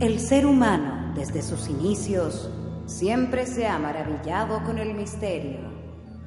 [0.00, 2.48] El ser humano, desde sus inicios,
[2.86, 5.58] siempre se ha maravillado con el misterio,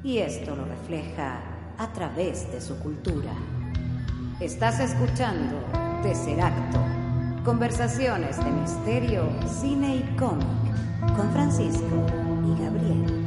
[0.04, 1.40] y esto lo refleja
[1.78, 3.32] a través de su cultura.
[4.42, 5.56] Estás escuchando
[6.04, 6.80] Tesseracto,
[7.46, 12.06] conversaciones de misterio, cine y cómic, con Francisco
[12.46, 13.21] y Gabriel.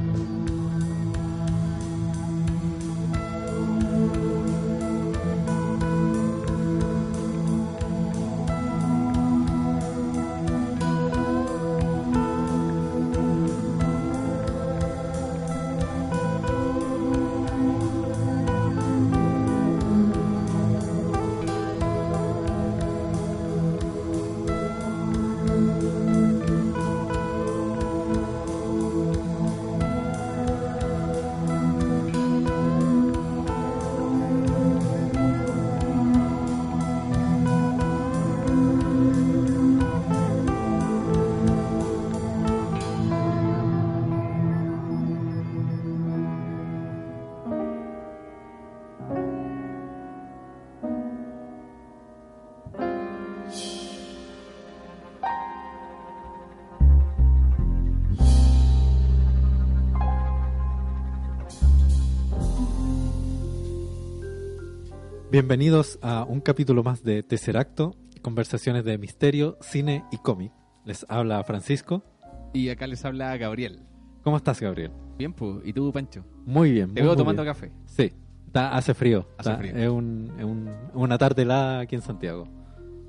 [65.34, 70.52] Bienvenidos a un capítulo más de Tesseracto, conversaciones de misterio, cine y cómic.
[70.84, 72.04] Les habla Francisco.
[72.52, 73.80] Y acá les habla Gabriel.
[74.22, 74.92] ¿Cómo estás, Gabriel?
[75.18, 75.56] Bien, pues.
[75.64, 76.24] ¿Y tú, Pancho?
[76.46, 76.94] Muy bien.
[76.94, 77.52] Te muy, veo muy tomando bien.
[77.52, 77.72] café.
[77.86, 78.12] Sí,
[78.46, 79.26] está, hace frío.
[79.36, 79.76] Hace Está- frío.
[79.76, 82.46] Es, un- es un- una tarde helada aquí en Santiago.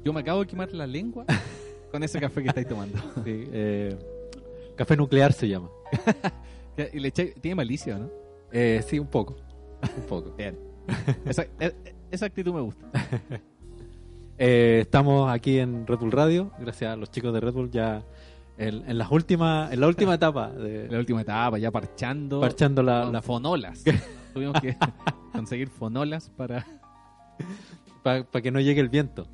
[0.04, 1.26] Yo me acabo de quemar la lengua
[1.92, 2.98] con ese café que estáis tomando.
[3.24, 3.96] Sí, eh,
[4.76, 5.70] café nuclear se llama.
[6.92, 8.10] Y le eché- tiene malicia, ¿no?
[8.52, 9.36] Eh, sí, un poco.
[9.96, 10.32] Un poco.
[10.36, 10.58] Bien.
[11.26, 12.86] Esa, e- esa actitud me gusta.
[14.38, 18.04] Eh, estamos aquí en Red Bull Radio, gracias a los chicos de Red Bull ya
[18.58, 22.42] en, en las últimas, en la última etapa de La última etapa, ya parchando.
[22.42, 23.82] parchando la, con la fonolas.
[24.34, 24.76] Tuvimos que
[25.32, 26.66] conseguir fonolas para
[28.04, 29.26] para que no llegue el viento.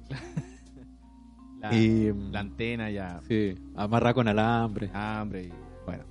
[1.59, 3.21] la, y la antena ya.
[3.27, 4.91] sí, amarrar con alambre.
[4.93, 5.53] Hambre y
[5.83, 6.03] bueno.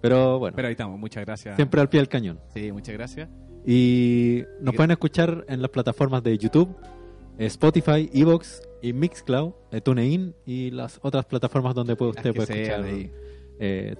[0.00, 1.00] Pero bueno, Pero ahí estamos.
[1.00, 1.56] Muchas gracias.
[1.56, 2.38] siempre al pie del cañón.
[2.54, 3.28] Sí, muchas gracias.
[3.66, 6.68] Y nos pueden escuchar en las plataformas de YouTube,
[7.38, 12.62] eh, Spotify, Evox y Mixcloud, eh, TuneIn y las otras plataformas donde puede usted puede
[12.62, 12.84] escuchar
[13.58, 13.96] eh,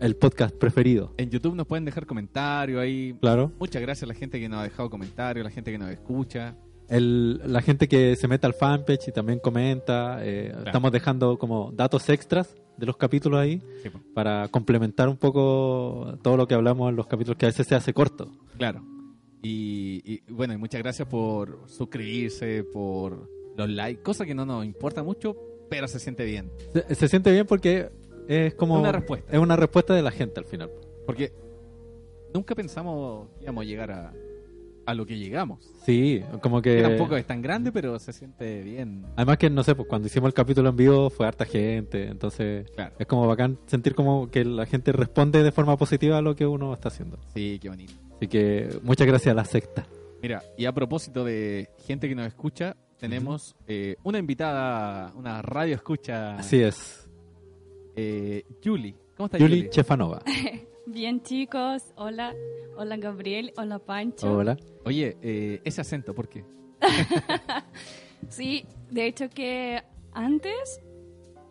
[0.00, 1.12] el podcast preferido.
[1.18, 3.14] En YouTube nos pueden dejar comentarios ahí.
[3.20, 3.52] Claro.
[3.58, 6.56] Muchas gracias a la gente que nos ha dejado comentarios, la gente que nos escucha.
[6.88, 11.70] El- la gente que se mete al fanpage y también comenta, eh, estamos dejando como
[11.72, 16.88] datos extras de los capítulos ahí Sí, para complementar un poco todo lo que hablamos
[16.88, 18.30] en los capítulos que a veces se hace corto.
[18.56, 18.82] Claro.
[19.42, 24.64] Y, y, bueno, y muchas gracias por suscribirse, por los likes, cosa que no nos
[24.64, 25.36] importa mucho,
[25.68, 26.50] pero se siente bien.
[26.72, 27.90] Se, se siente bien porque
[28.28, 29.32] es como Una respuesta.
[29.32, 30.70] es una respuesta de la gente al final.
[31.06, 31.32] Porque
[32.34, 34.14] nunca pensamos que íbamos a llegar a,
[34.90, 35.60] a lo que llegamos.
[35.84, 39.04] Sí, como que Que tampoco es tan grande, pero se siente bien.
[39.16, 42.70] Además que, no sé, pues cuando hicimos el capítulo en vivo fue harta gente, entonces
[42.72, 42.94] Claro.
[42.98, 46.46] es como bacán sentir como que la gente responde de forma positiva a lo que
[46.46, 47.18] uno está haciendo.
[47.34, 47.94] Sí, qué bonito.
[48.16, 49.86] Así que muchas gracias a la secta.
[50.22, 55.74] Mira, y a propósito de gente que nos escucha, tenemos eh, una invitada, una radio
[55.74, 57.08] escucha, Así es.
[57.96, 58.94] eh, Julie.
[59.16, 59.56] ¿Cómo está Julie?
[59.58, 60.22] Yuli Chefanova.
[60.86, 62.34] Bien chicos, hola,
[62.76, 64.32] hola Gabriel, hola Pancho.
[64.32, 64.56] Hola.
[64.84, 66.44] Oye, eh, ese acento, ¿por qué?
[68.28, 69.82] Sí, de hecho que
[70.12, 70.80] antes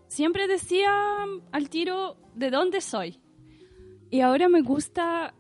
[0.08, 3.20] siempre decía al tiro de dónde soy.
[4.12, 5.34] Y ahora me gusta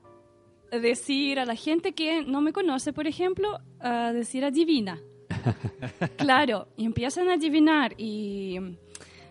[0.71, 4.99] decir a la gente que no me conoce, por ejemplo, a decir adivina.
[6.17, 8.57] claro, y empiezan a adivinar y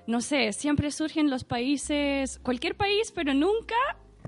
[0.06, 3.76] no sé, siempre surgen los países, cualquier país, pero nunca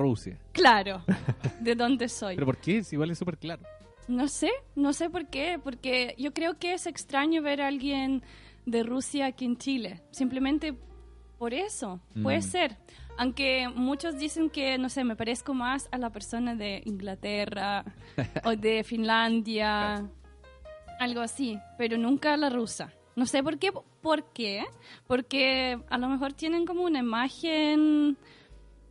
[0.00, 0.38] Rusia.
[0.52, 1.02] claro
[1.60, 2.34] de dónde soy.
[2.34, 2.82] ¿Pero por qué?
[2.82, 3.62] Si igual es súper claro.
[4.08, 8.22] No sé, no sé por qué, porque yo creo que es extraño ver a alguien
[8.66, 10.02] de Rusia aquí en Chile.
[10.10, 10.74] Simplemente
[11.38, 12.42] por eso, puede Mm.
[12.42, 12.76] ser.
[13.16, 17.84] Aunque muchos dicen que, no sé, me parezco más a la persona de Inglaterra
[18.44, 20.08] o de Finlandia,
[20.98, 22.92] algo así, pero nunca a la rusa.
[23.16, 23.70] No sé por qué,
[24.02, 24.64] por qué,
[25.06, 28.16] porque a lo mejor tienen como una imagen,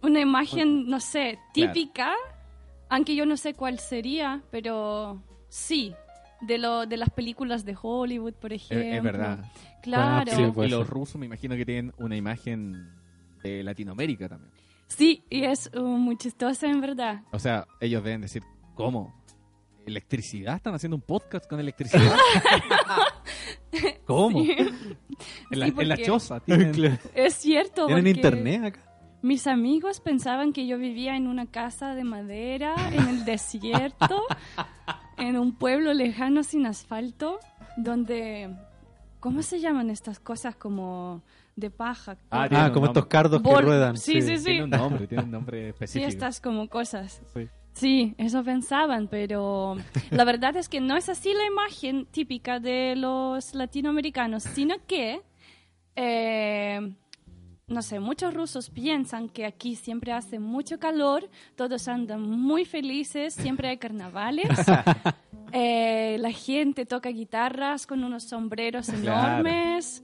[0.01, 1.74] una imagen, no sé, Claro.
[1.74, 2.13] típica,
[2.90, 5.94] aunque yo no sé cuál sería, pero sí,
[6.42, 8.96] de lo de las películas de Hollywood, por Es, ejemplo.
[8.98, 9.51] es verdad.
[9.84, 10.31] Claro.
[10.34, 12.90] Sí, Y los rusos me imagino que tienen una imagen
[13.44, 14.51] de Latinoamérica también.
[14.88, 17.22] Sí, y es uh, muy chistoso en verdad.
[17.31, 18.42] O sea, ellos deben decir,
[18.75, 19.13] ¿cómo?
[19.86, 20.56] ¿Electricidad?
[20.56, 22.16] ¿Están haciendo un podcast con electricidad?
[24.06, 24.40] ¿Cómo?
[24.44, 24.56] Sí.
[25.52, 26.40] En la, Sí, en la choza.
[26.40, 26.98] Tienen, Claro.
[27.16, 27.86] Es cierto.
[27.86, 28.89] ¿Tienen porque internet acá?
[29.21, 34.24] Mis amigos pensaban que yo vivía en una casa de madera, en el desierto,
[35.18, 37.39] en un pueblo lejano sin asfalto,
[37.77, 38.50] donde...
[39.19, 41.21] ¿Cómo se llaman estas cosas como
[41.57, 42.16] de paja?
[42.31, 42.88] Ah, Ah, como nombre.
[42.88, 43.98] estos cardos que ruedan.
[43.98, 44.45] sí, sí, sí.
[44.45, 46.07] Tiene un nombre, tiene un nombre Sí, específico.
[46.07, 47.21] estas como cosas.
[47.33, 47.50] Sí.
[47.74, 49.75] Sí, eso pensaban, pero
[50.10, 55.21] la verdad es que no es así la imagen típica de los latinoamericanos, sino que,
[55.98, 56.94] eh,
[57.69, 63.33] no sé, muchos rusos piensan que aquí siempre hace mucho calor, todos andan muy felices,
[63.33, 64.50] siempre hay carnavales,
[65.51, 69.31] eh, la gente toca guitarras con unos sombreros Claro.
[69.39, 70.04] enormes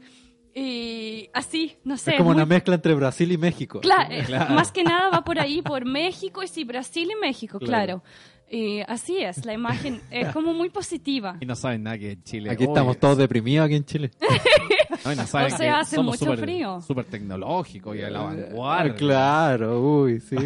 [0.54, 2.12] y así, no sé.
[2.12, 3.82] es como muy una mezcla entre Brasil y México.
[3.82, 7.60] Cla- eh, Más que nada va por ahí, por México, y sí, Brasil y México,
[7.60, 8.02] Claro.
[8.02, 8.04] claro.
[8.50, 11.38] Y así es, la imagen es como muy positiva.
[11.42, 12.52] Y no saben nada que en Chile.
[12.52, 14.12] Aquí oye, estamos todos deprimidos aquí en Chile.
[15.06, 16.82] no, no saben O sea, que hace somos mucho súper- frío.
[16.82, 18.96] Súper tecnológicos y a la Ah, vanguardia.
[18.96, 20.38] claro, uy, sí.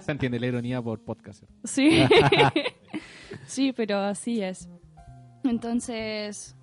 [0.00, 1.44] Se entiende la ironía por podcast.
[1.62, 2.02] Sí.
[3.46, 4.68] sí, pero así es.
[5.44, 6.56] Entonces,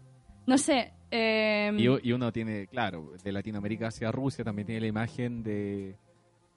[0.46, 0.92] no sé.
[1.12, 5.96] eh, Y, y uno tiene, claro, de Latinoamérica hacia Rusia también tiene la imagen de.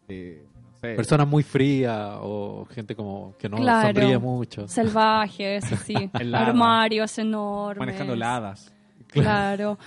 [0.09, 0.45] de
[0.91, 0.95] sé.
[0.97, 3.89] Personas muy frías o gente como que no Claro.
[3.89, 4.69] sonríe mucho.
[4.69, 5.95] salvajes, así.
[6.19, 6.47] Helada.
[6.47, 7.79] Armarios enormes.
[7.79, 8.73] manejando ladas.
[9.09, 9.79] Claro.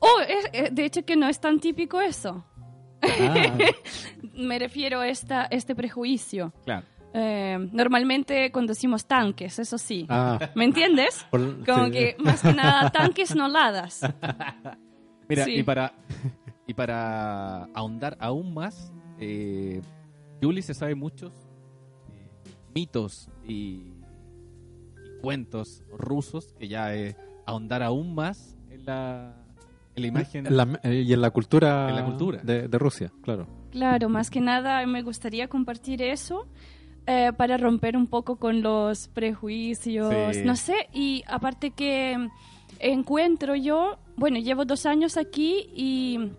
[0.00, 2.44] Oh, es- eh, de hecho que no es tan típico eso.
[3.02, 3.34] Ah,
[4.34, 6.52] Me refiero a esta, este prejuicio.
[6.64, 6.86] Claro.
[7.16, 10.04] Eh, normalmente conducimos tanques, eso sí.
[10.08, 11.24] ah, ¿Me entiendes?
[11.30, 11.90] por- Como sí.
[11.92, 14.00] que más que nada tanques no ladas.
[15.28, 15.52] Mira, Sí.
[15.58, 15.92] y para
[16.66, 19.80] y para ahondar aún más, eh,
[20.44, 21.32] Julie se sabe muchos
[22.12, 22.28] eh,
[22.74, 29.34] mitos y, y cuentos rusos que ya es ahondar aún más en la,
[29.94, 30.46] en la imagen.
[30.46, 32.40] En la- eh, y en la cultura, En la cultura.
[32.42, 33.46] De, de Rusia, claro.
[33.70, 36.46] Claro, más que nada me gustaría compartir eso
[37.06, 40.42] eh, para romper un poco con los prejuicios, Sí.
[40.44, 42.28] no sé, y aparte que
[42.78, 46.30] encuentro yo, bueno, llevo dos años aquí y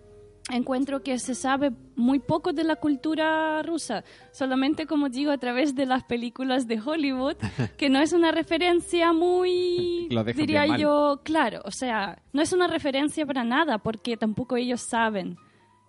[0.50, 5.74] encuentro que se sabe muy poco de la cultura rusa, solamente como digo a través
[5.74, 7.36] de las películas de Hollywood,
[7.76, 13.26] que no es una referencia muy, diría yo, claro, o sea, no es una referencia
[13.26, 15.36] para nada porque tampoco ellos saben.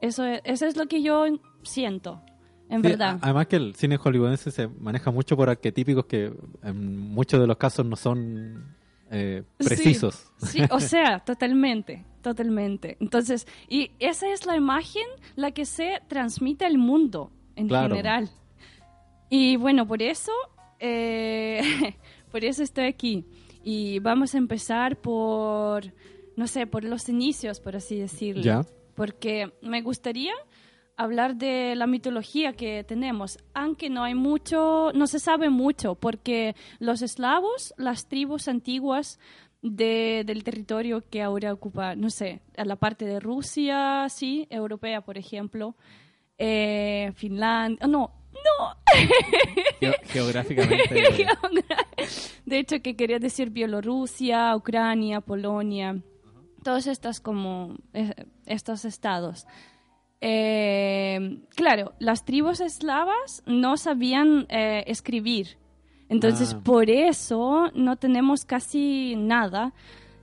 [0.01, 1.25] Eso es, eso es lo que yo
[1.63, 2.21] siento,
[2.69, 3.17] en Sí, verdad.
[3.21, 6.31] además que el cine hollywoodense se maneja mucho por arquetípicos que
[6.63, 8.76] en muchos de los casos no son
[9.11, 9.67] eh, Sí.
[9.67, 10.31] precisos.
[10.37, 12.97] Sí, o sea, totalmente, totalmente.
[12.99, 15.05] Entonces, y esa es la imagen
[15.35, 17.95] la que se transmite al mundo en Claro.
[17.95, 18.29] general.
[19.29, 20.31] Y bueno, por eso,
[20.79, 21.61] eh,
[22.31, 23.25] por eso estoy aquí.
[23.63, 25.83] Y vamos a empezar por,
[26.35, 28.41] no sé, por los inicios, por así decirlo.
[28.43, 28.65] Ya.
[28.95, 30.33] Porque me gustaría
[30.97, 36.55] hablar de la mitología que tenemos, aunque no hay mucho, no se sabe mucho, porque
[36.79, 39.19] los eslavos, las tribus antiguas
[39.61, 45.01] de- del territorio que ahora ocupa, no sé, a la parte de Rusia, sí, europea,
[45.01, 45.75] por ejemplo,
[46.37, 48.75] eh, Finlandia, no, no,
[49.79, 51.25] Geo- geográficamente.
[52.45, 56.01] de hecho que quería decir Bielorrusia, Ucrania, Polonia,
[56.63, 58.13] todos estos como eh,
[58.45, 59.45] estos estados.
[60.21, 65.57] Eh, claro, las tribus eslavas no sabían eh, escribir,
[66.09, 66.61] entonces Ah.
[66.63, 69.73] por eso no tenemos casi nada,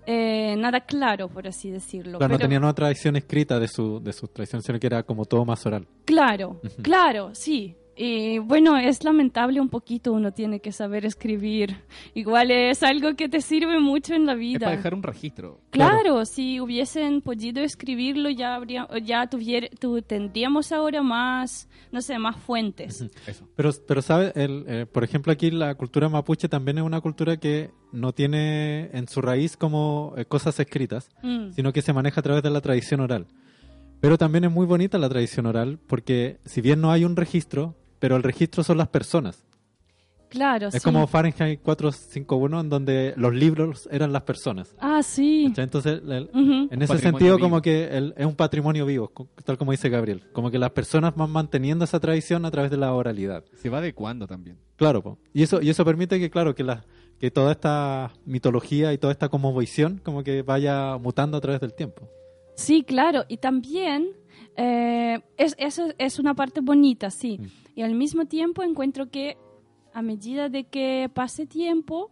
[0.07, 2.19] eh, nada claro, por así decirlo.
[2.19, 5.25] Claro, no tenían una tradición escrita de su, de su tradición, sino que era como
[5.27, 5.87] todo más oral.
[6.05, 7.77] Claro, claro, sí.
[7.97, 11.77] Y bueno, es lamentable un poquito, uno tiene que saber escribir.
[12.15, 14.59] Igual es algo que te sirve mucho en la es vida.
[14.67, 15.61] para dejar un registro.
[15.71, 22.19] Claro, si hubiesen podido escribirlo ya habría, ya tuviera, tu- tendríamos ahora más, no sé,
[22.19, 23.03] más fuentes.
[23.27, 23.49] Eso.
[23.55, 24.33] Pero, pero ¿sabes?
[24.37, 28.91] El, eh, por ejemplo, aquí la cultura mapuche también es una cultura que no tiene
[28.93, 32.51] en su raíz como eh, cosas escritas, Mm, sino que se maneja a través de
[32.51, 33.27] la tradición oral.
[34.01, 37.75] Pero también es muy bonita la tradición oral porque si bien no hay un registro,
[38.05, 39.43] pero el registro son las personas.
[40.29, 40.81] claro, Es sí.
[40.81, 44.75] como Fahrenheit 451 en donde los libros eran las personas.
[44.79, 45.47] Ah, sí.
[45.49, 45.65] ¿cachai?
[45.65, 46.69] Entonces, el- Ujú.
[46.71, 47.39] en ese sentido vivo.
[47.47, 50.23] como que el- es un patrimonio vivo, co- tal como dice Gabriel.
[50.33, 53.43] Como que las personas van manteniendo esa tradición a través de la oralidad.
[53.63, 54.59] Se va adecuando también.
[54.77, 55.19] Claro, po.
[55.33, 56.85] y eso y eso permite que claro que la
[57.21, 61.61] que toda esta mitología y toda esta como visión como que vaya mutando a través
[61.61, 62.09] del tiempo.
[62.57, 63.25] Sí, claro.
[63.29, 64.09] Y también
[64.57, 67.39] eh, es, eso es una parte bonita, sí.
[67.75, 69.37] Y al mismo tiempo encuentro que
[69.93, 72.11] a medida de que pase tiempo,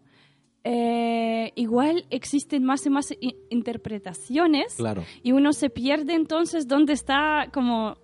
[0.64, 3.12] eh, igual existen más y más
[3.50, 5.02] interpretaciones Claro.
[5.22, 7.96] y uno se pierde entonces dónde está como,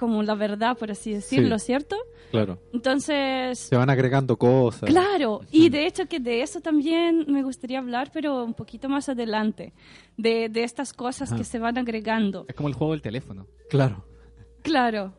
[0.00, 1.66] como la verdad, por así decirlo, Sí.
[1.66, 1.94] ¿cierto?
[2.30, 2.58] Claro.
[2.72, 4.88] Entonces, Se van agregando cosas.
[4.88, 9.10] claro, y de hecho que de eso también me gustaría hablar, pero un poquito más
[9.10, 9.74] adelante,
[10.16, 11.36] de, de estas cosas Ajá.
[11.38, 12.46] que se van agregando.
[12.48, 13.46] Es como el juego del teléfono.
[13.68, 14.06] Claro.
[14.62, 15.12] Claro.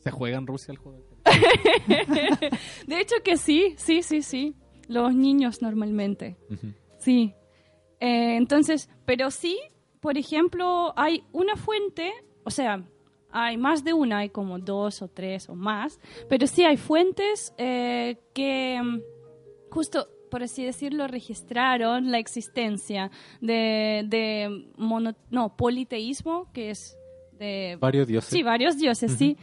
[0.00, 1.06] ¿Se juega en Rusia el juego del
[1.86, 2.58] teléfono?
[2.88, 4.54] De hecho que sí, sí, sí, sí.
[4.88, 6.36] Los niños normalmente.
[6.98, 7.32] Sí.
[8.00, 9.58] Eh, entonces, pero sí,
[10.00, 12.12] por ejemplo, hay una fuente,
[12.44, 12.84] o sea,
[13.36, 15.98] hay más de una, hay como dos o tres o más,
[16.28, 19.00] pero sí hay fuentes eh, que mm,
[19.70, 23.10] justo, por así decirlo, registraron la existencia
[23.40, 26.96] de, de mono- no, politeísmo, que es
[27.38, 28.30] de Varios dioses.
[28.30, 29.36] Sí, varios dioses, sí.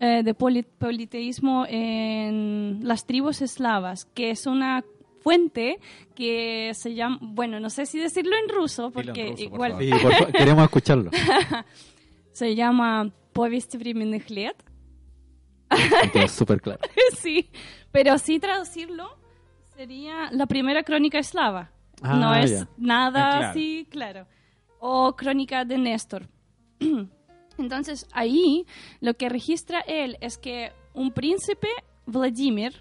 [0.00, 4.84] Eh, de poli- politeísmo en las tribus eslavas, que es una
[5.22, 5.78] fuente
[6.14, 10.32] que se llama, bueno, no sé si decirlo en ruso, en porque ruso, igual por
[10.32, 11.10] queremos escucharlo.
[12.32, 14.55] se llama Повесть временных лет.
[16.13, 16.79] Quedó súper claro.
[17.17, 17.49] sí,
[17.91, 19.17] pero sí traducirlo
[19.75, 21.71] sería la primera crónica eslava.
[22.01, 22.67] Ah, no es ya.
[22.77, 23.47] nada Ah, claro.
[23.51, 24.27] así, claro.
[24.79, 26.27] O crónica de Néstor.
[27.57, 28.65] Entonces, ahí
[28.99, 31.67] lo que registra él es que un príncipe,
[32.05, 32.73] Vladimir,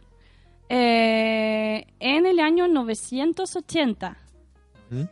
[0.69, 4.17] eh, en el año 980,
[4.90, 5.02] ¿Mm?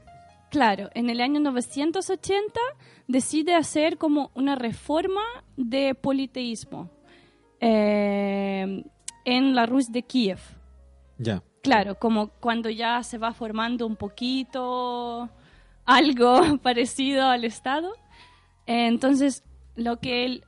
[0.54, 2.60] Claro, en el año 980
[3.08, 5.24] decide hacer como una reforma
[5.58, 6.92] de politeísmo
[7.60, 8.84] eh,
[9.26, 10.38] en la Rus de Kiev.
[11.18, 11.42] Ya.
[11.64, 15.28] Claro, como cuando ya se va formando un poquito
[15.86, 17.92] algo parecido al Estado.
[18.68, 19.44] Eh, Entonces,
[19.76, 20.44] lo que él...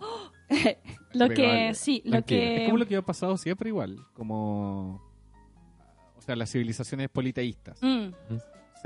[0.00, 0.30] ¡Oh!
[1.12, 2.62] lo Pero que, vale, sí, lo que...
[2.62, 3.98] Es como lo que ha pasado siempre igual.
[4.14, 5.02] Como.
[6.16, 7.82] O sea, las civilizaciones politeístas.
[7.82, 8.08] Mm,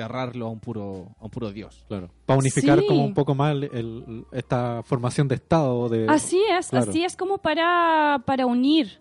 [0.03, 1.85] Cerrarlo a un puro, a un puro dios.
[1.89, 2.11] Claro.
[2.27, 2.87] Para unificar Sí.
[2.87, 5.89] como un poco más el- el- esta formación de Estado.
[5.89, 6.07] De...
[6.09, 6.91] Así es, claro.
[6.91, 9.01] así es como para, para unir,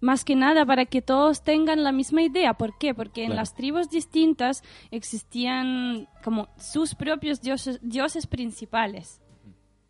[0.00, 2.54] más que nada para que todos tengan la misma idea.
[2.54, 2.94] ¿Por qué?
[2.94, 3.40] Porque en Claro.
[3.42, 9.20] las tribus distintas existían como sus propios dioses, dioses principales.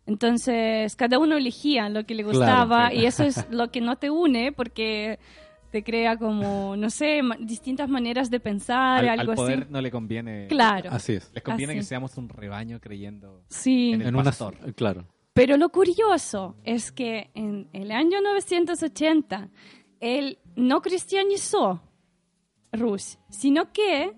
[0.05, 2.97] Entonces, cada uno elegía lo que le Claro, gustaba sí.
[2.97, 5.19] y eso es lo que no te une porque
[5.71, 9.67] te crea como, no sé, ma- distintas maneras de pensar, Al, algo al poder así.
[9.71, 10.47] no le conviene.
[10.47, 11.31] Claro, Así es.
[11.33, 11.79] Les conviene Así.
[11.79, 13.43] que seamos un rebaño creyendo.
[13.49, 13.91] sí.
[13.93, 14.31] en el En una,
[14.75, 15.05] claro.
[15.33, 19.49] Pero lo curioso es que en el año 980
[19.99, 21.81] él no cristianizó
[22.71, 24.11] Rus, sino que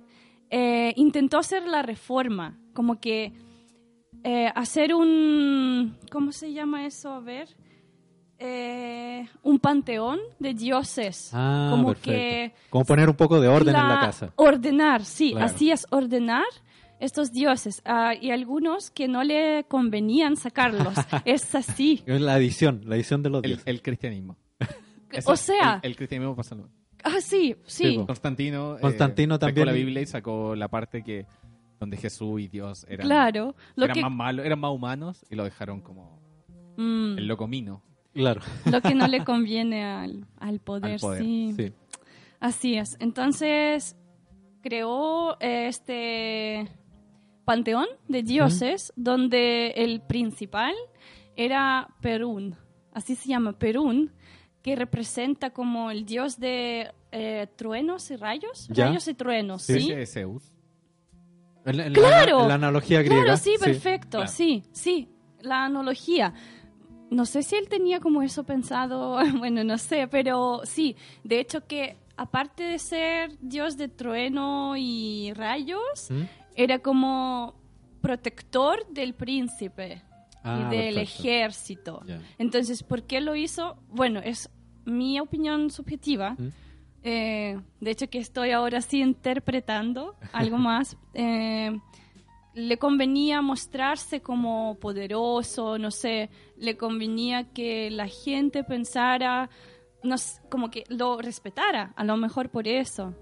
[0.50, 3.34] eh, intentó hacer la reforma, como que
[4.24, 7.14] eh, hacer un, ¿cómo se llama eso?
[7.14, 7.50] A ver,
[8.44, 12.10] Eh, un panteón de dioses, Ah, como perfecto.
[12.12, 14.34] que Como poner un poco de orden en la la- casa.
[14.36, 15.46] Ordenar, sí, Claro.
[15.46, 16.46] así es, ordenar
[17.00, 17.82] estos dioses.
[17.86, 20.94] Ah, y algunos que no le convenían sacarlos.
[21.26, 22.02] es así.
[22.08, 23.68] Es la edición, la edición de los El, dioses.
[23.68, 24.38] el cristianismo.
[25.26, 26.68] o sea, El, el cristianismo pasa lo
[27.04, 27.98] ah, sí, Sí, sí.
[28.00, 28.08] po.
[28.08, 31.28] Constantino, eh, Constantino sacó también- la Biblia y sacó la parte que
[31.80, 33.56] donde Jesús y Dios eran, claro.
[33.76, 36.20] Lo eran que, más malos, eran más humanos y lo dejaron como
[36.78, 37.82] mm, el loco mino.
[38.14, 38.42] Claro.
[38.66, 41.54] lo que no le conviene al, al poder, Al poder, sí.
[41.56, 41.74] Sí.
[42.40, 42.98] Así es.
[43.00, 43.96] Entonces,
[44.62, 46.68] creó eh, este
[47.46, 50.74] panteón de dioses donde el principal
[51.36, 52.56] era Perún.
[52.94, 54.12] Así se llama Perún,
[54.62, 58.68] que representa como el dios de eh, truenos y rayos.
[58.70, 58.88] Ya.
[58.88, 59.92] Rayos y truenos, Sí.
[59.92, 60.52] es Zeus.
[61.64, 62.40] Claro.
[62.42, 63.24] La, la analogía griega.
[63.24, 64.28] Claro, sí, perfecto, claro.
[64.32, 65.10] sí, sí,
[65.42, 66.34] la analogía.
[67.12, 71.68] No sé si él tenía como eso pensado, bueno, no sé, pero sí, de hecho
[71.68, 76.22] que aparte de ser dios de trueno y rayos, ¿Mm?
[76.56, 77.54] era como
[78.02, 80.02] protector del príncipe
[80.44, 81.22] Ah, y del perfecto.
[81.22, 82.02] ejército.
[82.40, 83.78] Entonces, ¿por qué lo hizo?
[83.90, 84.50] Bueno, es
[84.86, 86.32] mi opinión subjetiva.
[86.32, 86.48] ¿Mm?
[87.04, 90.98] Eh, de hecho, que estoy ahora sí interpretando algo más.
[91.14, 91.80] Eh,
[92.54, 99.50] le convenía mostrarse como poderoso, no sé, le convenía que la gente pensara,
[100.04, 103.16] no sé, como que lo respetara, a lo mejor por eso.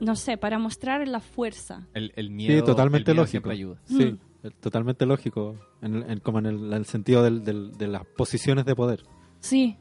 [0.00, 1.86] No sé, para mostrar la fuerza.
[1.94, 3.30] El, el miedo, Sí, totalmente el miedo lógico.
[3.30, 3.80] siempre ayuda.
[3.84, 4.46] Sí, Mm.
[4.46, 5.56] eh, totalmente lógico.
[5.82, 9.02] En, en- como en el, el sentido del- del- de las posiciones de poder.
[9.40, 9.76] Sí,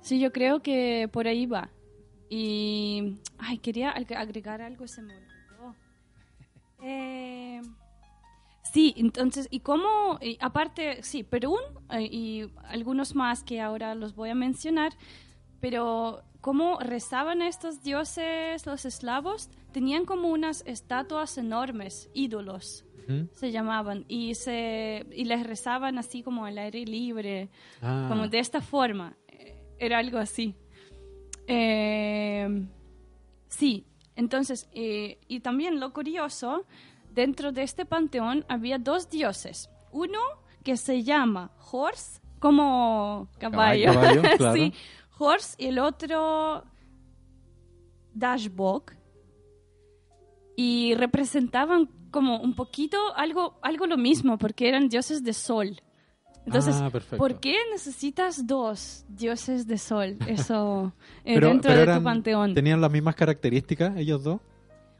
[0.00, 1.70] sí, yo creo que por ahí va.
[2.28, 5.74] Y, ay, quería ag- agregar algo, se me olvidó.
[6.86, 7.60] Eh,
[8.74, 10.18] sí, entonces, ¿y cómo?
[10.20, 14.92] y aparte, sí, Perún eh, y algunos más que ahora los voy a mencionar,
[15.60, 22.84] pero cómo rezaban estos dioses los eslavos, tenían como unas estatuas enormes, ídolos
[23.34, 27.50] se llamaban, y, se, y les rezaban así como al aire libre,
[27.82, 29.14] Ah, como de esta forma.
[29.28, 30.54] Eh, Era algo así.
[31.46, 32.66] Eh,
[33.48, 33.84] sí,
[34.16, 36.64] entonces, eh, y también lo curioso,
[37.14, 39.70] dentro de este panteón había dos dioses.
[39.92, 40.18] Uno
[40.62, 43.92] que se llama Horse, como caballo.
[43.92, 44.54] Caballo, claro.
[44.54, 44.72] sí,
[45.18, 46.64] Horse, y el otro
[48.14, 48.92] Dashbok.
[50.56, 55.80] Y representaban como un poquito algo, algo lo mismo, porque eran dioses de sol.
[56.46, 56.90] Entonces, Ah.
[57.16, 60.16] ¿por qué necesitas dos dioses de sol?
[60.28, 60.92] Eso
[61.24, 62.54] eh, Pero- dentro pero de tu panteón.
[62.54, 64.40] ¿Tenían las mismas características ellos dos?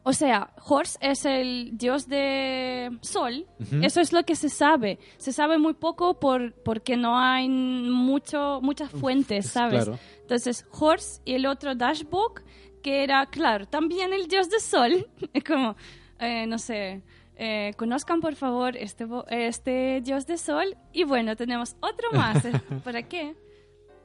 [0.07, 3.47] O sea, Horse es el dios de sol.
[3.83, 4.99] Eso es lo que se sabe.
[5.17, 9.85] Se sabe muy poco por, porque no hay mucho, muchas fuentes, ¿sabes?
[9.85, 9.99] Claro.
[10.21, 12.43] Entonces, Horse y el otro Dashbook,
[12.83, 15.09] que era, claro, también el dios de sol.
[15.47, 15.75] Como,
[16.19, 17.03] eh, no sé,
[17.37, 20.77] eh, conozcan por favor este, este dios de sol.
[20.93, 22.45] Y bueno, tenemos otro más.
[22.85, 23.35] ¿Para qué?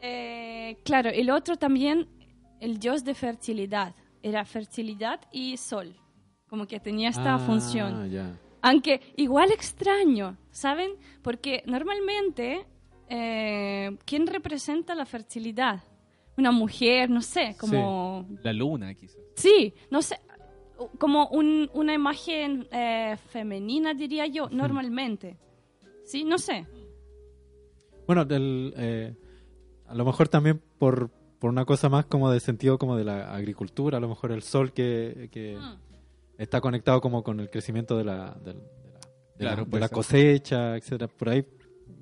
[0.02, 2.08] Eh, claro, el otro también,
[2.62, 3.94] el dios de fertilidad.
[4.22, 5.96] Era fertilidad y sol.
[6.50, 8.10] Como que tenía esta Ah, función.
[8.12, 8.36] ya.
[8.62, 10.92] Aunque igual extraño, ¿saben?
[11.22, 12.66] Porque normalmente,
[13.08, 15.82] eh, ¿quién representa la fertilidad?
[16.38, 18.26] Una mujer, no sé, como...
[18.44, 19.20] La luna, quizás.
[19.36, 20.20] Sí, no sé,
[20.98, 25.38] como un- una imagen eh, femenina, diría yo, normalmente.
[26.04, 26.66] Sí, no sé.
[28.08, 29.16] Bueno, del, eh,
[29.88, 31.10] a lo mejor también por,
[31.40, 34.44] por una cosa más como de sentido como de la agricultura, a lo mejor el
[34.44, 35.78] sol que, que Mm.
[36.38, 39.80] está conectado como con el crecimiento de la, del- de la, de Claro, la- de
[39.80, 41.08] la cosecha, etcétera.
[41.08, 41.46] Por ahí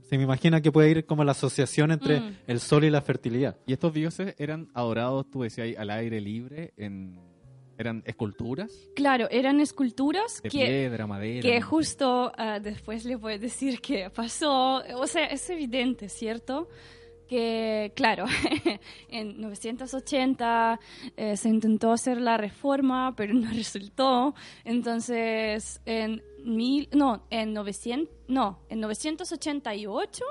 [0.09, 2.35] se me imagina que puede ir como la asociación entre Mm.
[2.47, 3.57] el sol y la fertilidad.
[3.67, 7.19] Y estos dioses eran adorados, tú decías, ahí, al aire libre, en,
[7.77, 10.65] eran esculturas Claro, eran esculturas de que...
[10.65, 11.41] piedra, madera.
[11.43, 16.69] que justo ah, después le voy a decir que pasó, o sea, es evidente, ¿cierto?
[17.27, 18.25] Que, claro,
[19.09, 20.79] en 980
[21.17, 24.33] eh, se intentó hacer la reforma, pero no resultó.
[24.63, 30.23] Entonces, en mil, no, en 900, no, en 988,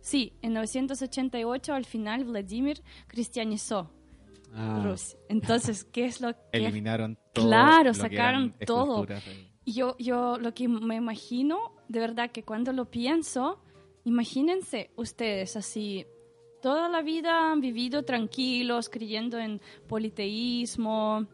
[0.00, 3.90] sí, en 988 al final Vladimir cristianizó
[4.52, 5.18] Ah, Rusia.
[5.28, 7.46] Entonces, ¿qué es lo que Eliminaron todo.
[7.46, 9.06] Claro, sacaron todo.
[9.66, 13.62] Yo, yo lo que me imagino, de verdad que cuando lo pienso,
[14.04, 16.06] imagínense ustedes así,
[16.60, 21.26] toda la vida han vivido tranquilos, creyendo en politeísmo,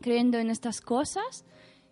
[0.00, 1.44] creyendo en estas cosas,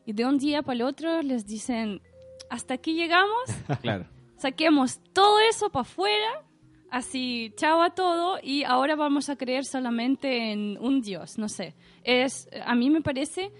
[0.07, 2.01] y de un día para el otro les dicen,
[2.49, 3.45] hasta aquí llegamos,
[3.83, 4.07] Claro.
[4.37, 6.45] saquemos todo eso para afuera,
[6.91, 11.75] así, chao a todo, y ahora vamos a creer solamente en un Dios, no sé.
[12.03, 13.53] Es, a mí me parece,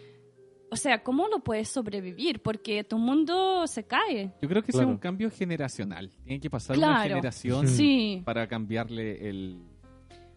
[0.71, 2.41] o sea, ¿cómo lo puedes sobrevivir?
[2.43, 4.31] Porque tu mundo se cae.
[4.41, 4.89] Yo creo que ese es Claro.
[4.91, 6.11] un cambio generacional.
[6.25, 7.09] Tiene que pasar una Claro.
[7.09, 9.59] generación Sí, para cambiarle el,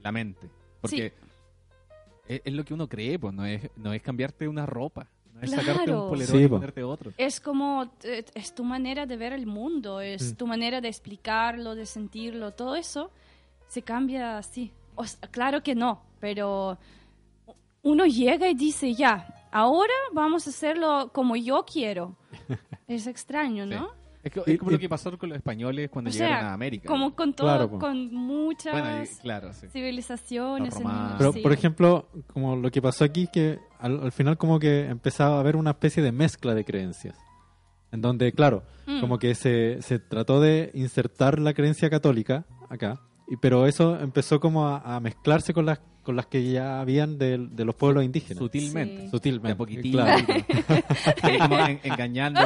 [0.01, 0.49] la mente.
[0.81, 1.13] Porque
[2.27, 5.07] es, es lo que uno cree, pues no es, no es cambiarte una ropa.
[5.33, 6.03] No es sacarte Claro.
[6.03, 6.55] un polerón Sí, y po.
[6.55, 7.11] ponerte otro.
[7.17, 10.35] es como, es tu manera de ver el mundo, es Mm.
[10.35, 13.09] tu manera de explicarlo, de sentirlo, todo eso
[13.67, 14.71] se cambia así.
[14.95, 16.77] O sea, claro que no, pero
[17.81, 22.15] uno llega y dice, ya, ahora vamos a hacerlo como yo quiero.
[22.87, 23.69] Es extraño, Sí.
[23.71, 23.89] ¿no?
[24.23, 26.49] Es, que- es como y- lo que pasó con los españoles cuando O llegaron sea,
[26.49, 26.87] a América.
[26.87, 27.79] Como con todo, Claro, po.
[27.79, 29.67] con muchas Bueno, y- claro, sí.
[29.69, 30.75] civilizaciones.
[30.75, 31.15] En romanos.
[31.17, 31.39] Pero, sí.
[31.39, 35.39] por ejemplo, como lo que pasó aquí, que al, al final como que empezaba a
[35.39, 37.17] haber una especie de mezcla de creencias.
[37.91, 39.01] En donde, claro, Mm.
[39.01, 44.39] como que se, se trató de insertar la creencia católica acá, y, pero eso empezó
[44.39, 48.03] como a, a mezclarse con las, con las que ya habían de, de los pueblos
[48.03, 48.37] indígenas.
[48.37, 48.43] Sí.
[48.43, 49.09] Sutilmente.
[49.09, 49.47] Sutilmente.
[49.47, 49.97] De a poquitito.
[49.97, 50.23] Claro,
[51.23, 52.41] Sí, como en- engañando,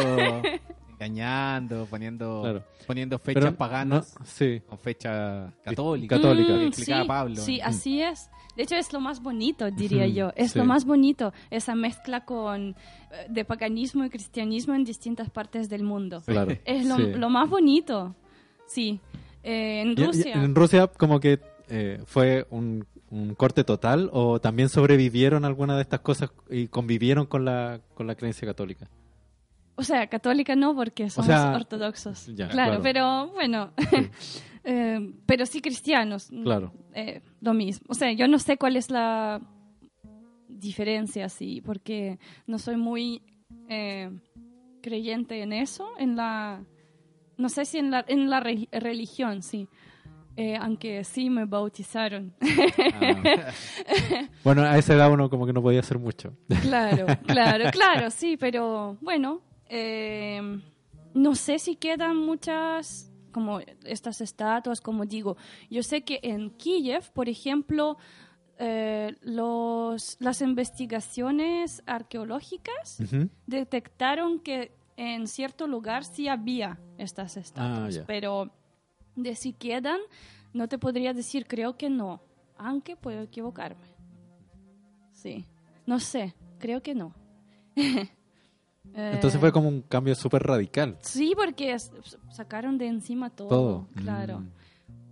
[0.93, 2.63] engañando, poniendo, Claro.
[2.86, 4.62] poniendo fechas Pero paganas no- sí.
[4.67, 6.15] con fecha católica.
[6.15, 6.54] Católica.
[6.54, 7.36] Mm, explicaba sí, Pablo.
[7.38, 7.67] Sí, Mm.
[7.67, 8.30] así es.
[8.56, 10.32] De hecho, es lo más bonito, diría yo.
[10.36, 10.60] Es sí.
[10.60, 12.76] lo más bonito, esa mezcla con eh,
[13.30, 16.22] de paganismo y cristianismo en distintas partes del mundo.
[16.26, 16.56] Claro.
[16.65, 17.04] Es lo, sí.
[17.13, 18.15] lo más bonito.
[18.65, 19.00] Sí.
[19.43, 20.34] Eh, en Y- y- Rusia.
[20.43, 21.39] en Rusia como que
[21.70, 27.26] eh, fue un, un corte total o también sobrevivieron alguna de estas cosas y convivieron
[27.26, 28.88] con la, con la creencia católica.
[29.76, 32.26] O sea, católica no, porque somos sea, ortodoxos.
[32.36, 32.84] ya, claro, claro.
[32.84, 33.72] pero bueno.
[34.70, 36.28] Eh, pero sí cristianos.
[36.43, 36.74] Claro.
[36.93, 37.86] Eh, lo mismo.
[37.88, 39.39] O sea, yo no sé cuál es la
[40.50, 43.22] diferencia, sí, porque no soy muy
[43.70, 44.12] eh,
[44.82, 46.65] creyente en eso, en la.
[47.38, 49.70] No sé si en la, en la re- religión, sí.
[50.39, 52.32] Eh, aunque sí me bautizaron.
[52.93, 53.52] Ah.
[54.43, 56.38] bueno, a esa edad uno como que no podía hacer mucho.
[56.62, 60.62] claro, claro, claro, sí, pero bueno, eh,
[61.15, 65.38] no sé si quedan muchas como estas estatuas, como digo.
[65.71, 67.97] Yo sé que en Kiev, por ejemplo,
[68.60, 73.00] eh, los, las investigaciones arqueológicas
[73.47, 78.06] detectaron que en cierto lugar sí había estas estatuas, ya.
[78.06, 78.52] pero
[79.17, 79.99] de si quedan,
[80.53, 82.21] no te podría decir, creo que no,
[82.58, 83.86] aunque puedo equivocarme.
[85.12, 85.45] Sí,
[85.86, 87.13] no sé, creo que no.
[88.93, 90.97] Entonces Eh, fue como un cambio súper radical.
[91.01, 91.75] Sí, porque
[92.30, 93.49] sacaron de encima todo.
[93.49, 93.88] Todo.
[93.95, 94.43] Claro.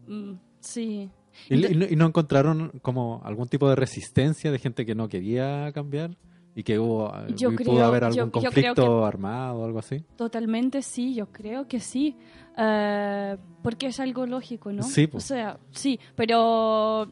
[0.08, 0.32] Mm.
[0.32, 1.10] Mm, sí.
[1.50, 6.16] ¿Y, y no encontraron como algún tipo de resistencia de gente que no quería cambiar?
[6.58, 9.80] ¿Y que hubo, Yo y creo- pudo haber yo- algún yo conflicto armado o algo
[9.80, 10.00] así?
[10.16, 12.16] Totalmente sí, yo creo que sí.
[12.58, 14.82] Eh, porque es algo lógico, ¿no?
[14.84, 15.18] Sí, po.
[15.18, 17.08] O sea, sí, pero.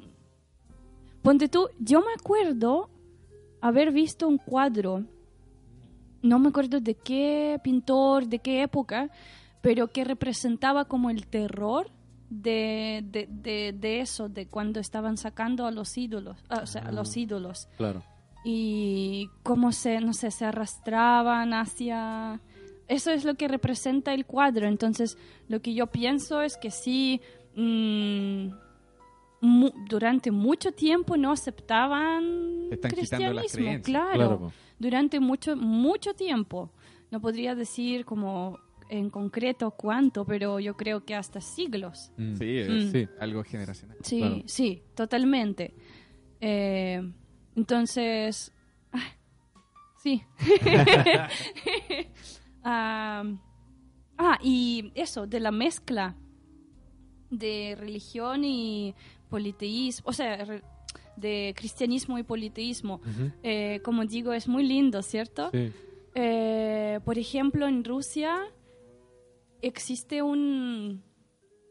[1.21, 2.89] Ponte tú, yo me acuerdo
[3.61, 5.03] haber visto un cuadro,
[6.21, 9.09] no me acuerdo de qué pintor, de qué época,
[9.61, 11.89] pero que representaba como el terror
[12.29, 16.81] de, de, de, de eso, de cuando estaban sacando a los ídolos, ah, o sea,
[16.83, 18.03] a los ídolos Claro.
[18.43, 22.41] Y cómo se, no sé, se arrastraban hacia...
[22.87, 24.67] Eso es lo que representa el cuadro.
[24.67, 27.21] Entonces, lo que yo pienso es que sí,
[27.55, 28.47] mm,
[29.41, 32.91] mu- durante mucho tiempo no aceptaban están
[33.33, 33.83] las cristianismo.
[33.83, 36.71] Claro, durante mucho, mucho tiempo.
[37.11, 42.11] No podría decir como en concreto cuánto, pero yo creo que hasta siglos.
[42.17, 42.35] Mm.
[42.35, 42.91] Sí, es Mm.
[42.91, 43.07] Sí.
[43.19, 43.97] algo generacional.
[44.01, 44.41] Sí, Claro.
[44.45, 45.73] sí, totalmente.
[46.41, 47.01] Eh,
[47.55, 48.51] entonces,
[48.91, 49.11] ah,
[50.01, 50.23] sí.
[52.65, 53.23] Ah,
[54.17, 56.15] ah, y eso, de la mezcla
[57.29, 58.95] de religión y
[59.29, 60.63] politeísmo, o sea, re-
[61.17, 63.01] de cristianismo y politeísmo.
[63.43, 65.49] Eh, como digo, es muy lindo, ¿cierto?
[65.51, 65.71] Sí.
[66.15, 68.39] Eh, por ejemplo, en Rusia
[69.61, 71.03] existe un,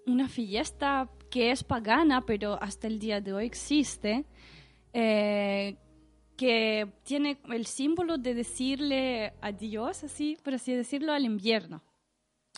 [0.07, 4.27] una fiesta que es pagana, pero hasta el día de hoy existe,
[4.93, 5.77] eh,
[6.37, 11.83] que tiene el símbolo de decirle adiós, así, por así decirlo, al invierno.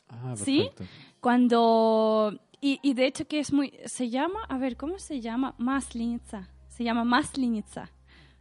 [0.09, 0.70] Ah, ¿Sí?
[1.20, 2.38] Cuando...
[2.61, 3.75] Y, y de hecho que es muy...
[3.85, 5.55] Se llama, a ver, ¿cómo se llama?
[5.59, 6.49] Maslinitsa.
[6.68, 7.90] Se llama Maslinitsa.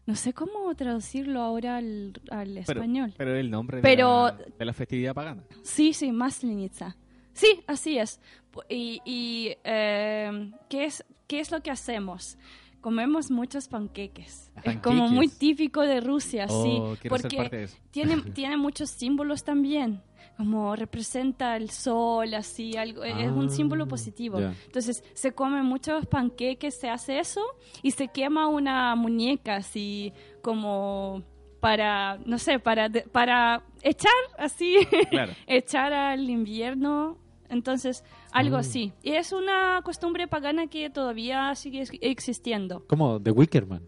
[0.06, 3.14] No sé cómo traducirlo ahora al, al Pero, español.
[3.18, 5.44] pero el nombre Pero- de, la, de la festividad pagana.
[5.64, 6.96] Sí, sí, Maslinitsa.
[7.34, 8.22] Sí, así es.
[8.70, 12.38] Y, y, eh, ¿qué, es, ¿qué es lo que hacemos?
[12.84, 14.52] Comemos muchos panqueques.
[14.62, 15.12] Es como Panqueques.
[15.12, 17.08] muy típico de Rusia, Oh, sí.
[17.10, 20.02] Porque tiene, tiene muchos símbolos también.
[20.38, 23.04] Como representa el sol, así, algo.
[23.06, 24.40] es un símbolo Ah, positivo.
[24.40, 24.54] ya.
[24.66, 27.42] Entonces se comen muchos panqueques, se hace eso
[27.82, 31.24] y se quema una muñeca así como
[31.62, 34.76] para, no sé, para, para echar así,
[35.10, 35.32] Claro.
[35.48, 37.18] echar al invierno.
[37.50, 38.60] Entonces, algo Mm.
[38.60, 38.94] así.
[39.04, 42.86] Y es una costumbre pagana que todavía sigue ex- existiendo.
[42.88, 43.84] Como The Wickerman.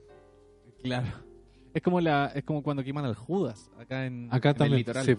[0.84, 1.08] Claro.
[1.74, 4.78] Es como la es como cuando queman al Judas acá en, Acá en el también.
[4.80, 5.06] litoral.
[5.06, 5.16] Sí.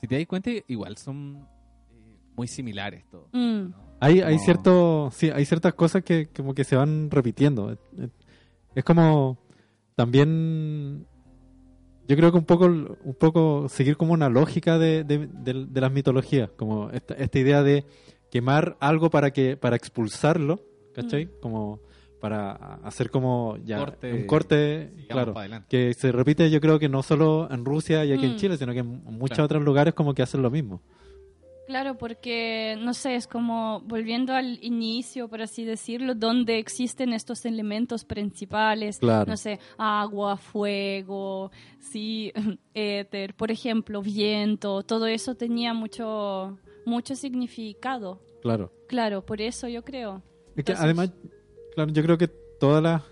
[0.00, 1.48] Si te das cuenta, igual son
[1.90, 3.28] eh, muy similares todos.
[3.32, 3.72] Mm.
[3.98, 7.76] Hay, hay Como- cierto, sí, hay ciertas cosas que como que se van repitiendo.
[8.74, 9.38] Es como
[9.94, 11.06] también
[12.08, 15.80] yo creo que un poco un poco seguir como una lógica de, de- de- de
[15.80, 17.84] las mitologías, como esta, esta idea de
[18.30, 20.60] quemar algo para que para expulsarlo,
[20.94, 21.28] ¿cachai?
[21.40, 21.80] Como
[22.20, 24.12] para hacer como ya Corte.
[24.12, 25.34] un corte, claro,
[25.68, 28.36] que se repite yo creo que no solo en Rusia y aquí en Mm.
[28.36, 29.44] Chile, sino que en muchos Claro.
[29.44, 30.80] otros lugares como que hacen lo mismo.
[31.66, 37.44] Claro, porque, no sé, es como volviendo al inicio, por así decirlo, donde existen estos
[37.44, 39.30] elementos principales, Claro.
[39.30, 41.50] no sé, agua, fuego,
[41.80, 42.32] sí,
[42.74, 48.20] éter, por ejemplo, viento, todo eso tenía mucho, mucho significado.
[48.42, 48.72] Claro.
[48.86, 50.22] Claro, por eso yo creo.
[50.54, 51.10] Es que Entonces- además,
[51.74, 53.02] claro, yo creo que todas las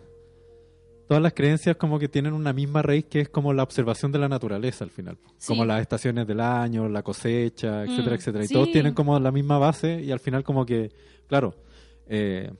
[1.09, 4.19] todas las creencias como que tienen una misma raíz que es como la observación de
[4.19, 5.19] la naturaleza al final.
[5.39, 5.49] Sí.
[5.49, 8.45] Como las estaciones del año, la cosecha, etcétera, Mm, etcétera.
[8.45, 8.55] Y sí.
[8.55, 10.91] todos tienen como la misma base y al final como que,
[11.29, 11.55] claro,
[12.07, 12.53] eh,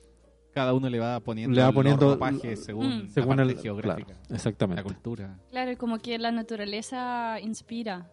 [0.53, 3.09] Cada uno le va poniendo, Le va poniendo- ropajes según, Mm.
[3.09, 3.57] según la el...
[3.59, 4.83] geográfica, Claro, la exactamente.
[4.83, 5.37] cultura.
[5.49, 8.09] Claro, y como que la naturaleza inspira,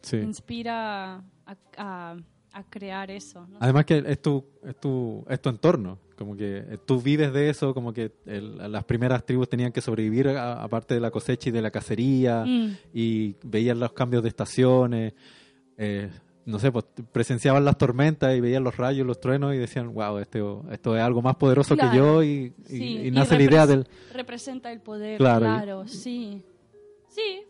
[0.00, 0.16] sí.
[0.18, 1.16] inspira
[1.46, 2.16] a, a-
[2.52, 3.46] a crear eso.
[3.48, 3.58] ¿no?
[3.60, 7.72] Además que es tu, es tu, es tu entorno, como que tú vives de eso,
[7.74, 11.62] como que el- las primeras tribus tenían que sobrevivir aparte de la cosecha y de
[11.62, 12.76] la cacería, Mm.
[12.92, 15.14] y veían los cambios de estaciones.
[15.82, 16.10] eh,
[16.44, 20.18] no sé, pues presenciaban las tormentas y veían los rayos, los truenos y decían, wow,
[20.18, 21.90] esto, esto es algo más poderoso Claro.
[21.90, 23.86] que yo y, y- Sí, y y nace la idea del...
[24.12, 26.42] Representa el poder, Claro, sí.
[27.08, 27.42] Sí,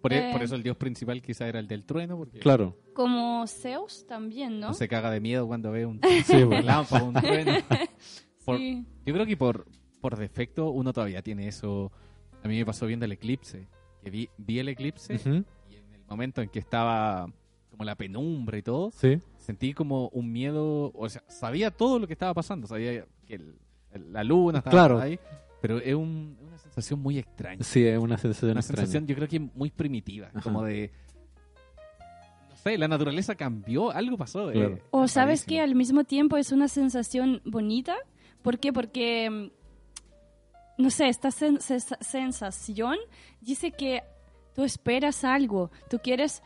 [0.00, 0.32] Por, e- Eh.
[0.32, 4.58] por eso el dios principal quizá era el del trueno, porque Claro, como Zeus también,
[4.60, 4.68] ¿no?
[4.68, 6.50] no se caga de miedo cuando ve un sí, bueno.
[6.62, 7.52] relámpago, un trueno.
[8.44, 8.84] Por- Sí.
[9.04, 9.66] Yo creo que por,
[10.00, 11.92] por defecto uno todavía tiene eso.
[12.42, 13.68] A mí me pasó viendo el eclipse.
[14.02, 17.30] Que vi, vi el eclipse Ujú, y en el momento en que estaba
[17.70, 20.90] como la penumbra y todo, sí, sentí como un miedo.
[20.94, 22.66] O sea, sabía todo lo que estaba pasando.
[22.66, 23.58] Sabía que el-
[23.92, 24.98] el- la luna estaba Claro.
[25.00, 25.20] ahí.
[25.60, 27.62] Pero es un- sensación muy extraña.
[27.64, 28.82] sí, es una sensación Una extraña.
[28.86, 30.28] sensación, yo creo que muy primitiva.
[30.28, 30.40] Ajá.
[30.42, 30.90] Como de.
[32.50, 34.50] No sé, la naturaleza cambió, algo pasó.
[34.50, 34.78] eh, Claro.
[34.90, 37.96] O es sabes que al mismo tiempo es una sensación bonita.
[38.42, 38.72] ¿Por qué?
[38.72, 41.58] Porque, mm, no sé, esta sen-
[42.00, 42.96] sensación
[43.40, 44.02] dice que
[44.54, 46.42] tú esperas algo, tú quieres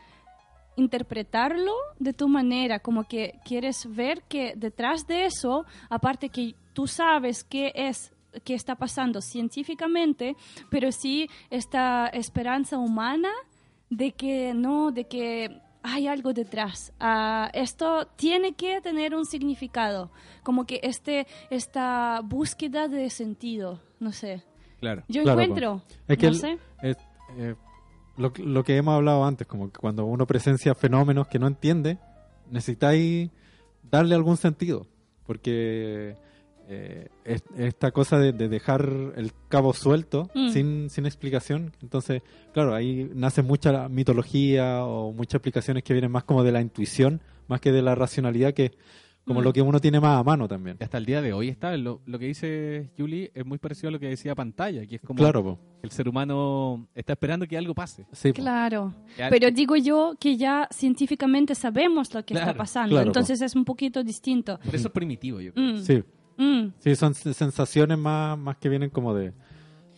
[0.77, 6.85] interpretarlo de tu manera, como que quieres ver que detrás de eso, aparte que tú
[6.87, 8.11] sabes qué es
[8.43, 10.35] qué está pasando científicamente,
[10.69, 13.29] pero sí esta esperanza humana
[13.89, 16.91] de que no, de que hay algo detrás.
[16.99, 20.11] Ah, esto tiene que tener un significado,
[20.43, 24.43] como que este, esta búsqueda de sentido, no sé.
[24.79, 25.03] Claro.
[25.07, 26.57] Yo Claro, encuentro, Es que no el- sé.
[26.81, 26.97] es,
[27.37, 27.55] eh,
[28.17, 31.97] lo, lo que hemos hablado antes, como que cuando uno presencia fenómenos que no entiende,
[32.49, 33.29] necesitáis
[33.83, 34.87] darle algún sentido.
[35.25, 36.15] Porque
[36.67, 40.49] eh, es- esta cosa de, de dejar el cabo suelto Mm.
[40.49, 42.21] sin, sin explicación, entonces,
[42.53, 47.21] claro, ahí nace mucha mitología o muchas explicaciones que vienen más como de la intuición,
[47.47, 48.71] más que de la racionalidad, que
[49.25, 49.43] como Mm.
[49.43, 50.77] lo que uno tiene más a mano también.
[50.79, 51.75] Hasta el día de hoy está.
[51.77, 55.01] Lo, lo que dice Julie es muy parecido a lo que decía Pantalla, que es
[55.01, 55.59] como Claro, po.
[55.81, 58.05] el ser humano está esperando que algo pase.
[58.11, 58.33] Sí.
[58.33, 58.93] Claro,
[59.31, 63.65] pero digo yo que ya científicamente sabemos lo que está pasando, claro, entonces es un
[63.65, 64.59] poquito distinto.
[64.63, 65.73] Por eso es primitivo, yo creo.
[65.73, 66.03] Mm, sí.
[66.37, 66.67] Mm.
[66.79, 69.33] Sí, son sensaciones más, más que vienen como de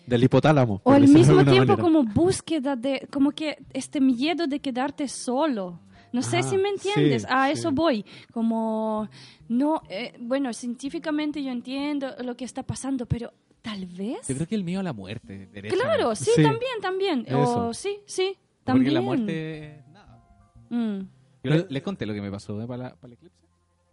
[0.05, 0.79] del hipotálamo.
[0.83, 1.75] O al mismo tiempo manera.
[1.77, 5.81] como búsqueda de, como que este miedo de quedarte solo.
[6.13, 7.51] No sé Ah, si me entiendes, sí, a sí.
[7.53, 8.05] eso voy.
[8.31, 9.09] Como,
[9.49, 14.25] no, eh, bueno, científicamente yo entiendo lo que está pasando, pero tal vez...
[14.29, 15.49] Yo creo que el miedo a la muerte.
[15.69, 16.41] Claro, sí, Sí.
[16.41, 17.25] también, también.
[17.35, 17.73] O, Eso.
[17.73, 18.93] sí, sí, Porque también.
[18.93, 19.83] la muerte.
[19.91, 20.23] Nada.
[20.69, 20.99] Mm.
[21.43, 22.65] Yo le- les conté lo que me pasó ¿eh?
[22.65, 23.46] para, la- para el eclipse.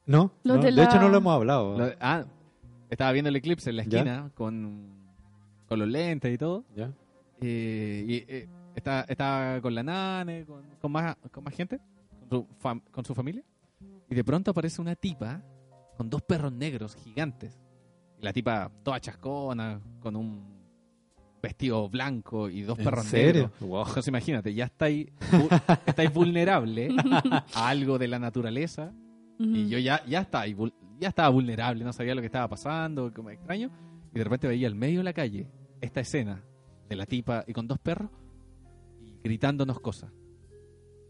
[0.06, 1.78] No, de de, hecho la- no lo hemos hablado.
[1.78, 2.24] Lo- ah,
[2.90, 3.98] estaba viendo el eclipse en la ¿Ya?
[4.00, 4.88] esquina con,
[5.68, 6.64] con los lentes y todo.
[6.76, 6.92] ¿Ya?
[7.40, 11.80] Eh, y eh, estaba, estaba con la nane, con, con más, con más gente,
[12.20, 13.42] con su, fam- con su familia.
[14.10, 15.42] Y de pronto aparece una tipa
[15.96, 17.58] con dos perros negros gigantes.
[18.20, 20.54] Y la tipa toda chascona, con un
[21.42, 23.42] vestido blanco y dos ¿En perros serio?
[23.42, 23.60] negros.
[23.60, 23.80] Wow.
[23.88, 25.08] Entonces imagínate, ya estáis,
[25.86, 26.88] estáis vulnerable
[27.54, 28.92] a algo de la naturaleza.
[29.38, 33.30] Y yo ya, ya, estaba, ya estaba vulnerable, no sabía lo que estaba pasando, como
[33.30, 33.70] extraño.
[34.14, 35.48] Y de repente veía al medio de la calle
[35.80, 36.42] esta escena
[36.88, 38.10] de la tipa y con dos perros
[39.02, 40.10] y gritándonos cosas.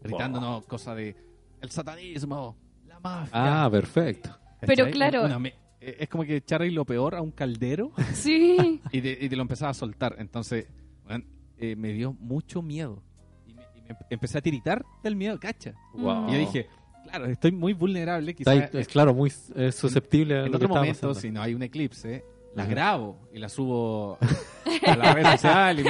[0.01, 1.15] Gritándonos cosas de
[1.61, 3.65] el satanismo, la mafia.
[3.65, 4.29] Ah, perfecto.
[4.59, 4.67] ¿cachai?
[4.75, 8.81] Pero claro- Una me- eh, es como que echarle lo peor a un caldero Sí,
[8.91, 10.15] y, de- y te lo empezaba a soltar.
[10.19, 10.67] Entonces,
[11.07, 11.25] weón,
[11.57, 13.03] eh, me dio mucho miedo.
[13.47, 15.73] Y me, y me empecé a tiritar del miedo, cacha.
[15.93, 16.27] Wow.
[16.29, 16.67] Y yo dije,
[17.09, 18.31] claro, estoy muy vulnerable.
[18.31, 21.13] Está Quizás ahí, es claro, muy susceptible a en lo que otro momento, pasando.
[21.15, 22.23] si no hay un eclipse,
[22.55, 22.73] las Ajá.
[22.73, 24.17] grabo y las subo
[24.87, 25.83] a la red social y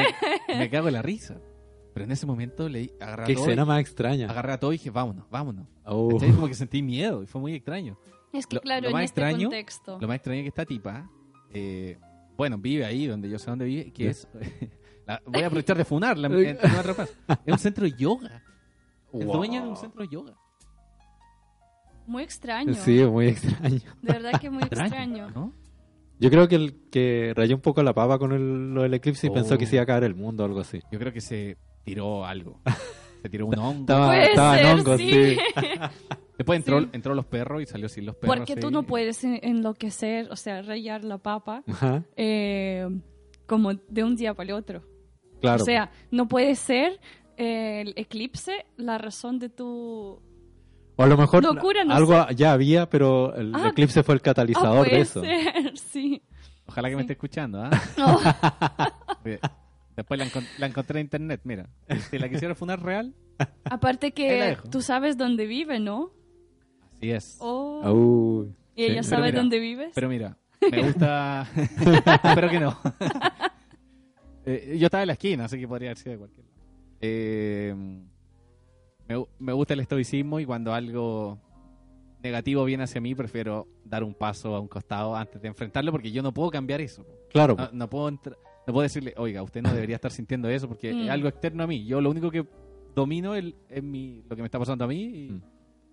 [0.58, 1.38] me, cago en la risa.
[1.93, 4.30] Pero en ese momento le agarré a, Qué todo, escena más extraña.
[4.30, 5.65] agarré a todo y dije, vámonos, vámonos.
[5.86, 6.10] Oh.
[6.19, 7.97] Como que sentí miedo y fue muy extraño.
[8.34, 9.97] es que Lo- claro, lo en más este extraño- contexto.
[10.01, 11.10] Lo más extraño es que esta tipa,
[11.51, 11.97] eh,
[12.36, 14.28] bueno, vive ahí donde yo sé dónde vive, que es...
[15.08, 17.38] la- voy a aprovechar de funarla en, en- en.
[17.45, 18.43] Es un centro de yoga.
[19.13, 19.38] Es Wow.
[19.38, 20.34] dueña de un centro de yoga.
[22.07, 22.73] Muy extraño.
[22.73, 23.79] Sí, muy extraño.
[24.01, 25.29] De verdad que muy extraño.
[25.31, 25.53] ¿no?
[26.19, 29.27] Yo creo que el que rayó un poco la papa con el, lo del eclipse
[29.27, 29.33] y Oh.
[29.33, 30.79] pensó que se iba a caer el mundo o algo así.
[30.91, 32.61] Yo creo que se tiró algo.
[33.21, 33.79] Se tiró un hongo.
[33.81, 35.09] Estaba, Puede estaba en hongos, sí.
[35.11, 35.37] sí.
[36.37, 36.89] Después entró, Sí.
[36.93, 38.35] entró los perros y salió sin los perros.
[38.37, 38.73] Porque tú sí.
[38.73, 41.63] no puedes en- enloquecer, o sea, rayar la papa
[42.17, 42.87] eh,
[43.47, 44.83] como de un día para el otro.
[45.41, 45.63] claro.
[45.63, 46.99] O sea, no puede ser
[47.37, 50.21] eh, el eclipse la razón de tu...
[50.97, 54.19] o a lo mejor locura, no algo ya había, pero el Ah, eclipse fue el
[54.21, 55.21] Ah, catalizador de puede eso.
[55.21, 56.21] ser, sí.
[56.67, 57.69] Ojalá que me esté escuchando, ¿ah?
[57.97, 58.19] No,
[59.95, 61.69] Después la, encon- la encontré en internet, mira.
[62.10, 63.13] Si la quisiera funar real,
[63.63, 66.12] aparte que tú sabes dónde vive, ¿no?
[66.97, 67.38] así es.
[67.39, 69.10] Oh, ¿Y ella sí.
[69.10, 69.91] Sabe mira, dónde vives?
[69.95, 70.38] Pero mira,
[70.69, 71.47] me gusta.
[72.23, 72.77] Espero que no.
[74.45, 76.58] Eh, yo estaba en la esquina, así que podría haber sido de cualquier lado.
[77.01, 77.75] Eh,
[79.07, 81.39] me, me gusta el estoicismo y cuando algo
[82.23, 86.11] negativo viene hacia mí, prefiero dar un paso a un costado antes de enfrentarlo porque
[86.11, 87.05] yo no puedo cambiar eso.
[87.31, 88.35] Claro, No, no puedo entr-
[88.67, 91.01] no puedo decirle, oiga, usted no debería estar sintiendo eso porque Mm.
[91.03, 91.85] es algo externo a mí.
[91.85, 92.45] Yo lo único que
[92.95, 95.41] domino es, es mi, lo que me está pasando a mí y, Mm.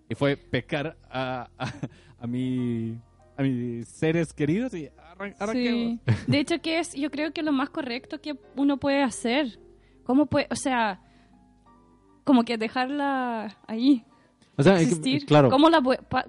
[0.08, 1.72] y fue pescar a, a,
[2.18, 2.96] a mi-
[3.36, 5.98] a mis seres queridos y arran- arranquemos.
[6.06, 6.30] Sí.
[6.30, 9.58] De hecho, que es, yo creo que lo más correcto que uno puede hacer.
[10.04, 11.00] ¿Cómo puede, o sea,
[12.24, 14.04] como que dejarla ahí,
[14.56, 15.24] o sea, existir?
[15.24, 15.80] claro, ¿Cómo la,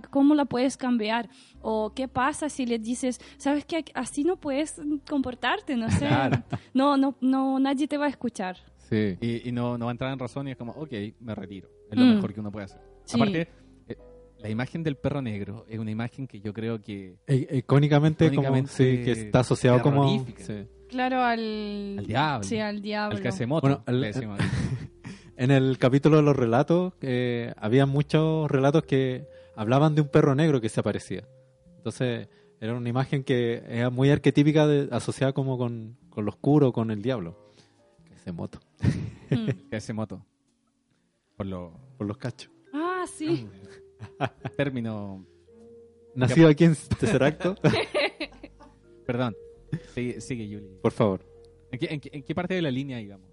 [0.09, 1.29] ¿Cómo la puedes cambiar?
[1.61, 5.75] ¿O qué pasa si le dices, sabes que así no puedes comportarte?
[5.75, 6.07] No sé.
[6.07, 6.43] Claro.
[6.73, 8.57] No, no, no, nadie te va a escuchar.
[8.89, 9.17] sí.
[9.21, 11.69] Y, y no, no va a entrar en razón y es como, ok, me retiro.
[11.91, 12.15] Es lo Mm.
[12.15, 12.81] mejor que uno puede hacer.
[13.05, 13.17] Sí.
[13.17, 13.47] Aparte,
[13.87, 13.97] eh,
[14.39, 18.41] la imagen del perro negro es una imagen que yo creo que E- icónicamente, como
[18.47, 20.65] Icónicamente sí, que está asociado como sí.
[20.89, 21.95] Claro, al...
[21.99, 22.43] Al diablo.
[22.47, 23.17] Sí, al diablo.
[23.17, 23.99] al que hace moto, Bueno, al-.
[25.35, 30.35] En el capítulo de los relatos, eh, había muchos relatos que hablaban de un perro
[30.35, 31.27] negro que se aparecía.
[31.77, 32.27] Entonces,
[32.61, 36.91] era una imagen que era muy arquetípica, de- asociada como con, con lo oscuro, con
[36.91, 37.37] el diablo.
[38.15, 38.59] Ese moto,
[39.31, 39.47] Mm.
[39.71, 40.25] que moto.
[41.35, 42.51] Por lo por los cachos.
[42.71, 43.47] Ah, sí.
[44.55, 45.25] término.
[46.15, 47.55] Nacido aquí en Tesseracto,
[49.05, 49.35] Perdón.
[49.95, 50.77] Sigue, sigue Yuli.
[50.81, 51.25] por favor.
[51.71, 53.27] ¿En qué, en qué- en qué parte de la línea, digamos?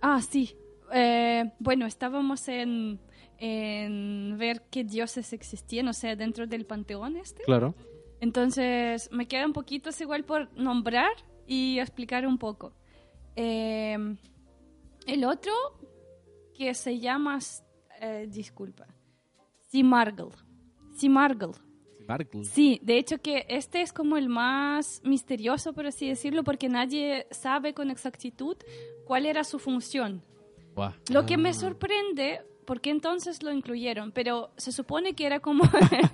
[0.00, 0.56] Ah, sí.
[0.92, 3.00] Eh, bueno, estábamos en,
[3.38, 7.42] en ver qué dioses existían, o sea, dentro del panteón este.
[7.42, 7.74] Claro.
[8.20, 11.10] Entonces, me queda un poquito igual por nombrar
[11.46, 12.72] y explicar un poco.
[13.36, 14.16] Eh,
[15.06, 15.52] el otro,
[16.54, 17.38] que se llama,
[18.00, 18.86] eh, disculpa,
[19.68, 20.30] Simargl.
[20.96, 21.52] Simargl.
[22.06, 22.44] Markle.
[22.44, 27.26] Sí, de hecho que este es como el más misterioso, por así decirlo, porque nadie
[27.30, 28.56] sabe con exactitud
[29.04, 30.22] cuál era su función.
[30.76, 30.92] Guau.
[31.10, 31.38] Lo que Ah.
[31.38, 35.64] me sorprende, porque entonces lo incluyeron, pero se supone que era como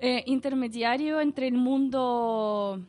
[0.00, 2.84] eh, intermediario entre el mundo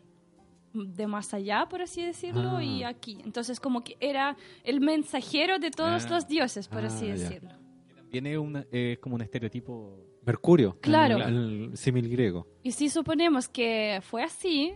[0.73, 2.63] de más allá, por así decirlo, Ah.
[2.63, 3.17] y aquí.
[3.23, 6.09] Entonces como que era el mensajero de todos Ah.
[6.09, 7.23] los dioses, por así Ah, ya.
[7.29, 7.51] decirlo.
[8.11, 9.97] Tiene una, eh, como un estereotipo.
[10.25, 10.77] Mercurio.
[10.81, 11.17] Claro.
[11.17, 12.47] El, el símil griego.
[12.63, 14.73] Y si suponemos que fue así,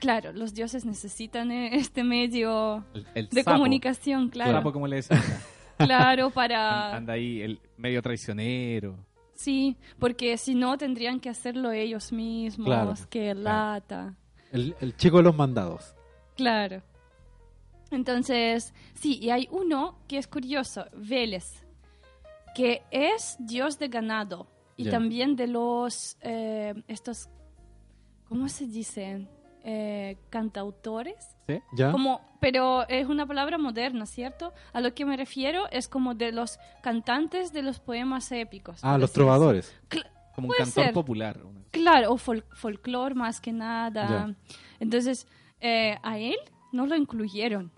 [0.00, 3.56] claro, los dioses necesitan eh, este medio El, el de sapo.
[3.56, 4.52] comunicación, El claro.
[4.52, 5.22] sapo, como le decía.
[5.78, 6.94] Claro, para...
[6.96, 8.96] Anda ahí, el medio traicionero.
[9.32, 14.14] Sí, porque si no tendrían que hacerlo ellos mismos, Claro, que lata.
[14.52, 15.94] El, el chico de los mandados.
[16.36, 16.82] Claro.
[17.90, 21.64] Entonces, sí, y hay uno que es curioso, Vélez,
[22.54, 27.30] que es dios de ganado y también de los, eh, estos,
[28.28, 29.28] ¿cómo se dicen?
[29.62, 31.36] Eh, cantautores.
[31.46, 31.60] ¿Sí?
[31.72, 31.92] ¿Ya?
[31.92, 34.54] Como, pero es una palabra moderna, ¿cierto?
[34.72, 38.80] A lo que me refiero es como de los cantantes de los poemas épicos.
[38.82, 39.74] Ah, los trovadores.
[40.34, 40.94] Como un cantor ser.
[40.94, 41.38] popular.
[41.70, 44.34] Claro, o fol folclore más que nada.
[44.78, 45.26] Entonces,
[45.60, 46.36] eh, a él
[46.72, 47.70] no lo incluyeron.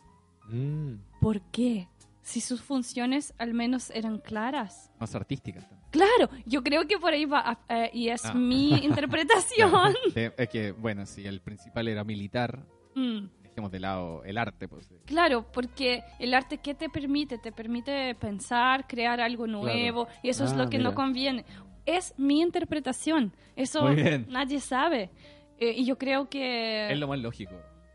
[0.49, 0.95] Mm.
[1.21, 1.89] ¿Por qué?
[2.23, 4.91] Si sus funciones al menos eran claras.
[5.01, 5.69] Más artísticas.
[5.69, 5.82] también.
[5.93, 8.35] Claro, yo creo que por ahí va, a- eh, y es Ah.
[8.35, 9.95] mi interpretación.
[10.15, 14.91] Es que, bueno, si el principal era militar, Mm, dejemos de lado el arte, pues.
[14.91, 15.01] eh.
[15.07, 17.39] Claro, porque el arte, ¿qué te permite?
[17.39, 21.45] Te permite pensar, crear algo nuevo, y eso es Ah, lo que no conviene.
[21.87, 23.89] Es mi interpretación, eso
[24.29, 25.11] nadie sabe.
[25.59, 26.91] Eh, y yo creo que...
[26.93, 27.55] Es lo más lógico.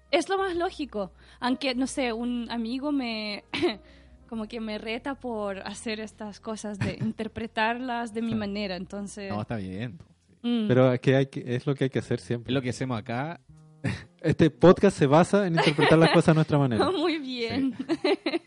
[0.09, 1.11] Es lo más lógico.
[1.41, 3.43] Aunque, no sé, un amigo me...
[4.27, 8.75] como que me reta por hacer estas cosas, de interpretarlas de mi manera.
[8.75, 9.31] Entonces...
[9.31, 9.97] No, está bien.
[10.43, 10.47] sí.
[10.47, 10.67] mm.
[10.67, 12.53] Pero es que hay que, es lo que hay que hacer Es siempre.
[12.53, 13.39] lo que hacemos acá.
[14.21, 16.89] Este podcast se basa en interpretar las cosas a nuestra manera.
[16.91, 17.75] Muy bien.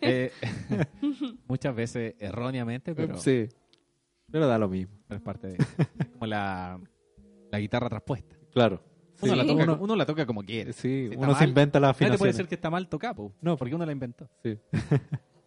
[0.03, 0.33] eh,
[1.47, 3.49] muchas veces erróneamente, pero, Sí.
[4.31, 4.95] Pero da lo mismo.
[5.09, 5.57] es parte de
[6.12, 6.79] como la,
[7.51, 8.37] la guitarra traspuesta.
[8.53, 8.83] Claro.
[9.23, 10.73] Uno, Sí, la toca, uno- uno la toca como quiere.
[10.73, 13.33] sí, Si uno se mal, inventa las Nadie te puede decir que está mal tocado,
[13.40, 13.57] No.
[13.57, 14.29] porque uno la inventó.
[14.43, 14.59] Sí.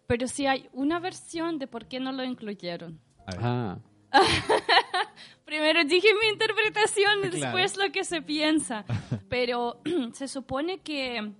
[0.06, 3.00] Pero sí hay una versión de por qué no lo incluyeron.
[3.26, 3.78] Ah,
[5.44, 7.56] Primero dije mi interpretación y Claro.
[7.56, 8.84] después lo que se piensa.
[9.28, 9.80] Pero
[10.12, 11.32] se supone que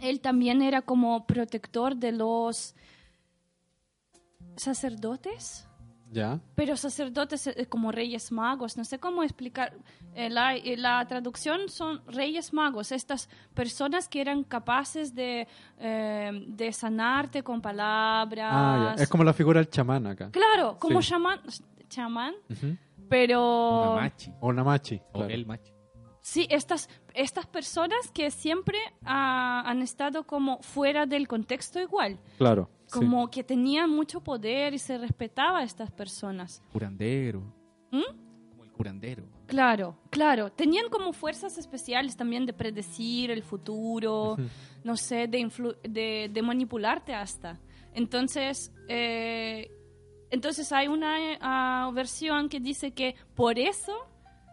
[0.00, 2.74] él también era como protector de los
[4.56, 5.66] sacerdotes.
[6.14, 6.38] Ya.
[6.54, 9.74] Pero sacerdotes eh, como reyes magos, no sé cómo explicar.
[10.14, 15.46] Eh, la, eh, la traducción son reyes magos, estas personas que eran capaces de,
[15.78, 18.50] eh, de sanarte con palabras.
[18.52, 19.02] Ah, ya.
[19.02, 20.30] Es como la figura del chamán acá.
[20.30, 21.08] Claro, como Sí.
[21.10, 21.40] chamán,
[21.88, 22.76] chamán, Ujú.
[23.08, 23.92] pero...
[23.92, 24.32] Una machi.
[24.40, 25.00] O una machi.
[25.12, 25.34] O claro.
[25.34, 25.72] el machi.
[26.20, 32.18] Sí, estas, estas personas que siempre ah, han estado como fuera del contexto igual.
[32.38, 32.70] Claro.
[33.00, 36.62] Como que tenían mucho poder y se respetaba a estas personas.
[36.72, 37.40] Curandero.
[37.90, 38.02] ¿Mm?
[38.50, 39.24] Como el curandero.
[39.46, 40.50] Claro, claro.
[40.50, 44.36] Tenían como fuerzas especiales también de predecir el futuro,
[44.84, 47.60] no sé, de, influ- de, de manipularte hasta.
[47.92, 49.70] Entonces, eh,
[50.30, 53.92] entonces hay una ah, versión que dice que por eso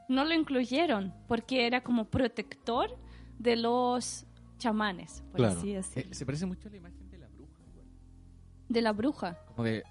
[0.10, 2.98] no lo incluyeron, porque era como protector
[3.40, 4.26] de los
[4.58, 5.58] chamanes, por Claro.
[5.58, 6.14] así Eh, decirlo.
[6.14, 7.01] se parece mucho a la imagen
[8.72, 9.38] De la bruja.
[9.48, 9.84] Como de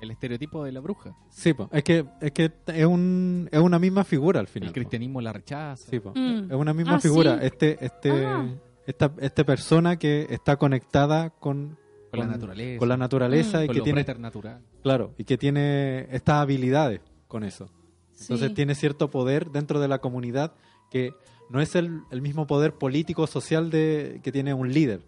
[0.00, 1.14] el estereotipo de la bruja.
[1.28, 1.68] Sí, po.
[1.72, 4.68] es que, es que es, un, es una misma figura al final.
[4.68, 4.74] El po.
[4.74, 5.90] cristianismo la rechaza.
[5.90, 6.12] Sí, po.
[6.14, 6.46] Mm.
[6.50, 7.38] es una misma Ah, figura.
[7.38, 7.46] sí.
[7.46, 8.46] Este, este, Ah.
[8.86, 11.76] esta, esta persona que está conectada con,
[12.10, 12.78] Con la naturaleza.
[12.78, 13.62] con la naturaleza Mm.
[13.62, 14.62] y con que lo tiene, preternatural.
[14.82, 17.68] claro, y que tiene estas habilidades con eso.
[18.22, 18.54] Entonces Sí.
[18.54, 20.54] tiene cierto poder dentro de la comunidad
[20.90, 21.12] que
[21.50, 25.02] no es el, el mismo poder político social de, que tiene un líder,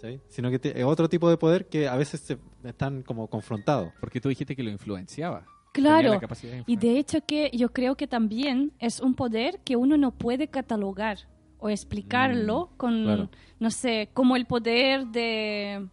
[0.00, 0.20] ¿cachai?
[0.28, 3.92] sino que te- es otro tipo de poder que a veces se, están como confrontados.
[4.00, 5.40] Porque tú dijiste que lo influenciaba.
[5.72, 6.10] Tenía Claro.
[6.14, 9.76] la capacidad de Y de hecho que yo creo que también es un poder que
[9.76, 11.18] uno no puede catalogar
[11.58, 13.30] o explicarlo con, claro.
[13.60, 15.86] no sé, como el poder de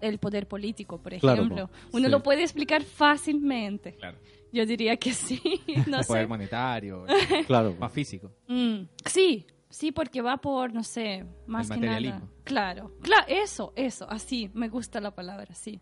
[0.00, 1.68] el poder político, por Claro, ejemplo.
[1.68, 1.72] po.
[1.96, 2.10] Uno Sí.
[2.10, 3.94] lo puede explicar fácilmente.
[3.94, 4.18] Claro.
[4.52, 5.40] Yo diría que sí,
[5.86, 6.26] no El poder sé.
[6.26, 7.04] monetario,
[7.46, 7.74] Claro.
[7.78, 8.32] más físico.
[8.48, 12.22] Mm, sí, sí, porque va por, no sé, más El que nada.
[12.44, 15.80] Claro, claro, eso, eso, así, me gusta la palabra, sí.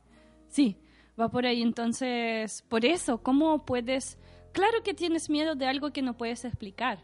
[0.49, 0.77] Sí,
[1.21, 1.61] va por ahí.
[1.63, 4.19] Entonces, por eso, ¿cómo puedes...?
[4.53, 6.99] Claro que tienes miedo de algo que no puedes explicar.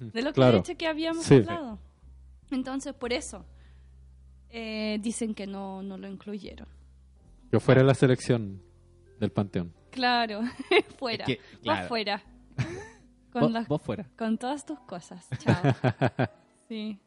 [0.00, 0.58] De lo que Claro.
[0.58, 1.34] hecho que habíamos Sí.
[1.36, 1.78] hablado.
[2.50, 3.44] Entonces, por eso,
[4.50, 6.66] eh, dicen que no, no lo incluyeron.
[7.50, 8.62] Que fuera la selección
[9.18, 9.72] del Panteón.
[9.90, 10.40] Claro,
[10.98, 12.22] fuera, Es que, va fuera.
[13.32, 14.06] Con Vos, las vos fuera.
[14.18, 15.28] con todas tus cosas.
[15.38, 15.54] Chao.
[16.68, 16.98] sí.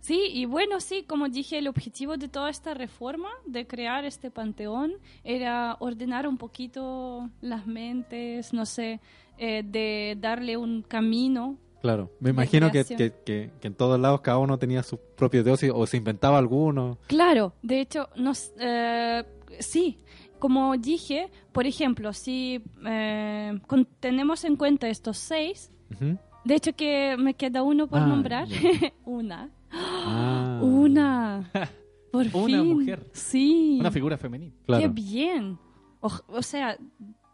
[0.00, 4.30] Sí, y bueno, sí, como dije, el objetivo de toda esta reforma, de crear este
[4.30, 4.92] panteón,
[5.24, 9.00] era ordenar un poquito las mentes, no sé,
[9.38, 11.56] eh, de darle un camino.
[11.80, 12.12] Claro.
[12.20, 15.72] Me imagino que, que, que- que en todos lados cada uno tenía sus propios dioses
[15.74, 16.98] o se inventaba alguno.
[17.08, 19.24] Claro, de hecho, nos, eh,
[19.58, 19.98] sí,
[20.38, 26.18] como dije, por ejemplo, si eh, con- tenemos en cuenta estos seis, Ujú.
[26.44, 28.58] de hecho que me queda uno por Ah, nombrar, ya.
[29.04, 29.50] una.
[29.70, 30.60] Ah.
[30.62, 31.50] Una.
[32.10, 32.66] Por Una fin.
[32.72, 33.06] mujer.
[33.12, 33.76] Sí.
[33.80, 34.54] Una figura femenina.
[34.64, 34.82] Claro.
[34.82, 35.58] Qué bien.
[36.00, 36.78] O, o sea,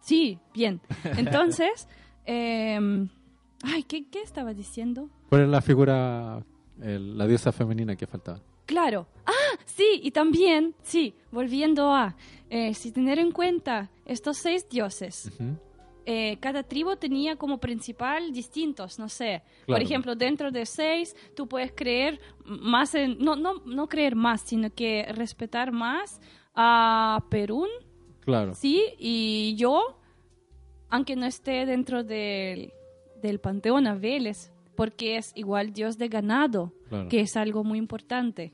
[0.00, 0.80] sí, bien.
[1.16, 1.86] Entonces,
[2.26, 3.08] em,
[3.62, 5.08] ay, ¿qué, ¿qué estaba diciendo?
[5.28, 6.44] ¿Cuál es la figura,
[6.82, 8.40] el- la diosa femenina que faltaba?
[8.66, 9.06] Claro.
[9.26, 12.16] Ah, sí, y también, sí, volviendo a,
[12.50, 15.30] eh, si tener en cuenta estos seis dioses,
[16.06, 19.42] eh, cada tribu tenía como principal distintos, no sé.
[19.66, 24.42] Por ejemplo, dentro de seis, tú puedes creer más en, no, no, no creer más,
[24.42, 26.20] sino que respetar más
[26.54, 27.68] a Perún,
[28.20, 28.54] Claro.
[28.54, 29.98] sí, y yo,
[30.90, 32.72] aunque no esté dentro del,
[33.20, 37.08] del panteón a Vélez, porque es igual dios de ganado, claro.
[37.08, 38.52] que es algo muy importante.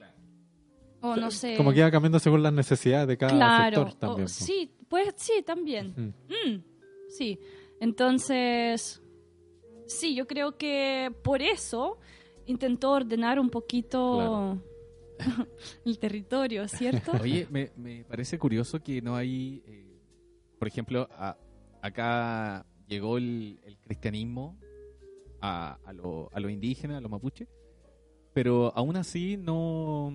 [1.03, 1.57] O no sé.
[1.57, 3.77] Como que iba cambiando según las necesidades de cada claro.
[3.89, 4.21] sector también.
[4.23, 4.29] o- po.
[4.29, 6.14] sí, pues sí, también.
[6.29, 6.59] Mm,
[7.09, 7.39] sí,
[7.81, 9.03] entonces,
[9.87, 11.99] sí, yo creo que por eso
[12.47, 14.61] intentó ordenar un poquito
[15.85, 17.12] el territorio, ¿cierto?
[17.21, 20.01] Oye, me, me parece curioso que no hay, eh,
[20.59, 21.39] por ejemplo, a-
[21.81, 24.59] acá llegó el, el cristianismo
[25.41, 27.47] a, a lo, a lo indígena, a los mapuche,
[28.32, 30.12] pero aún así no...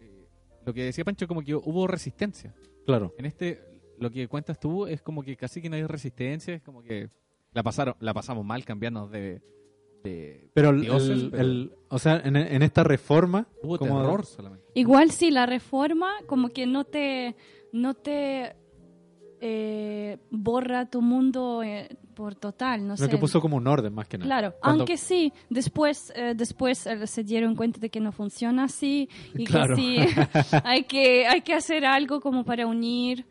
[0.00, 0.28] eh,
[0.64, 2.54] lo que decía Pancho, como que hubo resistencia.
[2.86, 3.14] Claro.
[3.18, 3.60] En este,
[3.98, 7.08] lo que cuentas tú es como que casi que no hay resistencia, es como que
[7.52, 9.40] la pasaron, la pasamos mal cambiarnos de,
[10.02, 14.00] de Pero, el, dioses, el- pero el- o sea, en, en esta reforma, hubo como-
[14.00, 14.66] terror solamente.
[14.74, 17.36] Igual sí, la reforma como que no te,
[17.72, 18.56] no te
[19.46, 23.10] eh, borra tu mundo eh, por total, no lo sé.
[23.10, 24.26] que puso como un orden más que nada.
[24.26, 29.08] Claro, Cuando- aunque sí, después, eh, después se dieron cuenta de que no funciona así
[29.34, 29.76] y Claro.
[29.76, 29.96] que sí
[30.64, 33.26] hay que, hay que hacer algo como para unir,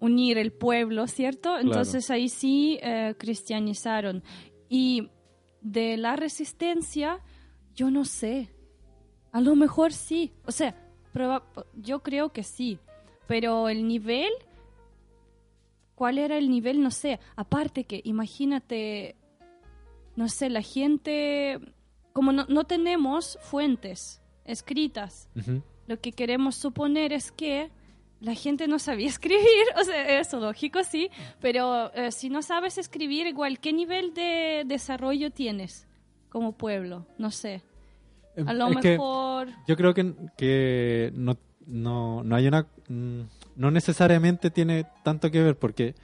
[0.00, 1.58] unir el pueblo, ¿cierto?
[1.58, 2.80] Entonces ahí sí
[3.18, 4.22] cristianizaron.
[4.68, 5.10] Y
[5.60, 7.20] de la resistencia,
[7.74, 8.50] yo no sé.
[9.32, 10.32] A lo mejor sí.
[10.46, 10.74] O sea,
[11.76, 12.78] yo creo que sí.
[13.26, 14.32] Pero el nivel
[15.96, 17.18] cuál era el nivel, no sé.
[17.34, 19.16] Aparte que, imagínate,
[20.14, 21.58] no sé, la gente,
[22.12, 25.28] como no, no tenemos fuentes escritas,
[25.88, 27.70] lo que queremos suponer es que
[28.20, 31.10] la gente no sabía escribir, o sea, eso lógico, sí,
[31.40, 35.88] pero eh, si no sabes escribir, igual, ¿qué nivel de desarrollo tienes
[36.28, 37.06] como pueblo?
[37.18, 37.62] No sé.
[38.46, 39.48] A lo Es mejor...
[39.66, 42.66] yo creo que, que no, no, no hay una...
[42.88, 43.20] mm,
[43.56, 45.94] No necesariamente tiene tanto que ver porque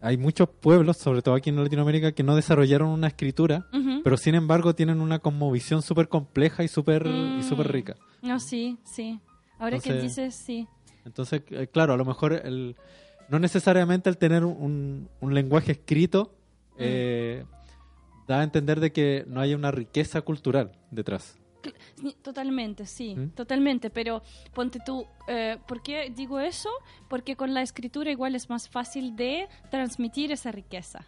[0.00, 3.66] hay muchos pueblos, sobre todo aquí en Latinoamérica, que no desarrollaron una escritura,
[4.02, 7.42] pero sin embargo tienen una cosmovisión súper compleja y súper y Mm.
[7.42, 7.96] súper rica.
[8.22, 9.20] No, sí, sí.
[9.58, 10.66] Ahora que dices, sí.
[11.04, 12.76] Entonces, eh, claro, a lo mejor el,
[13.28, 16.34] no necesariamente el tener un, un lenguaje escrito
[16.78, 17.44] eh,
[18.26, 21.36] da a entender de que no hay una riqueza cultural detrás.
[22.22, 23.30] Totalmente, sí, ¿Mm?
[23.30, 23.90] totalmente.
[23.90, 24.22] Pero
[24.54, 26.70] ponte tú, eh, ¿por qué digo eso?
[27.08, 31.06] Porque con la escritura igual es más fácil de transmitir esa riqueza.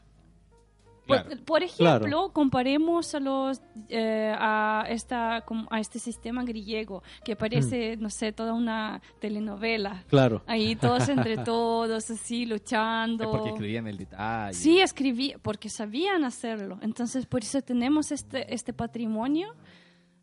[1.04, 1.44] Por, Claro.
[1.44, 2.32] por ejemplo, Claro.
[2.32, 8.02] comparemos a los eh, a esta a este sistema griego que parece, Mm.
[8.02, 10.04] no sé, toda una telenovela.
[10.06, 10.42] Claro.
[10.46, 13.32] Ahí todos entre todos, así Es luchando.
[13.32, 14.54] porque escribían el detalle.
[14.54, 16.78] Sí, escribí porque sabían hacerlo.
[16.82, 19.54] Entonces, por eso tenemos este, este patrimonio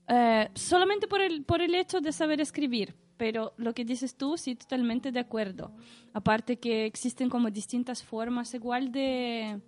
[0.09, 2.95] eh, solamente por el, por el hecho de saber escribir.
[3.17, 5.71] Pero lo que dices tú, sí, totalmente de acuerdo.
[6.13, 9.59] Aparte que existen como distintas formas igual de,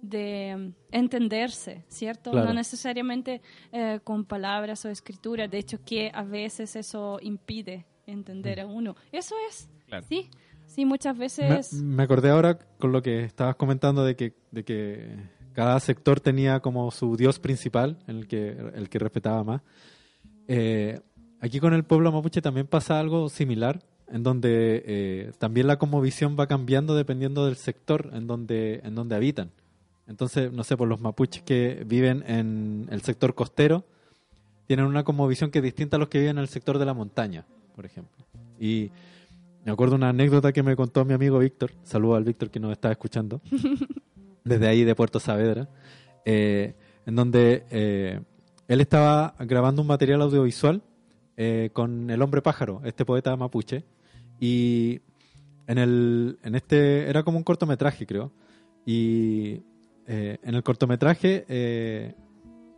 [0.00, 2.30] de mm, entenderse, ¿cierto?
[2.30, 2.46] Claro.
[2.48, 5.48] No necesariamente eh, con palabras o escritura.
[5.48, 8.94] De hecho, que a veces eso impide entender a uno.
[9.10, 10.06] Eso es, Claro.
[10.08, 10.30] sí.
[10.66, 11.74] Sí, muchas Me, veces...
[11.74, 15.16] me acordé ahora con lo que estabas comentando de que, de que
[15.54, 19.62] cada sector tenía como su dios principal, el que, el que respetaba más.
[20.48, 21.00] Eh,
[21.40, 26.36] aquí con el pueblo mapuche también pasa algo similar, en donde eh, también la cosmovisión
[26.38, 29.52] va cambiando dependiendo del sector en donde, en donde habitan.
[30.06, 33.84] Entonces, no sé, por los mapuches que viven en el sector costero,
[34.66, 36.94] tienen una cosmovisión que es distinta a los que viven en el sector de la
[36.94, 38.24] montaña, por ejemplo.
[38.58, 38.90] Y
[39.64, 41.72] me acuerdo una anécdota que me contó mi amigo Víctor.
[41.84, 43.40] Saludo al Víctor que nos está escuchando.
[44.44, 45.68] desde ahí de Puerto Saavedra.
[46.26, 46.74] eh,
[47.06, 48.20] en donde eh,
[48.68, 50.82] él estaba grabando un material audiovisual
[51.36, 53.84] eh, con El Hombre Pájaro, este poeta mapuche.
[54.40, 55.00] Y
[55.66, 57.08] en, el, en este.
[57.08, 58.32] Era como un cortometraje, creo.
[58.86, 59.62] Y
[60.06, 62.14] eh, en el cortometraje.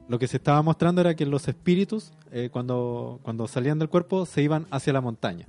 [0.08, 2.12] lo que se estaba mostrando era que los espíritus,
[2.52, 5.48] cuando, cuando salían del cuerpo, se iban hacia la montaña.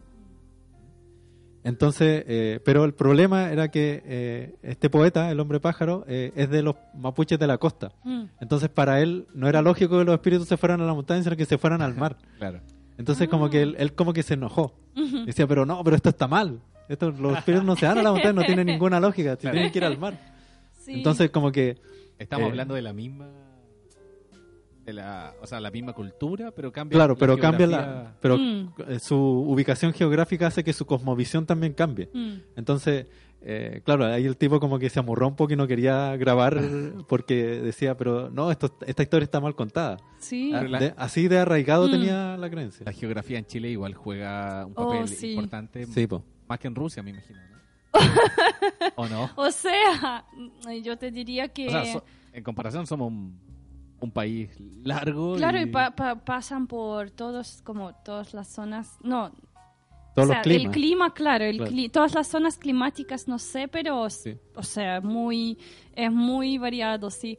[1.68, 6.50] Entonces, eh, pero el problema era que eh, este poeta, el hombre pájaro, eh, es
[6.50, 7.92] de los mapuches de la costa.
[8.04, 8.24] Mm.
[8.40, 11.36] Entonces, para él no era lógico que los espíritus se fueran a la montaña, sino
[11.36, 12.18] que se fueran al mar.
[12.38, 12.62] Claro.
[12.98, 14.74] Entonces, como que él, él como que se enojó.
[15.26, 16.60] Decía, pero no, pero esto está mal.
[16.90, 19.36] Esto, los espíritus no se van a la montaña, no tiene ninguna lógica.
[19.36, 19.54] Si Claro.
[19.54, 20.18] tienen que ir al mar.
[20.80, 20.94] Sí.
[20.94, 21.78] Entonces, como que
[22.18, 22.50] Estamos Eh.
[22.50, 23.28] hablando de la misma.
[24.88, 26.96] De la, o sea, la misma cultura, pero cambia.
[26.98, 28.70] Claro, la pero cambia la, pero Mm.
[28.88, 32.10] eh, su ubicación geográfica hace que su cosmovisión también cambie.
[32.14, 32.36] Mm.
[32.56, 33.06] Entonces,
[33.42, 36.62] eh, claro, ahí el tipo como que se amurró un poco y no quería grabar
[37.10, 39.98] porque decía, pero no, esto, esta historia está mal contada.
[40.20, 40.54] Sí.
[40.54, 41.92] De- así de arraigado Mm.
[41.92, 42.86] tenía la creencia.
[42.86, 45.32] La geografía en Chile igual juega un Oh, papel sí.
[45.34, 46.24] importante, Sí, po.
[46.48, 47.40] más que en Rusia, me imagino.
[47.42, 47.58] ¿no?
[48.96, 49.30] ¿O no?
[49.36, 50.24] O sea,
[50.82, 51.68] yo te diría que...
[51.68, 53.38] O sea, so- en comparación somos un,
[54.00, 54.50] un país
[54.84, 55.36] largo.
[55.36, 58.98] claro, y y pa- pa- pasan por todos, como todas las zonas...
[59.04, 59.32] No,
[60.14, 60.66] Todos o sea, los climas.
[60.66, 61.72] el clima, claro, el Claro.
[61.72, 64.36] cli- todas las zonas climáticas, no sé, pero, Sí.
[64.56, 65.58] o sea, muy,
[65.94, 67.38] es muy variado, sí.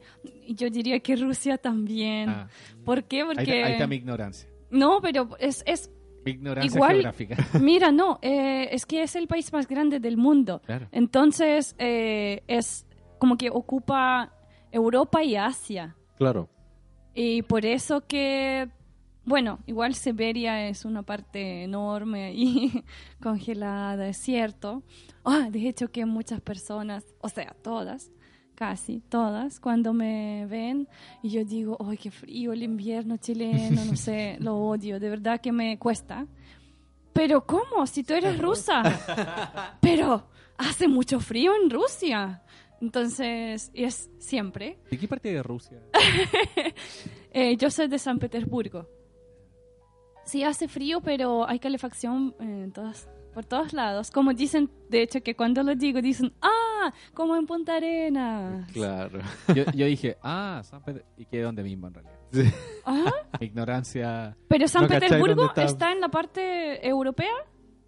[0.49, 2.29] Yo diría que Rusia también.
[2.29, 2.47] Ah,
[2.85, 3.25] ¿Por qué?
[3.25, 3.63] Porque...
[3.63, 4.49] ahí está mi ignorancia.
[4.69, 5.91] No, pero es, es
[6.25, 7.35] ignorancia Igual- geográfica.
[7.61, 10.61] Mira, no, eh, es que es el país más grande del mundo.
[10.65, 10.87] Claro.
[10.91, 12.85] Entonces, eh, es
[13.17, 14.31] como que ocupa
[14.71, 15.95] Europa y Asia.
[16.19, 16.49] Claro.
[17.15, 18.69] Y por eso que,
[19.23, 22.83] bueno, igual Siberia es una parte enorme y
[23.23, 24.83] congelada, es cierto.
[25.23, 28.11] Ah, de hecho que muchas personas, o sea, todas,
[28.53, 30.89] casi todas, cuando me ven
[31.23, 33.85] y yo digo, ¡ay, qué frío el invierno chileno!
[33.85, 36.27] No sé, lo odio, de verdad que me cuesta.
[37.13, 37.87] Pero ¿cómo?
[37.87, 39.77] Si tú eres rusa.
[39.79, 42.43] Pero hace mucho frío en Rusia.
[42.81, 44.79] Entonces, es siempre.
[44.89, 45.81] ¿De qué parte de Rusia?
[47.31, 48.87] Eh, yo soy de San Petersburgo.
[50.25, 54.09] Sí, hace frío, pero hay calefacción en todas, por todos lados.
[54.09, 56.91] Como dicen, de hecho, que cuando lo digo, dicen, ¡ah!
[57.13, 58.71] Como en Punta Arenas.
[58.71, 59.19] Claro.
[59.55, 61.03] Yo, yo dije, ah, San Pedro.
[61.17, 62.19] Y quedé donde mismo en realidad.
[62.31, 62.43] Sí.
[62.85, 63.11] Ah,
[63.41, 64.35] ignorancia.
[64.47, 65.63] Pero San ¿No Petersburgo está?
[65.65, 67.33] está en la parte europea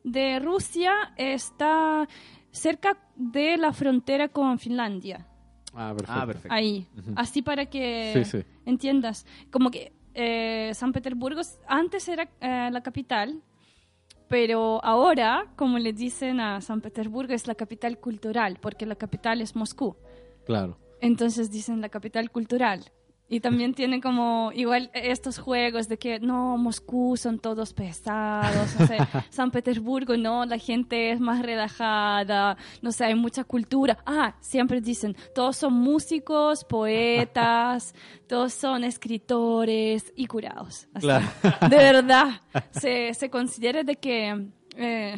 [0.03, 2.07] de Rusia, está
[2.51, 5.27] cerca de la frontera con Finlandia.
[5.73, 6.21] Ah, perfecto.
[6.21, 6.53] Ah, perfecto.
[6.53, 6.85] Ahí.
[7.15, 8.45] Así para que Sí, sí.
[8.65, 9.25] entiendas.
[9.51, 13.41] Como que eh, San Petersburgo antes era eh, la capital,
[14.27, 19.41] pero ahora, como le dicen a San Petersburgo, es la capital cultural, porque la capital
[19.41, 19.95] es Moscú.
[20.45, 20.77] Claro.
[21.01, 22.83] Entonces dicen la capital cultural.
[23.31, 28.87] Y también tiene como, igual estos juegos de que no, Moscú son todos pesados, no
[28.87, 28.97] sé,
[29.29, 33.97] San Petersburgo no, la gente es más relajada, no sé, hay mucha cultura.
[34.05, 37.95] Ah, siempre dicen, todos son músicos, poetas,
[38.27, 40.89] todos son escritores y curados.
[40.93, 41.07] Así.
[41.07, 41.25] Claro.
[41.69, 45.15] De verdad, se, se considera de que eh,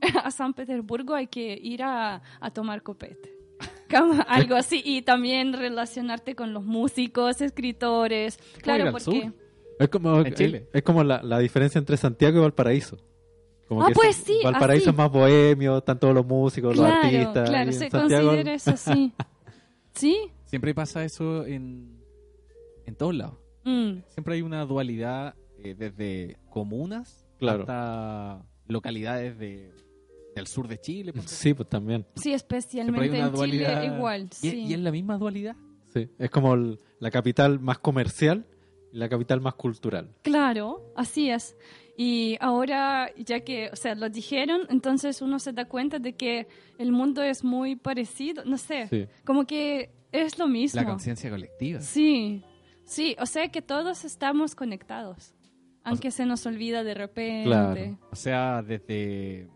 [0.24, 3.39] a San Petersburgo hay que ir a, a tomar copete.
[4.28, 8.38] Algo así, y también relacionarte con los músicos, escritores.
[8.62, 9.04] Claro, porque...
[9.04, 9.34] sur.
[9.78, 10.66] Es como, En Chile.
[10.72, 12.98] es, es como la, la diferencia entre Santiago y Valparaíso.
[13.66, 14.90] Como Ah, que pues es- sí, Valparaíso así.
[14.90, 17.48] es más bohemio, están todos los músicos, los artistas.
[17.48, 19.12] claro, se Santiago- considera eso así.
[19.94, 20.18] ¿Sí?
[20.44, 21.98] Siempre pasa eso en,
[22.86, 23.36] en todos lados.
[23.64, 27.60] Mm, Siempre hay una dualidad eh, desde comunas Claro.
[27.60, 29.70] hasta localidades de,
[30.34, 31.12] del sur de Chile.
[31.26, 32.06] Sí, pues también.
[32.16, 33.82] Sí, especialmente en Chile dualidad.
[33.96, 34.28] igual.
[34.42, 34.56] ¿Y, Sí.
[34.68, 35.56] y es la misma dualidad?
[35.92, 36.08] Sí.
[36.18, 38.46] Es como el- la capital más comercial
[38.92, 40.10] y la capital más cultural.
[40.22, 41.56] Claro, así es.
[41.96, 46.46] Y ahora, ya que, o sea, lo dijeron, entonces uno se da cuenta de que
[46.78, 49.06] el mundo es muy parecido, no sé, Sí.
[49.24, 50.80] como que es lo mismo.
[50.80, 51.80] La conciencia colectiva.
[51.80, 52.42] Sí,
[52.84, 55.34] sí, o sea que todos estamos conectados,
[55.84, 57.44] aunque se nos olvida de repente.
[57.46, 57.98] Claro.
[58.10, 59.48] O sea, desde,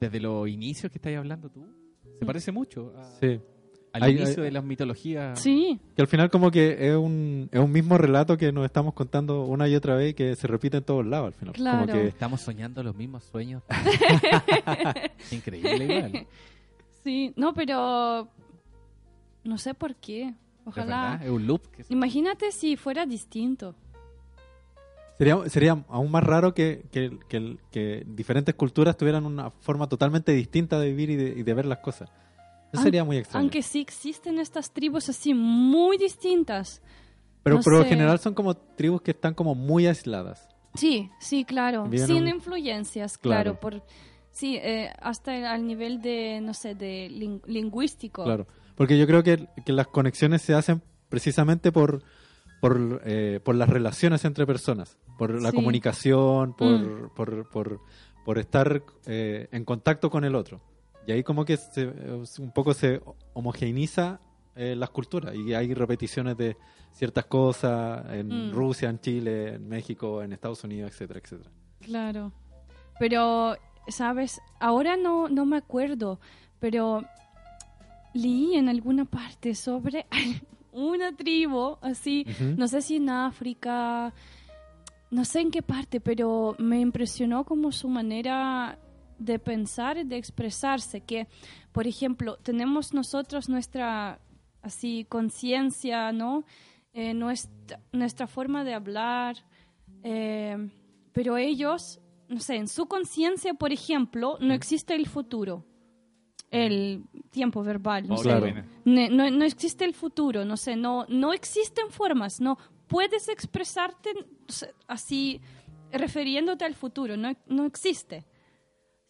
[0.00, 1.66] desde los inicios que estás hablando tú,
[2.18, 3.40] se parece mucho a- Sí.
[3.92, 5.40] al Hay- inicio hay- de las mitologías.
[5.40, 8.94] Sí, Que al final como que es un, es un mismo relato que nos estamos
[8.94, 11.54] contando una y otra vez y que se repite en todos lados al final.
[11.54, 11.86] Claro.
[11.86, 13.62] Como que, Estamos soñando los mismos sueños.
[15.32, 16.26] Increíble igual.
[17.04, 18.28] sí, no, pero
[19.44, 20.22] no sé por qué.
[20.28, 20.34] Es
[20.66, 21.10] Ojalá.
[21.12, 21.62] verdad, es un loop.
[21.70, 23.74] Que se- Imagínate si fuera distinto.
[25.18, 30.32] Sería, sería aún más raro que, que, que- que diferentes culturas tuvieran una forma totalmente
[30.32, 32.10] distinta de vivir y de, y de ver las cosas.
[32.72, 33.42] Eso sería muy extraño.
[33.42, 36.82] Aunque sí existen estas tribus así muy distintas.
[37.42, 40.48] Pero no por lo general son como tribus que están como muy aisladas.
[40.74, 41.84] Sí, sí, claro.
[41.88, 43.58] Viven Sin un- influencias, Claro.
[43.58, 43.60] claro.
[43.60, 43.82] por
[44.30, 48.22] Sí, eh, hasta al nivel de, no sé, de lin- lingüístico.
[48.22, 48.46] Claro.
[48.76, 52.02] Porque yo creo que, que las conexiones se hacen precisamente por,
[52.60, 55.56] por, eh, por las relaciones entre personas, por la Sí.
[55.56, 57.08] comunicación, por, Mm.
[57.14, 57.80] por, por,
[58.24, 60.60] por estar eh, en contacto con el otro.
[61.06, 63.00] Y ahí como que se, eh, un poco se
[63.34, 64.20] homogeneiza
[64.56, 66.56] eh, las culturas y hay repeticiones de
[66.92, 68.52] ciertas cosas en Mm.
[68.52, 71.50] Rusia, en Chile, en México, en Estados Unidos, etcétera, etcétera.
[71.80, 72.32] Claro.
[72.98, 73.56] Pero,
[73.86, 74.40] ¿sabes?
[74.58, 76.18] Ahora no, no me acuerdo,
[76.58, 77.04] pero
[78.14, 80.06] leí en alguna parte sobre
[80.72, 84.12] una tribu así, no sé si en África,
[85.10, 88.78] no sé en qué parte, pero me impresionó como su manera
[89.18, 91.26] de pensar y de expresarse, que,
[91.72, 94.20] por ejemplo, tenemos nosotros nuestra
[94.62, 96.44] así conciencia, ¿no?
[96.92, 99.36] Eh, nuestra, nuestra forma de hablar,
[100.02, 100.70] eh,
[101.12, 105.64] pero ellos, no sé, en su conciencia, por ejemplo, no existe el futuro,
[106.50, 108.24] el tiempo verbal, no Oh, sé.
[108.24, 108.46] claro.
[108.84, 114.10] No, no existe el futuro, no sé, no, no existen formas, no puedes expresarte
[114.86, 115.40] así
[115.92, 118.24] refiriéndote al futuro, no, no existe.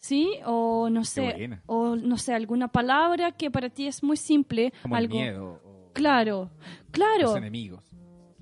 [0.01, 0.29] ¿Sí?
[0.45, 4.95] O no sé, o no sé, alguna palabra que para ti es muy simple, Como
[4.95, 6.51] algo el miedo o Claro,
[6.91, 7.23] claro.
[7.23, 7.83] los enemigos.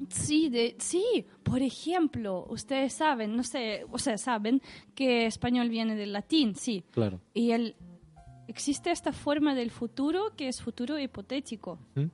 [0.09, 4.61] Sí, de, sí, por ejemplo, ustedes saben, no sé, o sea, saben
[4.93, 6.83] que español viene del latín, sí.
[6.91, 7.19] Claro.
[7.33, 7.75] Y el,
[8.47, 11.77] existe esta forma del futuro que es futuro hipotético.
[11.95, 12.05] ¿Mm?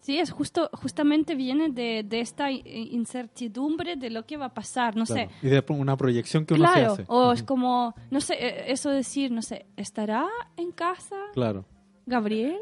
[0.00, 2.62] Sí, es justo, justamente viene de, de esta i-
[2.92, 5.28] incertidumbre de lo que va a pasar, no Claro.
[5.40, 5.46] sé.
[5.46, 7.04] Y de una proyección que uno Claro, se hace.
[7.12, 7.46] o es Ujú.
[7.46, 10.26] como, no sé, eh, eso decir, no sé, ¿estará
[10.56, 11.64] en casa Claro.
[12.06, 12.56] Gabriel?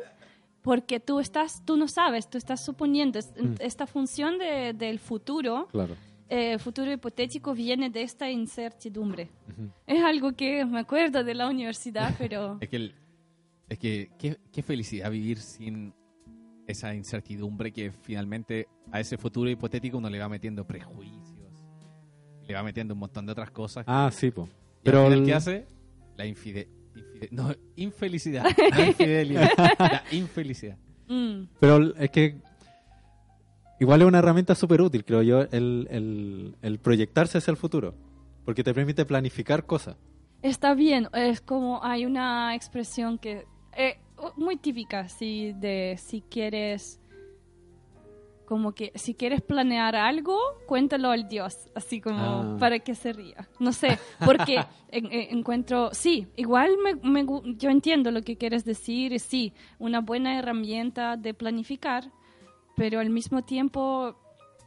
[0.63, 3.55] Porque tú estás, tú no sabes, tú estás suponiendo, es- Mm.
[3.61, 5.95] esta función de- del futuro Claro.
[6.29, 9.29] eh, futuro hipotético viene de esta incertidumbre.
[9.49, 9.69] Ujú.
[9.87, 12.95] Es algo que me acuerdo de la universidad, pero Es que, el-
[13.69, 15.93] es que qué, qué felicidad vivir sin
[16.67, 21.65] esa incertidumbre que finalmente a ese futuro hipotético uno le va metiendo prejuicios,
[22.47, 23.85] le va metiendo un montón de otras cosas.
[23.89, 24.49] Ah, sí, pues.
[24.83, 25.67] Pero el- ¿qué hace?
[26.17, 28.45] La infide, infide- no, infelicidad.
[28.71, 29.51] La infidelidad.
[29.79, 30.77] la infelicidad.
[31.09, 32.41] mm, Pero es que
[33.81, 37.95] igual es una herramienta súper útil, creo yo, el, el, el proyectarse hacia el futuro.
[38.45, 39.97] Porque te permite planificar cosas.
[40.43, 41.09] está bien.
[41.13, 43.45] Es como hay una expresión que
[43.77, 43.99] eh,
[44.37, 47.01] muy típica, sí, de si quieres
[48.47, 52.57] como que si quieres planear algo, cuéntalo al Dios, así como Ah.
[52.61, 53.49] para que se ría.
[53.59, 54.55] No sé, porque
[54.89, 60.39] en- en- encuentro, sí, igual me, yo entiendo lo que quieres decir, sí, una buena
[60.39, 62.13] herramienta de planificar,
[62.77, 64.15] pero al mismo tiempo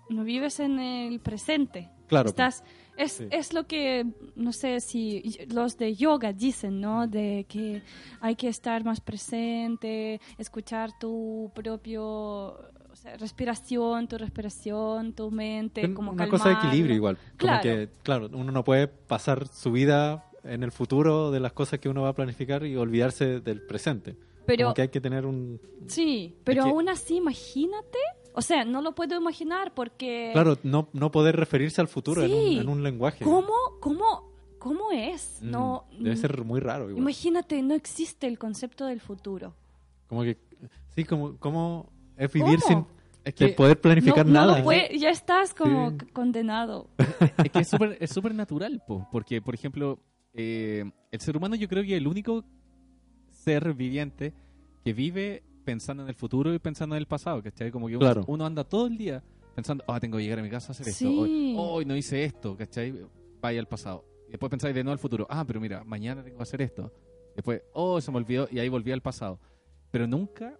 [0.10, 1.90] no vives en el presente.
[2.08, 2.28] Claro.
[2.30, 2.66] Estás,
[3.04, 3.28] es, Sí.
[3.32, 7.08] es lo que, no sé si los de yoga dicen, ¿no?
[7.08, 7.82] De que
[8.22, 15.94] hay que estar más presente, escuchar tu propio, o sea, respiración, tu respiración, tu mente,
[15.94, 17.18] como una cosa de equilibrio igual.
[17.18, 17.62] Como Claro.
[17.64, 21.90] que, claro, uno no puede pasar su vida en el futuro de las cosas que
[21.90, 24.16] uno va a planificar y olvidarse del presente.
[24.46, 25.60] Pero, Como que hay que tener un...
[25.86, 28.00] sí, pero aún así, imagínate,
[28.34, 30.30] o sea, no lo puedo imaginar porque...
[30.34, 32.58] Claro, no, no poder referirse al futuro en, un, Sí.
[32.60, 33.24] en un lenguaje.
[33.26, 35.40] ¿Cómo, cómo, cómo es?
[35.42, 36.98] Mm, no, Debe ser muy raro igual.
[37.02, 39.54] Imagínate, no existe el concepto del futuro.
[40.08, 40.38] Como que...
[40.96, 42.68] Sí, como, como es vivir ¿Cómo?
[42.68, 42.86] sin
[43.24, 44.64] Es de que, poder planificar no, nada.
[44.64, 45.98] puede- ya estás como Sí.
[46.14, 46.90] condenado.
[47.44, 50.00] es que es súper es súper natural, po, porque, por ejemplo,
[50.34, 52.44] eh, el ser humano yo creo que es el único
[53.32, 54.34] ser viviente
[54.84, 57.70] que vive pensando en el futuro y pensando en el pasado, ¿cachai?
[57.72, 58.24] Como que uno, Claro.
[58.28, 59.24] uno anda todo el día
[59.56, 61.18] pensando, ah, tengo que llegar a mi casa a hacer esto, Sí.
[61.20, 62.94] hoy, hoy no hice esto, ¿cachai?
[63.42, 64.04] Vaya al pasado.
[64.28, 66.92] Y después pensáis de nuevo al futuro, ah, pero mira, mañana tengo que hacer esto.
[67.36, 69.40] Después, oh, se me olvidó, y ahí volví al pasado.
[69.92, 70.58] Pero nunca,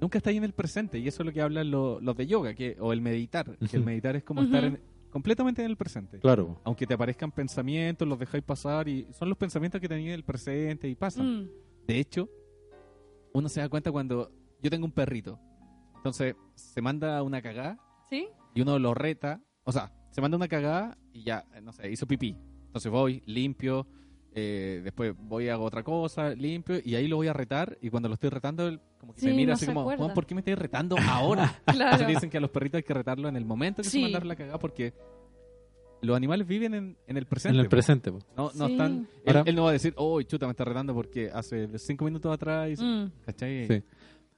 [0.00, 2.54] nunca estáis en el presente, y eso es lo que hablan lo- los de yoga,
[2.54, 4.48] que, o el meditar, que el meditar es como Ujú.
[4.54, 4.80] estar en-
[5.10, 6.58] completamente en el presente Claro.
[6.64, 10.24] aunque te aparezcan pensamientos, los dejáis pasar y son los pensamientos que tenéis en el
[10.24, 11.42] presente y pasan.
[11.44, 11.48] Mm,
[11.86, 12.28] De hecho,
[13.34, 14.30] uno se da cuenta cuando
[14.62, 15.38] yo tengo un perrito,
[15.96, 17.78] entonces se manda una cagada
[18.10, 18.28] ¿Sí?
[18.54, 21.90] y uno lo reta, o sea, se manda una cagada y ya, eh, no sé,
[21.90, 22.36] hizo pipí.
[22.66, 23.86] Entonces voy, limpio,
[24.34, 28.08] eh, después voy hago otra cosa, limpio y ahí lo voy a retar y cuando
[28.08, 29.84] lo estoy retando él como que me mira no así se como.
[29.84, 31.60] "Juan, ¿por qué me estás retando ahora?
[31.66, 31.82] Claro.
[31.92, 34.02] Entonces dicen que a los perritos hay que retarlo en el momento que se Sí.
[34.02, 34.94] mandaron la cagada porque
[36.02, 37.56] los animales viven en, en el presente.
[37.56, 37.70] En el po.
[37.70, 38.12] presente.
[38.12, 38.18] po.
[38.36, 38.72] No, no Sí.
[38.72, 39.08] están.
[39.24, 42.04] Él, Ahora- él no va a decir, oh, chuta, me está retando porque hace cinco
[42.04, 42.70] minutos atrás.
[42.70, 42.84] hizo-".
[42.84, 43.66] Mm, ¿Cachai?
[43.66, 43.82] Sí.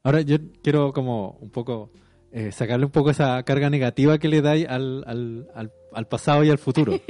[0.03, 1.91] Ahora yo quiero como un poco
[2.33, 6.43] eh, sacarle un poco esa carga negativa que le dais al, al, al, al pasado
[6.45, 6.93] y al futuro.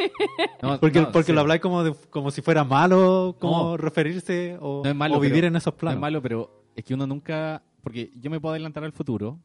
[0.63, 1.33] No, Porque, no, porque sí.
[1.35, 3.77] lo habláis como, de- como si fuera malo, como No.
[3.77, 5.97] referirse o, malo, o vivir pero- en esos No planos.
[5.97, 7.63] es malo, pero es que uno nunca.
[7.83, 9.39] Porque yo me puedo adelantar al futuro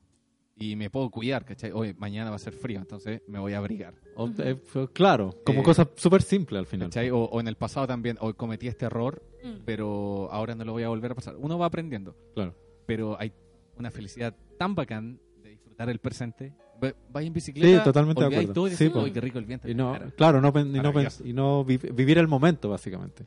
[0.60, 1.72] y me puedo cuidar, ¿cachai?
[1.72, 3.94] Hoy, mañana va a ser frío, entonces me voy a abrigar.
[4.16, 4.58] O- eh,
[4.94, 6.90] claro, como Eh, cosa súper simple al final.
[6.90, 7.10] ¿cachai?
[7.12, 9.62] O, o en el pasado también, hoy cometí este error, mm.
[9.66, 11.36] pero ahora no lo voy a volver a pasar.
[11.38, 12.54] Uno va aprendiendo, Claro.
[12.86, 13.32] pero hay
[13.78, 16.54] una felicidad tan bacán de disfrutar el presente.
[16.84, 18.54] Va- Vais en bicicleta, Sí, totalmente de acuerdo.
[18.54, 19.04] todo y Sí, decís, po.
[19.04, 19.68] "Uy, qué rico el viento.
[19.68, 20.12] en Y mi no, cara".
[20.12, 20.94] claro, no, y no,
[21.26, 23.26] y no vi- vivir el momento, básicamente.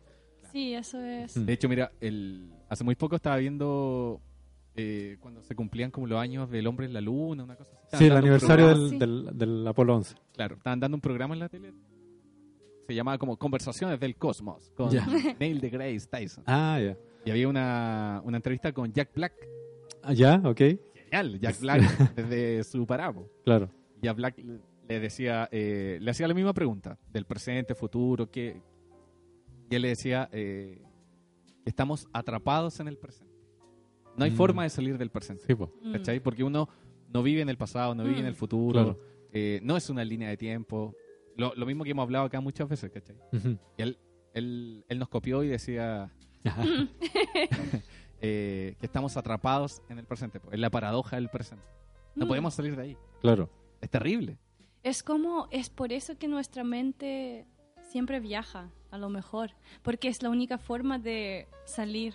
[0.52, 1.34] Sí, eso es.
[1.46, 4.20] De hecho, mira, el, hace muy poco estaba viendo
[4.76, 7.96] eh, cuando se cumplían como los años del hombre en la luna, una cosa así.
[7.98, 10.14] Sí, el aniversario programa- del, del, del Apolo 11.
[10.34, 11.72] Claro, estaban dando un programa en la tele.
[12.86, 15.06] Se llamaba como Conversaciones del Cosmos con Ya.
[15.40, 16.44] Neil deGrasse Tyson.
[16.46, 16.96] Ah, ya.
[17.24, 19.32] Y había una, una entrevista con Jack Black.
[20.02, 20.60] Ah, ya, ok,
[20.94, 23.30] Genial, Jack Black desde su parabo.
[23.44, 23.70] claro.
[24.02, 24.36] Jack Black
[24.88, 28.60] le decía, eh, le hacía la misma pregunta del presente, futuro, que
[29.70, 30.82] y él le decía eh,
[31.64, 33.31] estamos atrapados en el presente.
[34.16, 34.36] No hay Mm.
[34.36, 35.44] forma de salir del presente.
[35.46, 35.70] Sí, po.
[35.82, 35.92] Mm.
[35.92, 36.20] ¿Cachai?
[36.20, 36.68] Porque uno
[37.08, 38.28] no vive en el pasado, no vive en Mm.
[38.28, 39.00] el futuro, Claro.
[39.32, 40.94] eh, no es una línea de tiempo.
[41.36, 43.16] Lo, lo mismo que hemos hablado acá muchas veces, ¿cachai?
[43.32, 43.58] Ujú.
[43.78, 43.98] Y él,
[44.34, 46.10] él, él nos copió y decía
[48.20, 51.64] eh, que estamos atrapados en el presente, en la paradoja del presente.
[52.14, 52.28] No Mm.
[52.28, 52.96] podemos salir de ahí.
[53.20, 53.48] claro.
[53.80, 54.38] Es terrible.
[54.84, 57.46] Es como, es por eso que nuestra mente
[57.90, 59.50] siempre viaja, a lo mejor,
[59.82, 62.14] porque es la única forma de salir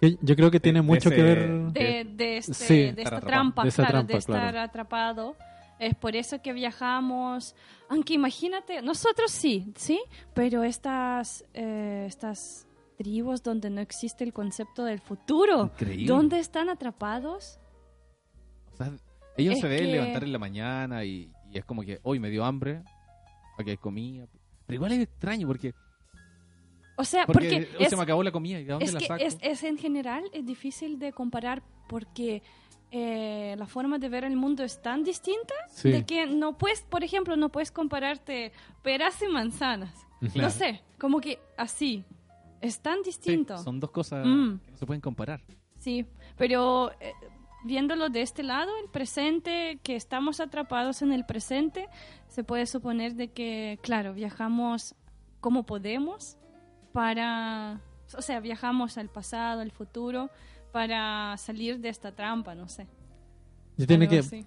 [0.00, 1.48] Yo creo que tiene de mucho ese- que ver...
[1.72, 2.74] de, de, este- Sí.
[2.92, 4.60] de esta trampa, De esa claro, trampa, de estar claro.
[4.60, 5.36] atrapado.
[5.78, 7.54] Es por eso que viajamos,
[7.88, 10.00] aunque imagínate, nosotros sí, sí,
[10.34, 12.66] pero estas, eh, estas
[12.96, 16.06] tribus donde no existe el concepto del futuro, Increíble.
[16.06, 17.58] ¿dónde están atrapados?
[18.72, 18.92] O sea,
[19.36, 22.20] ellos Es se deben que- levantar en la mañana y, y es como que hoy
[22.20, 22.82] me dio hambre,
[23.58, 24.26] aquí hay comida.
[24.66, 25.74] Pero igual es extraño porque,
[26.96, 29.00] O sea, porque, porque, es, se me acabó la comida y de dónde es la
[29.00, 29.22] que saco.
[29.24, 32.42] es, es en general es difícil de comparar porque
[32.92, 35.90] eh, la forma de ver el mundo es tan distinta Sí.
[35.90, 39.92] de que no puedes, por ejemplo, no puedes compararte peras y manzanas.
[40.22, 40.38] Ujú.
[40.38, 42.04] No sé, como que así.
[42.60, 43.58] Es tan Sí, distinto.
[43.58, 44.58] son dos cosas Mm.
[44.64, 45.42] que no se pueden comparar.
[45.78, 46.06] Sí,
[46.38, 47.12] pero eh,
[47.64, 51.88] viéndolo de este lado, el presente, que estamos atrapados en el presente,
[52.28, 54.94] se puede suponer de que, claro, viajamos
[55.40, 56.38] como podemos
[56.94, 57.80] para,
[58.16, 60.30] o sea, viajamos al pasado, al futuro,
[60.72, 62.86] para salir de esta trampa, no sé.
[63.76, 64.46] Y tiene Algo que, así.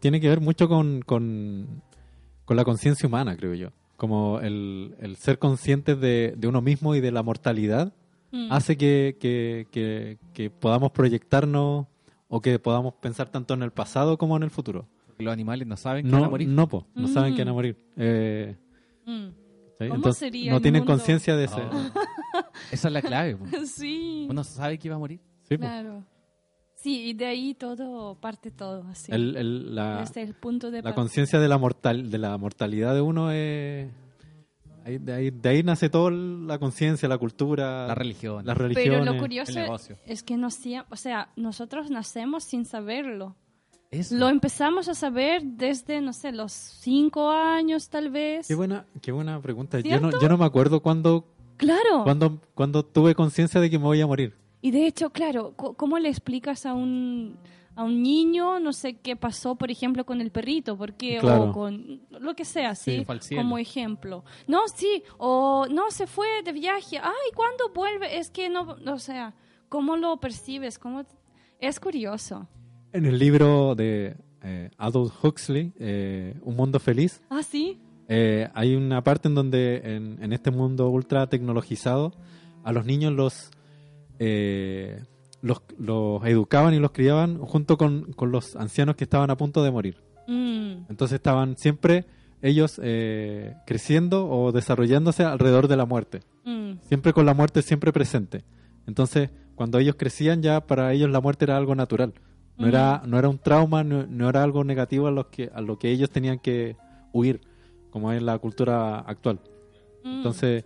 [0.00, 1.82] tiene que ver mucho con, con,
[2.44, 3.68] con la conciencia humana, creo yo.
[3.96, 7.92] Como el, el ser conscientes de, de uno mismo y de la mortalidad
[8.32, 8.50] Mm.
[8.50, 11.86] hace que, que, que, que podamos proyectarnos
[12.26, 14.88] o, que podamos pensar tanto en el pasado como en el futuro.
[15.18, 16.48] Los animales no saben que van a morir.
[16.48, 17.54] no, po, no saben que van a Mm.
[17.54, 17.76] morir.
[17.96, 18.56] Eh,
[19.06, 19.28] Mm.
[19.78, 19.84] ¿Sí?
[19.88, 20.92] ¿Cómo Entonces, sería no el tienen mundo?
[20.94, 21.60] conciencia de ese.
[21.60, 21.90] Oh.
[22.72, 23.36] Esa es la clave.
[23.36, 23.44] po.
[23.66, 25.20] Sí, Uno sabe que iba a morir.
[25.48, 25.62] Sí, po.
[25.62, 26.04] claro.
[26.76, 29.10] Sí, y de ahí todo parte todo, así.
[29.10, 32.94] El- el- la, Desde el punto de la conciencia de la mortal de la mortalidad
[32.94, 33.88] de uno es
[34.84, 38.44] ahí- de, ahí, de ahí nace toda la conciencia, la cultura, La religión.
[38.44, 39.06] las Pero religiones.
[39.06, 39.96] lo curioso el negocio.
[40.04, 43.34] es que no sie- o sea, nosotros nacemos sin saberlo.
[44.00, 44.14] Eso.
[44.16, 48.48] Lo empezamos a saber desde, no sé, los cinco años tal vez.
[48.48, 49.80] Qué buena, qué buena pregunta.
[49.80, 51.26] Yo no, yo no me acuerdo cuándo,
[51.56, 52.02] Claro.
[52.04, 54.36] cuándo, cuándo tuve conciencia de que me voy a morir.
[54.60, 57.36] Y de hecho, claro, ¿cómo le explicas a un,
[57.76, 60.76] a un niño, no sé qué pasó, por ejemplo, con el perrito?
[60.76, 61.50] Porque, Claro.
[61.50, 63.36] O con lo que sea, Sí, ¿sí?
[63.36, 64.24] Como ejemplo.
[64.46, 66.98] No, sí, o no, se fue de viaje.
[66.98, 68.18] Ay, ¿cuándo vuelve?
[68.18, 69.34] Es que no, o sea,
[69.68, 70.78] ¿cómo lo percibes?
[70.78, 71.04] ¿Cómo
[71.60, 72.48] es curioso.
[72.94, 77.78] En el libro de eh, Aldous Huxley, eh, Un Mundo Feliz, Ah, sí.
[78.08, 82.12] eh, hay una parte en donde en, en este mundo ultra tecnologizado
[82.62, 83.50] a los niños los,
[84.20, 85.02] eh,
[85.42, 89.64] los, los educaban y los criaban junto con, con los ancianos que estaban a punto
[89.64, 89.96] de morir.
[90.28, 92.06] Mm, Entonces estaban siempre
[92.42, 97.92] ellos eh, creciendo o desarrollándose alrededor de la muerte, mm, siempre con la muerte siempre
[97.92, 98.44] presente.
[98.86, 102.12] Entonces, cuando ellos crecían ya para ellos la muerte era algo natural.
[102.56, 105.60] No, era, no era un trauma, no, no era algo negativo a, los que, a
[105.60, 106.76] lo que ellos tenían que
[107.12, 107.40] huir,
[107.90, 109.40] como es la cultura actual.
[110.04, 110.16] mm.
[110.18, 110.64] Entonces,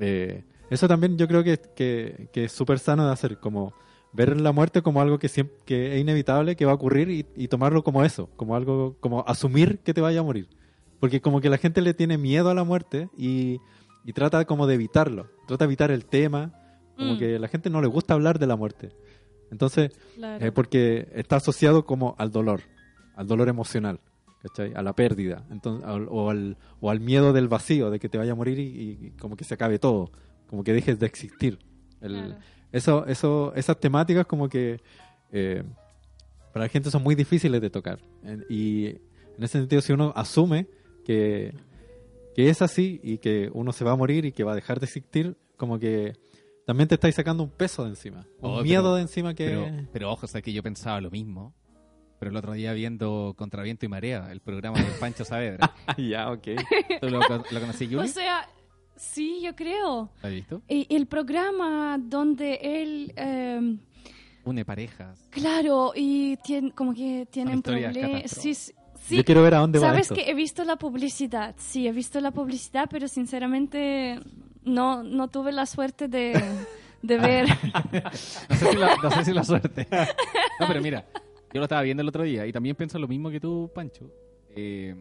[0.00, 3.72] eh, eso también yo creo que, que, que es súper sano de hacer, como
[4.12, 7.26] ver la muerte como algo que, siempre, que es inevitable, que va a ocurrir y,
[7.36, 10.48] y tomarlo como eso, como algo, como asumir que te vaya a morir.
[10.98, 13.58] Porque como que la gente le tiene miedo a la muerte y,
[14.04, 16.52] y trata como de evitarlo, trata de evitar el tema,
[16.96, 17.18] como Mm.
[17.18, 18.90] que a la gente no le gusta hablar de la muerte.
[19.50, 20.44] Entonces, Claro.
[20.44, 22.62] eh, porque está asociado como al dolor,
[23.14, 24.00] al dolor emocional,
[24.42, 24.72] ¿cachai?
[24.74, 28.16] A la pérdida, entonces, al- o, al, o al miedo del vacío, de que te
[28.18, 28.62] vaya a morir y,
[29.06, 30.10] y como que se acabe todo,
[30.46, 31.58] como que dejes de existir.
[32.00, 32.36] El- Claro.
[32.72, 34.80] eso, eso, esas temáticas como que
[35.32, 35.62] eh,
[36.52, 38.00] para la gente son muy difíciles de tocar.
[38.24, 40.66] En- y en ese sentido, si uno asume
[41.04, 41.54] que,
[42.34, 44.78] que es así y que uno se va a morir y que va a dejar
[44.80, 46.14] de existir, como que
[46.70, 49.46] también te estáis sacando un peso de encima, un Oh, miedo pero- de encima que...
[49.46, 51.52] Pero, pero ojo, sabes que yo pensaba lo mismo.
[52.20, 55.74] Pero el otro día viendo Contra Viento y Marea, el programa de Pancho Saavedra.
[55.98, 56.48] ya, ok.
[57.00, 58.08] ¿Tú lo, lo conocí, O Yuli?
[58.08, 58.46] sea,
[58.94, 60.10] sí, yo creo.
[60.22, 60.62] ¿Lo has visto?
[60.68, 63.12] Y el programa donde él...
[63.16, 63.78] em,
[64.44, 65.26] Une parejas.
[65.30, 68.30] Claro, y tien- como que tienen problemas.
[68.30, 69.16] Sí, sí, sí.
[69.16, 70.14] Yo quiero ver a dónde va Sabes esto.
[70.14, 74.20] que he visto la publicidad, sí, he visto la publicidad, pero sinceramente
[74.70, 76.40] no, no tuve la suerte de,
[77.02, 77.46] de ver.
[78.48, 79.86] No sé, si la, no sé si la suerte.
[80.60, 81.06] No, pero mira,
[81.52, 84.10] yo lo estaba viendo el otro día y también pienso lo mismo que tú, Pancho.
[84.54, 84.94] Eh,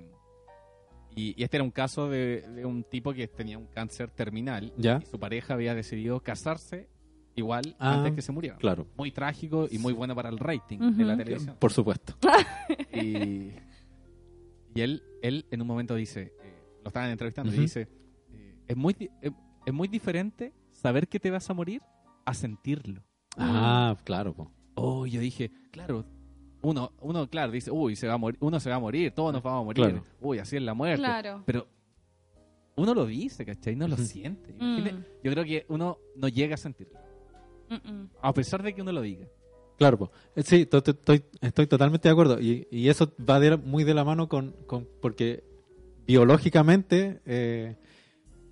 [1.16, 4.72] y, y este era un caso de, de un tipo que tenía un cáncer terminal
[4.78, 5.00] Ya.
[5.02, 6.88] y su pareja había decidido casarse
[7.36, 8.58] igual Ah, antes que se muriera.
[8.58, 11.56] Claro, Muy trágico y muy bueno para el rating de la televisión.
[11.60, 12.14] por supuesto.
[12.94, 13.52] Y,
[14.76, 16.54] y él, él en un momento dice, eh,
[16.84, 17.88] lo estaban entrevistando y dice,
[18.32, 18.96] eh, es, muy,
[19.66, 21.82] es, muy diferente saber que te vas a morir
[22.26, 23.04] a sentirlo.
[23.38, 24.34] Ah, claro.
[24.34, 24.52] po.
[24.76, 26.06] Oh, yo dije, claro,
[26.62, 29.34] uno, uno claro, dice, uy, se va a morir, uno se va a morir, todos
[29.34, 29.86] nos vamos a morir.
[29.86, 30.06] Claro.
[30.22, 30.98] Uy, así es la muerte.
[31.02, 31.44] Claro.
[31.46, 31.68] Pero
[32.76, 33.76] uno lo dice, ¿cachai?
[33.76, 34.54] No lo siente.
[34.60, 35.04] Mm.
[35.24, 36.98] Yo creo que uno no llega a sentirlo.
[37.70, 38.10] Mm, mm.
[38.22, 39.28] A pesar de que uno lo diga.
[39.78, 40.12] Claro, po.
[40.36, 42.40] Eh, sí, to- to- estoy, estoy totalmente de acuerdo.
[42.40, 45.44] Y, y eso va de- muy de la mano con, con- porque
[46.06, 47.78] biológicamente eh,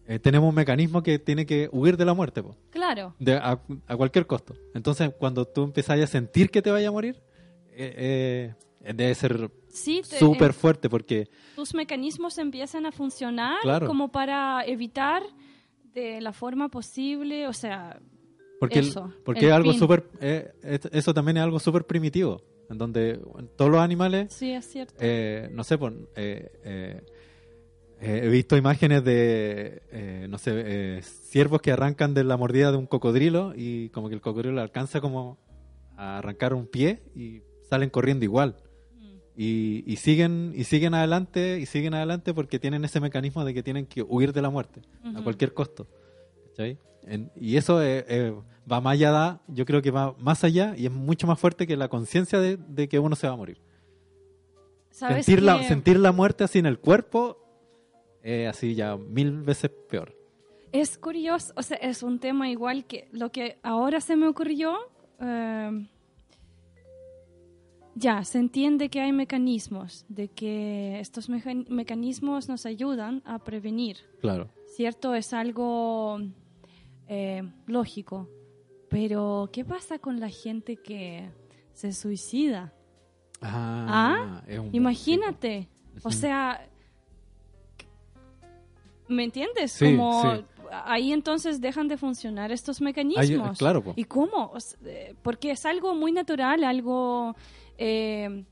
[0.08, 3.14] eh, tenemos un mecanismo que tiene que huir de la muerte, po, Claro.
[3.20, 4.56] de, a, a cualquier costo.
[4.74, 7.22] Entonces, cuando tú empiezas a sentir que te vaya a morir,
[7.72, 8.54] eh,
[8.84, 13.86] eh, debe ser Sí, te- súper eh, fuerte porque tus mecanismos empiezan a funcionar Claro.
[13.88, 15.22] como para evitar
[15.94, 18.00] de la forma posible, o sea,
[18.60, 21.86] Porque, el- Eso, porque el es algo súper, eh, es- eso también es algo súper
[21.86, 22.42] primitivo,
[22.72, 23.20] en donde
[23.56, 24.96] todos los animales, sí, es cierto.
[25.00, 25.94] eh, no sé, pues,
[28.02, 32.72] eh, he visto imágenes de, eh, no sé, eh, ciervos que arrancan de la mordida
[32.72, 35.38] de un cocodrilo y como que el cocodrilo alcanza como
[35.96, 38.56] a arrancar un pie y salen corriendo igual.
[39.00, 39.18] Mm.
[39.36, 43.64] Y, y siguen y siguen adelante y siguen adelante porque tienen ese mecanismo de que
[43.64, 44.82] tienen que huir de la muerte
[45.16, 45.88] a cualquier costo.
[47.04, 48.34] En- y eso eh, eh,
[48.70, 51.78] va más allá, yo creo que va más allá y es mucho más fuerte que
[51.78, 53.62] la conciencia de, de que uno se va a morir.
[54.92, 57.38] ¿Sabes Sentir la, sentir la muerte así en el cuerpo,
[58.30, 60.14] eh, así ya mil veces peor.
[60.74, 64.76] Es curioso, o sea, es un tema igual que lo que ahora se me ocurrió.
[65.20, 65.88] eh,
[67.96, 74.50] ya, se entiende que hay mecanismos, de que estos mecanismos nos ayudan a prevenir, Claro.
[74.68, 75.16] ¿cierto?
[75.16, 76.20] Es algo
[77.08, 78.30] eh, lógico.
[78.90, 81.30] Pero, ¿qué pasa con la gente que
[81.74, 82.72] se suicida?
[83.42, 85.68] Ah, es un- Imagínate.
[86.04, 86.70] O sea,
[89.08, 89.72] ¿me entiendes?
[89.72, 90.42] Sí, Como sí.
[90.86, 93.58] ahí entonces dejan de funcionar estos mecanismos.
[93.58, 93.94] claro, po.
[93.96, 94.52] ¿Y cómo?
[94.54, 97.36] O eh, Porque es algo muy natural, algo
[97.78, 98.44] eh,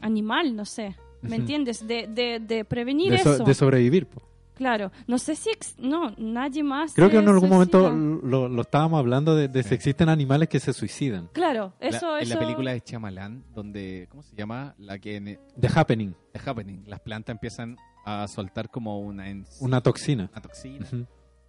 [0.00, 0.96] animal, no sé.
[1.22, 1.40] ¿Me Ujú.
[1.40, 1.86] entiendes?
[1.86, 3.44] De, de, de prevenir de, so- eso.
[3.44, 4.06] de sobrevivir.
[4.06, 4.22] po.
[4.54, 4.90] Claro.
[5.06, 5.48] No sé si...
[5.50, 6.92] ex- No, nadie más.
[6.94, 10.60] Creo que en algún momento lo, lo estábamos hablando de, de si existen animales que
[10.60, 11.28] se suicidan.
[11.32, 12.34] Claro, La- eso, en eso...
[12.34, 14.74] la película de Chamalan, donde, ¿cómo se llama?
[14.78, 17.76] La que en The Happening, The Happening, las plantas empiezan
[18.10, 19.24] a soltar como una,
[19.60, 20.28] una toxina.
[20.32, 20.86] una toxina,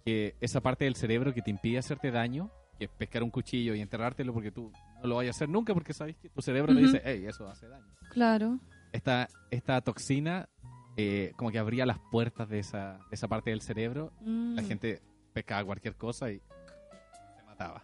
[0.04, 3.74] que esa parte del cerebro que te impide hacerte daño, que es pescar un cuchillo
[3.74, 6.72] y enterrártelo porque tú no lo vayas a hacer nunca porque sabes que tu cerebro
[6.74, 6.86] te Ujú.
[6.92, 7.86] dice, hey, eso hace daño.
[8.10, 8.58] Claro.
[8.92, 10.48] Esta, esta toxina
[10.96, 14.66] eh, como que abría las puertas de esa, de esa parte del cerebro, la Mm.
[14.66, 15.00] gente
[15.32, 17.82] pescaba cualquier cosa y se mataba.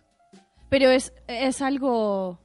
[0.69, 2.39] Pero es, es algo...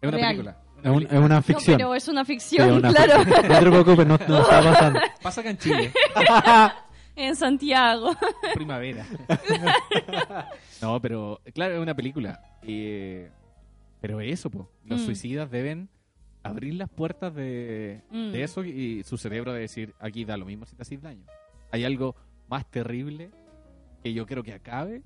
[0.00, 0.28] Es una Real.
[0.36, 0.62] película.
[0.82, 1.76] Es, un- es una No, ficción.
[1.76, 3.24] pero es una Sí, ficción, es una claro.
[3.24, 3.48] ficción.
[3.48, 5.00] No te preocupes, no, no está pasando.
[5.22, 5.92] Pasa acá en Chile,
[7.16, 8.10] en Santiago.
[8.54, 9.04] primavera.
[10.82, 12.40] no, pero claro, es una película.
[12.62, 13.30] Eh,
[14.00, 15.04] pero eso, po, los Mm.
[15.04, 15.88] suicidas deben
[16.42, 18.30] abrir las puertas de, Mm.
[18.32, 21.24] de eso y su cerebro de decir, aquí da lo mismo si te haces daño.
[21.72, 22.14] Hay algo
[22.48, 23.30] más terrible
[24.02, 25.02] que yo creo que acabe.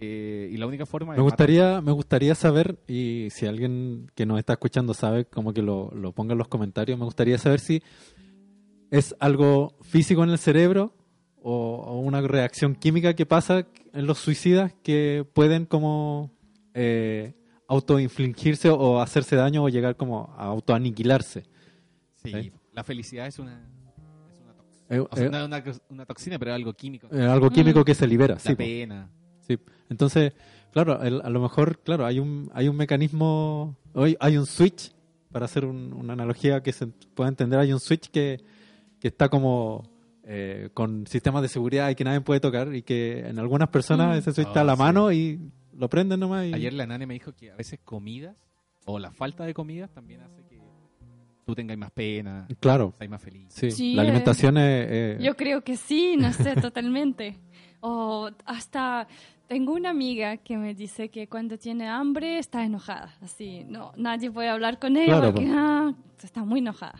[0.00, 4.38] Eh, y la única forma Me gustaría, me gustaría saber, y si alguien que nos
[4.38, 7.82] está escuchando sabe, como que lo, lo ponga en los comentarios, me gustaría saber si
[8.90, 10.94] es algo físico en el cerebro
[11.42, 16.30] o, o una reacción química que pasa en los suicidas que pueden como
[16.74, 17.34] eh,
[17.68, 21.44] autoinfligirse o hacerse daño o llegar como a autoaniquilarse.
[22.22, 22.52] Sí, ¿Sí?
[22.72, 23.68] la felicidad es una,
[24.32, 24.86] es una toxina.
[24.90, 27.08] Eh, O sea, eh, una, una toxina, pero es algo químico.
[27.12, 27.84] algo químico Mm.
[27.84, 28.34] que se libera.
[28.34, 29.10] La Sí, pena.
[29.46, 29.58] Sí.
[29.90, 30.32] Entonces,
[30.72, 34.92] claro, el- a lo mejor, claro, hay un, hay un mecanismo, hoy hay un switch,
[35.32, 38.40] para hacer un- una analogía que se pueda entender, hay un switch que,
[39.00, 39.82] que está como
[40.28, 44.16] eh, con sistemas de seguridad y que nadie puede tocar y que en algunas personas
[44.16, 44.18] Mm.
[44.18, 44.82] ese switch Oh, está a la sí.
[44.82, 45.38] mano y
[45.76, 46.46] lo prenden nomás.
[46.46, 46.52] Y...
[46.54, 48.34] Ayer la nane me dijo que a veces comidas
[48.86, 50.58] o la falta de comidas también hace que
[51.44, 53.46] tú tengas más pena, Claro, seas más feliz.
[53.50, 53.70] sí.
[53.70, 54.86] Sí, la eh, alimentación es...
[54.90, 57.38] eh, Yo creo que sí, no sé, totalmente.
[57.80, 59.06] O hasta
[59.48, 63.14] tengo una amiga que me dice que cuando tiene hambre está enojada.
[63.20, 65.54] Así, no, nadie puede hablar con ella Claro, porque po.
[65.56, 66.98] ah, está muy enojada.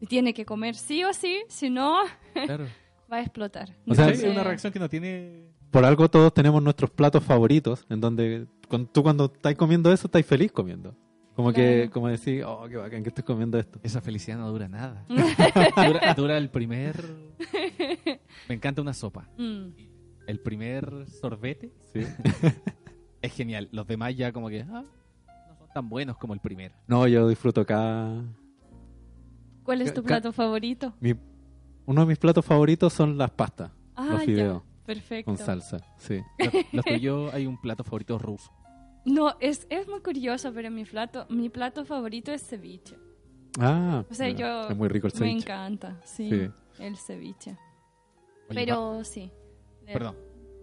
[0.00, 1.98] Y tiene que comer sí o sí, si no,
[2.34, 2.66] Claro.
[3.12, 3.74] va a explotar.
[3.86, 5.44] O sea, es una reacción que no tiene...
[5.70, 10.06] por algo todos tenemos nuestros platos favoritos, en donde cuando, tú cuando estás comiendo eso,
[10.06, 10.96] estás feliz comiendo.
[11.36, 13.78] Como que, como decir, oh, qué bacán que estoy comiendo esto.
[13.82, 15.06] Esa felicidad no dura nada.
[15.08, 17.02] dura, dura el primer...
[18.48, 19.28] Me encanta una sopa.
[19.38, 19.68] mm,
[20.30, 22.00] El primer sorbete Sí.
[23.22, 23.68] es genial.
[23.72, 24.84] Los demás ya como que ah,
[25.48, 26.74] no son tan buenos como el primero.
[26.86, 28.22] No, yo disfruto cada...
[29.64, 30.94] ¿Cuál es tu plato favorito?
[31.00, 31.14] mi-
[31.86, 35.24] uno de mis platos favoritos son las pastas, Ah, los ya, fideos perfecto.
[35.30, 35.78] con salsa.
[35.98, 36.20] Sí.
[36.72, 38.52] Los, tuyos hay un plato favorito ruso.
[39.04, 42.96] No, es, es muy curioso, pero mi plato, mi plato favorito es ceviche.
[43.58, 45.38] Ah, O sea, mira, yo es muy rico el me ceviche.
[45.38, 46.50] encanta, sí, Sí.
[46.78, 47.50] el ceviche.
[48.48, 49.32] Oye, Pero sí.
[49.90, 50.16] Eh, Perdón.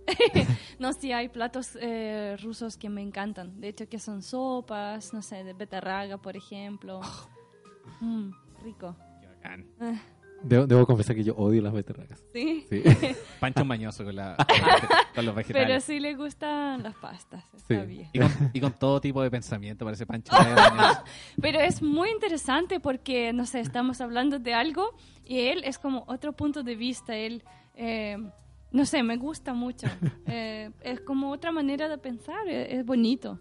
[0.79, 3.59] No, sí, hay platos eh, rusos que me encantan.
[3.59, 7.01] De hecho, que son sopas, no sé, de betarraga, por ejemplo.
[7.03, 7.27] Ah.
[7.99, 8.31] Mm,
[8.63, 8.95] rico.
[9.21, 9.65] Qué bacán.
[9.79, 9.95] Ah,
[10.43, 12.23] Debo, debo confesar que yo odio las beterragas.
[12.31, 12.83] sí, Sí.
[13.39, 14.35] Pancho mañoso con, la,
[15.15, 15.83] con los pero vegetales.
[15.83, 17.87] sí le gustan las pastas, está Sí.
[17.87, 18.09] bien.
[18.13, 20.31] Y, con, y con todo tipo de pensamiento, parece Pancho.
[20.33, 21.01] mañoso.
[21.41, 24.93] Pero es muy interesante porque, no sé, estamos hablando de algo
[25.25, 27.15] y él es como otro punto de vista.
[27.15, 28.17] Él, eh,
[28.71, 29.87] no sé, me gusta mucho.
[30.27, 33.39] Eh, es como otra manera de pensar, es, es bonito.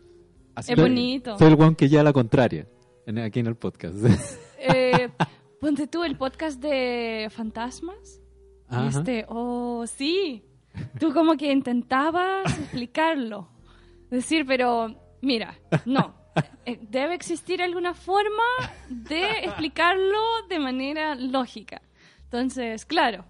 [0.54, 1.36] Así Es bonito.
[1.38, 2.66] Soy el one que ya la contraria
[3.06, 3.96] en- aquí en el podcast.
[4.58, 5.10] Eh,
[5.60, 8.20] ponte tú el podcast de fantasmas.
[8.68, 8.88] Ajá.
[8.88, 10.42] Este, oh, sí.
[10.98, 13.48] Tú como que intentabas explicarlo.
[14.10, 16.14] Decir, pero mira, no.
[16.64, 18.42] Eh, Debe existir alguna forma
[18.88, 20.18] de explicarlo
[20.48, 21.82] de manera lógica.
[22.24, 23.24] Entonces, claro.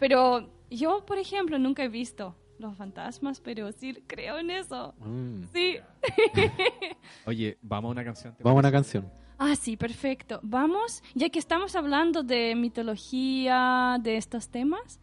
[0.00, 4.94] Pero yo, por ejemplo, nunca he visto los fantasmas, pero sí creo en eso.
[4.98, 5.44] Mm.
[5.52, 5.76] Sí.
[7.26, 8.34] Oye, vamos a una canción.
[8.34, 9.10] ¿te Vamos a una canción.
[9.38, 10.40] Ah, sí, perfecto.
[10.42, 15.00] Vamos, ya que estamos hablando de mitología, de estos temas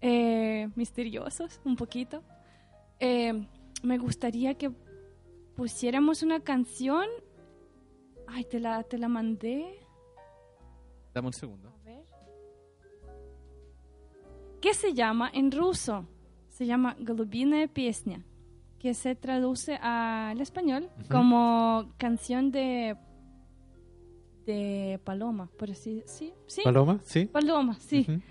[0.00, 2.22] eh, misteriosos, un poquito,
[3.00, 3.46] eh,
[3.82, 4.70] me gustaría que
[5.56, 7.06] pusiéramos una canción
[8.34, 9.78] Ay, te la, te la mandé.
[11.12, 11.71] Dame un segundo
[14.61, 14.61] A ver.
[14.61, 16.05] ¿Qué se llama en ruso?
[16.49, 18.23] Se llama Голубиная песня,
[18.79, 22.95] que se traduce al español como canción de
[24.45, 26.99] de paloma, por así sí, sí, ¿Paloma?
[27.03, 27.25] ¿Sí?
[27.25, 28.05] paloma, sí.
[28.07, 28.21] Ujú.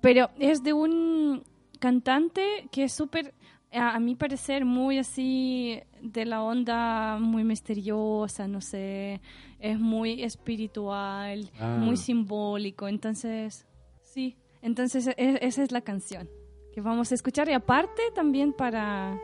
[0.00, 1.44] Pero es de un
[1.78, 3.34] cantante que es súper,
[3.72, 9.20] a, a mi parecer, muy así de la onda muy misteriosa, no sé,
[9.60, 11.76] es muy espiritual, Ah.
[11.78, 12.88] muy simbólico.
[12.88, 13.64] Entonces,
[14.02, 16.29] sí, entonces e- esa es la canción
[16.73, 19.17] que vamos a escuchar y aparte también para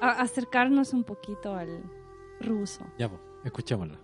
[0.00, 1.82] acercarnos un poquito al
[2.40, 2.84] ruso.
[2.98, 4.00] Ya, pues, escuchémosla.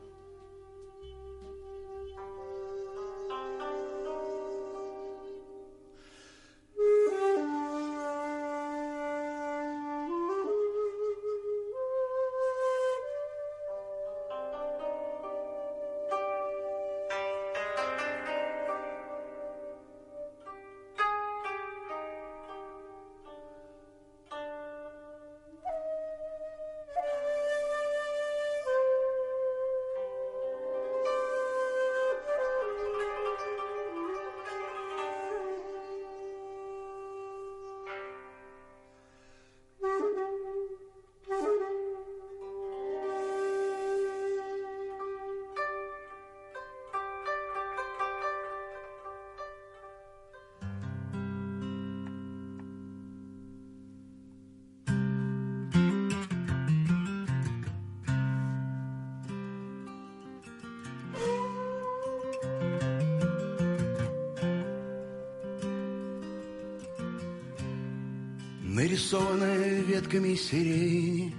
[70.16, 71.34] Ветками сирени,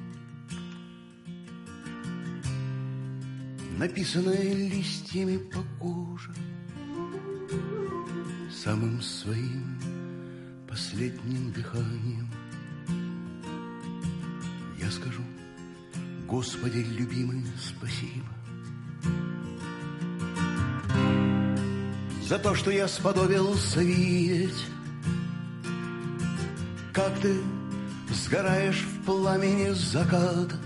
[3.78, 6.32] написанная листьями по коже,
[8.52, 9.80] самым своим
[10.70, 12.30] последним дыханием.
[14.80, 15.24] Я скажу,
[16.28, 18.28] Господи, любимый, спасибо.
[22.28, 24.66] За то, что я сподобился видеть
[26.98, 27.38] как ты
[28.28, 30.58] сгораешь в пламени заката,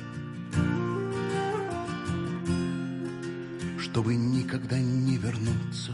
[3.78, 5.91] чтобы никогда не вернуться,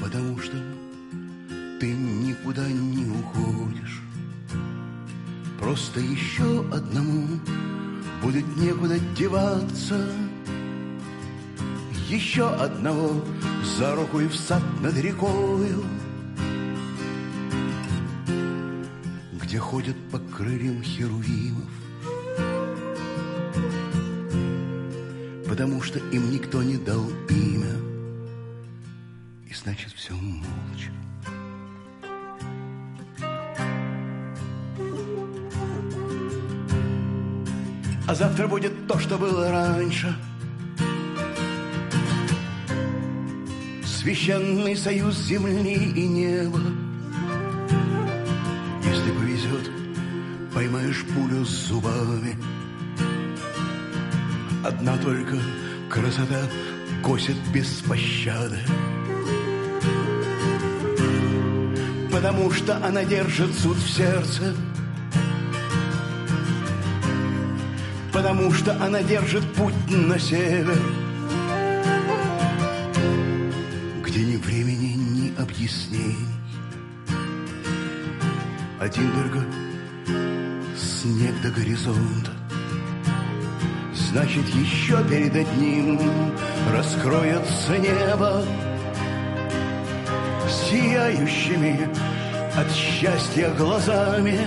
[0.00, 0.56] потому что
[1.78, 4.00] ты никуда не уходишь.
[5.60, 7.38] Просто еще одному
[8.22, 10.08] будет некуда деваться,
[12.08, 13.22] еще одного
[13.76, 15.84] за руку и в сад над рекою.
[19.54, 21.70] Где ходят по крыльям херувимов,
[25.48, 27.70] потому что им никто не дал имя,
[29.48, 30.90] и значит все молча.
[38.08, 40.16] А завтра будет то, что было раньше.
[43.86, 46.73] Священный союз земли и неба.
[54.86, 55.38] Одна только
[55.88, 56.42] красота
[57.02, 58.58] косит без пощады.
[62.12, 64.54] Потому что она держит суд в сердце.
[68.12, 70.78] Потому что она держит путь на север.
[74.04, 76.28] Где ни времени, ни объяснений.
[78.78, 79.46] Один только
[80.76, 82.43] снег до горизонта.
[84.14, 85.98] Значит, еще перед одним
[86.72, 88.44] раскроется небо
[90.48, 91.88] Сияющими
[92.56, 94.38] от счастья глазами.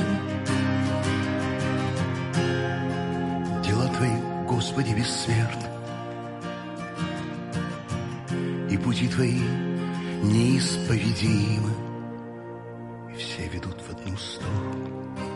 [3.61, 5.68] Дела Твои, Господи, бессмертны,
[8.72, 9.41] И пути Твои
[10.23, 11.73] неисповедимы,
[13.14, 15.26] И все ведут в одну сторону.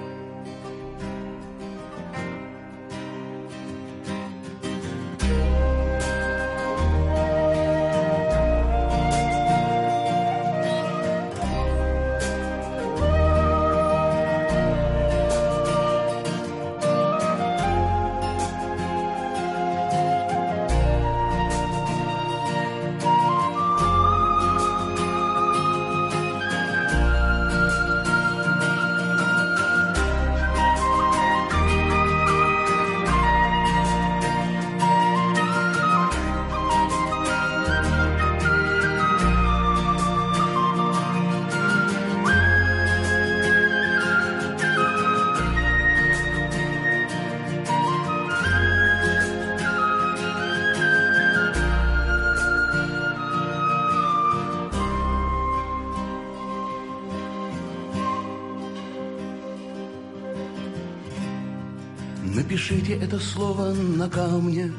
[63.33, 64.73] Слово на камне.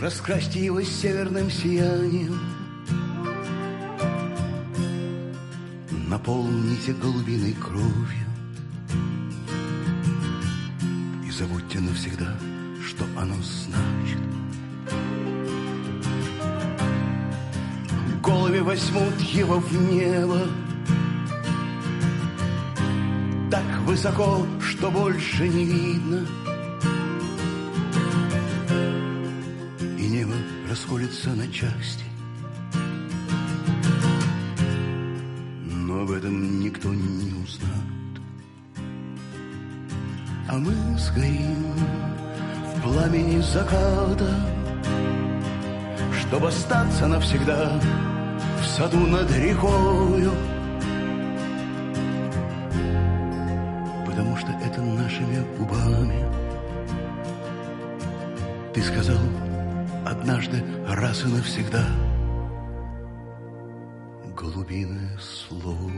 [0.00, 2.38] Раскрасьте его северным сиянием.
[6.08, 8.26] Наполните голубиной кровью.
[11.26, 12.36] И забудьте навсегда,
[12.86, 14.20] что оно значит.
[18.22, 20.40] Голуби возьмут его в небо
[23.54, 24.44] Так высоко,
[24.84, 26.26] что больше не видно.
[29.98, 30.34] И небо
[30.68, 32.04] расколется на части.
[35.64, 38.14] Но об этом никто не узнает.
[40.50, 41.72] А мы сгорим
[42.76, 44.38] в пламени заката
[46.20, 47.80] Чтобы остаться навсегда
[48.60, 50.32] в саду над рекою
[54.66, 56.24] это нашими губами.
[58.72, 59.18] Ты сказал
[60.04, 61.86] однажды раз и навсегда
[64.36, 65.90] Голубиное слово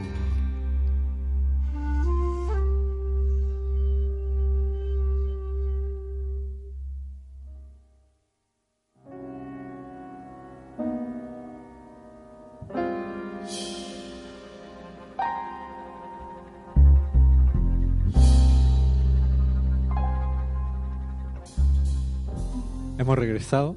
[23.16, 23.76] Hemos regresado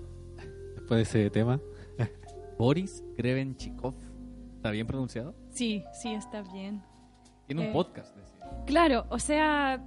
[0.76, 1.62] después de ese tema.
[2.58, 3.96] Boris Grebenchikov.
[4.58, 5.34] ¿Está bien pronunciado?
[5.50, 6.84] Sí, sí, está bien.
[7.48, 7.72] Tiene un Eh.
[7.72, 8.14] podcast.
[8.18, 8.66] decía.
[8.66, 9.82] Claro, o sea,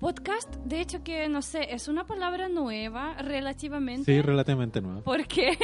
[0.00, 4.04] podcast, de hecho que no sé, es una palabra nueva relativamente.
[4.10, 5.02] Sí, relativamente nuevo.
[5.02, 5.58] porque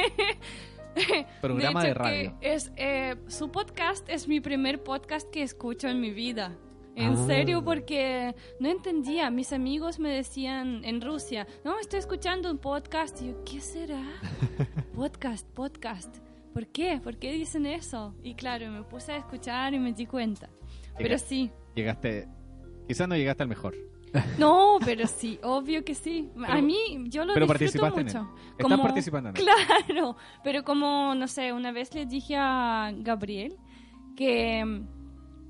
[1.40, 2.36] Programa de, hecho radio.
[2.42, 6.54] Es, eh, su podcast es mi primer podcast que escucho en mi vida.
[6.94, 7.26] En Ah.
[7.26, 9.30] serio, porque no entendía.
[9.30, 13.20] Mis amigos me decían en Rusia, no, estoy escuchando un podcast.
[13.22, 14.02] Y yo, ¿qué será?
[14.94, 16.18] podcast, podcast.
[16.52, 17.00] ¿Por qué?
[17.02, 18.14] ¿Por qué dicen eso?
[18.22, 20.50] Y claro, me puse a escuchar y me di cuenta.
[20.98, 22.28] Pero sí, Llegaste.
[22.86, 23.74] Quizás no llegaste al mejor.
[24.38, 26.28] no, pero sí, obvio que sí.
[26.46, 28.14] a mí, yo lo pero disfruto participaste en él.
[28.14, 28.34] mucho.
[28.58, 29.42] Estás participando en él.
[29.86, 33.56] Claro, pero como, no sé, una vez le dije a Gabriel
[34.14, 34.82] que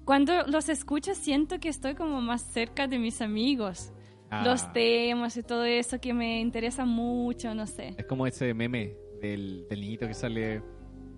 [0.04, 3.92] cuando los escucho siento que estoy como más cerca de mis amigos.
[4.30, 7.94] Ah, Los temas y todo eso que me interesa mucho, no sé.
[7.98, 10.62] Es como ese meme del, del niñito que sale.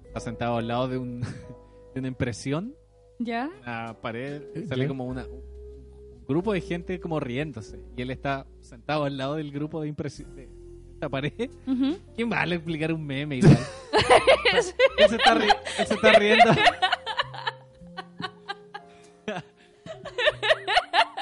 [0.07, 1.21] Está sentado al lado de, un,
[1.95, 2.75] de una impresión,
[3.19, 3.51] ¿Ya?
[3.63, 4.43] una pared.
[4.55, 4.89] ¿Eh, Sale qué?
[4.89, 7.81] como una, un grupo de gente como riéndose.
[7.97, 10.35] Y él está sentado al lado del grupo de impresión.
[10.35, 10.49] De
[10.95, 11.51] esta pared.
[11.67, 11.97] Ujú.
[12.17, 13.59] ¿Quién va a explicar un meme igual?
[14.99, 16.45] él, se está ri- él se está riendo.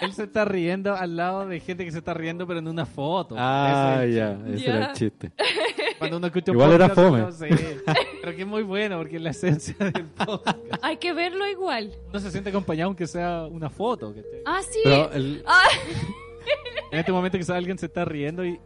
[0.03, 2.87] él se está riendo al lado de gente que se está riendo, pero en una
[2.87, 3.35] foto.
[3.39, 5.33] Ah, Ese- ya, ese era el chiste.
[5.99, 7.23] Cuando uno escucha un Igual era podcast, fome.
[7.23, 7.79] uno se-
[8.21, 10.59] pero que es muy bueno porque es la esencia del podcast.
[10.83, 11.93] Hay que verlo igual.
[12.09, 14.13] Uno se siente acompañado aunque sea una foto.
[14.45, 14.81] Ah, sí.
[14.85, 15.69] Pero el, Ah,
[16.91, 18.61] En este momento quizás alguien se está riendo y,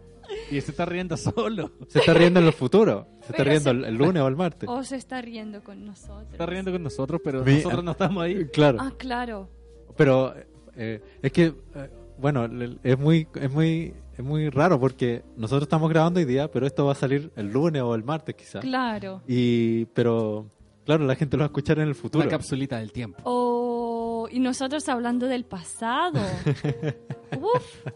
[0.50, 1.70] y se está riendo solo.
[1.88, 3.06] se está riendo en el futuro.
[3.22, 4.68] Se está riendo se- el, el lunes o el martes.
[4.68, 6.26] o se está riendo con nosotros.
[6.28, 8.46] Se está riendo con nosotros, pero Mi- nosotros no estamos ahí.
[8.46, 8.78] Claro.
[8.80, 9.48] Ah, claro.
[9.96, 10.34] Pero
[10.76, 12.48] eh, es que, eh, bueno,
[12.82, 16.86] es muy, es muy, es muy raro porque nosotros estamos grabando hoy día, pero esto
[16.86, 18.62] va a salir el lunes o el martes quizás.
[18.62, 19.22] Claro.
[19.26, 20.50] Y, pero,
[20.84, 22.22] claro, la gente lo va a escuchar en el futuro.
[22.22, 23.20] Una capsulita del tiempo.
[23.24, 26.20] Oh, y nosotros hablando del pasado.
[27.40, 27.86] Uf.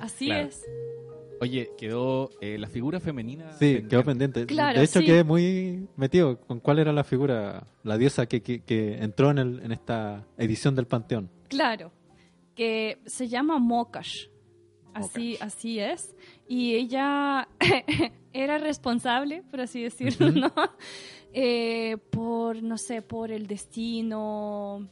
[0.00, 0.48] Así Claro.
[0.48, 0.62] es.
[1.40, 3.52] Oye, quedó eh, la figura femenina.
[3.54, 4.46] Sí, quedó pendiente.
[4.46, 5.06] Claro, de hecho, sí.
[5.06, 9.38] quedé muy metido con cuál era la figura, la diosa que, que, que entró en,
[9.38, 11.28] el, en esta edición del Panteón.
[11.48, 11.90] Claro.
[12.54, 14.26] Que se llama Mokash.
[14.94, 16.14] Así, así es.
[16.46, 17.48] Y ella
[18.34, 20.30] era responsable, por así decirlo.
[20.30, 20.52] ¿no?
[21.32, 24.88] Eh, por, no sé, por el destino,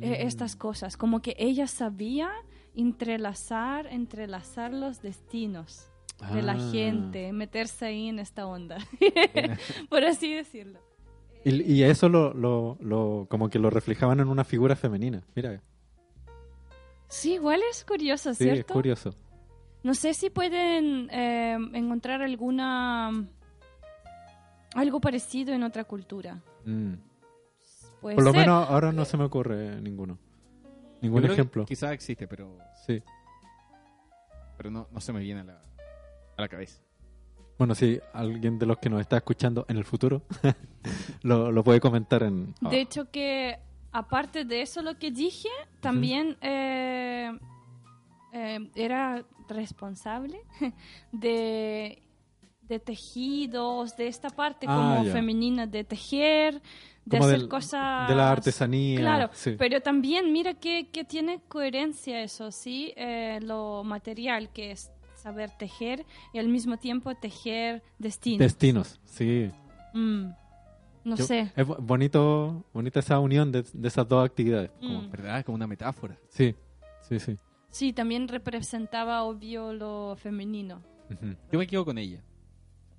[0.00, 0.26] eh, Mm.
[0.26, 0.96] estas cosas.
[0.98, 2.30] Como que ella sabía
[2.74, 5.88] entrelazar, entrelazar los destinos
[6.32, 6.70] de la Ah.
[6.72, 8.78] gente, meterse ahí en esta onda,
[9.88, 10.80] por así decirlo.
[11.44, 15.22] Y, y eso lo, lo, lo- como que lo reflejaban en una figura femenina.
[15.34, 15.60] Mira,
[17.14, 18.60] Sí, igual es curioso, sí, ¿cierto?
[18.60, 19.14] es curioso.
[19.82, 23.10] No sé si pueden eh, encontrar alguna
[24.74, 26.40] algo parecido en otra cultura.
[26.64, 26.94] Mm.
[28.00, 28.40] Puede Por lo ser.
[28.40, 30.18] menos ahora no se me ocurre ninguno.
[31.00, 31.64] Ningún Yo creo que ejemplo.
[31.66, 33.02] Quizás existe, pero, Sí.
[34.56, 35.62] pero no, no se me viene a la,
[36.36, 36.80] a la cabeza.
[37.58, 40.22] Bueno, si alguien de los que nos está escuchando en el futuro
[41.22, 42.54] lo, lo puede comentar en...
[42.62, 43.58] De hecho que
[43.94, 45.48] aparte de eso lo que dije,
[45.80, 47.30] también eh,
[48.32, 50.40] eh, era responsable
[51.12, 52.02] de,
[52.62, 55.12] de tejidos, de esta parte Ah, como ya.
[55.12, 56.60] femenina de tejer,
[57.04, 58.08] de Como hacer del- cosas...
[58.08, 58.98] de la artesanía.
[58.98, 59.54] Claro, sí.
[59.58, 62.92] pero también mira que, que tiene coherencia eso, ¿sí?
[62.96, 68.40] Eh, lo material que es saber tejer y al mismo tiempo tejer destinos.
[68.40, 69.50] Destinos, sí.
[69.94, 70.30] Mm,
[71.04, 71.52] no Yo- sé.
[71.56, 74.70] Es bo- bonito, bonita esa unión de, de esas dos actividades.
[74.80, 75.10] como- Mm.
[75.10, 75.44] ¿Verdad?
[75.44, 76.16] Como una metáfora.
[76.28, 76.54] Sí,
[77.02, 77.38] sí, sí.
[77.70, 80.80] Sí, también representaba obvio lo femenino.
[81.52, 82.22] Yo me quedo con ella.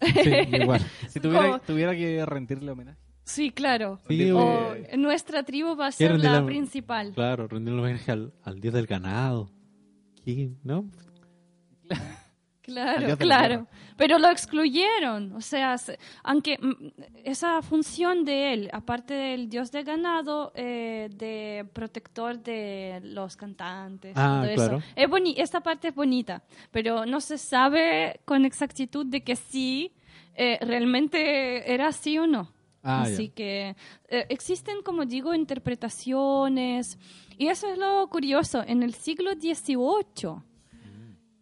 [0.01, 0.81] Sí, igual.
[1.09, 2.99] Si tuviera, Como- tuviera que rendirle homenaje.
[3.23, 3.97] Sí, claro.
[4.07, 7.11] Sí, O eh, nuestra tribu va a ser la principal.
[7.15, 9.49] Claro, rendirle homenaje al, al Día del Ganado.
[10.23, 10.51] ¿Qué?
[10.63, 10.85] ¿No?
[12.65, 13.67] Claro, claro.
[13.95, 15.33] Pero lo excluyeron.
[15.33, 21.09] O sea, se- aunque mm, esa función de él, aparte del dios de ganado, eh,
[21.13, 24.77] de protector de los cantantes, Ah, todo claro.
[24.77, 24.85] eso.
[24.95, 29.91] Es boni esta parte es bonita, pero no se sabe con exactitud de que sí,
[30.35, 32.51] eh, realmente era así o no.
[32.87, 33.33] Ah, Así ya.
[33.35, 33.75] que
[34.09, 36.97] eh, existen, como digo, interpretaciones.
[37.37, 38.63] Y eso es lo curioso.
[38.65, 40.41] En el siglo XVIII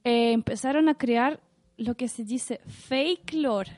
[0.03, 1.39] eh, empezaron a crear
[1.77, 3.71] lo que se dice fake lore.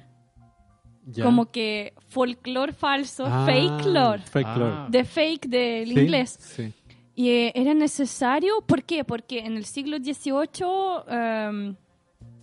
[1.08, 1.24] Ya.
[1.24, 4.24] Como que folclore falso, Ah, fake lore.
[4.24, 4.88] Fake Ah.
[4.90, 6.38] De fake del Sí, inglés.
[6.40, 6.74] Sí.
[7.16, 9.04] Y eh, era necesario, ¿por qué?
[9.04, 11.76] Porque en el siglo XVIII em,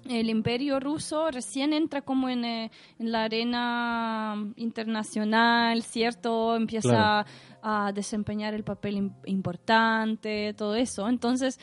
[0.08, 6.56] el imperio ruso recién entra como en, eh, en la arena internacional, ¿cierto?
[6.56, 7.28] Empieza Claro.
[7.62, 11.08] a desempeñar el papel im- importante, todo eso.
[11.08, 11.58] Entonces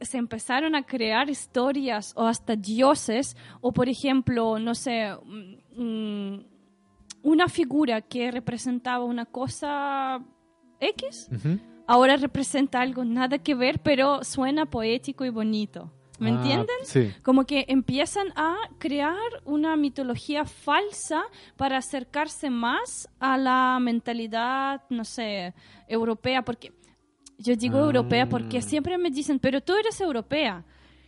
[0.00, 6.46] se empezaron a crear historias o hasta dioses, o por ejemplo, no sé, mm, mm,
[7.22, 10.20] una figura que representaba una cosa
[10.80, 11.28] X
[11.86, 15.92] ahora representa algo nada que ver, pero suena poético y bonito.
[16.20, 16.76] ¿Me Ah, entienden?
[16.82, 17.12] Sí.
[17.22, 21.22] Como que empiezan a crear una mitología falsa
[21.56, 25.54] para acercarse más a la mentalidad, no sé,
[25.86, 26.72] europea, porque
[27.38, 27.82] yo digo Ah.
[27.86, 30.64] europea porque siempre me dicen, pero tú eres europea.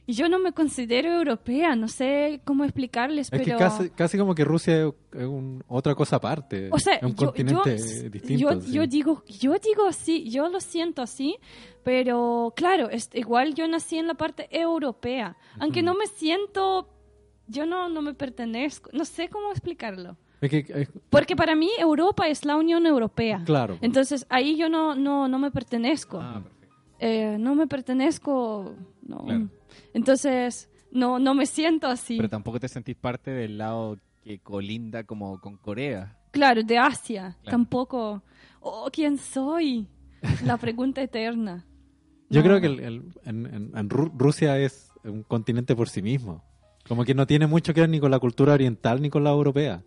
[0.06, 3.44] Y yo no me considero europea, no sé cómo explicarles, Es pero...
[3.44, 6.68] que casi, casi como que Rusia es un- otra cosa aparte.
[6.72, 8.54] O sea, es un yo, continente yo- distinto.
[8.54, 8.72] yo- sí.
[8.72, 11.36] yo digo, yo digo así, yo lo siento así,
[11.84, 16.88] pero claro, es, igual yo nací en la parte europea, aunque no me siento,
[17.46, 20.16] yo no, no me pertenezco, no sé cómo explicarlo.
[20.40, 23.42] Es que, es- Porque para mí Europa es la Unión Europea.
[23.44, 23.78] claro.
[23.82, 26.20] Entonces ahí yo no, no, no me pertenezco.
[26.20, 26.76] Ah, perfecto.
[26.98, 28.74] Eh, no me pertenezco.
[29.02, 29.24] No.
[29.24, 29.48] Claro.
[29.94, 32.16] Entonces no, no me siento así.
[32.16, 36.16] Pero tampoco te sentís parte del lado que colinda como con Corea.
[36.30, 37.36] Claro, de Asia.
[37.42, 37.50] Claro.
[37.50, 38.22] Tampoco.
[38.60, 39.86] Oh, ¿quién soy?
[40.44, 41.66] La pregunta eterna.
[42.30, 42.46] Yo No.
[42.46, 46.44] creo que el- el- en, en- en Ru- Rusia es un continente por sí mismo.
[46.86, 49.30] Como que no tiene mucho que ver ni con la cultura oriental ni con la
[49.30, 49.82] europea.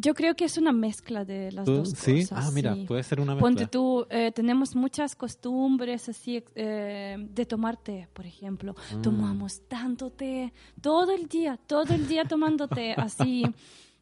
[0.00, 1.78] Yo creo que es una mezcla de las ¿Tú?
[1.78, 2.20] dos ¿Sí?
[2.20, 2.46] cosas.
[2.46, 2.84] ah, mira, sí.
[2.86, 3.48] puede ser una mezcla.
[3.48, 8.76] Ponte tú, eh, tenemos muchas costumbres así eh, de tomar té, por ejemplo.
[8.78, 9.02] Ah.
[9.02, 13.44] Tomamos tanto té todo el día, todo el día tomando té, así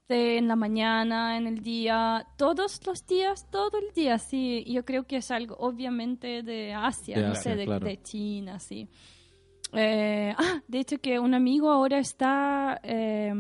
[0.06, 4.64] té en la mañana, en el día, todos los días, todo el día, sí.
[4.66, 7.86] Yo creo que es algo obviamente de Asia, De no Asia, sé, de, claro.
[7.86, 8.86] de China, sí.
[9.73, 13.32] Eh, ah, de hecho que un amigo ahora está, eh,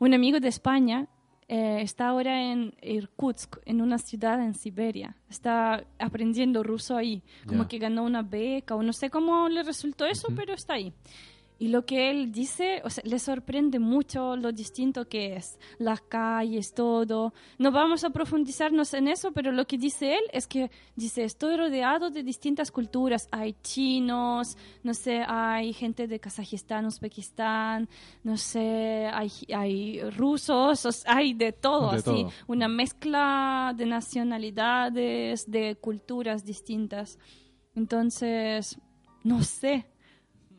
[0.00, 1.08] un amigo de España
[1.48, 5.16] eh, está ahora en Irkutsk, en una ciudad en Siberia.
[5.30, 10.06] Está aprendiendo ruso ahí, como que ganó una beca o no sé cómo le resultó
[10.06, 10.92] eso, pero está ahí.
[11.58, 16.02] Y lo que él dice, o sea, le sorprende mucho lo distinto que es, las
[16.02, 17.32] calles, todo.
[17.58, 21.56] No vamos a profundizarnos en eso, pero lo que dice él es que dice, estoy
[21.56, 23.26] rodeado de distintas culturas.
[23.30, 27.88] Hay chinos, no sé, hay gente de Kazajistán, Uzbekistán,
[28.22, 32.04] no sé, hay, hay rusos, hay de todo, De así.
[32.04, 32.30] todo.
[32.48, 37.18] Una mezcla de nacionalidades, de culturas distintas.
[37.74, 38.78] Entonces,
[39.24, 39.86] no sé.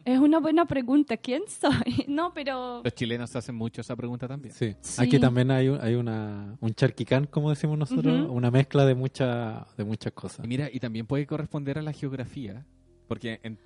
[0.07, 1.17] Es una buena pregunta.
[1.17, 2.05] ¿Quién soy?
[2.07, 2.81] No, pero...
[2.83, 4.53] Los chilenos hacen mucho esa pregunta también.
[4.55, 4.73] Sí.
[4.79, 5.01] Sí.
[5.03, 9.67] Aquí también hay, un- hay una, un charquicán, como decimos nosotros, una mezcla de, mucha,
[9.77, 10.45] de muchas cosas.
[10.45, 12.65] Y mira, y también puede corresponder a la geografía,
[13.09, 13.59] porque en,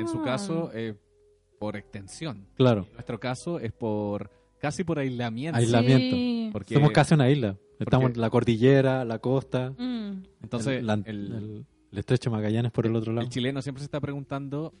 [0.00, 0.24] en su Ah.
[0.24, 0.94] caso, eh,
[1.60, 2.46] por extensión.
[2.56, 5.56] Claro, En nuestro caso es por casi por aislamiento.
[5.58, 6.16] Aislamiento.
[6.16, 6.50] Sí.
[6.52, 7.56] Porque, somos casi una isla.
[7.78, 10.24] Estamos porque- en la cordillera, la costa, Mm.
[10.42, 13.24] entonces, el, la- el, el- el estrecho Magallanes por el otro lado.
[13.24, 14.74] el chileno siempre se está preguntando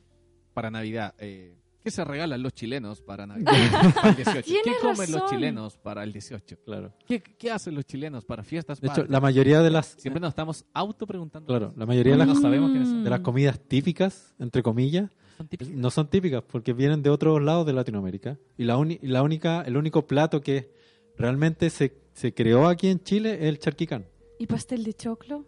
[0.54, 3.52] para Navidad, eh, ¿Qué se regalan los chilenos para Navidad?
[3.94, 4.54] Para el 18?
[4.64, 6.56] ¿Qué comen los chilenos para el 18?
[6.64, 6.94] Claro.
[7.06, 8.80] ¿Qué, qué hacen los chilenos para fiestas?
[8.80, 9.10] De hecho, patrias?
[9.10, 11.46] la mayoría de las Siempre nos estamos auto preguntando.
[11.46, 15.90] claro, la mayoría de las, No sabemos de las comidas típicas, entre comillas, Son no
[15.90, 18.38] son típicas porque vienen de otros lados de Latinoamérica.
[18.56, 20.72] Y la, uni- y la única, el único plato que
[21.18, 24.06] realmente se, se creó aquí en Chile es el charquicán.
[24.38, 25.44] ¿Y pastel de choclo?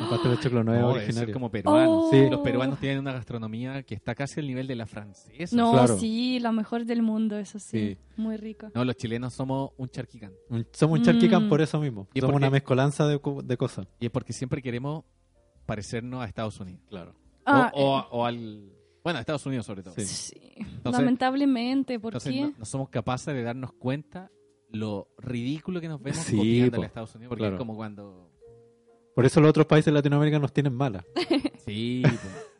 [0.00, 1.28] No, el pastel de choclo no es No, originario.
[1.28, 1.98] es como peruano.
[2.06, 2.10] Oh.
[2.10, 2.28] Sí.
[2.30, 5.54] Los peruanos tienen una gastronomía que está casi al nivel de la francesa.
[5.54, 5.98] No, Claro.
[5.98, 7.68] sí, la mejor del mundo, eso sí.
[7.94, 7.98] Sí.
[8.16, 8.68] Muy rico.
[8.74, 10.32] No, los chilenos somos un charquicán.
[10.48, 11.48] Un- Somos un charquicán Mm.
[11.48, 12.08] por eso mismo.
[12.14, 13.86] ¿Y Somos una mezcolanza de, de cosas.
[14.00, 15.04] Y es porque siempre queremos
[15.66, 16.80] parecernos a Estados Unidos.
[16.88, 17.14] Claro.
[17.44, 18.72] Ah, o, o- o al...
[19.02, 19.94] Bueno, a Estados Unidos sobre todo.
[19.94, 20.04] Sí.
[20.04, 20.34] sí.
[20.56, 22.40] Entonces- Lamentablemente, ¿por Entonces qué?
[22.42, 24.30] no, no somos capaces de darnos cuenta
[24.70, 26.82] lo ridículo que nos vemos Sí, copiándole po.
[26.82, 27.28] a Estados Unidos.
[27.30, 27.54] Porque Claro.
[27.56, 28.29] es como cuando...
[29.20, 31.04] Por eso los otros países de Latinoamérica nos tienen malas.
[31.66, 32.02] Sí,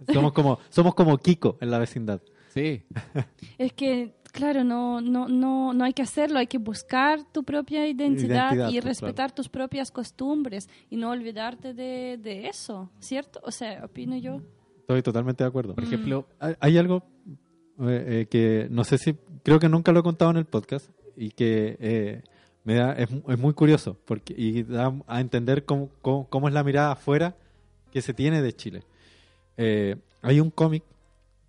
[0.07, 0.12] po.
[0.12, 2.20] somos como somos como Kiko en la vecindad.
[2.55, 2.82] sí.
[3.59, 7.89] Es que, claro, no, no, no, no hay que hacerlo, hay que buscar tu propia
[7.89, 13.41] identidad, Identidad, y pues, respetar tus propias costumbres y no olvidarte de, de eso, ¿cierto?
[13.43, 14.41] O sea, opino yo.
[14.81, 15.74] Estoy totalmente de acuerdo.
[15.74, 17.03] Por ejemplo, Hay- Hay algo
[17.81, 20.91] eh, eh, que no sé si, creo que nunca lo he contado en el podcast
[21.16, 22.23] y que eh,
[22.65, 26.55] me da, es, es muy curioso porque, y da a entender cómo, cómo, cómo es
[26.55, 27.35] la mirada afuera
[27.93, 28.82] que se tiene de Chile.
[29.57, 30.82] Eh, hay un cómic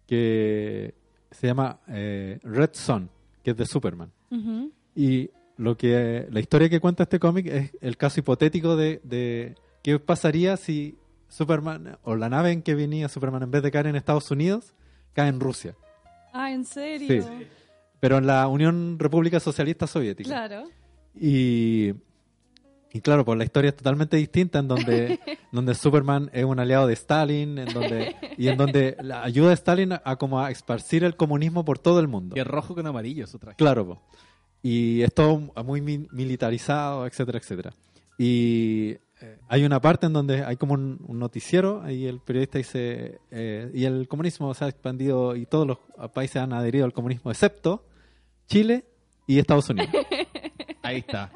[0.07, 0.93] que
[1.31, 3.09] se llama eh, Red Son,
[3.43, 4.11] que es de Superman.
[4.95, 9.55] Y lo que la historia que cuenta este cómic es el caso hipotético de, de
[9.83, 10.97] qué pasaría si
[11.27, 14.73] Superman o la nave en que venía Superman en vez de caer en Estados Unidos
[15.13, 15.75] cae en Rusia,
[16.33, 17.07] Ah, ¿en serio?
[17.23, 17.47] Sí.
[17.99, 20.29] pero en la Unión República Socialista Soviética.
[20.29, 20.69] Claro.
[21.19, 21.93] Y,
[22.93, 25.19] y claro, pues la historia es totalmente distinta en donde,
[25.51, 29.53] donde Superman es un aliado de Stalin, en donde y en donde la ayuda a
[29.53, 32.35] Stalin a, a como a esparcir el comunismo por todo el mundo.
[32.35, 33.57] y es rojo con amarillo su traje.
[33.57, 34.01] Claro, po.
[34.63, 37.73] y es todo muy mi- militarizado, etcétera, etcétera.
[38.17, 42.57] Y eh, hay una parte en donde hay como un, un noticiero, ahí el periodista
[42.59, 45.77] dice, eh, y el comunismo se ha expandido y todos los
[46.13, 47.85] países han adherido al comunismo, excepto
[48.47, 48.85] Chile
[49.35, 49.89] y Estados Unidos.
[50.83, 51.31] Ahí está.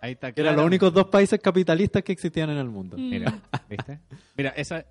[0.00, 0.32] Ahí está.
[0.34, 2.96] Eran los únicos dos países capitalistas que existían en el mundo.
[2.98, 3.08] Mm.
[3.10, 3.38] Mira,
[3.70, 4.00] ¿viste?
[4.36, 4.84] Mira, esa,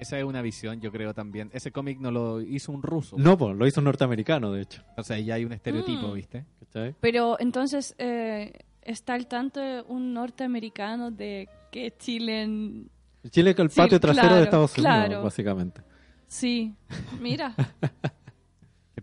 [0.00, 1.50] esa es una visión, yo creo también.
[1.52, 3.16] Ese cómic no lo hizo un ruso.
[3.18, 4.82] No, pues lo hizo un norteamericano, de hecho.
[4.96, 6.14] O sea, ya hay un estereotipo, Mm.
[6.14, 6.44] ¿viste?
[6.60, 6.94] ¿Cachai?
[7.00, 8.52] Pero entonces, eh,
[8.82, 12.42] ¿está al tanto un norteamericano de que Chile...
[12.42, 12.90] en-
[13.30, 15.22] Chile es el Sí, patio trasero claro, de Estados Unidos, claro.
[15.22, 15.80] básicamente.
[16.28, 16.74] Sí,
[17.20, 17.54] mira,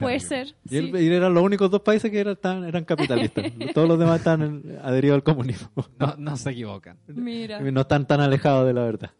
[0.03, 0.47] puede ser.
[0.65, 0.77] Y, sí.
[0.77, 3.45] él- y eran los únicos dos países que eran, eran capitalistas.
[3.73, 5.69] Todos los demás están adheridos al comunismo.
[5.99, 6.97] No, no se equivocan.
[7.07, 7.59] Mira.
[7.59, 9.11] No están tan alejados de la verdad.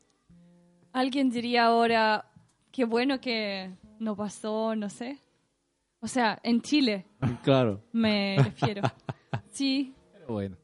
[0.92, 2.26] Alguien diría ahora,
[2.72, 5.18] qué bueno que no pasó, no sé.
[6.02, 7.06] O sea, en Chile
[7.44, 7.82] Claro.
[7.92, 8.82] me refiero.
[9.50, 10.58] Sí, Pero bueno.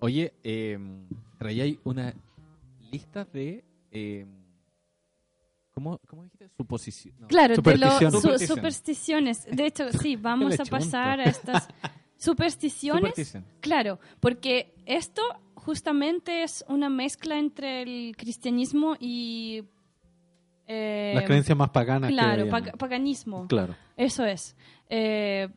[0.00, 0.78] Oye, eh,
[1.38, 2.14] traía ahí una
[2.92, 3.64] lista de...
[3.90, 4.26] eh,
[5.76, 6.48] ¿cómo, ¿Cómo dijiste?
[6.56, 7.14] Suposición.
[7.20, 7.26] no.
[7.28, 8.12] claro, de Supersticiones.
[8.14, 8.48] su- Supersticiones.
[8.48, 9.46] supersticiones.
[9.50, 11.68] De hecho, sí, vamos a pasar a estas
[12.16, 13.00] supersticiones.
[13.10, 13.44] Superstición.
[13.60, 15.20] Claro, porque esto
[15.54, 19.64] justamente es una mezcla entre el cristianismo y...
[20.66, 23.46] eh, Las creencias más paganas Claro, que pag- paganismo.
[23.46, 23.74] Claro.
[23.98, 24.56] Eso es.
[24.88, 25.48] Eh,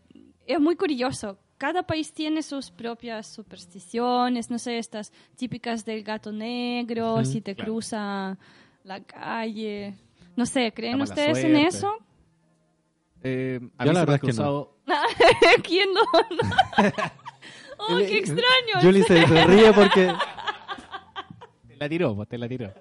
[0.46, 1.38] es muy curioso.
[1.58, 7.54] Cada país tiene sus propias supersticiones, no sé, estas típicas del gato negro, si te
[7.56, 7.72] Claro.
[7.74, 8.38] cruza
[8.84, 9.94] la calle.
[10.40, 11.94] No sé, ¿creen ustedes en eso?
[13.22, 14.34] Eh, a Yo mí la verdad es que no.
[14.34, 14.78] cruzado
[15.64, 16.02] ¿Quién no?
[17.78, 18.82] ¡Oh, qué extraño!
[18.82, 20.14] Julie se, ríe porque
[21.68, 22.74] Te la tiró, pues, te la tiró.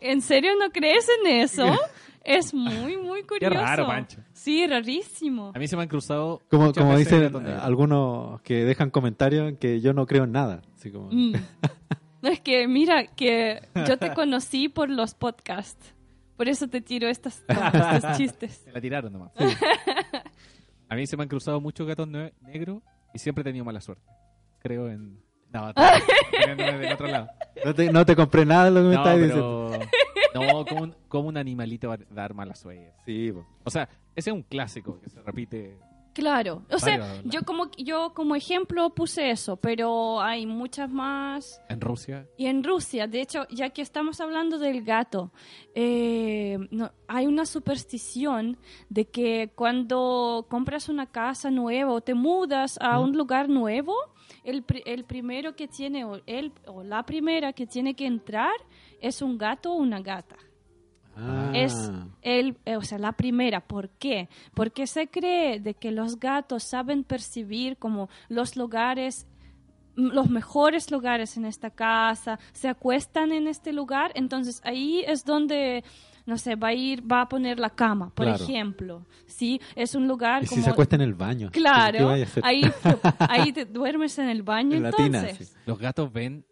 [0.00, 1.76] ¿En serio no crees en eso?
[2.22, 3.52] Es muy, muy curioso.
[3.54, 4.20] raro, Pancho.
[4.32, 5.50] Sí, rarísimo.
[5.56, 6.40] A mí se me han cruzado.
[6.48, 10.62] como, como dicen algunos que dejan comentarios que yo no creo en nada.
[10.76, 11.34] Así como, Mm.
[12.22, 15.94] No, es que mira, que yo te conocí por los podcasts.
[16.38, 17.44] Por eso te tiro estas,
[17.94, 18.52] estos chistes.
[18.64, 19.32] Se la tiraron nomás.
[20.88, 22.82] A mí se me han cruzado muchos gatos ne- negros
[23.12, 24.10] y siempre he tenido mala suerte.
[24.60, 25.20] Creo en.
[25.52, 25.72] No,
[26.46, 27.28] del otro lado.
[27.64, 29.68] no, te, no te compré nada de lo que me No, estás diciendo.
[29.70, 29.88] pero.
[30.34, 32.92] No, como un, como un animalito va a dar mala suerte.
[33.04, 33.46] Sí, po.
[33.64, 35.76] O sea, ese es un clásico que se repite.
[36.18, 36.64] Claro.
[36.72, 41.62] O sea, yo como, yo como ejemplo puse eso, pero hay muchas más.
[41.68, 42.26] En Rusia.
[42.36, 45.30] Y en Rusia, de hecho, ya que estamos hablando del gato,
[45.76, 48.58] eh, no- hay una superstición
[48.88, 53.94] de que cuando compras una casa nueva o te mudas a un lugar nuevo,
[54.42, 58.54] el, el primero que tiene, o, el, o la primera que tiene que entrar
[59.00, 60.34] es un gato o una gata.
[61.20, 61.50] Ah.
[61.54, 61.90] Es
[62.22, 63.60] el, eh, o sea, la primera.
[63.60, 64.28] ¿Por qué?
[64.54, 69.26] Porque se cree de que los gatos saben percibir como los lugares
[69.96, 75.82] los mejores lugares en esta casa, se acuestan en este lugar, entonces ahí es donde
[76.24, 78.44] no sé, va a ir, va a poner la cama, por Claro.
[78.44, 79.06] ejemplo.
[79.26, 81.50] Sí, es un lugar Y si como se acuesta en el baño.
[81.50, 82.10] ¿qué Claro,
[82.42, 82.62] ahí,
[83.18, 85.44] ahí te duermes en el baño, En sí.
[85.64, 86.44] Los gatos ven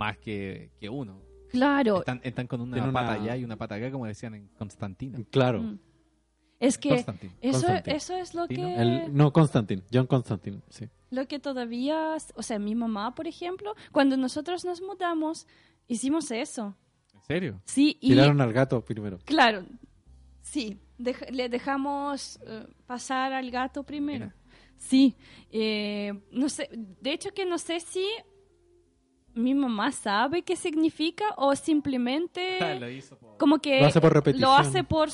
[0.00, 1.22] más que, que uno.
[1.52, 4.48] Claro, Están, están con una, una- pata allá y una pata acá, como decían en
[4.58, 5.18] Constantino.
[5.30, 5.62] Claro.
[5.62, 5.78] Mm.
[6.58, 7.96] es que eso, Constantine.
[7.96, 9.82] eso es lo que, El, no, Constantine.
[9.92, 10.88] John Constantine, sí.
[11.10, 15.46] lo que todavía, o sea, mi mamá, por ejemplo, cuando nosotros nos mudamos,
[15.88, 16.76] hicimos eso.
[17.14, 17.60] ¿En serio?
[17.64, 19.18] Sí, y Tiraron al gato primero.
[19.24, 19.64] claro,
[20.40, 24.26] sí, dej- le dejamos eh, pasar al gato primero.
[24.26, 24.36] Mira.
[24.78, 25.14] Sí,
[25.52, 28.04] eh, no sé, de hecho que no sé si
[29.34, 34.12] mi mamá sabe qué significa o simplemente Lo hizo por- como que Lo hace por
[34.12, 34.50] repetición.
[34.50, 35.08] lo hace por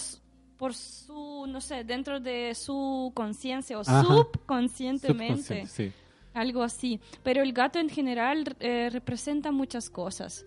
[0.57, 4.03] por su no sé dentro de su conciencia o Ajá.
[4.03, 5.93] subconscientemente Subconsciente, sí.
[6.35, 10.45] algo así pero el gato en general eh, representa muchas cosas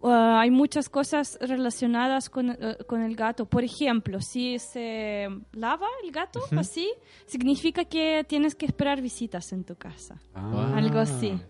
[0.00, 3.46] Uh, hay muchas cosas relacionadas con, eh, con el gato.
[3.46, 6.92] Por ejemplo, si se lava el gato así,
[7.24, 10.20] significa que tienes que esperar visitas en tu casa.
[10.34, 10.74] Ah.
[10.76, 11.40] Algo así.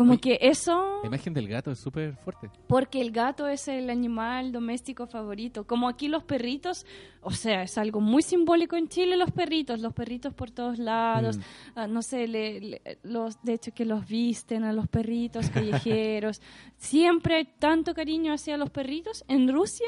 [0.00, 1.00] Como Oye, que eso...
[1.02, 2.48] La imagen del gato es súper fuerte.
[2.66, 5.66] Porque el gato es el animal doméstico favorito.
[5.66, 6.86] Como aquí los perritos,
[7.20, 11.36] o sea, es algo muy simbólico en Chile los perritos, los perritos por todos lados.
[11.36, 11.40] Mm.
[11.74, 16.40] Ah, no sé, le- le- los, de hecho que los visten a los perritos callejeros.
[16.78, 19.22] Siempre hay tanto cariño hacia los perritos.
[19.28, 19.86] En Rusia,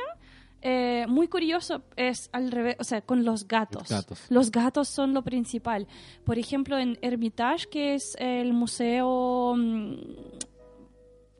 [0.62, 3.82] eh, muy curioso, es al revés, o sea, con los gatos.
[3.82, 4.20] Los gatos.
[4.28, 5.88] Los gatos son lo principal.
[6.24, 9.96] Por ejemplo, en Hermitage, que es el museo mm,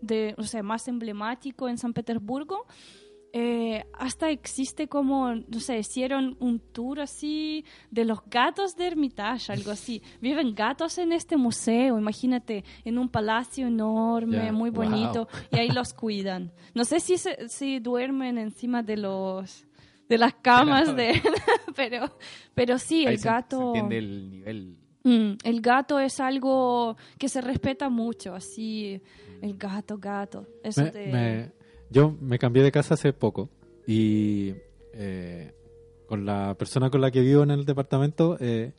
[0.00, 2.66] de, o sea, más emblemático en San Petersburgo,
[3.34, 9.50] eh, hasta existe como, no sé, hicieron un tour así de los gatos de Hermitage,
[9.52, 10.02] algo así.
[10.20, 14.84] Viven gatos en este museo, imagínate, en un palacio enorme, muy wow.
[14.84, 16.52] bonito, y ahí los cuidan.
[16.74, 19.66] No sé si, se- si duermen encima de los
[20.08, 21.12] de las camas de
[21.74, 22.14] pero
[22.54, 24.76] pero sí Ahí el se- gato Se entiende el nivel.
[25.04, 29.00] Mm, el gato es algo que se respeta mucho, así,
[29.40, 30.46] el gato, gato.
[30.62, 31.61] Eso Me- te- me-
[31.92, 33.50] yo me cambié de casa hace poco
[33.86, 34.54] y
[34.94, 35.52] eh,
[36.06, 38.72] con la persona con la que vivo en el departamento, eh,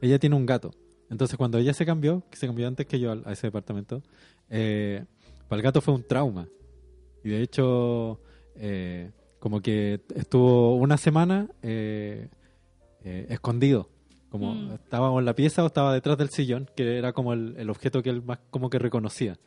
[0.00, 0.70] ella tiene un gato.
[1.10, 4.02] Entonces cuando ella se cambió, que se cambió antes que yo a ese departamento,
[4.50, 5.04] eh,
[5.48, 6.48] para el gato fue un trauma.
[7.22, 8.20] Y de hecho,
[8.56, 12.28] eh, como que estuvo una semana eh,
[13.04, 13.88] eh, escondido.
[14.30, 14.72] Como Mm.
[14.72, 18.02] estábamos en la pieza o estaba detrás del sillón, que era como el, el objeto
[18.02, 19.38] que él más como que reconocía.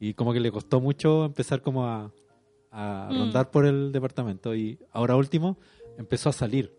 [0.00, 2.12] Y como que le costó mucho empezar como a,
[2.78, 3.18] a Mm.
[3.18, 4.54] rondar por el departamento.
[4.54, 5.56] Y ahora último
[5.98, 6.72] empezó a salir.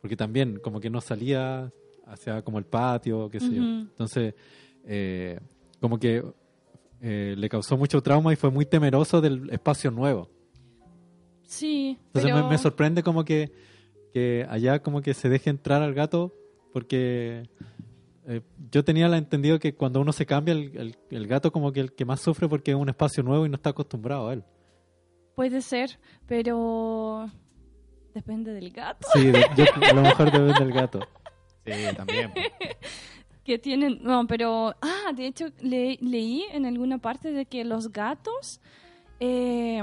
[0.00, 1.72] Porque también como que no salía
[2.06, 3.62] hacia como el patio, qué sé yo.
[3.62, 4.34] Entonces,
[4.84, 5.40] eh,
[5.80, 6.22] como que
[7.00, 10.28] eh, le causó mucho trauma y fue muy temeroso del espacio nuevo.
[11.42, 12.44] Sí, Entonces pero...
[12.44, 13.50] me, me sorprende como que,
[14.12, 16.32] que allá como que se deje entrar al gato
[16.72, 17.48] porque
[18.26, 21.72] eh, yo tenía la entendido que cuando uno se cambia el, el- el gato como
[21.72, 24.34] que el que más sufre porque es un espacio nuevo y no está acostumbrado a
[24.34, 24.44] él.
[25.38, 27.30] Puede ser, pero
[28.12, 29.06] depende del gato.
[29.12, 30.98] Sí, de- yo, a lo mejor debe del gato.
[31.64, 32.32] Sí, también.
[33.44, 37.92] Que tienen, no, pero, ah, de hecho le- leí en alguna parte de que los
[37.92, 38.60] gatos
[39.20, 39.80] eh,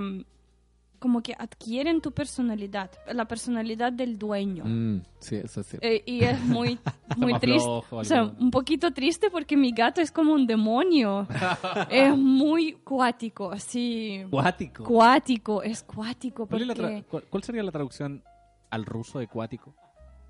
[1.06, 4.64] como que adquieren tu personalidad, la personalidad del dueño.
[4.66, 5.78] Mm, sí, eso sí.
[5.82, 6.80] Eh, y es muy,
[7.16, 7.62] muy triste.
[7.64, 11.28] flojo, O sea, un poquito triste porque mi gato es como un demonio.
[11.92, 14.26] es muy cuático, así.
[14.32, 14.84] Cuático.
[14.84, 17.04] Cuático, es cuático ¿Cuál, es la porque...
[17.30, 18.24] cuál- sería la traducción
[18.72, 19.76] al ruso de cuático?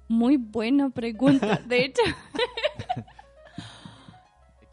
[0.09, 1.55] Muy buena pregunta.
[1.65, 2.01] De hecho,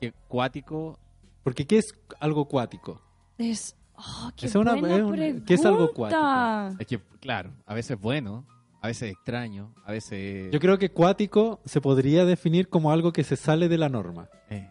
[0.00, 0.98] que cuático
[1.44, 3.00] Porque ¿qué es algo cuático?
[3.38, 3.76] es...
[4.04, 5.44] Oh, qué Es una- buena es un- pregunta.
[5.46, 6.76] ¿qué es algo cuático?
[6.80, 8.44] es que, claro, a veces bueno,
[8.80, 10.50] a veces extraño, a veces...
[10.52, 14.28] Yo creo que cuático se podría definir como algo que se sale de la norma.
[14.50, 14.68] Eh,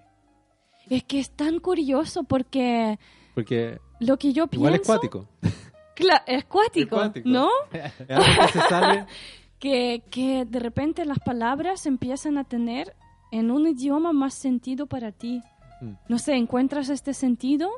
[0.89, 2.99] Es que es tan curioso porque
[3.35, 4.93] Porque lo que yo igual es pienso...
[4.93, 5.27] cuático.
[5.95, 7.29] Cla- es cuático, Es cuático.
[7.29, 7.47] ¿no?
[7.71, 9.05] Es algo que se sale
[9.59, 12.93] que, que de repente las palabras empiezan a tener
[13.31, 15.41] en un idioma más sentido para ti.
[15.79, 15.91] Mm.
[16.09, 17.69] No sé, encuentras este sentido.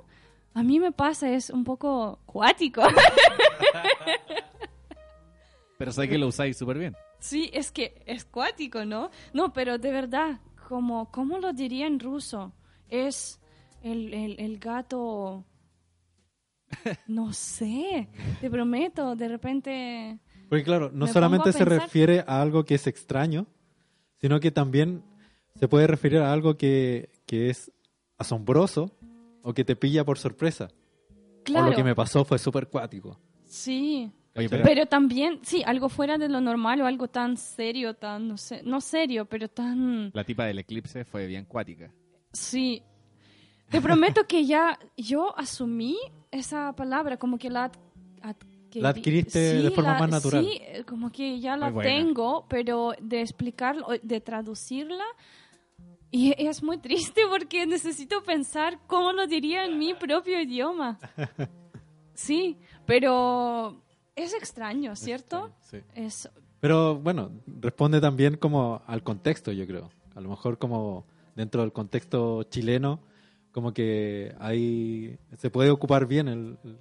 [0.55, 2.81] A mí me pasa, es un poco cuático.
[5.77, 6.95] pero sé que lo usáis súper bien.
[7.19, 9.09] sí, es que es cuático, ¿no?
[9.33, 12.53] No, pero de verdad, como, ¿cómo lo diría en ruso?
[12.89, 13.39] Es
[13.81, 15.45] el, el, el gato...
[17.07, 18.07] No sé,
[18.41, 20.19] te prometo, de repente...
[20.49, 23.47] Porque claro, no Me solamente se pensar- refiere a algo que es extraño,
[24.17, 25.03] sino que también
[25.55, 27.71] se puede referir a algo que, que es
[28.17, 28.91] asombroso
[29.43, 30.69] o que te pilla por sorpresa.
[31.43, 33.19] Claro, O lo que me pasó fue súper cuático.
[33.45, 34.11] sí.
[34.35, 38.27] Oye, pero, Pero también, sí, algo fuera de lo normal o algo tan serio, tan,
[38.27, 40.09] no sé, no serio, pero tan...
[40.11, 41.93] la tipa del eclipse fue bien cuática.
[42.31, 42.81] Sí.
[43.69, 45.97] Te prometo que ya yo asumí
[46.31, 47.65] esa palabra, como que la...
[47.65, 47.73] ad-
[48.23, 50.43] adquirí- La adquiriste de forma más natural.
[50.43, 55.05] Sí, eh, como que ya la tengo, pero de explicarlo, de traducirla,
[56.13, 60.99] y es muy triste porque necesito pensar cómo lo diría en mi propio idioma.
[62.13, 63.81] Sí, pero
[64.15, 65.51] es extraño, ¿cierto?
[65.61, 65.77] Sí.
[65.95, 66.29] Es,
[66.59, 69.89] Pero bueno, responde también como al contexto, yo creo.
[70.15, 72.99] A lo mejor como dentro del contexto chileno,
[73.51, 76.77] como que hay se puede ocupar bien el- el-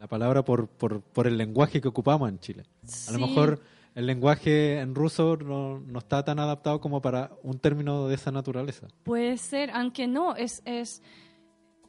[0.00, 2.64] la palabra por, por, por el lenguaje que ocupamos en Chile.
[3.08, 3.60] A lo mejor
[3.96, 8.30] el lenguaje en ruso no, no está tan adaptado como para un término de esa
[8.30, 8.86] naturaleza.
[9.02, 11.02] Puede ser, aunque no, es, es,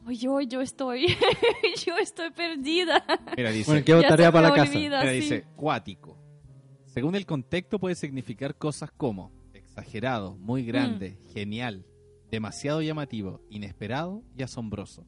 [0.08, 1.06] yo, yo estoy,
[1.86, 3.04] yo estoy perdida.
[3.36, 4.72] Mira, dice, Bueno, Ya tarea para la casa.
[4.72, 5.20] olvida, mira, sí.
[5.20, 6.18] dice cuático.
[6.86, 11.32] Según el contexto puede significar cosas como exagerado, muy grande, Mm.
[11.34, 11.86] genial,
[12.30, 15.06] demasiado llamativo, inesperado y asombroso.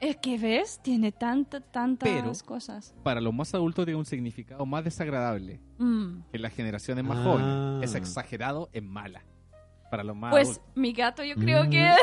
[0.00, 2.94] Es que ves, tiene tanta, tantas Pero- cosas.
[3.02, 6.22] Para los más adultos tiene un significado más desagradable Mm.
[6.32, 7.22] que las generaciones más Ah.
[7.24, 7.90] jóvenes.
[7.90, 9.24] Es exagerado en mala.
[9.90, 10.72] Para los más Pues adultos.
[10.76, 11.70] mi gato yo creo Mm.
[11.70, 11.88] que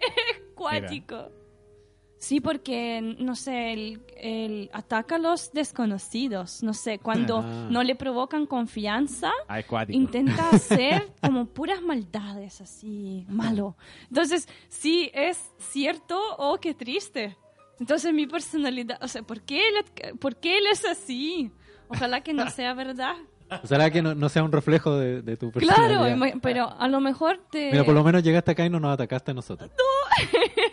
[0.00, 1.30] es cuático.
[2.22, 6.62] Sí, porque, no sé, el, el ataca a los desconocidos.
[6.62, 7.66] No sé, cuando Ah.
[7.68, 9.98] no le provocan confianza, Ah, es cuático.
[9.98, 13.76] intenta hacer como puras maldades, así, malo.
[14.08, 17.36] Entonces, sí, es cierto, oh, qué triste.
[17.80, 21.50] Entonces, mi personalidad, o sea, ¿por qué él, por qué él es así?
[21.88, 23.16] Ojalá que no sea verdad.
[23.64, 26.16] Ojalá que no, no sea un reflejo de, de tu Claro, personalidad.
[26.16, 27.72] ima- pero a lo mejor te...
[27.72, 29.70] Mira, por lo menos llegaste acá y no nos atacaste a nosotros.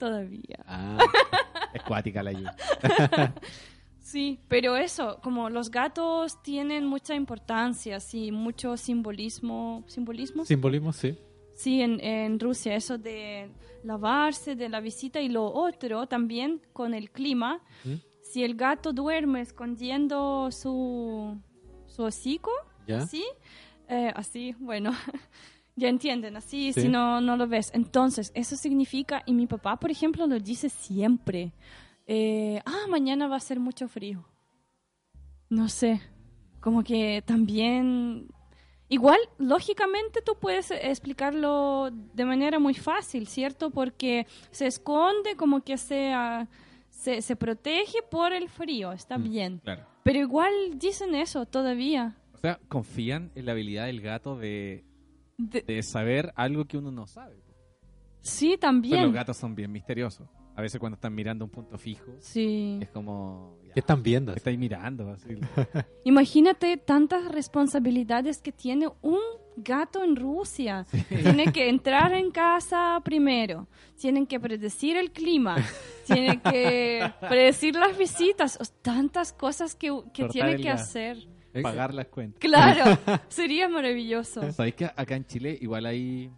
[0.00, 0.64] Todavía.
[0.66, 0.98] Ah,
[1.74, 2.46] Es cuática la Yu.
[4.00, 9.84] Sí, pero eso, como los gatos tienen mucha importancia, sí, mucho simbolismo.
[9.86, 10.44] ¿Simbolismo?
[10.44, 11.16] simbolismo, sí.
[11.54, 13.50] Sí, en, en Rusia, eso de
[13.84, 17.60] lavarse, de la visita y lo otro también con el clima.
[17.84, 17.94] ¿Mm?
[18.22, 21.38] Si el gato duerme escondiendo su,
[21.86, 22.50] su hocico,
[22.88, 22.98] ¿Ya?
[22.98, 23.24] así,
[23.88, 24.90] eh, así, bueno,
[25.76, 26.82] ya entienden, así, Sí.
[26.82, 27.70] si no, no lo ves.
[27.74, 31.52] Entonces, eso significa, y mi papá, por ejemplo, lo dice siempre,
[32.06, 34.24] eh, ah, mañana va a ser mucho frío.
[35.48, 36.00] No sé,
[36.60, 38.28] como que también...
[38.92, 43.70] Igual, lógicamente tú puedes explicarlo de manera muy fácil, ¿cierto?
[43.70, 46.48] Porque se esconde como que se, ah,
[46.88, 49.22] se, se protege por el frío, está Mm.
[49.30, 49.58] bien.
[49.62, 49.86] Claro.
[50.02, 52.16] Pero igual dicen eso todavía.
[52.34, 54.82] O sea, confían en la habilidad del gato de,
[55.48, 57.36] De- de saber algo que uno no sabe.
[58.20, 59.02] sí, Pero también.
[59.04, 60.28] los gatos son bien misteriosos.
[60.56, 62.78] A veces cuando están mirando un punto fijo, Sí.
[62.82, 63.56] es como...
[63.66, 64.32] ya, ¿Qué están viendo?
[64.32, 65.08] ¿qué estáis mirando?
[65.10, 65.28] Así.
[66.04, 69.18] Imagínate tantas responsabilidades que tiene un
[69.56, 70.86] gato en Rusia.
[71.08, 73.68] Tiene que entrar en casa primero,
[73.98, 75.56] tienen que predecir el clima,
[76.06, 81.16] tiene que predecir las visitas, tantas cosas que, que tiene que hacer.
[81.62, 82.38] Pagar las cuentas.
[82.40, 82.98] Claro,
[83.28, 84.50] sería maravilloso.
[84.52, 86.30] ¿Sabéis que acá en Chile igual hay...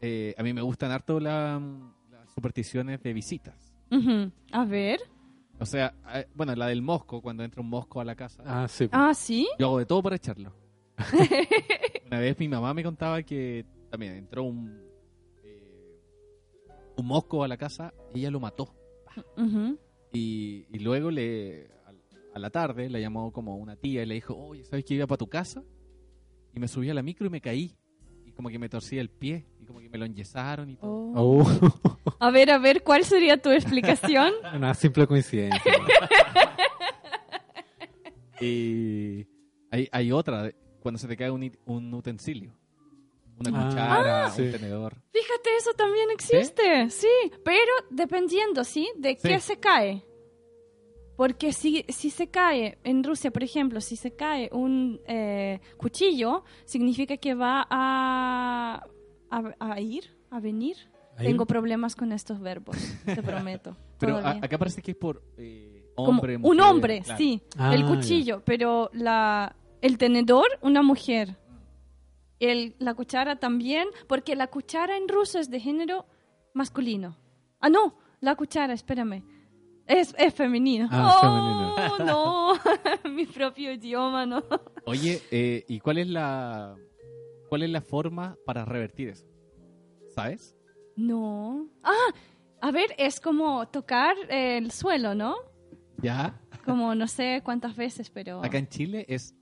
[0.00, 1.60] eh, a mí me gustan harto la-
[2.10, 3.74] las supersticiones de visitas.
[4.52, 5.00] A ver.
[5.60, 8.42] O sea, eh, bueno, la del mosco, cuando entra un mosco a la casa.
[8.44, 8.88] Ah, sí.
[8.92, 9.48] Ah, sí.
[9.58, 10.52] Yo hago de todo para echarlo.
[12.06, 14.80] Una vez mi mamá me contaba que también entró un,
[15.44, 16.00] eh,
[16.96, 18.74] un mosco a la casa y ella lo mató.
[20.12, 21.68] Y, y luego le
[22.34, 25.06] a la tarde la llamó como una tía y le dijo, oye, ¿sabes que iba
[25.06, 25.62] para tu casa?
[26.52, 27.76] Y me subí a la micro y me caí.
[28.26, 30.90] Y como que me torcí el pie y como que me lo enyesaron y todo.
[31.14, 31.42] Oh.
[31.42, 34.32] Oh, A ver, a ver, ¿cuál sería tu explicación?
[34.54, 35.60] una simple coincidencia.
[38.40, 39.26] Y
[39.70, 40.50] hay, hay otra,
[40.80, 42.52] cuando se te cae un, un utensilio.
[43.38, 44.42] Una Ah, cuchara, sí.
[44.42, 44.94] un tenedor.
[45.12, 47.08] Fíjate, eso también existe, sí,
[47.44, 48.90] pero dependiendo, ¿sí?
[48.96, 49.46] De qué Sí.
[49.54, 50.04] se cae.
[51.16, 56.42] Porque si, si se cae, en Rusia, por ejemplo, si se cae un eh, cuchillo,
[56.64, 58.84] significa que va a,
[59.30, 60.76] a, a ir, a venir.
[61.16, 61.30] ¿A ir?
[61.30, 63.76] Tengo problemas con estos verbos, te prometo.
[63.98, 67.18] Pero a- acá parece que es por eh, hombre, un hombre, claro.
[67.18, 67.88] sí, Ah, el ya.
[67.88, 71.36] cuchillo, pero la, el tenedor, una mujer.
[72.40, 76.04] El, la cuchara también, porque la cuchara en ruso es de género
[76.52, 77.16] masculino.
[77.60, 79.22] Ah, no, la cuchara, espérame.
[79.86, 80.88] Es, es femenino.
[80.90, 82.54] Ah, oh, no,
[83.10, 84.42] mi propio idioma, no.
[84.86, 86.74] Oye, eh, ¿y cuál es la
[87.48, 89.26] cuál es la forma para revertir eso?
[90.14, 90.56] ¿Sabes?
[90.96, 91.68] No.
[91.82, 92.12] Ah,
[92.62, 95.36] a ver, es como tocar el suelo, ¿no?
[96.00, 96.40] Ya.
[96.64, 98.42] Como no sé cuántas veces, pero...
[98.42, 99.34] Acá en Chile es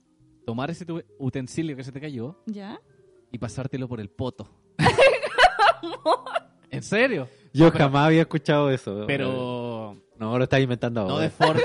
[0.45, 2.81] tomar ese tu- utensilio que se te cayó ¿Ya?
[3.31, 4.49] y pasártelo por el poto.
[6.69, 7.29] ¿En serio?
[7.53, 9.03] Yo jamás había escuchado eso.
[9.07, 9.31] Pero
[10.31, 11.23] No, lo estás inventando no ahora.
[11.23, 11.61] de, for-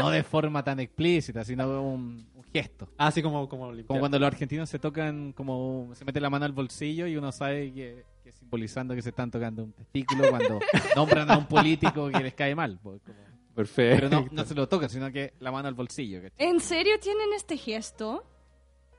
[0.00, 2.88] no de forma tan explícita, sino un, un gesto.
[2.96, 3.86] Ah, Así como, como limpiar.
[3.86, 7.30] Como cuando los argentinos se tocan, como se mete la mano al bolsillo y uno
[7.32, 10.58] sabe que, que simbolizando que se están tocando un testículo cuando
[10.96, 12.78] nombran a un político que les cae mal.
[12.82, 13.18] pues, como-
[13.54, 13.96] Perfecto.
[14.08, 16.22] Pero no, no se lo tocan, sino que la mano al bolsillo.
[16.22, 16.46] ¿cachai?
[16.48, 18.24] ¿En serio tienen este gesto?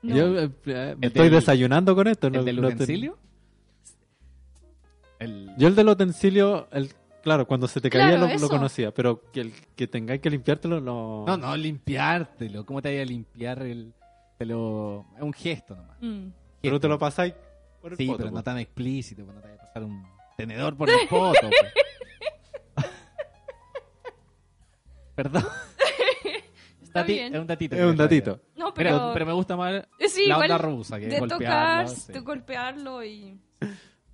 [0.02, 0.14] No.
[0.16, 2.26] Yo eh, eh, me estoy del- desayunando con esto.
[2.28, 3.18] ¿El no- del no te- utensilio?
[5.18, 5.50] El...
[5.56, 6.90] Yo el del utensilio, el,
[7.22, 10.30] claro, cuando se te caía Claro, lo, lo conocía, pero que, el, que tengáis que
[10.30, 11.24] limpiártelo no...
[11.26, 12.64] No, no, limpiártelo.
[12.66, 13.92] ¿Cómo te vaya a limpiar el...?
[14.38, 15.06] Te lo...
[15.16, 15.96] Es un gesto nomás.
[16.00, 16.28] Mm.
[16.60, 17.34] Pero te lo pasáis
[17.80, 18.36] por el Sí, poto, pero po.
[18.36, 19.24] no tan explícito.
[19.24, 20.04] pues, No te vaya a pasar un
[20.36, 21.38] tenedor por el poto.
[21.40, 21.72] pues.
[25.14, 25.44] Perdón.
[26.82, 27.34] Está Dati- bien.
[27.34, 27.76] Es un datito.
[27.76, 28.40] Es un datito.
[28.56, 29.10] No, Pero, pero...
[29.14, 31.46] pero me gusta más sí, la onda rusa, que es de golpearlo.
[31.46, 32.12] tocar, sí.
[32.12, 33.40] de golpearlo y...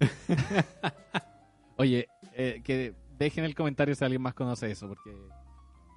[1.77, 2.09] Oye,
[2.39, 5.11] eh, que dejen en el comentario si alguien más conoce eso, porque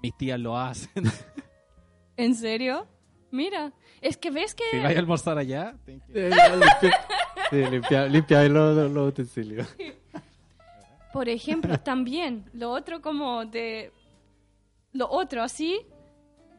[0.03, 0.89] mis tías lo hacen.
[2.17, 2.87] ¿En serio?
[3.31, 4.63] Mira, es que ves que...
[4.71, 6.99] si vais a almorzar allá, Eh, limpia,
[7.49, 9.67] sí, limpia, limpia los, los- utensilios.
[11.13, 13.91] Por ejemplo, también, lo otro como de...
[14.93, 15.79] Lo otro, así,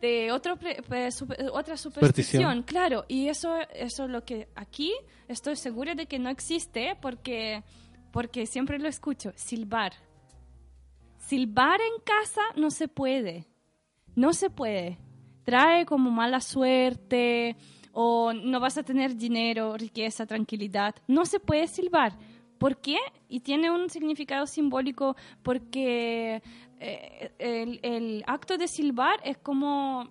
[0.00, 2.02] de otro pre- pre- super- otra superstición.
[2.42, 2.62] Superstición.
[2.62, 4.92] Claro, y eso, eso es lo que aquí
[5.28, 7.62] estoy segura de que no existe porque,
[8.12, 9.92] porque siempre lo escucho, silbar.
[11.18, 13.46] Silbar en casa no se puede.
[14.14, 14.98] No se puede.
[15.44, 17.56] Trae como mala suerte
[17.92, 20.94] o no vas a tener dinero, riqueza, tranquilidad.
[21.08, 22.16] No se puede silbar.
[22.58, 22.96] ¿Por qué?
[23.28, 26.42] Y tiene un significado simbólico porque
[26.78, 30.08] eh, el, el acto de silbar es como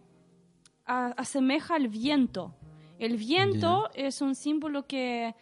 [0.86, 2.54] a- asemeja al viento.
[3.00, 5.34] El viento es un símbolo que,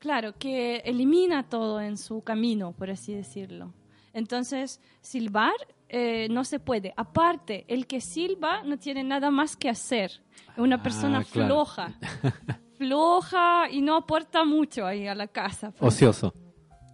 [0.00, 3.72] claro, que elimina todo en su camino, por así decirlo.
[4.12, 5.54] Entonces, silbar
[5.88, 6.92] eh, no se puede.
[6.96, 10.10] Aparte, el que silba no tiene nada más que hacer.
[10.52, 11.46] Es una Ah, persona claro.
[11.64, 11.94] floja.
[12.78, 15.72] floja y no aporta mucho ahí a la casa.
[15.80, 16.32] Ocioso.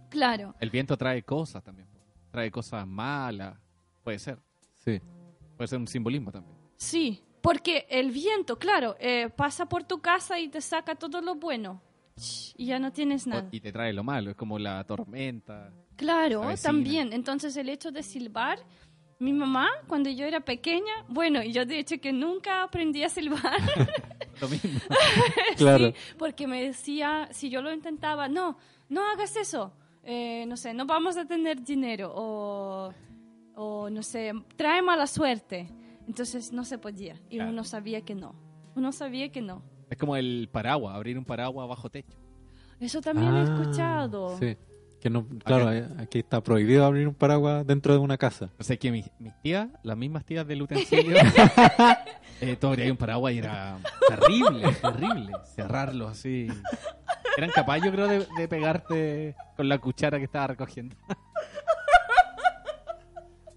[0.09, 0.53] Claro.
[0.59, 1.87] El viento trae cosas también.
[2.31, 3.57] Trae cosas malas.
[4.03, 4.39] Puede ser.
[4.75, 4.99] Sí.
[5.55, 6.55] Puede ser un simbolismo también.
[6.75, 11.35] Sí, porque el viento, claro, eh, pasa por tu casa y te saca todo lo
[11.35, 11.81] bueno.
[12.57, 13.47] Y ya no tienes O- nada.
[13.51, 14.31] y te trae lo malo.
[14.31, 15.71] Es como la tormenta.
[15.95, 16.69] Claro, Avecina.
[16.71, 17.13] también.
[17.13, 18.59] Entonces el hecho de silbar,
[19.19, 23.09] mi mamá, cuando yo era pequeña, bueno, y yo de hecho que nunca aprendí a
[23.09, 23.41] silbar,
[24.41, 24.79] Lo mismo.
[25.57, 25.87] Claro.
[25.87, 28.57] sí, porque me decía, si yo lo intentaba, no,
[28.89, 29.73] no hagas eso,
[30.03, 32.93] eh, no sé, no vamos a tener dinero, o,
[33.55, 35.67] o no sé, trae mala suerte.
[36.07, 37.49] Entonces no se podía, y Claro.
[37.51, 38.35] uno sabía que no,
[38.75, 39.63] uno sabía que no.
[39.89, 40.95] Es como el paraguas.
[40.95, 42.17] Abrir un paraguas bajo techo.
[42.79, 44.37] Eso también he Ah, escuchado.
[44.37, 44.57] Sí.
[44.99, 48.49] Que no, claro, eh, aquí está prohibido abrir un paraguas dentro de una casa.
[48.59, 51.15] O sea que mis, mis tías, las mismas tías del utensilio,
[52.41, 53.77] eh, abrías un paraguas y era
[54.09, 55.31] terrible, terrible.
[55.55, 56.47] Cerrarlo así.
[57.37, 60.95] Eran capaces, yo creo, de, de pegarte con la cuchara que estaba recogiendo.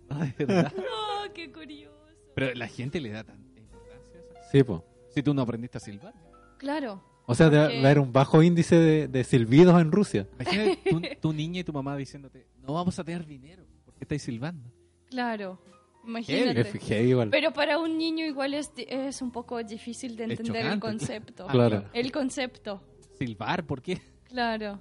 [0.09, 0.73] No, de verdad.
[1.35, 1.94] Qué curioso.
[2.35, 4.48] Pero la gente le da tanta importancia a eso.
[4.51, 4.81] Sí, pues.
[5.15, 6.15] Si tú no aprendiste a silbar.
[6.59, 10.27] Claro, O sea, debe Porque- haber un bajo índice de, de silbidos en Rusia.
[10.41, 14.23] Imagínate tu, tu niña y tu mamá diciéndote, no vamos a tener dinero porque estáis
[14.23, 14.70] silbando.
[15.09, 15.61] claro.
[16.03, 16.78] Imagínate.
[16.81, 17.28] heavy.
[17.31, 21.47] Pero para un niño igual es, di- es un poco difícil de entender el concepto.
[21.47, 21.85] Claro.
[21.93, 22.82] El concepto,
[23.19, 24.01] Silbar, ¿por qué?
[24.24, 24.81] claro.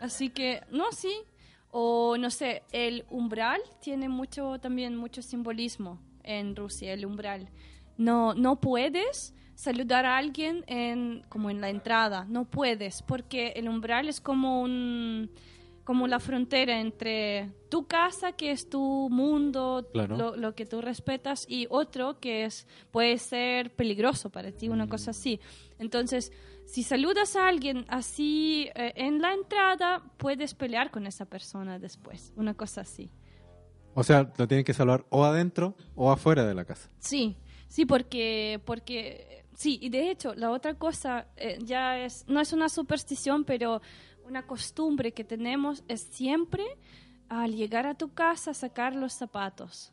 [0.00, 1.12] Así que, no, sí.
[1.70, 7.50] O no sé, el umbral tiene mucho también mucho simbolismo en Rusia, el umbral.
[7.98, 13.68] No, no puedes saludar a alguien en, como en la entrada, no puedes, porque el
[13.68, 15.30] umbral es como un
[15.82, 20.16] como la frontera entre tu casa, que es tu mundo, Claro.
[20.18, 24.86] lo, lo que tú respetas, y otro que es puede ser peligroso para ti, una
[24.86, 25.40] cosa así.
[25.78, 26.30] Entonces,
[26.66, 32.32] si saludas a alguien así eh, en la entrada, puedes pelear con esa persona después,
[32.36, 33.10] una cosa así.
[33.94, 36.90] O sea, lo tienen que salvar o adentro o afuera de la casa.
[36.98, 42.40] Sí, sí, porque, porque, sí, y de hecho, la otra cosa eh, ya es, no
[42.40, 43.80] es una superstición, pero
[44.26, 46.64] una costumbre que tenemos es siempre
[47.28, 49.92] al llegar a tu casa sacar los zapatos.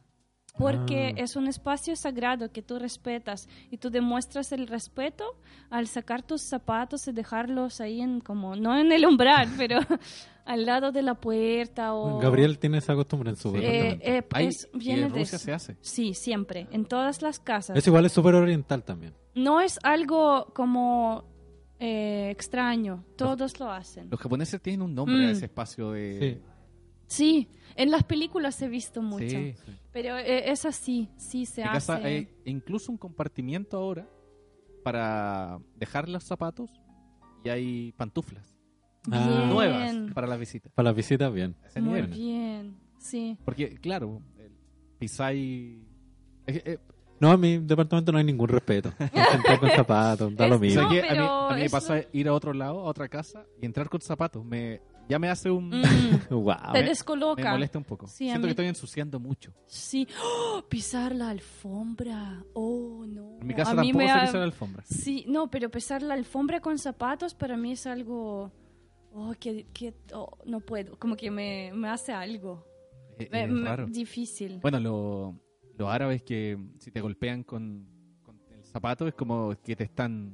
[0.57, 1.21] Porque Ah.
[1.23, 5.25] es un espacio sagrado que tú respetas y tú demuestras el respeto
[5.69, 9.79] al sacar tus zapatos y dejarlos ahí en como no en el umbral, pero
[10.45, 13.57] al lado de la puerta o Gabriel tiene esa costumbre en su Sí.
[13.61, 14.37] eh, departamento.
[14.39, 15.39] eh, es- y en de Rusia eso.
[15.39, 15.75] se hace.
[15.81, 17.75] Sí, siempre, en todas las casas.
[17.75, 19.13] Eso igual es súper oriental también.
[19.35, 21.25] No es algo como
[21.79, 24.09] eh, extraño, todos lo hacen.
[24.09, 25.27] Los japoneses tienen un nombre Mm.
[25.27, 26.19] a ese espacio de...
[26.19, 26.51] Sí.
[27.07, 29.53] Sí, en las películas he visto mucho, Sí.
[29.91, 32.07] pero eh, es así, sí se En casa hace.
[32.07, 34.07] hay incluso un compartimiento ahora
[34.83, 36.71] para dejar los zapatos
[37.43, 38.55] y hay pantuflas
[39.11, 39.27] Ah.
[39.27, 39.49] Bien.
[39.49, 40.71] nuevas para las visitas.
[40.73, 41.55] Para las visitas, bien.
[41.79, 43.37] Muy bien, sí.
[43.45, 44.51] Porque, claro, el
[44.97, 45.77] pisáis...
[46.47, 46.77] eh, eh,
[47.27, 48.91] No, en mi departamento no hay ningún respeto.
[48.99, 50.89] Entrar con zapatos, da Es- lo o sea mismo.
[50.89, 53.65] Que a mí, a mí me pasa ir a otro lado, a otra casa y
[53.65, 54.45] entrar con zapatos.
[54.45, 55.69] Me, ya me hace un...
[55.69, 55.81] Mm,
[56.29, 56.55] Wow.
[56.73, 57.43] te me- descoloca.
[57.43, 58.07] Me molesta un poco.
[58.07, 59.53] Sí, a Siento mí- que estoy ensuciando mucho.
[59.65, 60.63] Sí, ¡Oh!
[60.69, 62.43] pisar la alfombra.
[62.53, 63.37] Oh, no.
[63.41, 64.83] En mi casa A mí tampoco me se ha- pisa la alfombra.
[64.85, 68.51] Sí, no, pero pisar la alfombra con zapatos para mí es algo.
[69.13, 70.99] Oh, que, que oh, no puedo.
[70.99, 72.65] Como que me, me hace algo.
[73.17, 73.87] Eh, Me- es me- raro.
[73.87, 74.59] difícil.
[74.61, 75.35] Bueno, lo-
[75.77, 77.85] los árabes que si te golpean con,
[78.23, 80.33] con el zapato es como que te están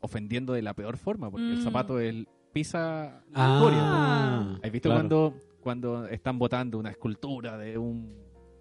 [0.00, 1.62] ofendiendo de la peor forma, porque el Mm.
[1.62, 3.34] zapato el pisa la.
[3.34, 5.00] Ah, ¿Has visto claro.
[5.00, 8.14] cuando, cuando están botando una escultura de un,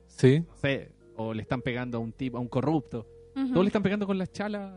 [0.08, 0.40] Sí.
[0.48, 3.06] no sé, o le están pegando a un tipo, a un corrupto?
[3.36, 4.74] Todos le están pegando con las chalas.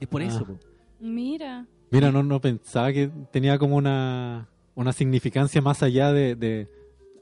[0.00, 0.40] Es por eso.
[0.42, 0.46] Ah.
[0.46, 0.58] po.
[1.00, 1.66] Mira.
[1.90, 6.68] Mira, no, no pensaba que tenía como una, una significancia más allá de, de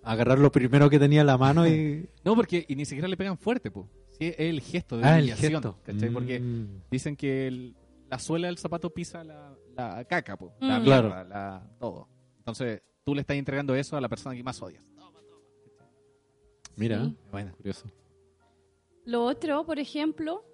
[0.03, 2.09] agarrar lo primero que tenía en la mano y...
[2.25, 3.89] No, porque y ni siquiera le pegan fuerte, po.
[4.19, 5.79] Sí, es el gesto de ah, el humillación, gesto.
[5.85, 6.11] ¿cachai?
[6.11, 6.83] Porque Mm.
[6.91, 7.75] Dicen que el-
[8.11, 10.83] la suela del zapato pisa la, la caca, po, la Mm.
[10.83, 11.29] mierda, Claro.
[11.29, 12.09] la- todo.
[12.39, 14.83] Entonces, tú le estás entregando eso a la persona que más odias.
[16.77, 17.17] Mira, Sí.
[17.31, 17.87] Bueno, curioso.
[19.05, 20.45] Lo otro, por ejemplo,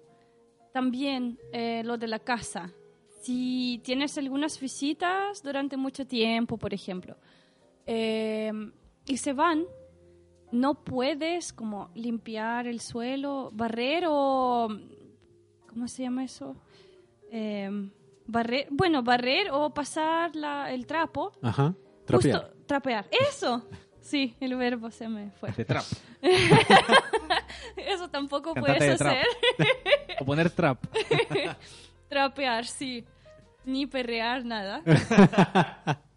[0.73, 2.73] también eh, lo de la casa.
[3.21, 7.17] Si tienes algunas visitas durante mucho tiempo, por ejemplo,
[7.85, 8.51] eh,
[9.09, 9.65] y se van,
[10.51, 14.69] no puedes como limpiar el suelo, barrer o...
[15.67, 16.55] ¿Cómo se llama eso?
[17.31, 17.69] Eh,
[18.25, 21.31] barrer, bueno, barrer o pasar la- el trapo.
[21.41, 21.73] Ajá.
[22.05, 22.41] Trapear.
[22.41, 23.05] Justo, trapear.
[23.11, 23.63] Eso.
[23.99, 25.51] Sí, el verbo se me fue.
[25.51, 25.83] de trap.
[27.77, 29.25] Eso tampoco Cantate puedes hacer.
[30.19, 30.83] o poner trap.
[32.09, 33.05] Trapear, sí.
[33.65, 34.81] Ni perrear, nada.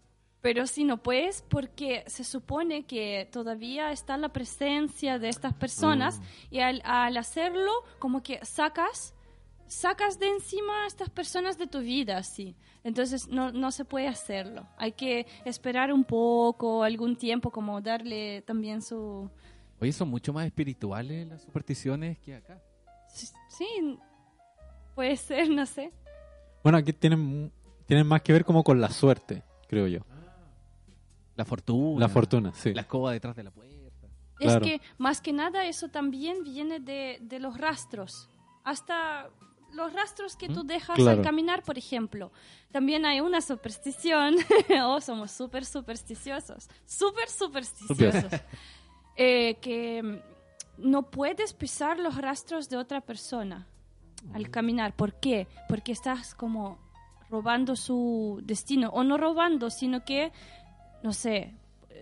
[0.43, 6.19] Pero sí, no puedes porque se supone que todavía está la presencia de estas personas
[6.51, 9.15] y al, al hacerlo como que sacas
[9.67, 12.57] sacas de encima a estas personas de tu vida, sí.
[12.83, 14.67] Entonces no, no se puede hacerlo.
[14.77, 19.29] Hay que esperar un poco, algún tiempo, como darle también su...
[19.79, 22.61] Oye, son mucho más espirituales las supersticiones que acá.
[23.07, 23.97] Sí,
[24.93, 25.93] puede ser, no sé.
[26.63, 27.49] Bueno, aquí tienen,
[27.85, 30.01] tienen más que ver como con la suerte, creo yo.
[31.35, 31.99] La fortuna.
[31.99, 32.73] La fortuna, sí.
[32.73, 33.73] La escoba detrás de la puerta.
[34.35, 34.65] Claro.
[34.65, 38.29] Es que más que nada eso también viene de, de los rastros.
[38.63, 39.29] Hasta
[39.71, 41.17] los rastros que tú dejas Claro.
[41.19, 42.31] al caminar, por ejemplo.
[42.71, 44.35] También hay una superstición.
[44.83, 46.69] oh, somos súper supersticiosos.
[46.85, 48.31] Súper supersticiosos.
[49.15, 50.15] Eh, que mm,
[50.79, 53.67] no puedes pisar los rastros de otra persona
[54.33, 54.95] al caminar.
[54.95, 55.45] ¿Por qué?
[55.69, 56.79] Porque estás como
[57.29, 58.89] robando su destino.
[58.89, 60.31] O no robando, sino que,
[61.03, 61.53] no sé,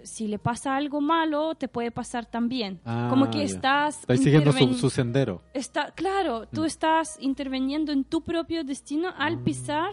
[0.04, 2.80] si le pasa algo malo, te puede pasar también.
[2.86, 3.44] Ah, como que ya.
[3.44, 4.00] estás...
[4.00, 5.42] Estáis siguiendo su, su sendero.
[5.54, 6.66] Está, claro, tú Mm.
[6.66, 9.92] estás interviniendo en tu propio destino al pisar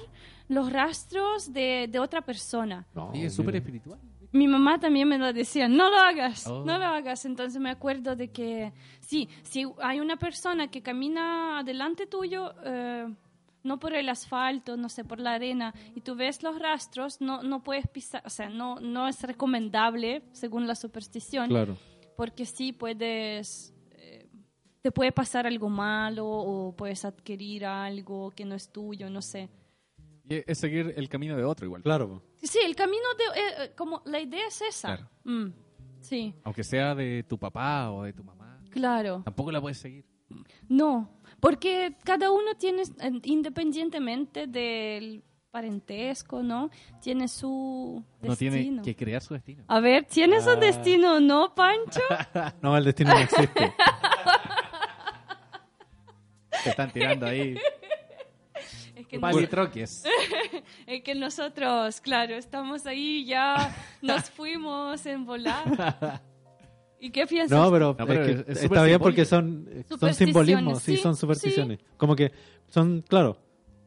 [0.48, 2.86] los rastros de, de otra persona.
[2.94, 3.98] No, Sí, es súper espiritual.
[4.32, 6.62] Mi mamá también me lo decía, no lo hagas, Oh.
[6.64, 7.24] no lo hagas.
[7.24, 13.08] Entonces me acuerdo de que, sí, si hay una persona que camina adelante tuyo, eh,
[13.64, 17.42] no por el asfalto, no sé, por la arena, y tú ves los rastros, no,
[17.42, 21.76] no puedes pisar, o sea, no, no es recomendable según la superstición, Claro.
[22.16, 24.28] porque sí puedes, eh,
[24.82, 29.48] te puede pasar algo malo o puedes adquirir algo que no es tuyo, no sé.
[30.30, 31.82] Y es seguir el camino de otro igual.
[31.82, 32.22] Claro.
[32.42, 34.88] Sí, el camino de, eh, eh, como la idea es esa.
[34.96, 35.10] Claro.
[35.24, 35.46] Mm,
[36.00, 38.60] sí, Aunque sea de tu papá o de tu mamá.
[38.70, 39.22] claro.
[39.24, 40.04] Tampoco la puedes seguir.
[40.68, 41.08] No,
[41.40, 46.70] porque cada uno tiene, eh, independientemente del parentesco, ¿no?
[47.00, 48.82] Tiene su Uno tiene destino.
[48.82, 49.64] que crear su destino.
[49.66, 50.60] A ver, ¿tienes un Ah.
[50.60, 52.00] destino, no, Pancho?
[52.62, 53.72] No, el destino no existe.
[56.64, 57.56] Te están tirando ahí
[58.96, 60.04] es, que no, palitroques.
[60.86, 66.20] Es que nosotros, claro, estamos ahí, ya nos fuimos en volar.
[67.00, 67.56] ¿Y qué piensas?
[67.58, 69.68] No, pero, No, pero es que es- es está bien porque son,
[70.00, 71.78] son simbolismos, sí, sí, son supersticiones.
[71.96, 72.32] Como que
[72.68, 73.38] son, claro,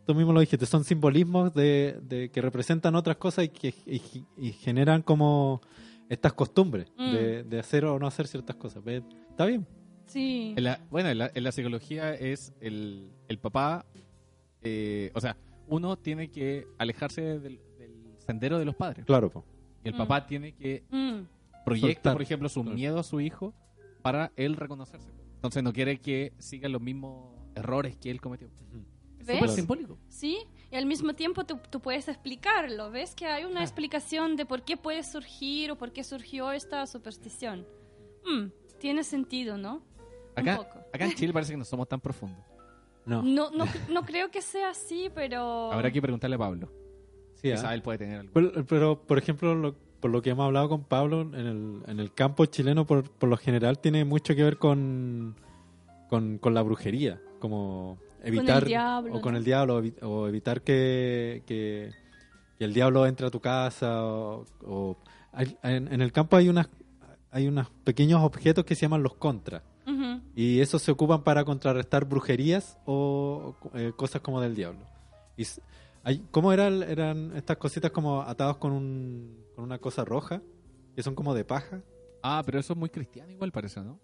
[0.06, 4.02] tú mismo lo dijiste, son simbolismos de, de que representan otras cosas y que y,
[4.38, 5.62] y generan como
[6.10, 7.12] estas costumbres Mm.
[7.14, 8.84] de, de hacer o no hacer ciertas cosas.
[9.30, 9.66] Está bien.
[10.08, 10.54] Sí.
[10.58, 13.86] En la- bueno, en la, en la psicología es el, el papá,
[14.64, 19.06] eh, o sea, uno tiene que alejarse del, del sendero de los padres.
[19.06, 19.46] Claro, po.
[19.84, 19.98] Y el Mm.
[19.98, 21.22] papá tiene que Mm,
[21.66, 22.14] proyecta, Soltar.
[22.14, 22.76] por ejemplo, su Claro.
[22.76, 23.54] miedo a su hijo
[24.02, 25.12] para él reconocerse.
[25.36, 28.48] Entonces no quiere que siga los mismos errores que él cometió.
[29.20, 29.38] Es ¿Ves?
[29.38, 29.98] súper simbólico.
[30.08, 30.40] Sí,
[30.72, 32.90] y al mismo tiempo tú, tú puedes explicarlo.
[32.90, 36.86] ¿Ves que hay una explicación de por qué puede surgir o por qué surgió esta
[36.88, 37.68] superstición?
[38.26, 38.48] Mm,
[38.80, 39.84] tiene sentido, ¿no?
[40.36, 40.80] Acá, Un poco.
[40.94, 42.44] acá en Chile parece que no somos tan profundos.
[43.06, 43.22] No.
[43.22, 45.72] No, no, no creo que sea así, pero...
[45.72, 46.72] Habrá que preguntarle a Pablo.
[47.36, 47.74] Sí, Quizá ¿ah?
[47.76, 48.32] él puede tener algo.
[48.34, 52.00] Pero, pero, por ejemplo, lo- por lo que hemos hablado con Pablo, en el, en
[52.00, 55.36] el campo chileno, por, por lo general, tiene mucho que ver con,
[56.10, 59.38] con, con la brujería, como evitar diablo, o con ¿no?
[59.38, 61.92] el diablo, o, evi- o evitar que, que,
[62.58, 64.98] que el diablo entre a tu casa, o, o-
[65.32, 66.68] hay- en, en el campo hay unas
[67.34, 69.62] hay unos pequeños objetos que se llaman los contras.
[70.36, 74.80] Y esos se ocupan para contrarrestar brujerías o eh, cosas como del diablo.
[75.38, 75.44] Y
[76.32, 80.42] ¿Cómo eran, eran estas cositas como atados con, un, con una cosa roja?
[80.96, 81.82] Que son como de paja.
[82.24, 84.00] Ah, pero eso es muy cristiano igual parece, ¿no?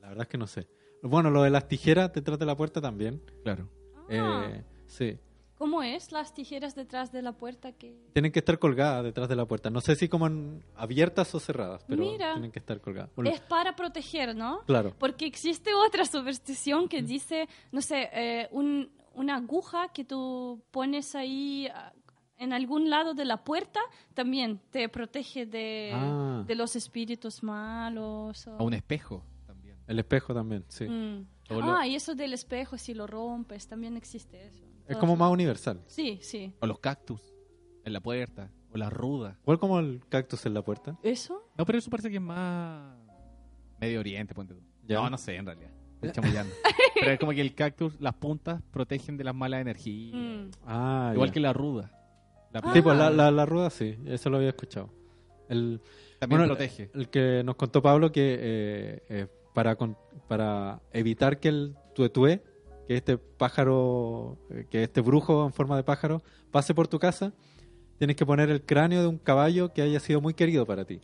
[0.00, 0.68] La verdad es que no sé.
[1.02, 3.22] Bueno, lo de las tijeras detrás de la puerta también.
[3.42, 3.68] Claro.
[4.10, 5.18] Ah, Eh, sí.
[5.56, 7.96] ¿Cómo es las tijeras detrás de la puerta que...?
[8.12, 9.70] Tienen que estar colgadas detrás de la puerta.
[9.70, 12.32] No sé si como en- abiertas o cerradas, pero Mira.
[12.32, 13.10] tienen que estar colgadas.
[13.14, 14.62] Bueno, Es para proteger, ¿no?
[14.66, 14.92] Claro.
[14.98, 21.14] Porque existe otra superstición que dice, no sé, eh, un- una aguja que tú pones
[21.14, 21.92] ahí ah,
[22.38, 23.80] en algún lado de la puerta
[24.14, 26.44] también te protege de, Ah.
[26.46, 28.46] de los espíritus malos.
[28.46, 29.76] o- A un espejo también.
[29.86, 30.84] El espejo también, sí.
[30.88, 31.26] Mm.
[31.50, 34.64] Lo- Ah, y eso del espejo, si lo rompes, también existe eso.
[34.88, 35.80] Es como más universal.
[35.86, 36.54] Sí, sí.
[36.60, 37.20] O los cactus
[37.84, 38.50] en la puerta.
[38.74, 39.38] O la ruda.
[39.42, 40.98] Igual como el cactus en la puerta.
[41.02, 41.42] ¿Eso?
[41.58, 42.96] No, pero eso parece que es más
[43.80, 44.60] Medio Oriente, ponte tú.
[44.86, 44.96] Ya.
[44.96, 45.70] No, no sé, en realidad.
[46.02, 46.54] Estoy chamullando.
[47.00, 50.14] pero es como que el cactus, las puntas protegen de las malas energías.
[50.14, 50.50] Mm.
[50.66, 51.32] Ah, Igual ya.
[51.34, 51.90] que la ruda.
[52.52, 52.70] La Ah.
[52.74, 54.90] Sí, pues la, la, la ruda sí, eso lo había escuchado.
[55.48, 55.80] El,
[56.18, 56.90] también bueno, protege.
[56.94, 59.96] el que nos contó Pablo que eh, eh, para, con-
[60.28, 62.42] para evitar que el tuetué,
[62.86, 67.32] que este pájaro, eh, que este brujo en forma de pájaro, pase por tu casa,
[67.98, 71.00] tienes que poner el cráneo de un caballo que haya sido muy querido para ti.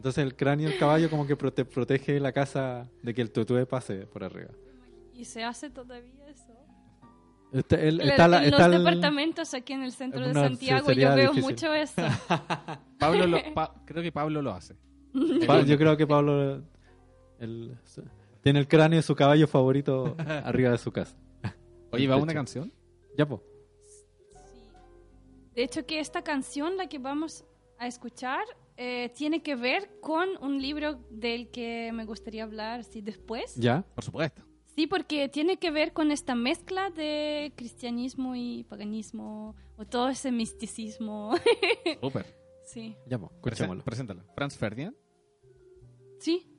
[0.00, 3.66] Entonces el cráneo del caballo como que prote- protege la casa de que el tuetué
[3.66, 4.48] pase por arriba.
[5.12, 6.54] ¿Y se hace todavía eso?
[7.52, 10.40] Este- el- está la- en está los el- departamentos aquí en el centro de No,
[10.40, 11.42] sí, Santiago yo veo difícil.
[11.42, 12.00] mucho eso.
[12.98, 14.74] Pablo lo- Pa- creo que Pablo lo hace.
[15.46, 16.62] Pa- yo creo que Pablo
[17.38, 17.76] el-
[18.40, 21.14] tiene el cráneo de su caballo favorito arriba de su casa.
[21.92, 22.72] Oye, ¿va una canción?
[23.18, 23.42] Ya, pues.
[25.54, 27.44] De hecho, que esta canción, la que vamos
[27.78, 28.44] a escuchar,
[28.82, 33.54] eh, tiene que ver con un libro del que me gustaría hablar sí, después.
[33.56, 33.84] ¿Ya?
[33.94, 34.42] Por supuesto.
[34.74, 40.32] Sí, porque tiene que ver con esta mezcla de cristianismo y paganismo, o todo ese
[40.32, 41.34] misticismo.
[42.00, 42.24] Súper.
[42.64, 42.96] sí.
[43.06, 43.32] Ya, pues.
[43.84, 44.24] Preséntalo.
[44.34, 44.96] Franz Ferdinand.
[46.18, 46.49] Sí.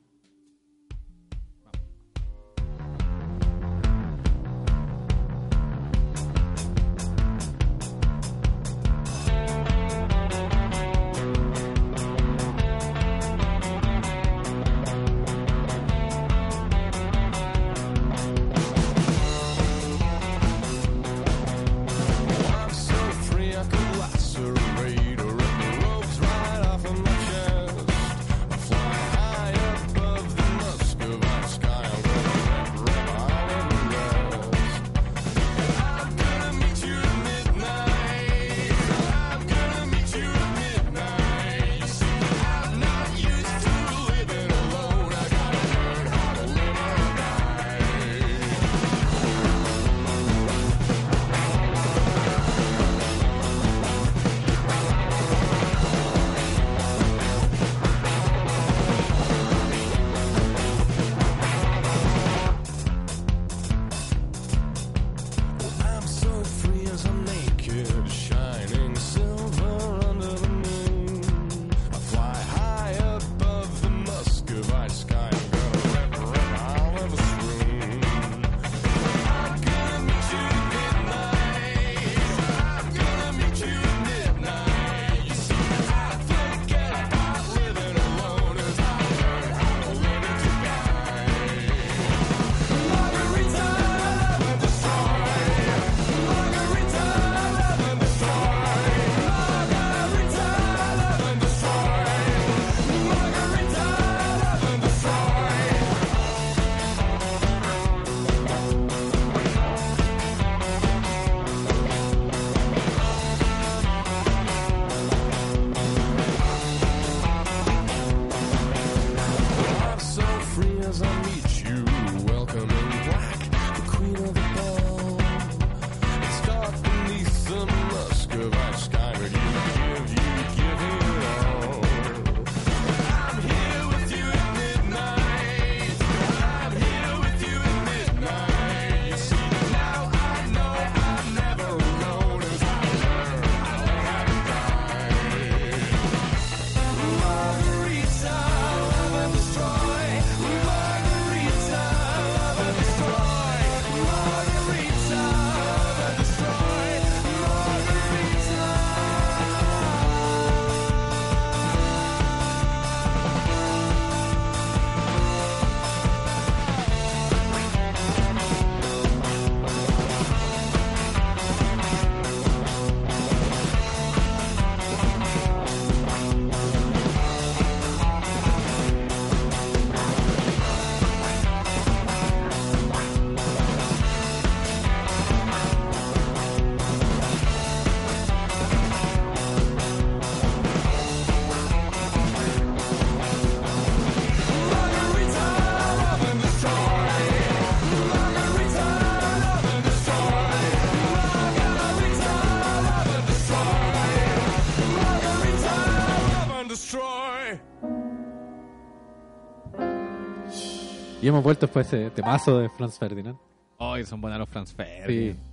[211.22, 213.38] Y hemos vuelto después de ese temazo de Franz Ferdinand.
[213.78, 215.36] Ay, son buenos los Franz Ferdinand.
[215.36, 215.52] Sí.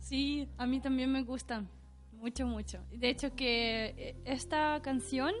[0.00, 1.68] Sí, a mí también me gustan.
[2.12, 2.78] Mucho, mucho.
[2.90, 5.32] De hecho que eh, esta canción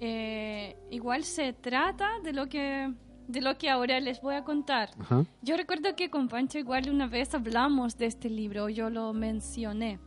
[0.00, 2.92] eh, igual se trata de lo que
[3.28, 4.90] de lo que ahora les voy a contar.
[4.98, 5.24] Ajá.
[5.42, 9.98] Yo recuerdo que con Pancho igual una vez hablamos de este libro, yo lo mencioné,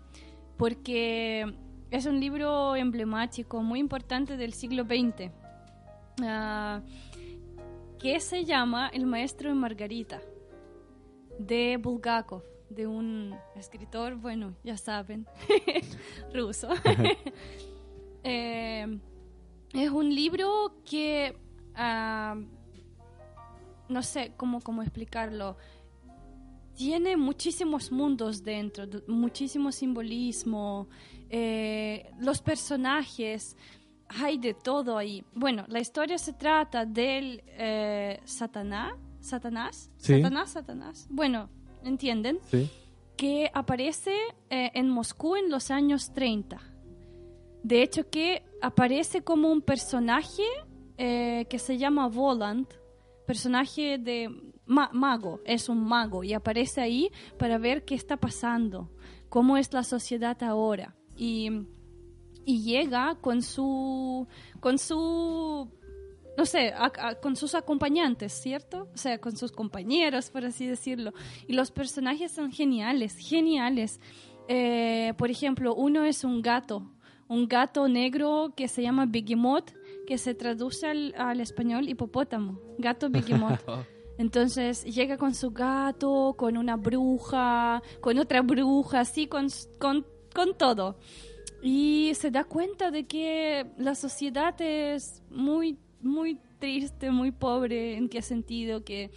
[0.58, 1.54] porque
[1.92, 5.32] es un libro emblemático, muy importante del siglo XX,
[6.24, 6.82] ah,
[8.00, 10.22] que se llama El maestro y Margarita,
[11.38, 15.28] de Bulgakov, de un escritor, bueno, ya saben,
[16.34, 16.70] ruso.
[18.22, 19.00] Eh,
[19.72, 21.38] es un libro que...
[21.74, 22.36] ah,
[23.88, 25.58] no sé cómo, cómo explicarlo.
[26.76, 30.88] Tiene muchísimos mundos dentro, muchísimo simbolismo,
[31.30, 33.58] eh, los personajes,
[34.10, 35.24] hay de todo ahí.
[35.34, 40.16] Bueno, la historia se trata del eh, Satanás, Satanás, Sí.
[40.16, 41.08] Satanás, Satanás.
[41.10, 41.50] Bueno,
[41.84, 42.70] entienden Sí.
[43.18, 44.14] que aparece
[44.50, 46.60] eh, en Moscú en los años 30.
[47.64, 50.44] De hecho, que aparece como un personaje
[50.98, 52.68] eh, que se llama Voland,
[53.28, 54.30] personaje de
[54.66, 58.90] ma- mago, es un mago y aparece ahí para ver qué está pasando,
[59.30, 60.96] cómo es la sociedad ahora.
[61.16, 61.50] Y,
[62.50, 64.28] y llega con su,
[64.60, 65.68] con su
[66.38, 68.88] no sé, a- a- con sus acompañantes, ¿cierto?
[68.94, 71.12] O sea, con sus compañeros, por así decirlo.
[71.48, 74.00] Y los personajes son geniales, geniales.
[74.48, 76.90] Eh, por ejemplo, uno es un gato,
[77.28, 79.72] un gato negro que se llama Behemoth,
[80.08, 83.60] que se traduce al, al español hipopótamo, gato Behemoth.
[84.18, 89.48] Entonces llega con su gato, con una bruja, con otra bruja, así, con,
[89.78, 90.98] con, con todo.
[91.62, 97.98] Y se da cuenta de que la sociedad es muy, muy triste, muy pobre.
[97.98, 98.84] ¿En qué sentido?
[98.84, 99.12] Que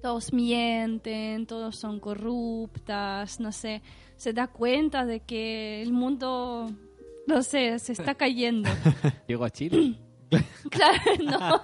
[0.00, 3.82] todos mienten, todos son corruptas, no sé.
[4.16, 6.70] Se da cuenta de que el mundo,
[7.26, 8.68] no sé, se está cayendo.
[9.28, 9.98] Llegó a Chile.
[10.70, 11.62] Claro, no.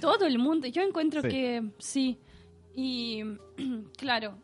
[0.00, 0.66] Todo el mundo.
[0.68, 1.28] Yo encuentro Sí.
[1.28, 2.18] que sí.
[2.74, 3.22] Y
[3.98, 4.38] claro.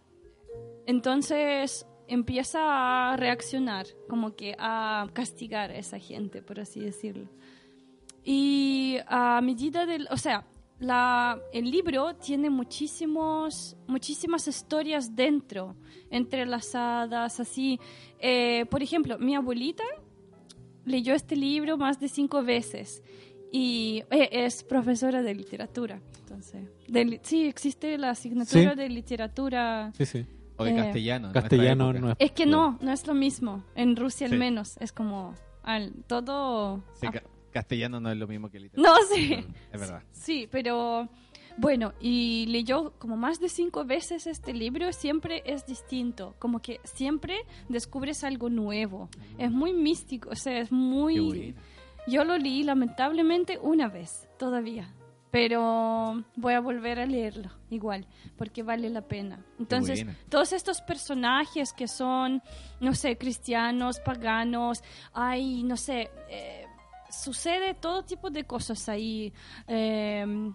[0.87, 7.29] Entonces empieza a reaccionar, como que a castigar a esa gente, por así decirlo.
[8.25, 10.45] Y a medida del, o sea,
[10.79, 15.77] la, el libro tiene muchísimos, muchísimas historias dentro,
[16.11, 17.79] entrelazadas, así.
[18.19, 19.85] Eh, por ejemplo, mi abuelita
[20.85, 23.03] leyó este libro más de cinco veces
[23.53, 26.01] y eh, es profesora de literatura.
[26.21, 28.77] Entonces, de sí, existe la asignatura Sí.
[28.77, 29.93] de literatura.
[29.97, 30.27] Sí, sí.
[30.57, 31.33] O de Eh, castellano.
[31.33, 32.17] Castellano no es.
[32.19, 33.65] Es que no, no es lo mismo.
[33.75, 34.33] En Rusia Sí.
[34.35, 36.83] al menos es como al, todo.
[36.95, 38.91] Sí, ca- castellano no es lo mismo que literatura.
[39.01, 39.35] no, sí.
[39.73, 40.03] Es verdad.
[40.13, 41.09] Sí, pero
[41.59, 46.81] bueno, y leyó como más de cinco veces este libro, siempre es distinto, como que
[46.85, 47.37] siempre
[47.69, 49.09] descubres algo nuevo.
[49.39, 51.55] Es muy místico, o sea, es muy...
[52.09, 54.93] Yo lo leí lamentablemente una vez todavía,
[55.33, 58.07] pero voy a volver a leerlo igual,
[58.37, 59.43] porque vale la pena.
[59.59, 62.43] Entonces, todos estos personajes que son,
[62.81, 64.85] no sé, cristianos, paganos,
[65.15, 66.67] hay, no sé, eh,
[67.11, 69.33] sucede todo tipo de cosas ahí.
[69.67, 70.53] eh,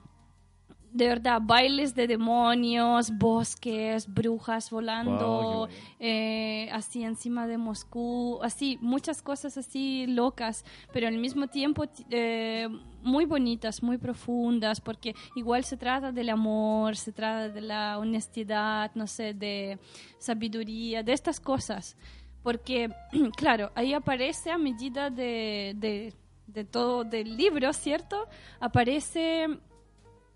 [0.91, 5.67] de verdad, bailes de demonios, bosques, brujas volando, Wow,
[5.99, 12.05] eh, así encima de Moscú, así, muchas cosas así locas, pero al mismo tiempo ti-
[12.09, 12.67] eh,
[13.03, 18.91] muy bonitas, muy profundas, porque igual se trata del amor, se trata de la honestidad,
[18.95, 19.77] no sé, de
[20.19, 21.95] sabiduría, de estas cosas.
[22.43, 22.89] Porque,
[23.37, 26.13] claro, ahí aparece a medida de, de,
[26.47, 28.25] de todo del libro, ¿cierto?
[28.59, 29.47] Aparece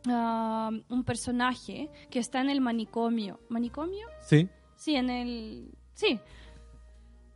[0.07, 3.39] ah, un personaje que está en el manicomio.
[3.49, 4.07] ¿Manicomio?
[4.21, 4.49] Sí.
[4.75, 5.71] Sí, en el...
[5.93, 6.19] Sí.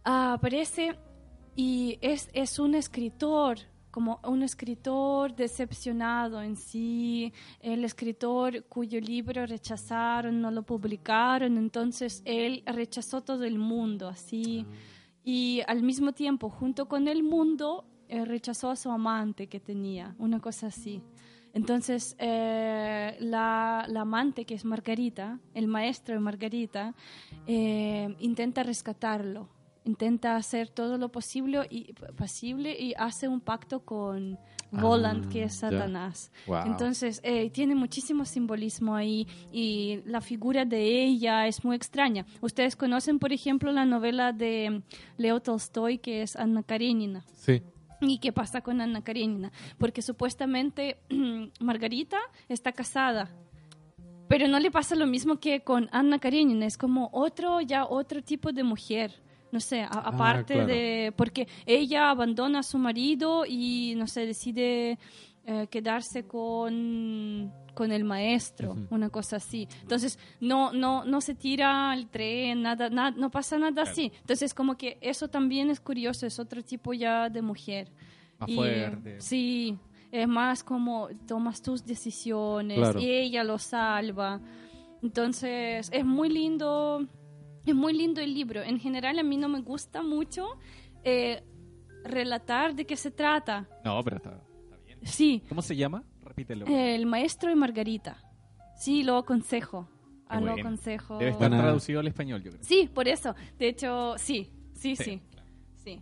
[0.04, 0.96] Ah, aparece
[1.56, 3.60] y es, es un escritor,
[3.90, 7.32] como un escritor decepcionado en sí,
[7.62, 14.66] el escritor cuyo libro rechazaron, no lo publicaron, entonces él rechazó todo el mundo, así.
[15.24, 20.14] Y al mismo tiempo, junto con el mundo, eh, rechazó a su amante que tenía,
[20.20, 21.02] una cosa así.
[21.56, 26.94] Entonces, eh, la, la amante, que es Margarita, el maestro de Margarita,
[27.48, 29.48] eh, intenta rescatarlo,
[29.86, 34.38] intenta hacer todo lo posible y, posible y hace un pacto con
[34.72, 35.54] Voland, Ah, que es.
[35.56, 36.30] Satanás.
[36.46, 36.64] Wow.
[36.66, 42.26] Entonces, eh, tiene muchísimo simbolismo ahí y la figura de ella es muy extraña.
[42.42, 44.82] Ustedes conocen, por ejemplo, la novela de
[45.16, 47.24] Leo Tolstoy, que es Anna Karenina.
[47.34, 47.62] Sí.
[48.02, 49.52] ¿Y qué pasa con Ana Karenina?
[49.78, 50.98] Porque supuestamente
[51.60, 52.18] Margarita
[52.50, 53.30] está casada,
[54.28, 58.22] pero no le pasa lo mismo que con Ana Karenina, es como otro, ya otro
[58.24, 59.24] tipo de mujer.
[59.52, 60.68] No sé, a- aparte claro.
[60.68, 61.14] de...
[61.16, 64.98] Porque ella abandona a su marido y, no sé, decide
[65.46, 68.88] eh, quedarse con, con el maestro, Ujú.
[68.90, 69.68] una cosa así.
[69.82, 74.12] Entonces, no, no, no se tira al tren, nada, nada, no pasa nada así.
[74.22, 77.92] Entonces, como que eso también es curioso, es otro tipo ya de mujer.
[78.40, 78.58] Más Y.
[79.20, 79.78] Sí,
[80.12, 83.00] es más como tomas tus decisiones Claro.
[83.00, 84.42] y ella lo salva.
[85.04, 87.06] Entonces, es muy lindo,
[87.66, 88.64] es muy lindo el libro.
[88.64, 90.48] En general, a mí no me gusta mucho
[91.04, 91.44] eh,
[92.04, 93.68] relatar de qué se trata.
[93.84, 94.42] No, pero está.
[95.04, 96.04] Sí, ¿Cómo se llama?
[96.24, 96.66] Repítelo.
[96.68, 98.18] el maestro y Margarita.
[98.78, 99.88] Sí, lo aconsejo.
[100.28, 101.18] Ah, lo aconsejo.
[101.20, 102.64] Debe estar Buena- traducido al español, yo creo.
[102.64, 103.36] Sí, por eso.
[103.60, 105.22] De hecho, sí, sí, sí.
[105.32, 105.50] claro.
[105.84, 106.02] Sí.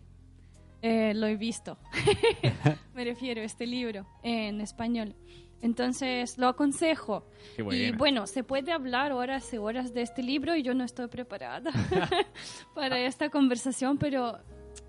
[0.81, 1.77] Eh, lo he visto.
[2.95, 5.15] Me refiero a este libro en español.
[5.61, 7.25] Entonces, lo aconsejo.
[7.55, 10.83] Qué Y bueno, se puede hablar horas y horas de este libro y yo no
[10.83, 11.71] estoy preparada
[12.75, 14.39] para esta conversación, pero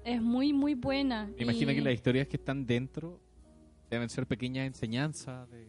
[0.05, 1.27] es muy, muy buena.
[1.37, 3.21] Me imagino Y que las historias que están dentro
[3.91, 5.69] deben ser pequeñas enseñanzas de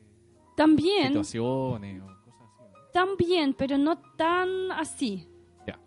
[0.56, 2.92] También, situaciones o cosas así.
[2.94, 5.28] también, pero no tan así.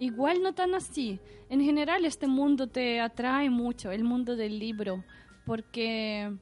[0.01, 1.21] Igual no tan así.
[1.49, 5.05] En general este mundo te atrae mucho, el mundo del libro,
[5.45, 6.33] porque,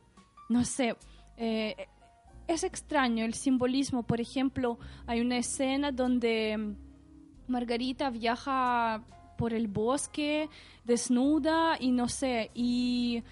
[0.49, 0.97] no sé,
[1.37, 1.77] eh,
[2.49, 4.05] es extraño el simbolismo.
[4.05, 6.75] Por ejemplo, hay una escena donde
[7.47, 9.05] Margarita viaja
[9.37, 10.49] por el bosque
[10.85, 13.23] desnuda y no sé, y,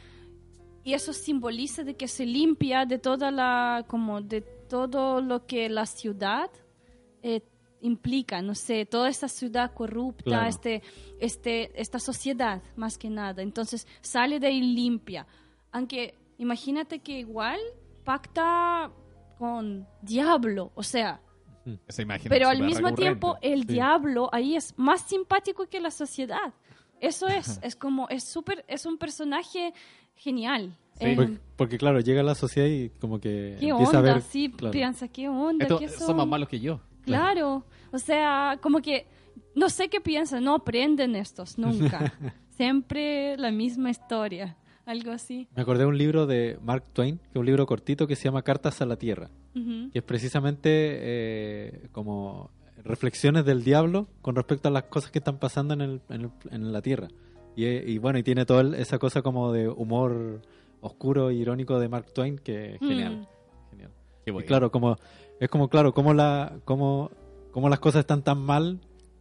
[0.84, 5.68] y eso simboliza de que se limpia de toda la, como de todo lo que
[5.68, 6.50] la ciudad
[7.22, 7.40] eh,
[7.80, 10.46] implica, no sé, toda esta ciudad corrupta, Claro.
[10.48, 10.82] este,
[11.20, 13.42] este, esta sociedad más que nada.
[13.42, 15.26] Entonces sale de ahí limpia.
[15.72, 17.58] Aunque imagínate que igual
[18.04, 18.90] pacta
[19.38, 21.20] con diablo, o sea,
[21.88, 23.02] Esa imagen pero al mismo recurrente.
[23.02, 23.66] tiempo el Sí.
[23.74, 26.52] diablo ahí es más simpático que la sociedad.
[27.00, 29.72] Eso es, es como, es súper, es un personaje
[30.16, 30.76] genial.
[30.98, 31.06] Sí.
[31.06, 34.10] Eh, Porque, porque, claro, llega a la sociedad y como que ¿Qué empieza onda?
[34.10, 34.22] a ver...
[34.22, 34.72] sí, claro.
[34.72, 35.64] piensa, ¿qué onda?
[35.64, 36.80] Estos ¿Qué son más malos que yo.
[37.02, 39.06] Claro, o sea, como que
[39.54, 42.12] no sé qué piensan, no aprenden estos nunca.
[42.56, 45.48] Siempre la misma historia, algo así.
[45.56, 48.24] Me acordé de un libro de Mark Twain, que es un libro cortito que se
[48.24, 49.90] llama Cartas a la Tierra, Ujú.
[49.92, 52.50] que es precisamente eh, como
[52.84, 56.30] reflexiones del diablo con respecto a las cosas que están pasando en, el- en el-
[56.50, 57.08] en la Tierra.
[57.56, 60.40] Y, eh, y bueno, y tiene toda esa cosa como de humor
[60.80, 63.16] oscuro e irónico de Mark Twain que es genial.
[63.20, 63.70] Mm.
[63.70, 63.90] genial.
[64.24, 64.96] Qué Y claro, como
[65.40, 67.10] es como claro, como la como,
[67.52, 68.80] como las cosas están tan mal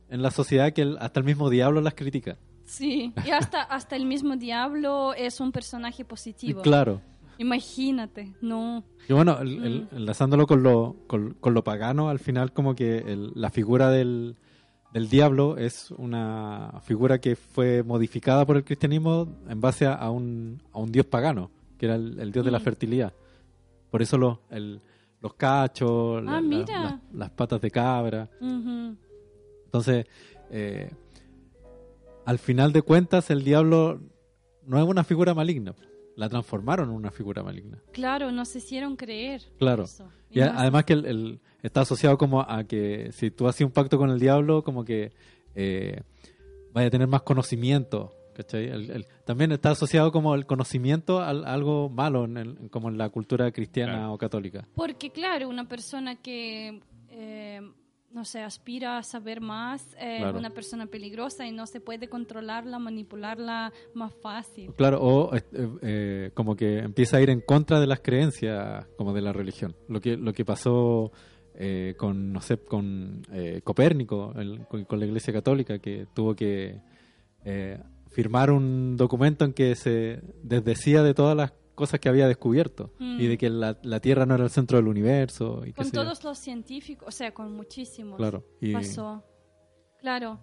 [0.09, 2.37] en la sociedad que el- hasta el mismo diablo las critica.
[2.65, 6.61] Sí, y hasta, hasta el mismo diablo es un personaje positivo.
[6.61, 7.01] claro.
[7.37, 8.83] Imagínate, no.
[9.09, 9.95] Y bueno, el- el- Mm.
[9.97, 14.37] enlazándolo con lo, con, con lo pagano, al final como que el- la figura del,
[14.93, 20.61] del diablo es una figura que fue modificada por el cristianismo en base a, un,
[20.71, 22.63] a un dios pagano, que era el, el dios de la Mm.
[22.63, 23.13] fertilidad.
[23.89, 24.79] Por eso los, el-
[25.19, 26.47] los cachos, la- Ah, la-
[26.83, 28.29] las- las patas de cabra.
[29.65, 30.05] Entonces,
[30.51, 30.91] eh,
[32.25, 33.99] al final de cuentas, el diablo
[34.65, 35.73] no es una figura maligna.
[36.15, 37.79] La transformaron en una figura maligna.
[37.91, 39.41] Claro, nos hicieron creer.
[39.57, 39.83] Claro.
[39.83, 40.07] eso.
[40.29, 43.97] Y además que el, el- está asociado como a que si tú haces un pacto
[43.97, 45.11] con el diablo, como que
[45.55, 46.01] eh,
[46.73, 48.13] vaya a tener más conocimiento.
[48.35, 48.65] ¿cachai?
[48.67, 52.89] El- el- también está asociado como el conocimiento a, a algo malo, en el- como
[52.89, 54.13] en la cultura cristiana Claro.
[54.13, 54.67] o católica.
[54.75, 56.79] Porque, claro, una persona que,
[57.09, 57.61] eh,
[58.13, 60.37] no sé, aspira a saber más, eh, Claro.
[60.37, 64.71] una persona peligrosa y no se puede controlarla, manipularla más fácil.
[64.75, 65.41] Claro, o eh,
[65.81, 69.75] eh, como que empieza a ir en contra de las creencias como de la religión.
[69.89, 71.11] Lo que, lo que pasó
[71.55, 76.35] eh, con, no sé, con eh, Copérnico, el- con, con la Iglesia Católica, que tuvo
[76.35, 76.79] que
[78.09, 83.19] firmar un documento en que se desdecía de todas las cosas que había descubierto Mm.
[83.19, 85.63] y de que la, la Tierra no era el centro del universo.
[85.65, 85.91] Y Con yo.
[85.91, 88.17] todos los científicos, o sea, con muchísimos.
[88.17, 88.43] Claro.
[88.61, 89.23] Y, Pasó.
[89.99, 90.39] Claro.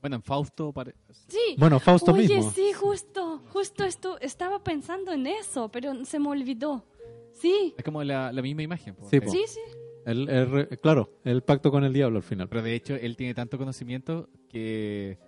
[0.00, 0.94] Bueno, en Fausto pare-
[1.28, 1.56] Sí.
[1.58, 2.50] bueno, Fausto Oye, mismo.
[2.52, 6.86] sí, justo, justo esto, estaba pensando en eso, pero se me olvidó.
[7.32, 8.94] Sí, es como la, la misma imagen.
[8.94, 9.06] po.
[9.10, 9.30] Sí, po.
[9.30, 9.60] sí, sí.
[10.06, 12.48] El- el claro, el pacto con el diablo al final.
[12.48, 15.18] Pero de hecho, él tiene tanto conocimiento que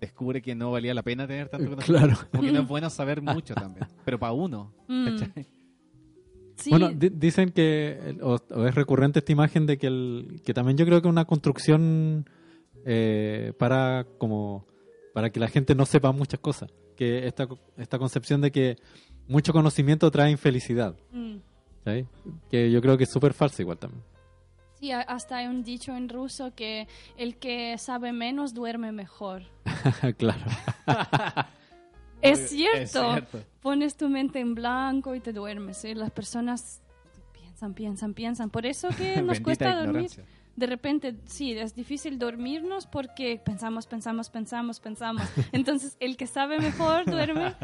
[0.00, 2.06] descubre que no valía la pena tener tanto conocimiento.
[2.16, 2.28] Claro.
[2.30, 3.86] Como que no es bueno saber mucho también.
[4.04, 4.72] Pero para uno.
[4.88, 5.18] Mm.
[6.68, 10.76] Bueno, di- dicen que, o, o es recurrente esta imagen de que, el, que también
[10.76, 12.28] yo creo que es una construcción
[12.84, 14.66] eh, para como
[15.14, 16.70] para que la gente no sepa muchas cosas.
[16.96, 17.48] Que esta,
[17.78, 18.76] esta concepción de que
[19.26, 20.94] mucho conocimiento trae infelicidad.
[21.12, 21.36] Mm.
[22.50, 24.02] Que yo creo que es súper falso igual también.
[24.80, 26.88] Sí, hasta hay un dicho en ruso que
[27.18, 29.42] el que sabe menos duerme mejor.
[30.16, 30.40] claro.
[32.22, 33.12] Es Es cierto.
[33.12, 33.44] cierto.
[33.60, 35.84] Pones tu mente en blanco y te duermes.
[35.84, 35.94] ¿eh?
[35.94, 36.80] Las personas
[37.34, 38.50] piensan, piensan, piensan.
[38.50, 40.04] Por eso que nos cuesta dormir.
[40.10, 40.24] ignorancia.
[40.56, 45.22] De repente, sí, es difícil dormirnos porque pensamos, pensamos, pensamos, pensamos.
[45.52, 47.54] Entonces, el que sabe mejor duerme.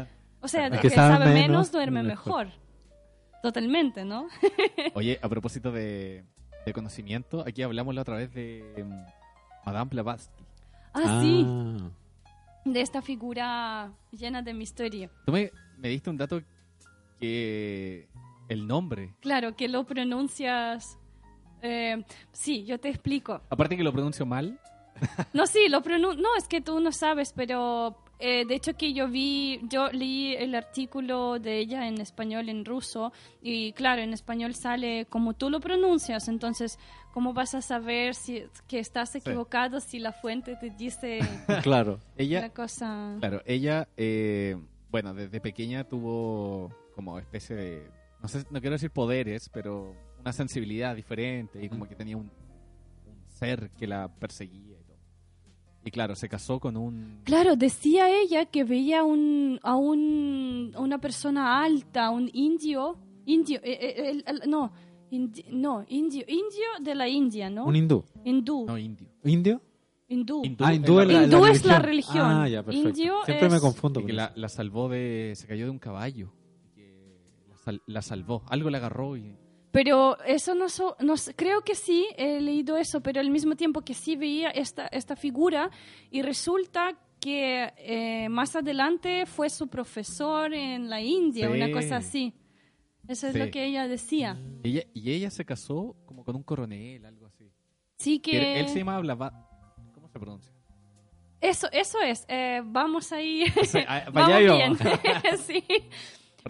[0.41, 2.47] O sea, el que, sabe, menos, duerme mejor.
[2.47, 2.61] mejor.
[3.43, 4.27] Totalmente, ¿no?
[4.93, 6.23] Oye, a propósito de,
[6.67, 10.43] de conocimiento, aquí hablamos la otra vez de mm, Madame Blavatsky.
[10.93, 11.89] Ah, sí, Ah,
[12.65, 15.09] de esta figura llena de misterio.
[15.25, 16.41] Tú me, me diste un dato
[17.19, 18.07] que
[18.49, 20.97] el nombre, Claro, que lo pronuncias.
[21.61, 23.41] eh, sí, yo te explico.
[23.49, 24.59] aparte que lo pronuncio mal,
[25.33, 26.21] No, sí, lo pronuncio.
[26.21, 30.33] No, es que tú no sabes, pero eh, de hecho que yo vi, yo leí
[30.35, 35.49] el artículo de ella en español, en ruso, y claro, en español sale como tú
[35.49, 36.79] lo pronuncias, entonces,
[37.13, 41.19] ¿cómo vas a saber si que estás equivocado si la fuente te dice
[41.63, 41.99] claro.
[42.17, 43.15] la ella, cosa?
[43.19, 44.57] claro, ella, eh,
[44.89, 47.91] bueno, desde pequeña tuvo como especie de,
[48.21, 52.31] no sé, no quiero decir poderes, pero una sensibilidad diferente y como que tenía un,
[53.05, 54.76] un ser que la perseguía
[55.87, 57.21] y claro, se casó con un...
[57.23, 63.59] Claro, decía ella que veía un, a un, a una persona alta, un indio, indio,
[63.63, 64.71] eh, eh, el- el- no,
[65.11, 67.65] indi- no, indio, indio de la India, ¿no?
[67.65, 68.03] Un hindú.
[68.25, 69.07] hindú, No, indio.
[69.23, 69.61] ¿Indio?
[70.09, 70.41] hindú.
[70.43, 72.25] Hindú, ah, hindú, es la, Hindú la es la religión.
[72.25, 72.89] Ah, ya, perfecto.
[72.89, 73.99] Indio Siempre me es- confundo.
[73.99, 75.33] Y con que la, la salvó de...
[75.35, 76.31] se cayó de un caballo.
[76.75, 78.43] que la, sal- la salvó.
[78.47, 79.35] Algo la agarró y...
[79.77, 83.81] Pero eso no, so- no creo que sí, he leído eso, pero al mismo tiempo
[83.81, 85.69] que sí veía esta, esta figura
[86.09, 91.53] y resulta que eh, más adelante fue su profesor en la India, Sí.
[91.53, 92.33] una cosa así.
[93.07, 93.39] Eso es Sí.
[93.39, 94.35] lo que ella decía.
[94.63, 97.51] Ella, y ella se casó como con un coronel, algo así.
[97.97, 98.59] Sí Que que...
[98.59, 99.31] Él se llamaba Blava...
[99.93, 100.51] ¿Cómo se pronuncia?
[101.39, 102.25] Eso, eso es.
[102.27, 103.45] eh, vamos ahí.
[103.63, 104.77] Sí, ah, vamos para allá bien.
[105.45, 105.63] sí.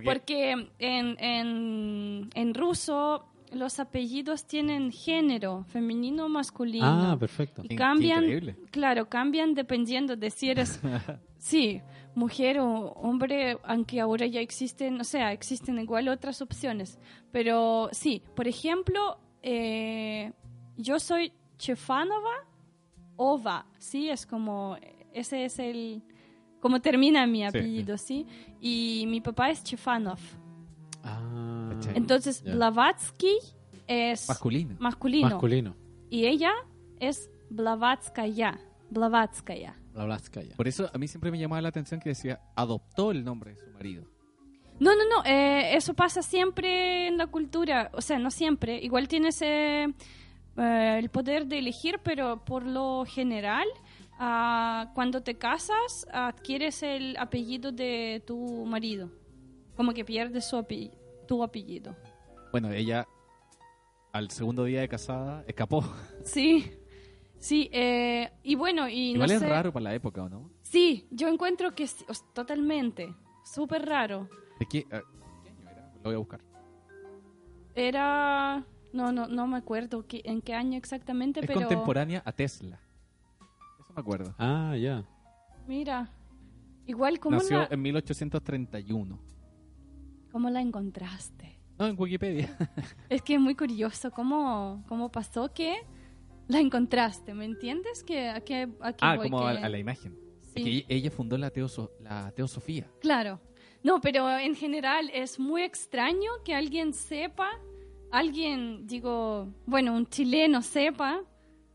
[0.04, 6.86] Porque, Porque en, en, en ruso los apellidos tienen género, femenino o masculino.
[6.86, 7.64] Ah, perfecto.
[7.68, 8.56] y cambian, increíble.
[8.72, 10.80] claro, cambian dependiendo de si eres,
[11.38, 11.82] sí,
[12.16, 17.00] mujer o hombre, aunque ahora ya existen, o sea, existen igual otras opciones.
[17.32, 20.34] Pero sí, por ejemplo, eh,
[20.78, 22.46] yo soy Chefanova
[23.16, 24.78] Ova, sí, es como,
[25.14, 26.04] ese es el,
[26.60, 28.26] como termina mi apellido, sí,
[28.60, 30.20] y mi papá es Chefanov.
[31.04, 31.72] Ah.
[31.94, 32.44] Entonces.
[32.44, 33.38] Blavatsky
[33.88, 34.76] es masculino.
[34.80, 35.30] masculino.
[35.30, 35.76] masculino.
[36.10, 36.52] Y ella
[37.00, 38.60] es Blavatskaya.
[38.90, 39.76] Blavatskaya.
[39.98, 40.56] La Blaskaya.
[40.56, 43.58] Por eso a mí siempre me llamaba la atención que decía, adoptó el nombre de
[43.58, 44.06] su marido.
[44.80, 45.26] No, no, no.
[45.26, 47.90] eh, eso pasa siempre en la cultura.
[47.94, 48.78] O sea, no siempre.
[48.78, 49.88] Igual tienes eh,
[50.56, 53.66] eh, el poder de elegir, pero por lo general,
[54.20, 59.12] ah, cuando te casas, adquieres el apellido de tu marido.
[59.76, 60.66] Como que pierdes su
[61.28, 61.96] tu apellido.
[62.52, 63.08] Bueno, ella
[64.14, 65.84] al segundo día de casada escapó.
[66.24, 66.72] Sí.
[67.40, 70.50] Sí, eh, y bueno, y Igual no es sé- raro para la época, ¿o no?
[70.64, 72.04] Sí, yo encuentro que sí,
[72.34, 73.14] totalmente.
[73.46, 74.28] Súper raro.
[74.60, 75.02] ¿De qué, ah,
[75.44, 75.92] ¿qué año era?
[75.98, 76.42] Lo voy a buscar.
[77.76, 78.66] Era.
[78.94, 81.60] No, no, no me acuerdo qué- en qué año exactamente, Es pero.
[81.60, 82.80] contemporánea a Tesla.
[83.98, 84.36] Me acuerdo.
[84.38, 85.04] Ah, ya.
[85.68, 86.08] Mira.
[86.86, 89.20] Igual, ¿cómo Nació la, en 1831.
[90.32, 91.58] ¿cómo la encontraste?
[91.80, 92.56] No, en Wikipedia.
[93.10, 95.78] Es que es muy curioso cómo, cómo pasó que
[96.48, 98.04] la encontraste, ¿me entiendes?
[98.04, 100.16] Que, a qué, a qué ah, voy, como a, que- a la imagen.
[100.42, 100.52] Sí.
[100.56, 102.88] Es que ella- ella fundó la, teoso- la teosofía.
[103.02, 103.42] Claro.
[103.84, 107.50] No, pero en general es muy extraño que alguien sepa,
[108.12, 111.24] alguien, digo, bueno, un chileno sepa,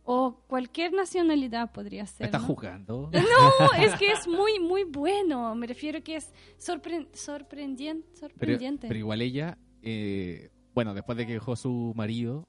[0.04, 2.26] o cualquier nacionalidad podría ¿Me ser.
[2.26, 2.48] estás ¿no?
[2.48, 3.10] juzgando?
[3.12, 5.54] No, es que es muy, muy bueno.
[5.54, 8.88] Me refiero que es sorpre- sorprendien- Pero, sorprendente.
[8.88, 12.48] pero igual ella, eh, bueno, después de que dejó a su marido,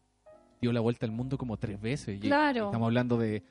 [0.62, 2.18] dio la vuelta al mundo como tres veces.
[2.18, 2.66] Y Claro.
[2.66, 3.44] Estamos hablando de,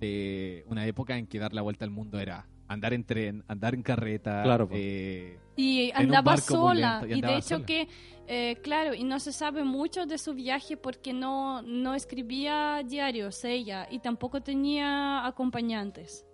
[0.00, 3.74] de una época en que dar la vuelta al mundo era andar en tren, andar
[3.74, 4.42] en carreta.
[4.42, 4.74] Claro, po.
[4.76, 6.96] eh, y un andaba barco sola.
[6.98, 7.66] opulento, y Y, de andaba hecho sola.
[7.66, 7.88] que,
[8.28, 13.44] eh, claro, y no se sabe mucho de su viaje porque no, no escribía diarios
[13.44, 16.24] ella y tampoco tenía acompañantes.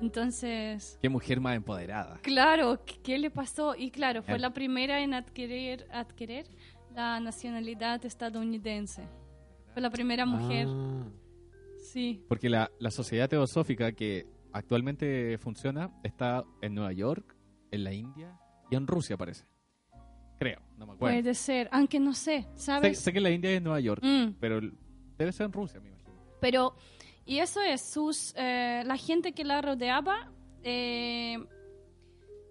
[0.00, 2.18] Entonces, qué mujer más empoderada.
[2.22, 3.74] claro, ¿qué, qué le pasó?
[3.76, 4.38] Y claro, fue Eh.
[4.38, 6.46] la primera en adquirir, adquirir
[6.94, 9.02] la nacionalidad estadounidense.
[9.74, 11.04] Fue la primera mujer, Ah,
[11.92, 12.24] sí.
[12.28, 17.36] Porque la, la sociedad teosófica que actualmente funciona está en Nueva York,
[17.70, 18.38] en la India
[18.70, 19.44] y en Rusia, parece.
[20.38, 21.16] Creo, no me acuerdo.
[21.20, 22.98] Puede ser, aunque no sé, Sé, ¿sabes?
[22.98, 24.60] sé que la India es Nueva York, Mm, pero
[25.18, 26.10] debe ser en Rusia, me imagino.
[26.40, 26.74] pero,
[27.26, 30.32] y eso es, sus, eh, la gente que la rodeaba,
[30.62, 31.36] eh,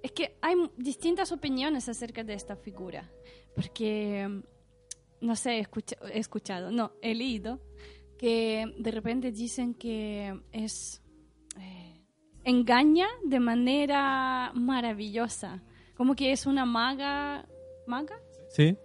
[0.03, 3.09] es que hay distintas opiniones acerca de esta figura,
[3.55, 4.41] porque,
[5.19, 7.59] no sé, he, escucha- he escuchado, no, he leído,
[8.19, 11.01] que de repente dicen que es,
[12.43, 15.61] engaña de manera maravillosa,
[15.95, 17.47] como que es una maga,
[17.87, 18.75] maga, Sí,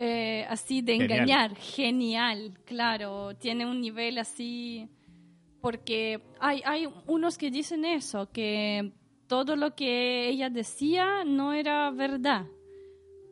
[0.00, 1.12] eh, así de Genial.
[1.12, 4.88] engañar, genial, claro, tiene un nivel así,
[5.60, 8.92] porque hay, hay unos que dicen eso, que
[9.28, 12.46] todo lo que ella decía no era verdad,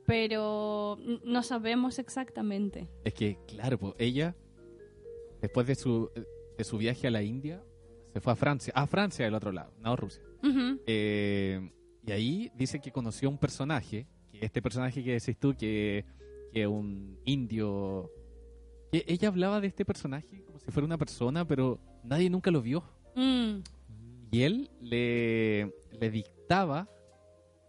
[0.06, 2.88] pero no sabemos exactamente.
[3.04, 4.36] Es que, claro, pues, ella,
[5.40, 6.10] después de su,
[6.56, 7.62] de su viaje a la India,
[8.12, 8.72] se fue a Francia.
[8.76, 10.22] A Francia del otro lado, no a Rusia.
[10.42, 10.80] Ujú.
[10.86, 11.70] Eh,
[12.06, 16.04] y ahí dice que conoció un personaje, que este personaje que decís tú, que,
[16.52, 18.10] que un indio...
[18.90, 22.62] que ella hablaba de este personaje como si fuera una persona, pero nadie nunca lo
[22.62, 22.82] vio.
[23.14, 23.58] Mm,
[24.32, 26.88] Y él le, le dictaba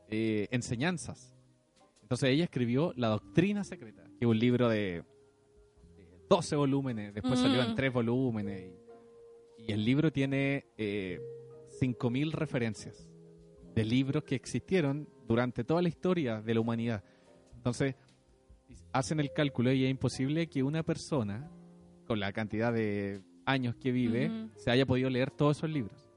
[0.10, 1.36] eh, enseñanzas.
[2.02, 5.04] Entonces ella escribió La Doctrina Secreta, que es un libro de,
[5.96, 7.44] de 12 volúmenes, después Mm.
[7.44, 8.70] salió en 3 volúmenes.
[8.70, 8.81] Y,
[9.68, 11.20] y el libro tiene eh,
[11.82, 13.08] 5.000 referencias
[13.74, 17.04] de libros que existieron durante toda la historia de la humanidad.
[17.56, 17.96] Entonces,
[18.92, 21.50] hacen el cálculo y es imposible que una persona,
[22.06, 26.10] con la cantidad de años que vive, se haya podido leer todos esos libros.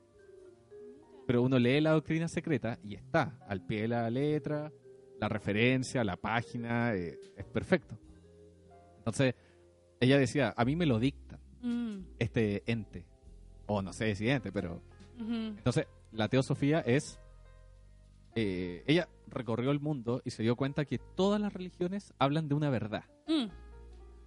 [1.27, 4.73] Pero uno lee la doctrina secreta y está al pie de la letra,
[5.21, 7.99] la referencia, la página, eh, es perfecto.
[8.99, 9.35] Entonces,
[10.01, 13.07] ella decía, a mí me lo dictan mm, este ente,
[13.66, 14.81] o no sé si ente, pero
[15.19, 17.19] entonces, la teosofía es.
[18.35, 22.55] eh, ella recorrió el mundo y se dio cuenta que todas las religiones hablan de
[22.55, 23.05] una verdad.
[23.28, 23.47] Mm,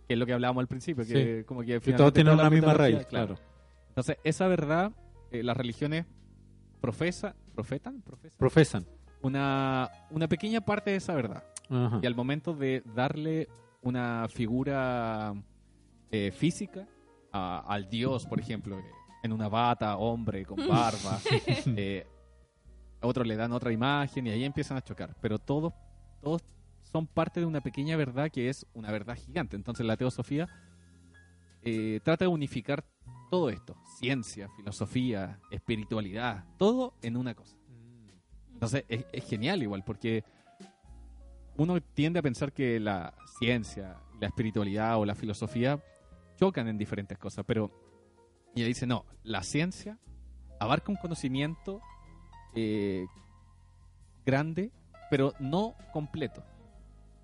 [0.07, 3.05] Que es lo que hablábamos al principio, que como que todos tienen una misma raíz,
[3.07, 3.35] claro.
[3.89, 4.91] Entonces, esa verdad,
[5.31, 6.05] eh, las religiones
[6.79, 8.85] profesa, profetan, profesan Profesan.
[9.21, 11.43] una, una pequeña parte de esa verdad.
[11.69, 11.99] Ajá.
[12.01, 13.49] Y al momento de darle
[13.81, 15.33] una figura
[16.11, 16.87] eh, física
[17.33, 18.79] a- al dios, por ejemplo,
[19.23, 21.19] en una bata, hombre, con barba,
[21.75, 22.05] eh,
[23.01, 25.15] a otros le dan otra imagen y ahí empiezan a chocar.
[25.21, 25.73] Pero todos,
[26.21, 26.43] todos
[26.83, 29.55] son parte de una pequeña verdad que es una verdad gigante.
[29.55, 30.47] Entonces la teosofía
[31.63, 32.85] eh, trata de unificar
[33.29, 37.57] todo esto, ciencia, filosofía, espiritualidad, todo en una cosa.
[38.53, 40.23] Entonces es, es genial igual, porque
[41.57, 45.83] uno tiende a pensar que la ciencia, la espiritualidad o la filosofía
[46.37, 47.71] chocan en diferentes cosas, pero
[48.61, 49.97] ella dice, no, la ciencia
[50.59, 51.81] abarca un conocimiento
[52.55, 53.05] eh,
[54.25, 54.71] grande,
[55.09, 56.43] pero no completo.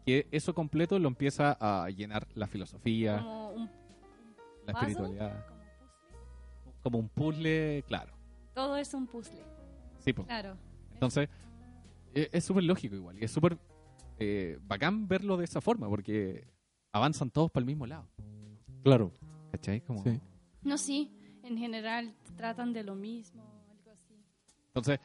[0.05, 3.69] Que eso completo lo empieza a llenar la filosofía, como un
[4.65, 5.53] la puzzle, espiritualidad, como
[6.65, 6.81] puzzle.
[6.83, 8.13] como un puzzle, claro.
[8.53, 9.41] Todo es un puzzle,
[9.99, 10.25] Sí, po.
[10.25, 10.57] claro.
[10.91, 11.29] Entonces,
[12.13, 13.17] e- es súper lógico igual.
[13.19, 13.57] Y es súper
[14.19, 16.45] eh, bacán verlo de esa forma, porque
[16.91, 18.07] avanzan todos para el mismo lado.
[18.83, 19.11] Claro.
[19.51, 19.81] ¿Cachai?
[19.81, 20.03] Como...
[20.03, 20.19] Sí.
[20.63, 21.11] No, sí,
[21.43, 24.15] en general tratan de lo mismo, algo así.
[24.67, 24.99] Entonces,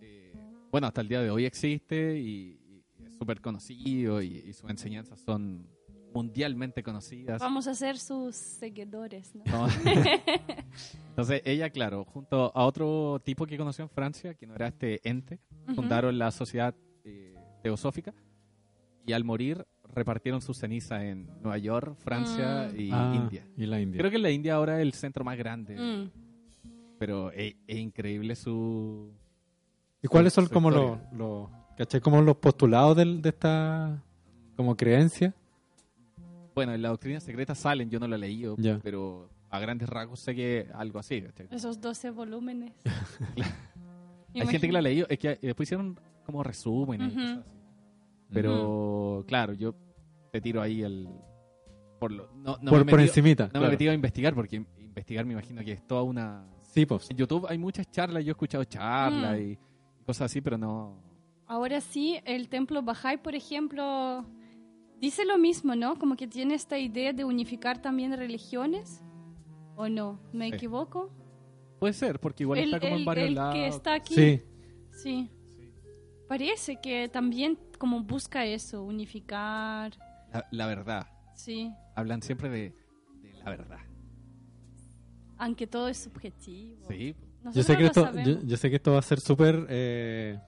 [0.00, 0.32] eh,
[0.70, 4.68] bueno, hasta el día de hoy existe y, y es súper conocido y, y sus
[4.70, 5.66] enseñanzas son
[6.12, 7.40] mundialmente conocidas.
[7.40, 9.44] Vamos a ser sus seguidores, ¿no?
[9.46, 9.66] ¿no?
[11.08, 15.00] Entonces, ella, claro, junto a otro tipo que conoció en Francia, que no era este
[15.08, 15.74] ente, Ujú.
[15.76, 18.14] fundaron la sociedad eh, teosófica
[19.06, 22.80] y al morir repartieron sus cenizas en Nueva York, Francia Mm.
[22.80, 23.46] y Ah, India.
[23.56, 23.98] Y la India.
[23.98, 26.10] Creo que la India ahora es el centro más grande, Mm.
[26.98, 29.10] pero es, es increíble su...
[30.02, 31.48] ¿Y cuáles son su como los, los,
[31.78, 32.00] ¿cachai?
[32.00, 34.02] como los postulados del- de esta
[34.56, 35.34] como creencia?
[36.54, 40.20] Bueno, en la doctrina secreta salen, yo no la he leído, pero a grandes rasgos
[40.20, 41.24] sé que algo así.
[41.50, 42.72] Esos 12 volúmenes.
[44.34, 47.12] Hay gente que la ha leído, es que después hicieron como resúmenes.
[48.32, 49.74] Pero, claro, yo
[50.34, 51.08] te tiro ahí el...
[52.00, 53.50] Por, lo, no, no por, me he por metido- encimita.
[53.54, 56.44] No me he metido a investigar, porque investigar me imagino que es toda una...
[56.62, 57.08] Sí, pues.
[57.08, 59.42] En YouTube hay muchas charlas, yo he escuchado charlas Mm.
[59.52, 59.58] y
[60.04, 61.00] cosas así, pero no...
[61.46, 64.26] Ahora sí, el templo Bahá'í, por ejemplo,
[65.00, 65.96] dice lo mismo, ¿no?
[66.00, 69.04] Como que tiene esta idea de unificar también religiones.
[69.76, 70.18] ¿O no?
[70.32, 70.54] ¿Me Sí.
[70.56, 71.10] equivoco?
[71.78, 73.54] Puede ser, porque igual el está como en el- varios el lados.
[73.54, 74.14] que está aquí.
[74.14, 74.42] Sí.
[74.90, 75.30] Sí.
[76.28, 79.92] Parece que también como busca eso, unificar.
[80.34, 81.06] La, la verdad.
[81.34, 81.72] Sí.
[81.94, 82.74] Hablan siempre de,
[83.22, 83.78] de la verdad.
[85.38, 86.86] Aunque todo es subjetivo.
[86.88, 87.16] Sí.
[87.52, 90.38] Yo sé, que esto, yo, yo sé que esto va a ser súper eh,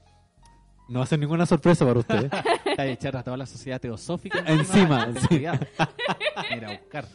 [0.89, 2.31] No va a ser ninguna sorpresa para ustedes.
[2.65, 5.61] Está de echar a toda la sociedad teosófica Encima, seguridad.
[6.51, 7.07] Mira, a buscar.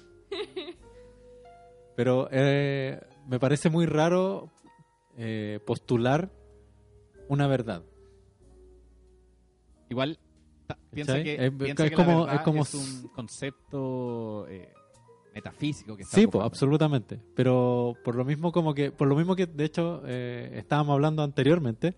[1.96, 4.50] Pero eh, me parece muy raro
[5.18, 6.30] eh, postular
[7.28, 7.84] una verdad.
[9.90, 10.20] Igual,
[10.94, 14.74] piensa que, Es- piensa es que como- la es como es un concepto eh,
[15.34, 17.20] metafísico que está Sí, pues, absolutamente.
[17.36, 21.24] Pero por lo mismo como que, por lo mismo que de hecho eh, estábamos hablando
[21.24, 21.96] anteriormente,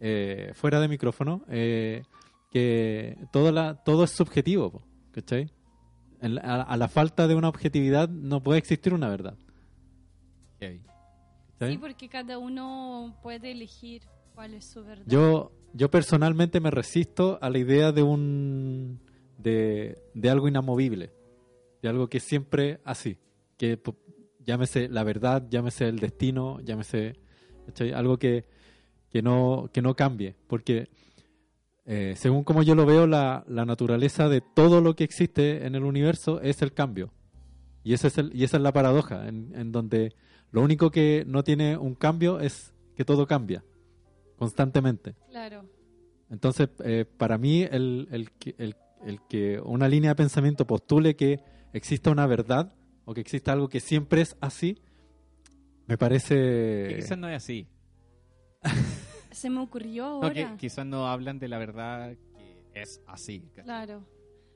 [0.00, 2.02] eh, fuera de micrófono, eh,
[2.50, 4.82] que todo la, todo es subjetivo, po,
[5.12, 5.50] ¿cachai?
[6.20, 9.34] En la- a, a la falta de una objetividad no puede existir una verdad.
[10.56, 10.80] Ok.
[11.58, 11.72] ¿cachai?
[11.72, 14.02] Sí, porque cada uno puede elegir
[14.34, 15.04] cuál es su verdad.
[15.06, 19.00] Yo, yo personalmente me resisto a la idea de un
[19.36, 21.12] de, de algo inamovible,
[21.82, 23.18] de algo que siempre así,
[23.56, 23.80] que
[24.44, 27.14] llámese la verdad, llámese el destino, llámese
[27.94, 28.44] algo que,
[29.10, 30.88] que no que no cambie, porque
[31.84, 35.74] eh, según como yo lo veo, la, la naturaleza de todo lo que existe en
[35.74, 37.12] el universo es el cambio.
[37.84, 40.14] Y, ese es el, y esa es la paradoja, en, en donde
[40.50, 43.64] lo único que no tiene un cambio es que todo cambia
[44.38, 45.14] constantemente.
[45.30, 45.64] Claro.
[46.30, 51.14] Entonces, eh, para mí, el, el, que- el- el que una línea de pensamiento postule
[51.16, 51.40] que
[51.72, 52.74] exista una verdad
[53.04, 54.78] o que exista algo que siempre es así,
[55.86, 56.94] me Que parece...
[56.96, 57.66] quizás no es así.
[59.30, 60.56] Se me ocurrió No, que ahora.
[60.56, 62.16] quizás no hablan de la verdad
[62.72, 63.40] que es así.
[63.62, 64.04] Claro.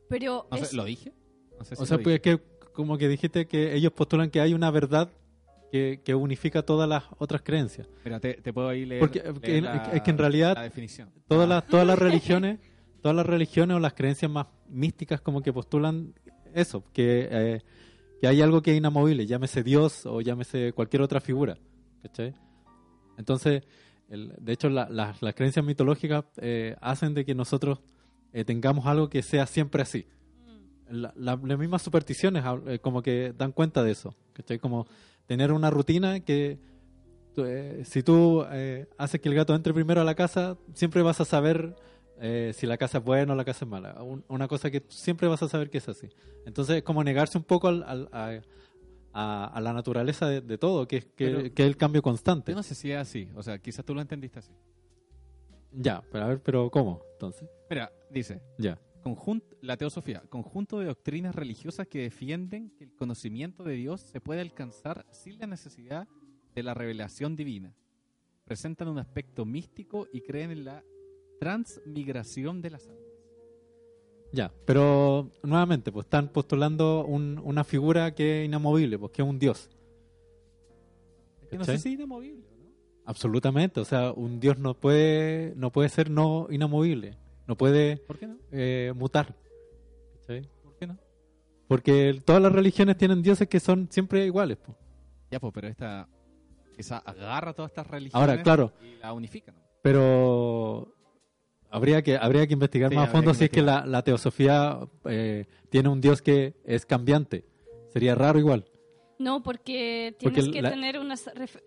[0.08, 1.12] Pero No sé, ¿Lo dije?
[1.58, 2.40] No sé si O sea, pues es que
[2.74, 5.10] como que dijiste que ellos postulan que hay una verdad
[5.72, 7.88] que, que unifica todas las otras creencias.
[8.04, 10.62] Mira, te, te puedo ahí leer, Porque- leer porque la- es que en realidad la
[10.62, 11.10] definición.
[11.26, 11.98] Todas Ah, las, todas las
[12.38, 12.60] religiones,
[13.00, 16.14] todas las religiones o las creencias más místicas como que postulan
[16.54, 17.62] eso, que, eh,
[18.20, 21.56] que hay algo que es inamovible, llámese Dios o llámese cualquier otra figura.
[22.02, 22.34] ¿cachai?
[23.16, 23.62] Entonces,
[24.08, 27.80] el- de hecho, la- la- las creencias mitológicas eh, hacen de que nosotros
[28.34, 30.06] eh, tengamos algo que sea siempre así.
[30.90, 34.14] La- la- las mismas supersticiones eh, como que dan cuenta de eso.
[34.34, 34.58] ¿cachai?
[34.58, 34.86] Como
[35.26, 36.58] tener una rutina que
[37.36, 41.20] eh, si tú eh, haces que el gato entre primero a la casa, siempre vas
[41.20, 41.74] a saber
[42.20, 44.02] eh, si la casa es buena o la casa es mala.
[44.02, 46.08] Un- una cosa que siempre vas a saber que es así.
[46.46, 48.40] Entonces es como negarse un poco al- al- a,
[49.14, 52.52] a- a la naturaleza de, de todo, que, es- que, que es el cambio constante.
[52.52, 53.28] Yo no sé si es así.
[53.34, 54.52] O sea, quizás tú lo entendiste así.
[55.72, 57.00] Ya, pero a ver, pero ¿cómo?
[57.14, 58.78] Entonces, Mira, dice, ya.
[59.02, 64.20] Conjun- la teosofía, conjunto de doctrinas religiosas que defienden que el conocimiento de Dios se
[64.20, 66.06] puede alcanzar sin la necesidad
[66.54, 67.74] de la revelación divina.
[68.44, 70.84] Presentan un aspecto místico y creen en la
[71.40, 73.02] transmigración de las almas.
[74.32, 79.28] Ya, pero nuevamente, pues están postulando un- una figura que es inamovible, pues que es
[79.28, 79.68] un dios.
[81.42, 82.70] Es que no sé si es inamovible no.
[83.04, 87.16] Absolutamente, o sea, un dios no puede, no puede ser no inamovible,
[87.52, 88.36] no puede ¿Por qué no?
[88.50, 89.34] eh, mutar.
[90.20, 90.48] ¿cachai?
[90.62, 90.96] ¿Por qué no?
[91.68, 94.56] Porque todas las religiones tienen dioses que son siempre iguales.
[94.64, 94.76] pues.
[95.30, 96.08] Ya, pues, pero esta
[96.76, 98.72] quizá agarra todas estas religiones Ahora, claro.
[98.82, 99.52] y la unifica.
[99.52, 99.58] ¿no?
[99.82, 100.94] Pero
[101.70, 104.78] habría que habría que investigar Sí, más a fondo si es que la, la teosofía
[105.04, 107.44] eh, tiene un dios que es cambiante.
[107.92, 108.64] Sería raro igual.
[109.18, 111.16] No, porque Porque tienes que la- tener una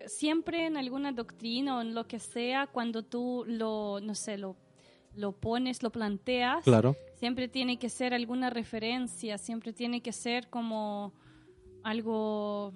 [0.06, 4.56] siempre en alguna doctrina o en lo que sea cuando tú lo no sé lo
[5.16, 6.94] lo pones, lo planteas, Claro.
[7.14, 11.12] siempre tiene que ser alguna referencia, siempre tiene que ser como
[11.82, 12.72] algo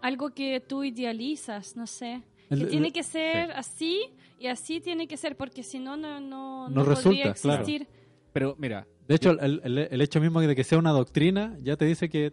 [0.00, 2.22] algo que tú idealizas, no sé.
[2.50, 4.02] El- que el- tiene que ser así
[4.38, 7.62] y así tiene que ser porque si no no No no, podría resulta, claro.
[7.62, 7.88] existir.
[8.32, 11.76] Pero mira, De hecho, el, el- el hecho mismo de que sea una doctrina ya
[11.76, 12.32] te dice que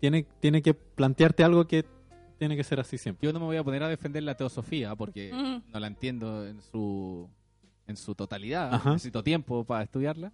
[0.00, 1.84] tiene, tiene que plantearte algo que
[2.38, 3.26] tiene que ser así siempre.
[3.26, 5.72] yo no me voy a poner a defender la teosofía porque Mm.
[5.72, 7.28] no la entiendo en su
[7.86, 8.72] en su totalidad.
[8.74, 8.92] Ajá.
[8.92, 10.32] Necesito tiempo para estudiarla.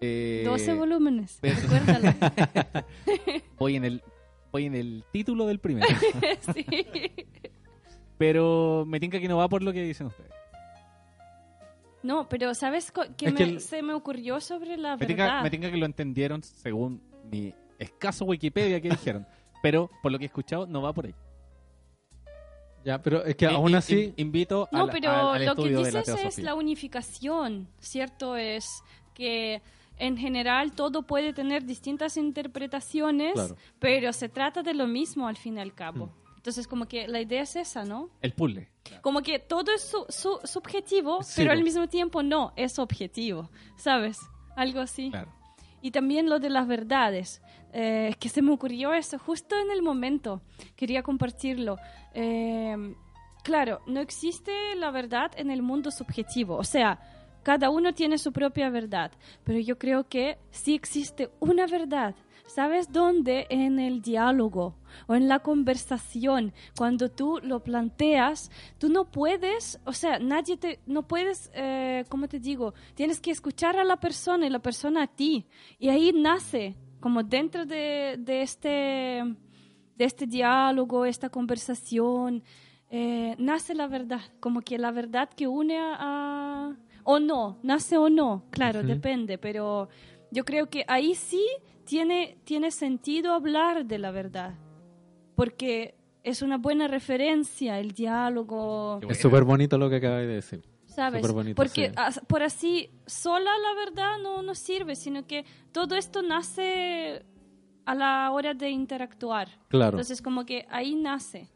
[0.00, 2.12] Eh, 12 volúmenes, pero- recuérdalo.
[3.58, 4.02] voy en el
[4.52, 5.86] voy en el título del primero.
[6.54, 6.64] sí.
[8.18, 10.30] pero me tinca que no va por lo que dicen ustedes.
[12.02, 15.24] No, pero ¿sabes qué Es me- que el- se me ocurrió sobre la Me tinca,
[15.24, 15.42] verdad?
[15.42, 19.26] me tinca que lo entendieron según mi escaso Wikipedia que dijeron.
[19.62, 21.14] Pero por lo que he escuchado no va por ahí.
[22.86, 25.70] Ya, pero es que aún así, in- invito No, al, pero al- al lo que
[25.70, 28.36] la dices es la unificación, ¿cierto?
[28.36, 28.82] Es
[29.12, 29.60] que
[29.98, 33.56] en general todo puede tener distintas interpretaciones, Claro.
[33.80, 36.10] pero se trata de lo mismo al fin y al cabo.
[36.36, 38.08] Entonces, como que la idea es esa, ¿no?
[38.22, 38.68] El puzzle.
[39.00, 43.50] Como que todo es su- su- subjetivo, Sí, pero al mismo tiempo no, es objetivo,
[43.76, 44.16] ¿sabes?
[44.54, 45.10] Algo así.
[45.10, 45.32] Claro.
[45.86, 47.40] Y también lo de las verdades,
[47.72, 50.42] eh, que se me ocurrió eso justo en el momento,
[50.74, 51.76] quería compartirlo.
[52.12, 52.74] Eh,
[53.44, 56.98] claro, no existe la verdad en el mundo subjetivo, o sea,
[57.44, 59.12] cada uno tiene su propia verdad,
[59.44, 62.16] pero yo creo que sí existe una verdad.
[62.46, 63.46] ¿Sabes dónde?
[63.50, 64.76] En el diálogo
[65.06, 66.52] o en la conversación.
[66.76, 72.28] Cuando tú lo planteas, tú no puedes, o sea, nadie te, no puedes, eh, ¿cómo
[72.28, 72.72] te digo?
[72.94, 75.44] Tienes que escuchar a la persona y la persona a ti.
[75.78, 82.42] Y ahí nace, como dentro de, de este, de este diálogo, esta conversación,
[82.88, 87.98] eh, nace la verdad, como que la verdad que une a, a- o no, nace
[87.98, 89.88] o no, claro, depende, pero
[90.30, 91.44] yo creo que ahí sí
[91.86, 94.54] tiene, tiene sentido hablar de la verdad,
[95.34, 100.76] porque es una buena referencia el diálogo, Es súper bonito lo que acabas de decir.
[100.96, 101.30] ¿sabes?
[101.30, 102.20] Bonito, porque sí.
[102.26, 107.22] por así sola la verdad no, no sirve, sino que todo esto nace
[107.84, 109.48] a la hora de interactuar.
[109.68, 109.90] Claro.
[109.90, 111.50] Entonces, como que ahí nace.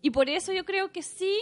[0.00, 1.36] Y por eso yo creo que sí,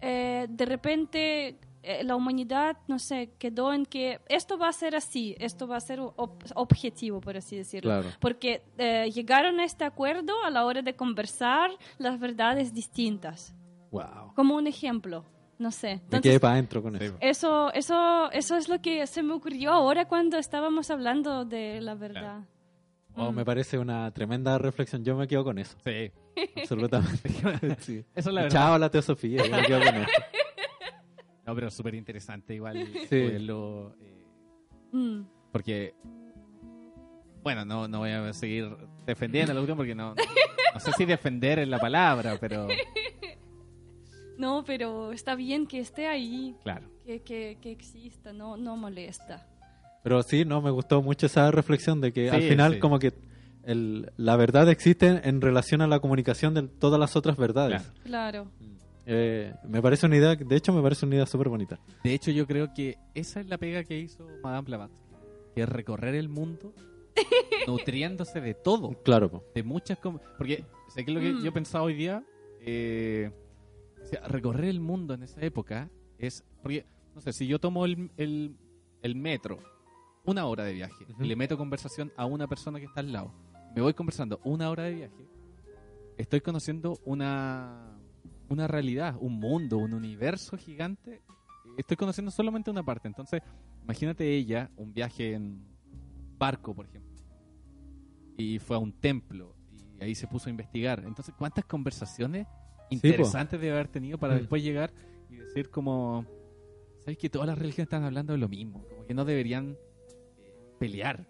[0.00, 4.94] eh, de repente eh, la humanidad, no sé, quedó en que esto va a ser
[4.96, 7.90] así, esto va a ser ob- objetivo, por así decirlo.
[7.90, 8.08] Claro.
[8.20, 13.54] Porque eh, llegaron a este acuerdo a la hora de conversar las verdades distintas.
[13.90, 14.34] Wow.
[14.36, 15.24] Como un ejemplo,
[15.58, 15.86] no sé.
[15.88, 17.16] Me Entonces, quedé para adentro con eso.
[17.20, 21.94] eso, eso, eso es lo que se me ocurrió ahora cuando estábamos hablando de la
[21.94, 22.40] verdad.
[23.16, 23.34] Oh, Mm.
[23.34, 25.02] me parece una tremenda reflexión.
[25.04, 25.76] Yo me quedo con eso.
[25.84, 26.12] Sí.
[26.56, 27.28] Absolutamente.
[27.80, 28.04] Sí.
[28.14, 28.56] Eso es la verdad.
[28.58, 29.44] Chao a la teosofía.
[29.44, 30.10] Yo me quedo con eso.
[31.50, 33.22] No, pero súper interesante igual Sí.
[33.22, 34.24] poderlo, eh,
[34.92, 35.22] Mm.
[35.50, 35.94] porque,
[37.42, 38.68] bueno, no, no voy a seguir
[39.04, 40.14] defendiendo la cuestión porque no,
[40.74, 42.68] no sé si defender es la palabra, pero
[44.38, 46.86] No, pero está bien que esté ahí, claro.
[47.04, 49.46] que, que, que exista, no, no molesta.
[50.02, 52.78] Pero sí, no, me gustó mucho esa reflexión de que Sí, al final sí.
[52.78, 53.12] como que
[53.64, 57.82] el- la verdad existe en relación a la comunicación de todas las otras verdades.
[58.04, 58.46] Claro.
[58.48, 58.50] Claro.
[59.06, 61.80] Eh, me parece una idea, de hecho me parece una idea súper bonita.
[62.04, 65.08] De hecho, yo creo que esa es la pega que hizo Madame Blavatsky,
[65.54, 66.72] que es recorrer el mundo
[67.66, 69.44] nutriéndose de todo, Claro, po.
[69.54, 69.98] de muchas...
[69.98, 71.42] Porque sé que lo que Mm.
[71.42, 72.24] yo pensaba hoy día,
[72.60, 73.30] eh,
[74.02, 75.88] o sea, recorrer el mundo en esa época
[76.18, 76.44] es...
[76.62, 78.54] Porque, no sé, si yo tomo el, el,
[79.02, 79.58] el metro,
[80.24, 81.24] una hora de viaje, Ujú.
[81.24, 83.32] y le meto conversación a una persona que está al lado,
[83.74, 85.26] me voy conversando una hora de viaje,
[86.18, 87.98] estoy conociendo una,
[88.50, 91.22] una realidad, un mundo, un universo gigante.
[91.78, 93.08] Estoy conociendo solamente una parte.
[93.08, 93.40] Entonces,
[93.84, 95.62] imagínate ella, un viaje en
[96.38, 97.10] barco, por ejemplo,
[98.36, 99.54] y fue a un templo,
[99.98, 101.02] y ahí se puso a investigar.
[101.06, 102.46] Entonces, ¿cuántas conversaciones
[102.90, 104.38] interesantes debe haber tenido para Mm.
[104.38, 104.92] después llegar
[105.30, 106.24] y decir como,
[107.04, 108.84] ¿sabes que todas las religiones están hablando de lo mismo?
[108.88, 109.76] Como que no deberían
[110.38, 111.26] eh, pelear.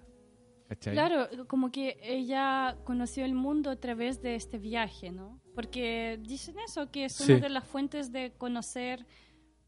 [0.70, 0.92] ¿Cachai?
[0.94, 5.40] Claro, como que ella conoció el mundo a través de este viaje, ¿no?
[5.55, 7.32] Porque dicen eso, que es Sí.
[7.32, 9.05] una de las fuentes de conocer,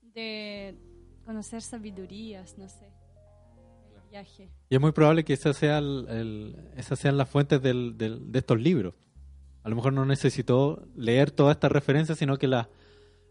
[0.03, 0.77] de
[1.25, 4.49] conocer sabidurías, no sé, el viaje.
[4.71, 8.31] Y es muy probable que esa sea el- el- esas sean las fuentes del- del-
[8.31, 8.95] de estos libros.
[9.65, 12.69] A lo mejor no necesitó leer todas estas referencias, sino que las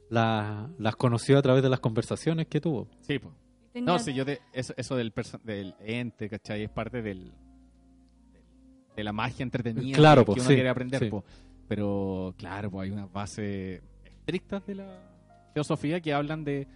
[0.09, 2.89] las- las conoció a través de las conversaciones que tuvo.
[2.99, 3.17] Sí.
[3.71, 5.13] Tenía- No, sí, yo te- eso, eso del,
[5.45, 6.63] del ente, ¿cachai?
[6.63, 7.31] Es parte del-
[8.95, 10.99] de la magia entretenida Claro, que, po, que uno sí, quiere aprender.
[11.03, 11.09] sí.
[11.09, 11.23] po.
[11.67, 16.67] Pero, claro, pues hay unas bases estrictas de la teosofía que hablan de,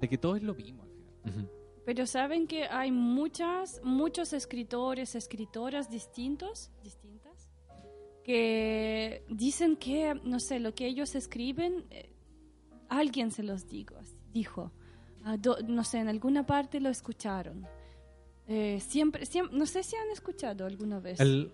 [0.00, 0.88] de que todo es lo mismo al
[1.32, 1.50] final.
[1.86, 7.48] Pero saben que hay muchas, muchos escritores, escritoras distintos, distintas,
[8.22, 12.10] que dicen que, no sé, lo que ellos escriben, eh,
[12.90, 13.96] alguien se los digo,
[14.32, 14.72] dijo,
[15.24, 17.66] Ah, do- no sé, en alguna parte lo escucharon.
[18.48, 21.20] Eh, siempre, siempre, no sé si han escuchado alguna vez.
[21.20, 21.52] El,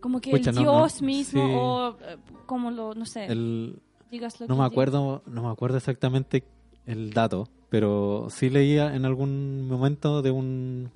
[0.00, 1.52] como que Pucha, el no, no, Dios mismo sí.
[1.56, 2.16] o eh,
[2.46, 4.72] como lo, no sé, el, digas lo no que me digas.
[4.72, 6.44] acuerdo, no me acuerdo exactamente
[6.84, 10.90] el dato, pero sí leía en algún momento de un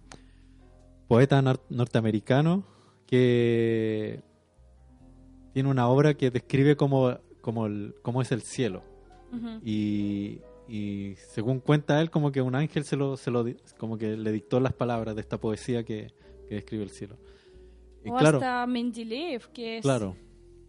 [1.07, 2.65] poeta nor- norteamericano
[3.07, 4.23] que
[5.55, 8.83] tiene una obra que describe cómo, cómo, el- cómo es el cielo.
[9.65, 13.45] Y, y según cuenta él, como que un ángel se lo, se lo
[13.79, 16.13] como que le dictó las palabras de esta poesía que,
[16.49, 17.17] que describe el cielo.
[18.05, 20.15] Y O claro, hasta Mendeleev, que es claro,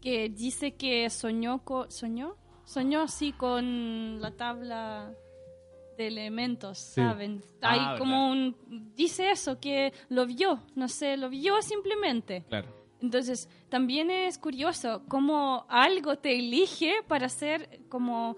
[0.02, 5.14] que dice que soñó co- soñó soñó así con la tabla
[5.98, 7.02] de elementos Sí.
[7.02, 7.98] saben Ah, hay verdad.
[7.98, 8.56] como un
[8.96, 12.68] dice eso que lo vio no sé lo vio simplemente Claro.
[13.02, 18.38] entonces también es curioso cómo algo te elige para hacer como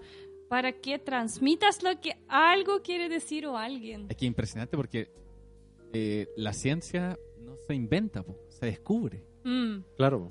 [0.52, 5.10] para que transmitas lo que algo quiere decir o alguien Es que impresionante porque
[5.94, 9.24] eh, la ciencia no se inventa, po, se descubre.
[9.44, 10.30] Mm, claro.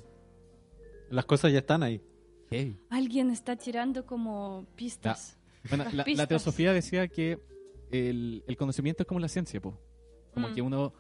[1.10, 2.00] Las cosas ya están ahí.
[2.92, 7.40] Alguien está tirando como pistas Bueno, la, teosofía decía que
[7.92, 9.76] el, el conocimiento es como la ciencia, po.
[10.36, 10.54] Como Mm.
[10.54, 10.94] que uno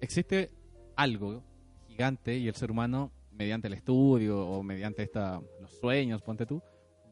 [0.00, 0.50] existe
[0.96, 1.44] algo
[1.86, 6.60] gigante y el ser humano mediante el estudio o mediante esta los sueños, ponte tú,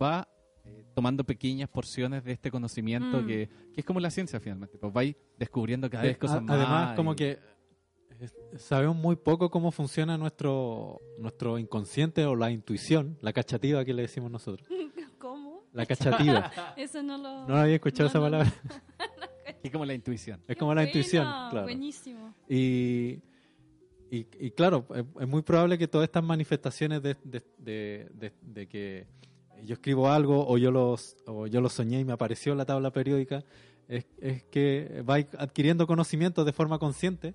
[0.02, 0.26] va
[0.64, 3.26] eh, tomando pequeñas porciones de este conocimiento Mm.
[3.26, 6.56] que, que es como la ciencia finalmente, pues vais descubriendo cada vez cosas a- más.
[6.56, 7.38] Además, como que
[8.20, 13.92] eh, sabemos muy poco cómo funciona nuestro nuestro inconsciente o la intuición, la cachativa que
[13.94, 14.68] le decimos nosotros.
[15.18, 15.64] ¿Cómo?
[15.72, 16.50] La cachativa.
[16.76, 17.46] Eso no lo...
[17.48, 18.52] ¿No había escuchado No, esa no, palabra?
[19.62, 20.40] es como la intuición.
[20.46, 21.62] Es como la intuición, claro.
[21.62, 22.34] Buenísimo.
[22.48, 23.18] Y,
[24.10, 28.32] y, y claro, es, es muy probable que todas estas manifestaciones de, de, de- de-
[28.42, 29.06] de que
[29.62, 32.64] yo escribo algo o yo, los, o yo lo soñé y me apareció en la
[32.64, 33.44] tabla periódica,
[33.88, 37.34] es, es que vais adquiriendo conocimientos de forma consciente,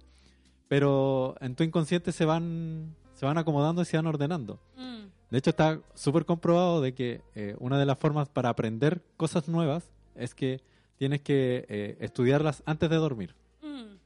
[0.67, 4.59] pero en tu inconsciente se van, se van acomodando y se van ordenando.
[4.77, 9.01] Mm, De hecho, está súper comprobado de que eh, una de las formas para aprender
[9.17, 10.61] cosas nuevas es que
[10.98, 13.35] tienes que eh, estudiarlas antes de dormir.
[13.61, 13.98] mm.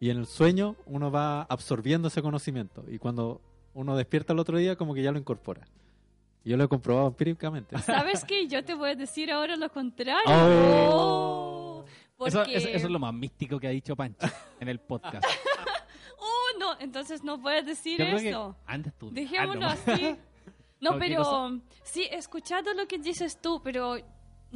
[0.00, 2.84] Y en el sueño uno va absorbiendo ese conocimiento.
[2.88, 3.40] Y cuando
[3.72, 5.66] uno despierta el otro día, como que ya lo incorpora.
[6.48, 7.76] Yo lo he comprobado empíricamente.
[7.82, 8.46] ¿Sabes qué?
[8.46, 10.22] Yo te voy a decir ahora lo contrario.
[10.26, 11.84] Oh.
[12.18, 12.56] Oh, Eso, porque...
[12.56, 14.26] eso- eso es lo más místico que ha dicho Pancho
[14.60, 15.24] en el podcast.
[16.18, 18.56] Oh, no, entonces no puedes decir Yo creo que eso.
[18.66, 19.10] andas tú.
[19.12, 20.16] Dejémoslo así.
[20.80, 23.96] No, No, ¿qué pero sí, he escuchado lo que dices tú, pero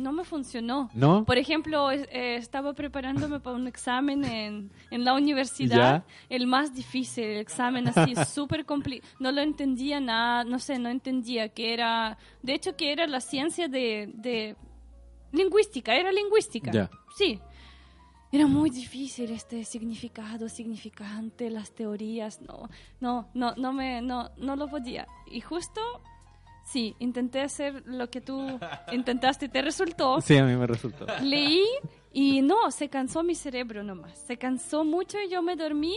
[0.01, 0.91] no me funcionó.
[0.95, 1.25] ¿No?
[1.25, 7.25] Por ejemplo, eh, estaba preparándome para un examen en, en la universidad, el más difícil,
[7.25, 9.12] el examen así súper complicado.
[9.20, 13.20] No lo entendía nada, no sé, no entendía que era, de hecho que era la
[13.20, 14.57] ciencia de, de
[15.33, 16.70] lingüística, era lingüística.
[16.70, 16.91] Ya.
[17.17, 17.41] Sí.
[18.33, 22.70] Era muy difícil este significado, significante, las teorías, no,
[23.01, 25.09] no, no, no me, no, no lo podía.
[25.27, 25.81] Y justo,
[26.64, 28.58] sí, intenté hacer lo que tú
[28.92, 30.20] intentaste, te resultó.
[30.20, 31.06] Sí, a mí me resultó.
[31.22, 31.64] Leí
[32.12, 34.18] y no, se cansó mi cerebro nomás.
[34.18, 35.94] Se cansó mucho y yo me dormí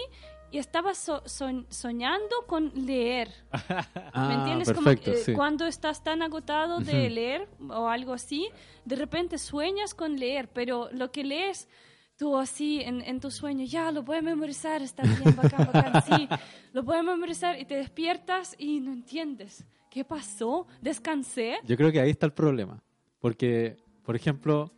[0.52, 3.30] y estaba so- soñ- soñando con leer.
[3.70, 3.76] ¿Me
[4.14, 4.68] Ah, entiendes?
[4.72, 5.34] perfecto, Como, eh, sí.
[5.34, 7.14] Cuando estás tan agotado de Ujú.
[7.16, 8.50] leer o algo así,
[8.86, 11.68] de repente sueñas con leer, pero lo que lees
[12.16, 16.04] tú así en, en tu sueño, ya lo voy a memorizar, está bien, bacán, bacán,
[16.04, 16.30] sí,
[16.74, 19.66] lo voy a memorizar y te despiertas y no entiendes.
[19.94, 20.66] ¿Qué pasó?
[20.82, 21.58] ¿Descansé?
[21.66, 22.82] Yo creo que ahí está el problema.
[23.20, 24.72] Porque, por ejemplo,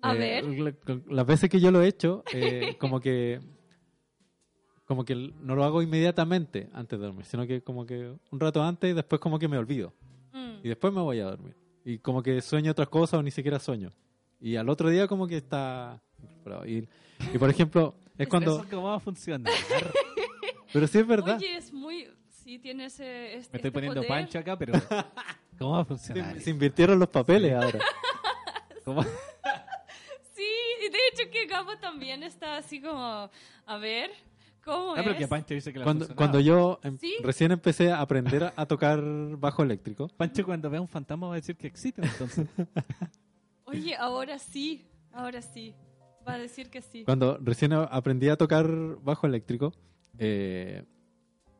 [0.00, 0.44] A eh, ver.
[0.86, 3.38] la- las veces que yo lo he hecho, eh, como que
[4.86, 8.62] como que no lo hago inmediatamente antes de dormir, sino que como que un rato
[8.62, 9.92] antes y después como que me olvido.
[10.32, 10.64] Mm.
[10.64, 11.54] Y después me voy a dormir.
[11.84, 13.92] Y como que sueño otras cosas o ni siquiera sueño.
[14.40, 16.02] Y al otro día como que está...
[16.66, 16.78] Y,
[17.34, 18.52] y por ejemplo, es cuando...
[18.54, 19.52] Eso es cómo va a funcionar.
[20.72, 21.36] Pero sí es verdad.
[21.36, 22.08] Oye, es muy...
[22.50, 23.36] Sí, tiene ese...
[23.36, 24.08] este- Me estoy este poniendo poder.
[24.08, 24.72] Pancho acá, pero
[25.58, 26.40] ¿cómo va a funcionar?
[26.40, 27.78] se invirtieron los papeles ahora.
[28.84, 29.04] ¿Cómo?
[29.04, 30.48] Sí,
[30.84, 33.30] y de hecho que Gabo también está así como...
[33.66, 34.10] A ver,
[34.64, 35.18] ¿cómo Ah, pero es?
[35.18, 37.14] que Pancho dice que la Cuando, cuando yo em- ¿Sí?
[37.22, 39.00] recién empecé a aprender a, a tocar
[39.36, 42.48] bajo eléctrico, Pancho cuando vea un fantasma va a decir que existe, entonces.
[43.64, 45.72] Oye, ahora sí, ahora sí.
[46.26, 47.04] Va a decir que sí.
[47.04, 48.68] cuando recién aprendí a tocar
[49.02, 49.72] bajo eléctrico,
[50.18, 50.82] eh,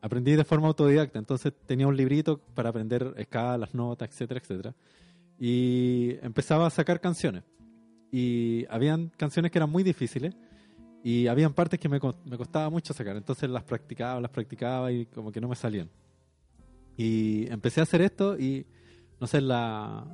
[0.01, 1.19] aprendí de forma autodidacta.
[1.19, 4.75] Entonces tenía un librito para aprender escalas, notas, etcétera, etcétera.
[5.39, 7.45] Y empezaba a sacar canciones.
[8.13, 10.35] Y habían canciones que eran muy difíciles.
[11.03, 13.17] Y habían partes que me, me costaba mucho sacar.
[13.17, 15.89] Entonces las practicaba, las practicaba y como que no me salían.
[16.97, 18.67] Y empecé a hacer esto y,
[19.19, 20.05] no sé, en la,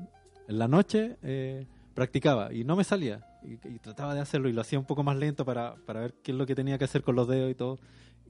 [0.47, 3.26] en la noche eh, practicaba y no me salía.
[3.42, 6.15] Y, y trataba de hacerlo y lo hacía un poco más lento para, para ver
[6.23, 7.81] qué es lo que tenía que hacer con los dedos y todo.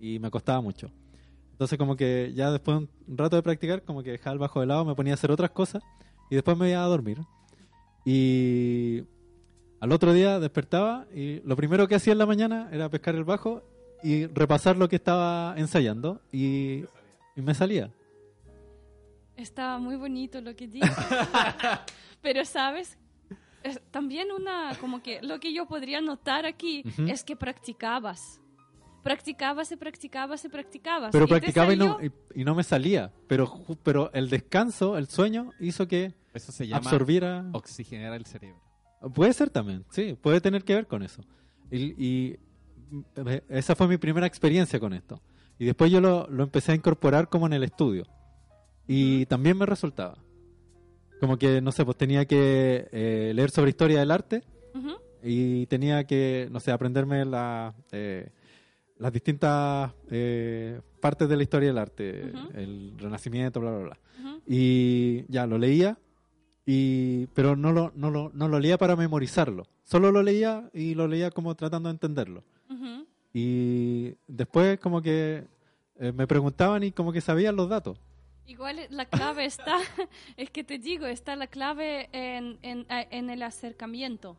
[0.00, 0.90] Y me costaba mucho.
[1.56, 4.60] Entonces como que ya después de un rato de practicar, como que dejaba el bajo
[4.60, 5.82] de lado, me ponía a hacer otras cosas
[6.30, 7.18] y después me iba a dormir.
[8.04, 9.04] Y
[9.80, 13.24] al otro día despertaba y lo primero que hacía en la mañana era pescar el
[13.24, 13.62] bajo
[14.02, 16.84] y repasar lo que estaba ensayando y,
[17.34, 17.90] y me salía.
[19.34, 20.90] Estaba muy bonito lo que dices.
[22.20, 22.98] Pero, ¿sabes?
[23.62, 28.42] Es también una, como que lo que yo podría notar aquí es que practicabas.
[29.06, 31.12] Practicabas y practicabas y practicabas.
[31.12, 33.12] Pero ¿Y te practicaba y no, y, y no me salía.
[33.28, 37.44] Pero, pero el descanso, el sueño, hizo que Eso se llama absorbiera...
[37.52, 38.60] oxigenar el cerebro.
[39.14, 41.22] Puede ser también, sí, puede tener que ver con eso.
[41.70, 42.38] Y, y,
[42.90, 43.00] mm,
[43.50, 45.22] esa fue mi primera experiencia con esto.
[45.58, 48.06] Y después yo lo, lo empecé a incorporar como en el estudio.
[48.88, 50.18] Y también me resultaba.
[51.20, 54.42] Como que, no sé, pues tenía que eh, leer sobre historia del arte
[55.22, 58.30] y tenía que, no sé, aprenderme la, eh,
[58.98, 63.98] las distintas eh, partes de la historia del arte, el renacimiento, bla, bla, bla.
[64.46, 65.98] Y ya lo leía,
[66.64, 70.94] y, pero no lo, no, lo, no lo leía para memorizarlo, solo lo leía y
[70.94, 72.44] lo leía como tratando de entenderlo.
[73.32, 75.46] Y después como que
[75.96, 78.00] eh, me preguntaban y como que sabían los datos.
[78.46, 79.76] Igual la clave está,
[80.38, 84.38] es que te digo, está la clave en, en, en el acercamiento,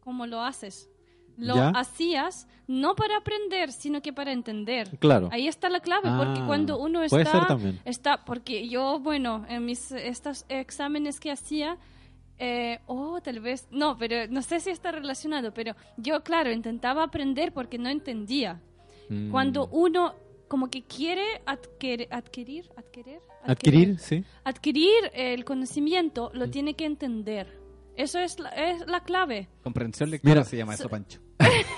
[0.00, 0.90] cómo lo haces.
[1.36, 1.68] Lo ¿Ya?
[1.70, 4.88] hacías no para aprender, sino que para entender.
[4.98, 5.28] Claro.
[5.32, 7.80] Ahí está la clave, porque Ah, cuando uno puede está, ser también.
[7.84, 11.76] está, porque yo, bueno, en mis estos exámenes que hacía,
[12.38, 17.02] eh, oh, tal vez, no, pero no sé si está relacionado, pero yo, claro, intentaba
[17.02, 18.60] aprender porque no entendía.
[19.10, 19.30] Mm.
[19.30, 20.14] Cuando uno
[20.48, 24.24] como que quiere adquirir, adquirir, adquirir, Adquirir, sí.
[24.44, 26.38] adquirir el conocimiento, Mm.
[26.38, 27.60] lo tiene que entender.
[27.96, 29.48] Eso es la, es la clave.
[29.62, 31.20] Comprensión lectora Mira, se llama eso, Pancho.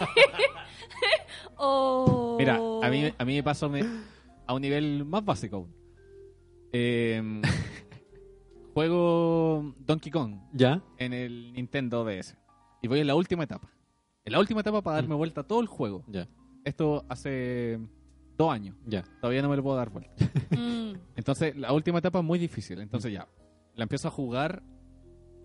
[1.58, 2.36] Oh.
[2.39, 3.83] Mira, a mí, a mí me pasó me-
[4.47, 5.75] a un nivel más básico aún.
[6.73, 7.41] Eh,
[8.75, 10.83] juego Donkey Kong ¿Ya?
[10.99, 12.36] en el Nintendo DS.
[12.83, 13.70] Y voy en la última etapa.
[14.25, 16.05] En la última etapa para darme vuelta todo el juego.
[16.08, 16.28] Ya,
[16.65, 17.78] Esto hace
[18.36, 18.76] dos años.
[18.86, 19.02] ya.
[19.20, 20.12] Todavía no me lo puedo dar vuelta.
[20.50, 20.94] Mm.
[21.16, 22.81] Entonces, la última etapa es muy difícil.
[22.81, 23.26] Entonces, ya,
[23.75, 24.62] la empiezo a jugar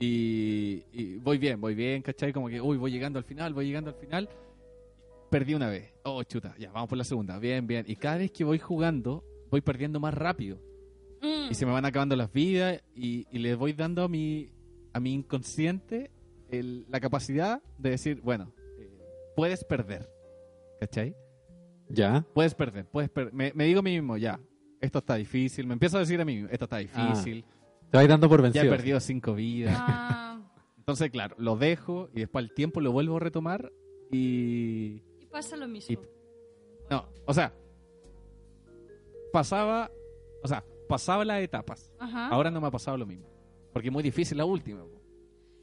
[0.02, 2.34] y, y voy bien, voy bien, ¿cachai?
[2.34, 4.28] Como que, uy, voy llegando al final, voy llegando al final.
[5.30, 5.94] Perdí una vez.
[6.04, 7.40] Oh, chuta, ya, vamos por la segunda.
[7.40, 7.86] Bien, bien.
[7.88, 10.58] Y cada vez que voy jugando, voy perdiendo más rápido.
[11.22, 11.52] Mm.
[11.52, 14.52] Y se me van acabando las vidas y, y le voy dando a mi,
[14.92, 16.12] a mi inconsciente
[16.50, 18.90] el- la capacidad de decir, bueno, eh,
[19.36, 20.10] puedes perder.
[20.80, 21.16] ¿Cachai?
[21.88, 22.26] ¿Ya?
[22.34, 23.34] Puedes perder, puedes perder.
[23.34, 24.40] Me, me digo a mí mismo, ya,
[24.82, 25.68] esto está difícil.
[25.68, 27.46] Me empiezo a decir a mí, mismo, esto está difícil.
[27.92, 28.66] Te vas dando por ya vencido.
[28.66, 29.76] he perdido cinco vidas.
[29.78, 30.40] Ah,
[30.78, 33.72] Entonces, claro, lo dejo y después al tiempo lo vuelvo a retomar
[34.12, 35.04] y...
[35.20, 36.02] y pasa lo mismo.
[36.90, 37.54] No, o sea,
[39.32, 39.92] pasaba,
[40.44, 41.90] o sea, pasaba las etapas.
[42.00, 42.28] Ajá.
[42.30, 43.28] Ahora no me ha pasado lo mismo.
[43.74, 44.84] Porque es muy difícil la última.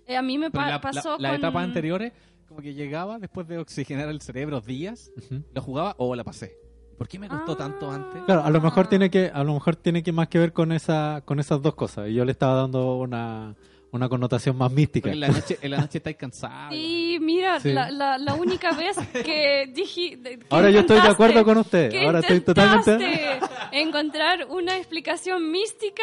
[0.07, 1.40] Eh, a mí me Pero pa- la- pasó la- las con...
[1.40, 2.12] etapas anteriores,
[2.47, 5.42] como que llegaba después de oxigenar el cerebro días, Ujú.
[5.52, 6.57] lo jugaba o la pasé.
[6.99, 8.25] ¿Por qué me costó tanto antes?
[8.25, 10.73] Claro, a lo mejor tiene que, a lo mejor tiene que más que ver con
[10.73, 12.09] esa, con esas dos cosas.
[12.09, 13.55] Y yo le estaba dando una,
[13.91, 15.10] una connotación más mística.
[15.10, 16.75] En la noche, en la noche estáis cansados.
[16.75, 17.73] Sí, mira, Sí.
[17.73, 20.20] La, la, la única vez que dije...
[20.23, 21.91] que Ahora yo estoy de acuerdo con usted.
[21.91, 23.39] que Ahora estoy totalmente.
[23.73, 26.02] encontrar una explicación mística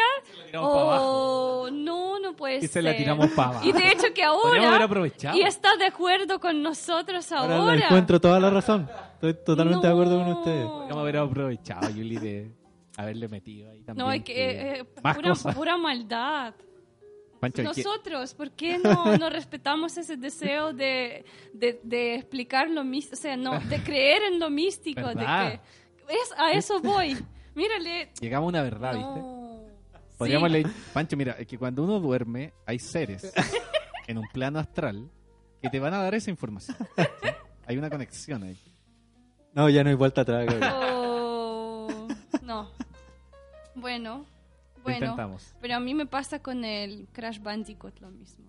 [0.58, 2.70] o no, no puede Y ser.
[2.70, 3.68] se la tiramos para abajo.
[3.68, 4.84] Y de hecho que Podríamos haber ahora...
[4.84, 5.38] aprovechado.
[5.38, 7.84] Y está de acuerdo con nosotros Ahora ahora.
[7.84, 8.88] encuentro toda la razón.
[9.14, 10.38] Estoy totalmente de acuerdo con No.
[10.38, 10.64] usted.
[10.64, 12.50] Podríamos haber aprovechado, Yuli, de
[12.96, 14.06] haberle metido ahí también.
[14.06, 15.54] No, es que eh, eh, más pura, cosas.
[15.54, 16.54] pura maldad.
[17.52, 23.16] Pancho, Nosotros, ¿por qué no, no respetamos ese deseo de, de, de explicar lo místico?
[23.16, 25.00] O sea, no, de creer en lo místico.
[25.08, 25.60] De que,
[26.08, 27.16] es, a eso voy.
[27.54, 28.10] Mírale.
[28.20, 29.20] llegamos a una verdad, ¿viste?
[29.20, 29.46] No.
[30.18, 30.56] Podríamos Sí.
[30.58, 33.32] leer- Pancho, mira, es que cuando uno duerme, hay seres
[34.06, 35.10] en un plano astral
[35.62, 36.76] que te van a dar esa información.
[36.96, 37.02] ¿sí?
[37.66, 38.58] Hay una conexión ahí.
[39.52, 40.46] No, ya no hay vuelta atrás.
[40.74, 41.88] Oh,
[42.42, 42.70] no.
[43.74, 44.24] Bueno,
[44.92, 45.06] bueno.
[45.06, 45.54] intentamos.
[45.60, 48.44] Pero a mí me pasa con el Crash Bandicoot lo mismo.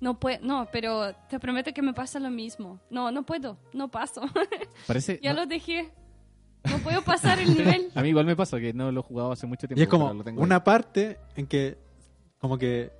[0.00, 2.80] No puedo, no, pero te prometo que me pasa lo mismo.
[2.90, 4.22] No, no puedo, no paso.
[4.86, 5.18] Parece.
[5.22, 5.90] ya no, lo dejé.
[6.70, 7.90] No puedo pasar el nivel.
[7.94, 9.80] A mí igual me pasa que no lo he jugado hace mucho tiempo.
[9.80, 10.60] Y es como lo tengo una ahí.
[10.62, 11.78] parte en que
[12.38, 12.90] como que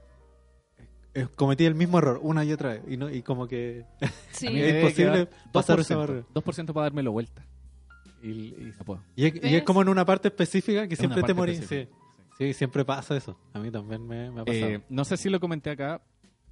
[1.14, 2.82] eh, cometí el mismo error una y otra vez.
[2.88, 3.84] Y, no, y como que
[4.30, 4.48] Sí.
[4.48, 6.26] Es imposible pasar 2%, esa barrera.
[6.34, 7.44] 2% para dármelo vuelta.
[8.22, 9.02] Y, y no puedo.
[9.14, 9.62] Y es, y es ¿Ves?
[9.64, 11.66] como en una parte específica que Es siempre te morís.
[11.66, 11.86] Sí.
[12.38, 13.38] Sí, siempre pasa eso.
[13.52, 14.66] A mí también me, me ha pasado.
[14.70, 16.00] Eh, no sé si lo comenté acá,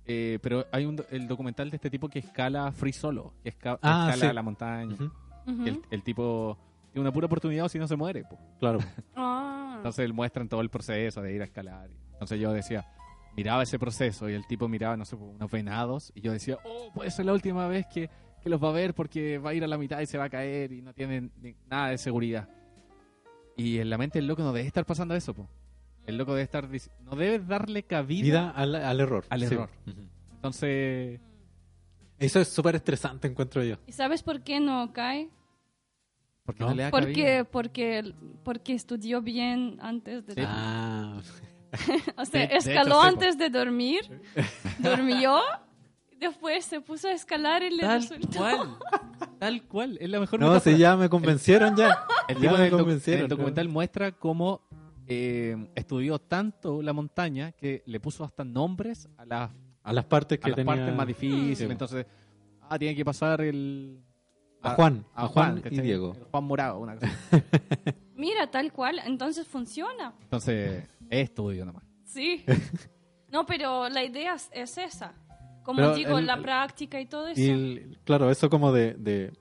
[0.05, 3.79] eh, pero hay un el documental de este tipo que escala free solo, que, esca-
[3.83, 4.35] Ah, escala sí.
[4.35, 4.97] la montaña.
[5.65, 6.57] Que el, el tipo
[6.93, 8.23] tiene una pura oportunidad o si no se muere.
[8.25, 8.39] po.
[8.59, 8.79] claro.
[9.17, 9.75] Ah.
[9.79, 11.91] Entonces él muestra en todo el proceso de ir a escalar.
[12.13, 12.87] Entonces yo decía,
[13.37, 16.93] miraba ese proceso y el tipo miraba, no sé, unos venados y yo decía, oh,
[16.95, 18.09] puede ser la última vez que,
[18.41, 20.25] que los va a ver porque va a ir a la mitad y se va
[20.25, 22.49] a caer y no tienen ni- nada de seguridad.
[23.57, 25.49] Y en la mente del loco no debe estar pasando eso, po.
[26.07, 26.69] El loco debe estar,
[27.05, 28.23] no debe darle cabida.
[28.23, 29.25] Vida al, al error.
[29.29, 29.47] Al sí.
[29.55, 29.71] error.
[29.87, 30.01] Ujú.
[30.35, 31.21] Entonces,
[32.19, 33.77] Eso es súper estresante, encuentro yo.
[33.87, 35.29] ¿Y sabes por qué no cae?
[36.45, 36.71] ¿por qué ¿No?
[36.71, 37.45] no, le da Porque, cabida?
[37.45, 40.35] porque, porque estudió bien antes de...
[40.35, 40.41] Sí.
[40.45, 41.21] Ah,
[42.17, 44.01] O sea, De- de escaló hecho, sí, antes de dormir,
[44.81, 45.39] durmió,
[46.19, 48.39] después se puso a escalar y le Tal resultó.
[48.39, 48.77] cual.
[49.39, 49.99] Tal cual.
[50.01, 50.75] Es la mejor no, metáfora.
[50.77, 52.05] si ya me convencieron ya.
[52.29, 54.61] El Ya tipo me convencieron, en el documental muestra cómo
[55.13, 59.51] eh, estudió tanto la montaña que le puso hasta nombres a las,
[59.83, 60.75] A las partes a que las tenía...
[60.75, 61.59] partes más difíciles.
[61.59, 61.65] Sí.
[61.65, 62.07] Entonces,
[62.63, 64.01] ah, tiene que pasar el...
[64.63, 65.81] A Juan, a Juan y ¿cachai?
[65.81, 66.15] Diego.
[66.31, 67.11] Juan Morado, una cosa.
[68.15, 70.15] Mira, tal cual, entonces funciona.
[70.23, 71.85] Entonces, es estudio nomás.
[72.05, 72.45] Sí.
[73.33, 75.15] No, pero la idea es- es esa.
[75.63, 77.41] como Pero digo, el- la práctica y todo eso.
[77.41, 79.33] Y el- claro, eso como de, de,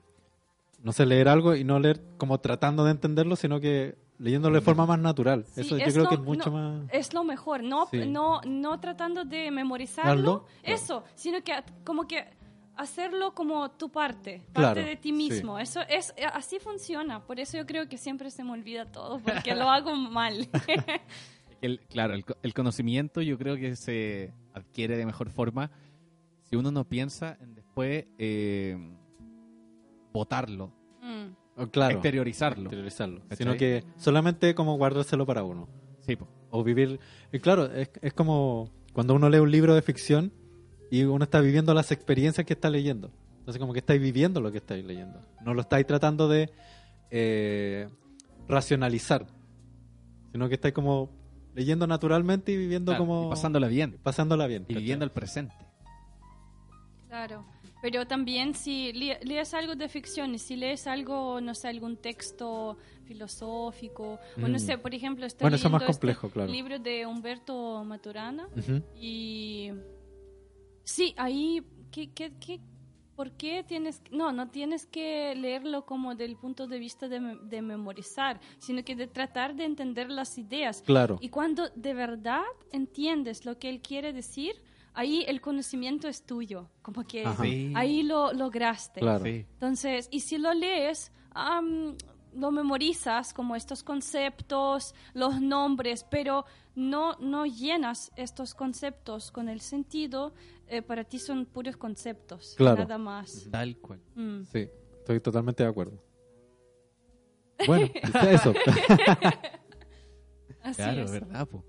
[0.81, 4.61] no sé, leer algo y no leer como tratando de entenderlo, sino que leyéndolo de
[4.61, 5.45] forma más natural.
[5.47, 6.89] Sí, eso yo es creo lo- que es mucho no, más...
[6.91, 8.05] Es lo mejor, no, Sí.
[8.07, 10.75] no, no tratando de memorizarlo, Darlo, claro.
[10.75, 12.25] eso, sino que como que
[12.75, 15.13] hacerlo como tu parte, parte Claro, de ti sí.
[15.13, 15.59] mismo.
[15.59, 17.19] Eso es así funciona.
[17.25, 20.47] Por eso yo creo que siempre se me olvida todo, porque lo hago mal.
[21.61, 25.69] El- claro, el, el conocimiento yo creo que se adquiere de mejor forma
[26.49, 28.77] si uno no piensa en después eh,
[30.11, 31.33] botarlo, Mm.
[31.61, 32.69] Oh, claro, exteriorizarlo.
[33.37, 35.67] Sino que solamente como guardárselo para uno.
[36.01, 36.27] Sí, po.
[36.49, 36.99] O vivir...
[37.31, 40.33] Y claro, es, es como cuando uno lee un libro de ficción
[40.89, 43.11] y uno está viviendo las experiencias que está leyendo.
[43.39, 45.21] Entonces como que estáis viviendo lo que estáis leyendo.
[45.43, 46.51] No lo estáis tratando de
[47.09, 47.87] eh,
[48.47, 49.25] racionalizar.
[50.31, 51.09] Sino que estáis como
[51.55, 53.27] leyendo naturalmente y viviendo Claro, como...
[53.27, 54.63] y pasándola bien pasándola bien.
[54.63, 54.81] y ¿cachai?
[54.81, 55.55] viviendo el presente.
[57.07, 57.45] Claro,
[57.81, 62.77] pero también si le- lees algo de ficción si lees algo, no sé, algún texto
[63.05, 64.59] filosófico, o no Mm.
[64.59, 66.51] sé, por ejemplo, estoy Bueno, eso es más leyendo complejo, este claro.
[66.51, 68.47] libro de Humberto Maturana
[68.95, 69.71] y
[70.83, 71.61] sí, ahí,
[71.91, 72.59] ¿qué, qué, qué-
[73.15, 77.61] por qué tienes, no, no tienes que leerlo como del punto de vista de, de
[77.61, 80.81] memorizar, sino que de tratar de entender las ideas.
[80.81, 81.17] Claro.
[81.21, 84.53] Y cuando de verdad entiendes lo que él quiere decir,
[84.93, 87.25] ahí el conocimiento es tuyo, como que.
[87.41, 87.73] Sí.
[87.75, 88.99] ahí lo lograste.
[88.99, 89.23] Claro.
[89.23, 89.45] Sí.
[89.53, 91.95] Entonces, y si lo lees, am,
[92.33, 96.45] lo memorizas como estos conceptos, los nombres, pero
[96.75, 100.33] no, no llenas estos conceptos con el sentido,
[100.67, 102.83] eh, para ti son puros conceptos, Claro.
[102.83, 103.47] nada más.
[103.51, 103.99] Tal cual.
[104.15, 104.43] Mm.
[104.45, 106.01] Sí, estoy totalmente de acuerdo.
[107.67, 107.89] Bueno,
[108.31, 108.53] eso.
[110.63, 111.11] Así Claro, es.
[111.11, 111.47] ¿verdad?
[111.47, 111.63] po?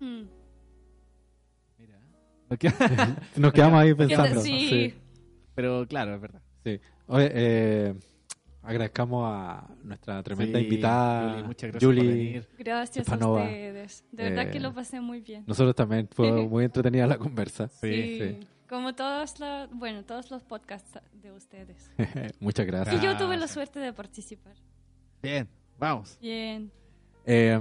[0.00, 0.22] Mm.
[3.36, 4.40] Nos quedamos ahí pensando.
[4.40, 4.68] Sí.
[4.68, 4.94] Sí.
[5.54, 6.42] Pero claro, es verdad.
[6.64, 6.78] sí.
[7.08, 7.94] Oye, eh,
[8.62, 12.02] agradezcamos a nuestra tremenda Sí, invitada, Julie, muchas gracias Julie.
[12.04, 12.48] por venir.
[12.58, 14.04] Gracias a ustedes.
[14.12, 15.44] De verdad que Eh, lo pasé muy bien.
[15.46, 17.68] Nosotros también, fue muy entretenida la conversa.
[17.68, 18.40] Sí, sí.
[18.68, 21.90] Como todos los, bueno, todos los podcasts de ustedes.
[22.40, 23.02] Muchas gracias.
[23.02, 24.54] Y yo tuve la suerte de participar.
[25.22, 25.46] Bien,
[25.78, 26.16] vamos.
[26.22, 26.70] Bien.
[27.26, 27.60] Eh,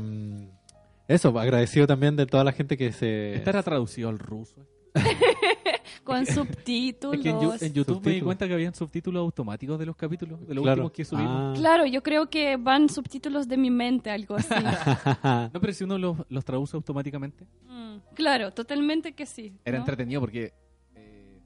[1.10, 3.36] eso, agradecido también de toda la gente que se...
[3.36, 4.66] ¿Estará traducido al ruso?
[6.04, 7.16] Con subtítulos.
[7.18, 8.24] Es que en, en YouTube me di Subtítulos.
[8.24, 10.82] cuenta que habían subtítulos automáticos de los capítulos, de los Claro.
[10.84, 11.32] últimos que subimos.
[11.32, 11.54] Ah.
[11.56, 14.54] Claro, yo creo que van subtítulos de mi mente, algo así.
[15.54, 19.54] No, pero si uno los, los traduce automáticamente, Mm, Claro, totalmente que sí.
[19.64, 19.84] era ¿no?
[19.84, 20.54] entretenido porque
[20.96, 21.40] eh,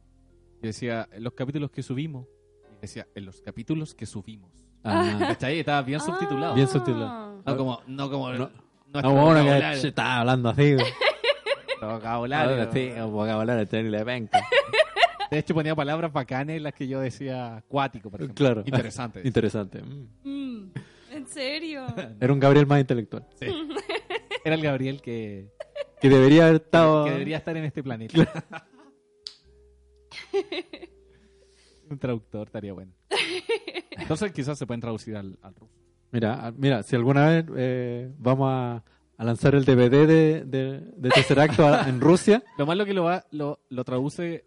[0.61, 2.25] yo decía, en los capítulos que subimos,
[2.77, 4.51] y decía, en los capítulos que subimos.
[4.83, 5.15] Ah.
[5.19, 5.59] ¿Cachai?
[5.59, 6.53] Estaba bien subtitulado.
[6.55, 7.41] Bien subtitulado.
[7.45, 8.49] No como, no como No.
[9.01, 10.75] No, bueno, que se está hablando así.
[11.93, 12.51] Vocabulario.
[12.51, 14.39] Ahora sí, vocabulario de la penca.
[15.31, 18.45] De hecho, ponía palabras bacanas en las que yo decía cuático, por ejemplo.
[18.45, 18.63] Claro.
[18.65, 19.21] Interesante.
[19.25, 19.81] Interesante.
[19.81, 20.07] Mm.
[20.23, 20.71] Mm,
[21.11, 21.85] ¿En serio?
[22.19, 23.25] Era un Gabriel más intelectual.
[23.39, 23.47] Sí.
[24.43, 25.51] Era el Gabriel que,
[25.99, 27.05] Que debería haber estado...
[27.05, 28.13] que debería estar en este planeta.
[31.89, 32.93] un traductor estaría bueno.
[33.91, 35.73] Entonces quizás se pueden traducir al, al ruso.
[36.11, 38.83] Mira, mira, si alguna vez eh, vamos a,
[39.17, 42.93] a lanzar el DVD de, de, de tercer acto a- en Rusia, Lo malo que
[42.93, 44.45] lo va, lo, lo traduce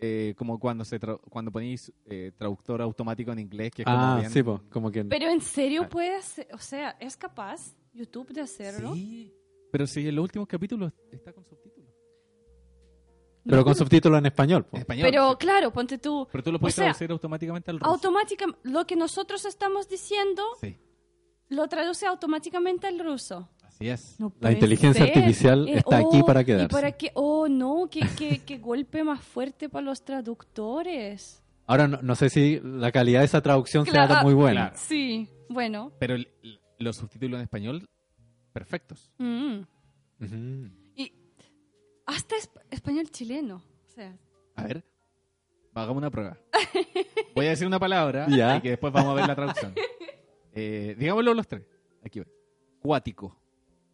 [0.00, 3.98] eh, como cuando se tra- cuando ponéis eh, traductor automático en inglés, que es como
[3.98, 5.04] ah, bien- sí, pues, como que...
[5.04, 5.88] Pero en serio Ah.
[5.88, 8.94] puede hacer, o sea, ¿es capaz YouTube de hacerlo?
[8.94, 9.32] Sí,
[9.72, 11.90] pero si en los últimos capítulos está con subtítulos.
[13.48, 14.64] Pero con subtítulos en español.
[14.64, 14.76] po.
[14.76, 15.08] En español.
[15.10, 15.36] Pero sí.
[15.38, 17.90] claro, ponte tú, Pero tú lo puedes o sea, traducir automáticamente al ruso.
[17.92, 20.76] automáticamente, lo que nosotros estamos diciendo, sí,
[21.48, 23.48] lo traduce automáticamente al ruso.
[23.76, 24.18] Así es.
[24.20, 25.16] No La inteligencia ser.
[25.16, 26.68] artificial está aquí para ¿Y quedarse.
[26.68, 27.10] para qué?
[27.14, 31.42] Oh, no, qué, qué, qué golpe más fuerte para los traductores.
[31.66, 34.70] Ahora, no, no sé si la calidad de esa traducción Claro, sea muy buena.
[34.70, 34.76] claro.
[34.78, 35.92] Sí, bueno.
[35.98, 37.88] Pero el- el- los subtítulos en español,
[38.52, 39.10] perfectos.
[39.18, 39.60] mm.
[40.96, 41.12] Y
[42.06, 43.56] hasta esp- español chileno.
[43.86, 44.16] O sea,
[44.54, 44.84] A ver,
[45.74, 46.38] hagamos una prueba.
[47.34, 48.56] Voy a decir una palabra Ya.
[48.56, 49.74] y que después vamos a ver la traducción.
[50.54, 51.62] Eh, digámoslo los tres.
[52.04, 52.28] Aquí voy.
[52.80, 53.36] Cuático.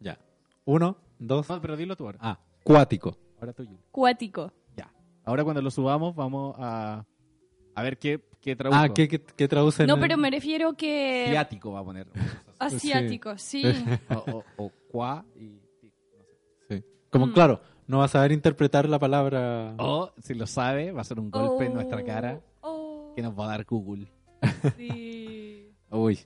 [0.03, 0.17] Ya.
[0.65, 1.49] Uno, dos...
[1.49, 2.19] No, pero dilo tú ahora.
[2.21, 3.17] Ah, cuático.
[3.39, 3.79] Ahora tú, Yuli.
[3.91, 4.51] cuático.
[4.75, 4.91] Ya.
[5.25, 7.05] Ahora cuando lo subamos vamos a,
[7.75, 8.83] a ver qué, qué traduzco.
[8.83, 9.87] Ah, ¿qué, qué, qué traducen?
[9.87, 11.25] No, pero me refiero que...
[11.27, 12.07] Asiático va a poner.
[12.59, 13.63] Asiático, sí.
[14.09, 14.15] o,
[14.57, 15.59] o, o cuá y...
[15.81, 16.37] tic, no sé.
[16.81, 16.85] Sí.
[17.09, 17.33] Como, Mm.
[17.33, 19.75] claro, no va a saber interpretar la palabra...
[19.77, 23.37] O, si lo sabe, va a ser un golpe en nuestra cara Oh, que nos
[23.37, 24.07] va a dar Google.
[24.77, 25.69] sí.
[25.91, 26.19] Uy.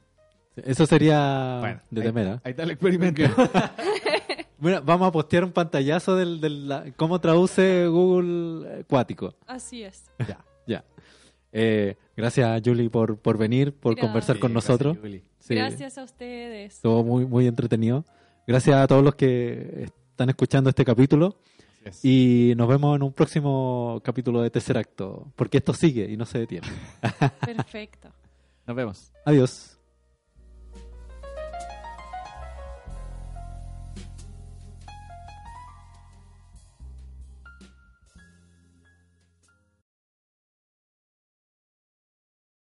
[0.65, 2.41] Eso sería Bueno, de ahí- temer, ¿ah?
[2.43, 3.21] Ahí está el experimento.
[4.59, 9.35] Mira, vamos a postear un pantallazo del, del la- cómo traduce Google eh, cuático.
[9.45, 10.05] Así es.
[10.19, 10.83] Ya, ya.
[11.51, 14.07] Eh, gracias, Julie, por, por venir, por Gracias.
[14.09, 14.97] conversar con Sí, nosotros.
[15.01, 15.23] gracias.
[15.39, 16.75] Sí, Gracias a ustedes.
[16.75, 18.03] Estuvo muy, muy entretenido.
[18.47, 21.37] Gracias a todos los que están escuchando este capítulo.
[21.85, 22.03] Es.
[22.03, 26.25] Y nos vemos en un próximo capítulo de Tercer Acto, porque esto sigue y no
[26.25, 26.67] se detiene.
[27.45, 28.09] Perfecto.
[28.65, 29.11] Nos vemos.
[29.23, 29.76] Adiós.